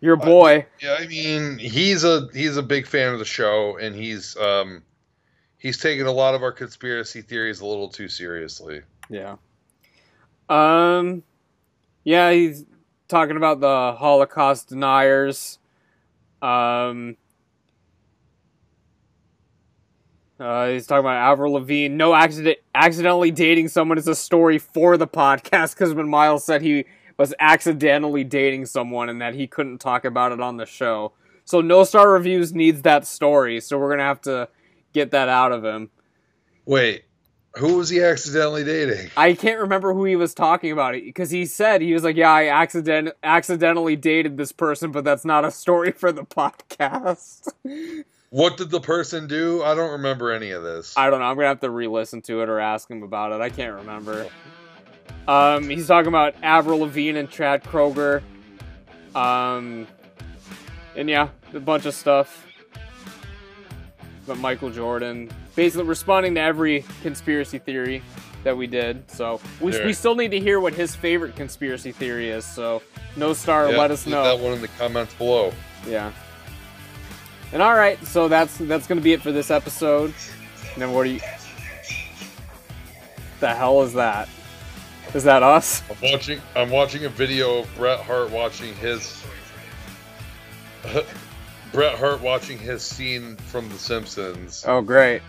Your 0.00 0.16
boy. 0.16 0.66
Yeah, 0.80 0.96
I 0.98 1.06
mean, 1.06 1.58
he's 1.58 2.04
a 2.04 2.28
he's 2.32 2.56
a 2.56 2.62
big 2.62 2.86
fan 2.86 3.12
of 3.12 3.18
the 3.18 3.24
show, 3.24 3.76
and 3.78 3.96
he's 3.96 4.36
um 4.36 4.82
he's 5.56 5.78
taking 5.78 6.06
a 6.06 6.12
lot 6.12 6.34
of 6.34 6.42
our 6.42 6.52
conspiracy 6.52 7.20
theories 7.20 7.60
a 7.60 7.66
little 7.66 7.88
too 7.88 8.08
seriously. 8.08 8.82
Yeah. 9.10 9.36
Um. 10.48 11.24
Yeah, 12.04 12.30
he's 12.30 12.64
talking 13.08 13.36
about 13.36 13.60
the 13.60 13.94
Holocaust 13.98 14.68
deniers. 14.68 15.58
Um. 16.40 17.16
Uh, 20.38 20.68
he's 20.68 20.86
talking 20.86 21.00
about 21.00 21.16
Avril 21.16 21.54
Lavigne. 21.54 21.96
No 21.96 22.14
accident, 22.14 22.58
accidentally 22.72 23.32
dating 23.32 23.66
someone 23.66 23.98
is 23.98 24.06
a 24.06 24.14
story 24.14 24.58
for 24.58 24.96
the 24.96 25.08
podcast 25.08 25.74
because 25.74 25.92
when 25.92 26.08
Miles 26.08 26.44
said 26.44 26.62
he 26.62 26.84
was 27.18 27.34
accidentally 27.40 28.24
dating 28.24 28.66
someone 28.66 29.08
and 29.08 29.20
that 29.20 29.34
he 29.34 29.46
couldn't 29.46 29.78
talk 29.78 30.04
about 30.04 30.32
it 30.32 30.40
on 30.40 30.56
the 30.56 30.66
show. 30.66 31.12
So 31.44 31.60
No 31.60 31.84
Star 31.84 32.10
Reviews 32.10 32.54
needs 32.54 32.82
that 32.82 33.06
story, 33.06 33.60
so 33.60 33.78
we're 33.78 33.90
gonna 33.90 34.04
have 34.04 34.20
to 34.22 34.48
get 34.92 35.10
that 35.10 35.28
out 35.28 35.52
of 35.52 35.64
him. 35.64 35.90
Wait, 36.64 37.04
who 37.56 37.76
was 37.78 37.88
he 37.88 38.02
accidentally 38.02 38.62
dating? 38.62 39.10
I 39.16 39.32
can't 39.34 39.60
remember 39.60 39.94
who 39.94 40.04
he 40.04 40.16
was 40.16 40.34
talking 40.34 40.70
about 40.70 40.92
because 40.92 41.30
he 41.30 41.46
said 41.46 41.80
he 41.80 41.92
was 41.92 42.04
like, 42.04 42.16
"Yeah, 42.16 42.30
I 42.30 42.46
accident 42.46 43.10
accidentally 43.22 43.96
dated 43.96 44.36
this 44.36 44.52
person, 44.52 44.92
but 44.92 45.04
that's 45.04 45.24
not 45.24 45.44
a 45.44 45.50
story 45.50 45.90
for 45.90 46.12
the 46.12 46.24
podcast." 46.24 47.48
What 48.30 48.58
did 48.58 48.70
the 48.70 48.80
person 48.80 49.26
do? 49.26 49.62
I 49.62 49.74
don't 49.74 49.92
remember 49.92 50.30
any 50.30 50.50
of 50.50 50.62
this. 50.62 50.96
I 50.98 51.08
don't 51.08 51.20
know. 51.20 51.24
I'm 51.24 51.36
gonna 51.36 51.48
have 51.48 51.60
to 51.60 51.70
re-listen 51.70 52.20
to 52.22 52.42
it 52.42 52.50
or 52.50 52.60
ask 52.60 52.90
him 52.90 53.02
about 53.02 53.32
it. 53.32 53.40
I 53.40 53.48
can't 53.48 53.74
remember. 53.74 54.28
Um, 55.28 55.68
he's 55.68 55.86
talking 55.86 56.08
about 56.08 56.34
Avril 56.42 56.80
Lavigne 56.80 57.18
and 57.18 57.30
Chad 57.30 57.62
Kroeger. 57.62 58.22
Um, 59.14 59.86
and 60.96 61.08
yeah, 61.08 61.28
a 61.54 61.60
bunch 61.60 61.84
of 61.86 61.94
stuff. 61.94 62.46
But 64.26 64.38
Michael 64.38 64.70
Jordan, 64.70 65.30
basically 65.54 65.86
responding 65.86 66.34
to 66.34 66.40
every 66.40 66.84
conspiracy 67.02 67.58
theory 67.58 68.02
that 68.44 68.56
we 68.56 68.66
did. 68.66 69.10
So 69.10 69.40
we, 69.60 69.72
we 69.84 69.92
still 69.92 70.14
need 70.14 70.30
to 70.30 70.40
hear 70.40 70.60
what 70.60 70.74
his 70.74 70.94
favorite 70.96 71.36
conspiracy 71.36 71.92
theory 71.92 72.30
is. 72.30 72.44
So 72.44 72.82
no 73.16 73.32
star, 73.32 73.70
Yeah, 73.70 73.78
let 73.78 73.90
us 73.90 74.06
leave 74.06 74.14
know. 74.14 74.24
that 74.24 74.42
one 74.42 74.54
in 74.54 74.60
the 74.62 74.68
comments 74.68 75.14
below. 75.14 75.52
Yeah. 75.86 76.12
And 77.52 77.62
all 77.62 77.74
right, 77.74 78.02
so 78.06 78.28
that's 78.28 78.58
that's 78.58 78.86
gonna 78.86 79.00
be 79.00 79.14
it 79.14 79.22
for 79.22 79.32
this 79.32 79.50
episode. 79.50 80.12
And 80.74 80.82
then 80.82 80.92
what 80.92 81.04
do 81.04 81.10
you? 81.10 81.20
The 83.40 83.54
hell 83.54 83.80
is 83.82 83.94
that? 83.94 84.28
Is 85.14 85.24
that 85.24 85.42
us? 85.42 85.82
I'm 85.90 86.10
watching. 86.12 86.40
I'm 86.54 86.70
watching 86.70 87.04
a 87.04 87.08
video 87.08 87.60
of 87.60 87.74
Bret 87.76 88.00
Hart 88.00 88.30
watching 88.30 88.74
his. 88.74 89.22
Bret 91.72 91.98
Hart 91.98 92.20
watching 92.20 92.58
his 92.58 92.82
scene 92.82 93.36
from 93.36 93.68
The 93.68 93.78
Simpsons, 93.78 94.64
Oh, 94.66 94.80
great. 94.80 95.20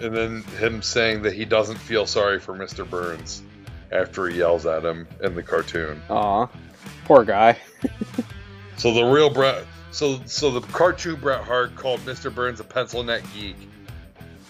and 0.00 0.14
then 0.14 0.42
him 0.58 0.82
saying 0.82 1.22
that 1.22 1.32
he 1.32 1.44
doesn't 1.44 1.78
feel 1.78 2.06
sorry 2.06 2.38
for 2.38 2.54
Mr. 2.54 2.88
Burns 2.88 3.42
after 3.90 4.28
he 4.28 4.38
yells 4.38 4.66
at 4.66 4.84
him 4.84 5.08
in 5.22 5.34
the 5.34 5.42
cartoon. 5.42 6.00
Aw, 6.08 6.46
poor 7.04 7.24
guy. 7.24 7.58
So 8.76 8.92
the 8.94 9.04
real 9.04 9.30
Bret, 9.30 9.64
so 9.90 10.20
so 10.26 10.50
the 10.50 10.60
cartoon 10.68 11.16
Bret 11.20 11.42
Hart 11.42 11.74
called 11.76 12.00
Mr. 12.00 12.32
Burns 12.32 12.60
a 12.60 12.64
pencil 12.64 13.02
neck 13.02 13.22
geek, 13.34 13.56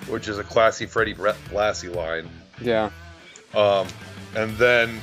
which 0.08 0.28
is 0.28 0.38
a 0.38 0.44
classy 0.44 0.84
Freddie 0.86 1.14
Bret 1.14 1.36
Blassie 1.48 1.94
line. 1.94 2.28
Yeah. 2.60 2.90
Um, 3.54 3.86
and 4.36 4.56
then 4.56 5.00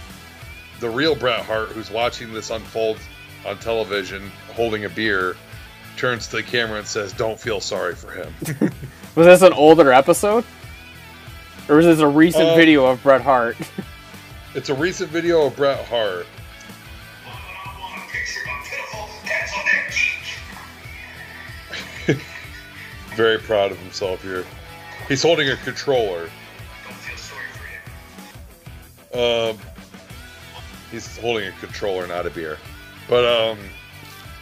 the 0.79 0.89
real 0.89 1.15
Bret 1.15 1.45
Hart, 1.45 1.69
who's 1.69 1.89
watching 1.91 2.33
this 2.33 2.49
unfold 2.49 2.97
on 3.45 3.57
television, 3.59 4.31
holding 4.53 4.85
a 4.85 4.89
beer, 4.89 5.35
turns 5.97 6.27
to 6.27 6.37
the 6.37 6.43
camera 6.43 6.77
and 6.79 6.87
says, 6.87 7.13
"Don't 7.13 7.39
feel 7.39 7.59
sorry 7.59 7.95
for 7.95 8.11
him." 8.11 8.33
Was 9.15 9.25
this 9.25 9.41
an 9.41 9.53
older 9.53 9.91
episode? 9.91 10.43
Or 11.69 11.75
was 11.75 11.85
this 11.85 11.99
a 11.99 12.07
recent 12.07 12.49
Uh, 12.49 12.55
video 12.55 12.85
of 12.85 13.01
Bret 13.03 13.19
Hart? 13.21 13.57
it's 14.55 14.69
a 14.69 14.73
recent 14.73 15.09
video 15.09 15.47
of 15.47 15.55
Bret 15.57 15.83
Hart. 15.85 16.25
Very 23.15 23.37
proud 23.39 23.71
of 23.71 23.79
himself 23.79 24.21
here. 24.21 24.45
He's 25.07 25.21
holding 25.23 25.49
a 25.49 25.55
controller. 25.57 26.29
Um, 29.13 29.57
he's 30.91 31.17
holding 31.17 31.47
a 31.47 31.51
controller, 31.53 32.05
not 32.07 32.25
a 32.25 32.29
beer. 32.29 32.57
But 33.09 33.25
um, 33.25 33.57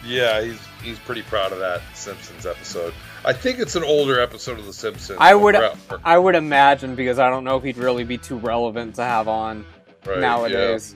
yeah, 0.04 0.40
he's 0.42 0.60
he's 0.82 0.98
pretty 1.00 1.22
proud 1.22 1.52
of 1.52 1.58
that 1.60 1.80
Simpsons 1.94 2.46
episode. 2.46 2.92
I 3.24 3.32
think 3.32 3.58
it's 3.58 3.74
an 3.76 3.82
older 3.84 4.20
episode 4.20 4.58
of 4.58 4.66
The 4.66 4.72
Simpsons. 4.72 5.18
I 5.20 5.34
would- 5.34 5.56
I 6.04 6.16
would 6.18 6.34
imagine 6.36 6.94
because 6.94 7.18
I 7.18 7.28
don't 7.30 7.42
know 7.44 7.56
if 7.56 7.64
he'd 7.64 7.76
really 7.76 8.04
be 8.04 8.18
too 8.18 8.36
relevant 8.36 8.94
to 8.96 9.02
have 9.02 9.26
on 9.28 9.64
Right, 10.04 10.18
nowadays. 10.20 10.94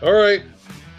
yeah. 0.00 0.08
All 0.08 0.12
right, 0.12 0.42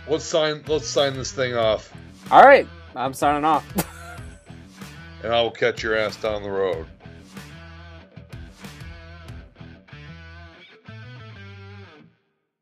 let's 0.07 0.25
sign. 0.25 0.63
Let's 0.67 0.87
sign 0.87 1.15
this 1.15 1.31
thing 1.31 1.55
off, 1.55 1.91
All 2.31 2.43
right, 2.43 2.67
I'm 2.95 3.13
signing 3.13 3.45
off. 3.45 3.63
and 5.23 5.33
I 5.33 5.41
will 5.41 5.51
catch 5.51 5.81
your 5.83 5.95
ass 5.95 6.15
down 6.17 6.43
the 6.43 6.49
road. 6.51 6.85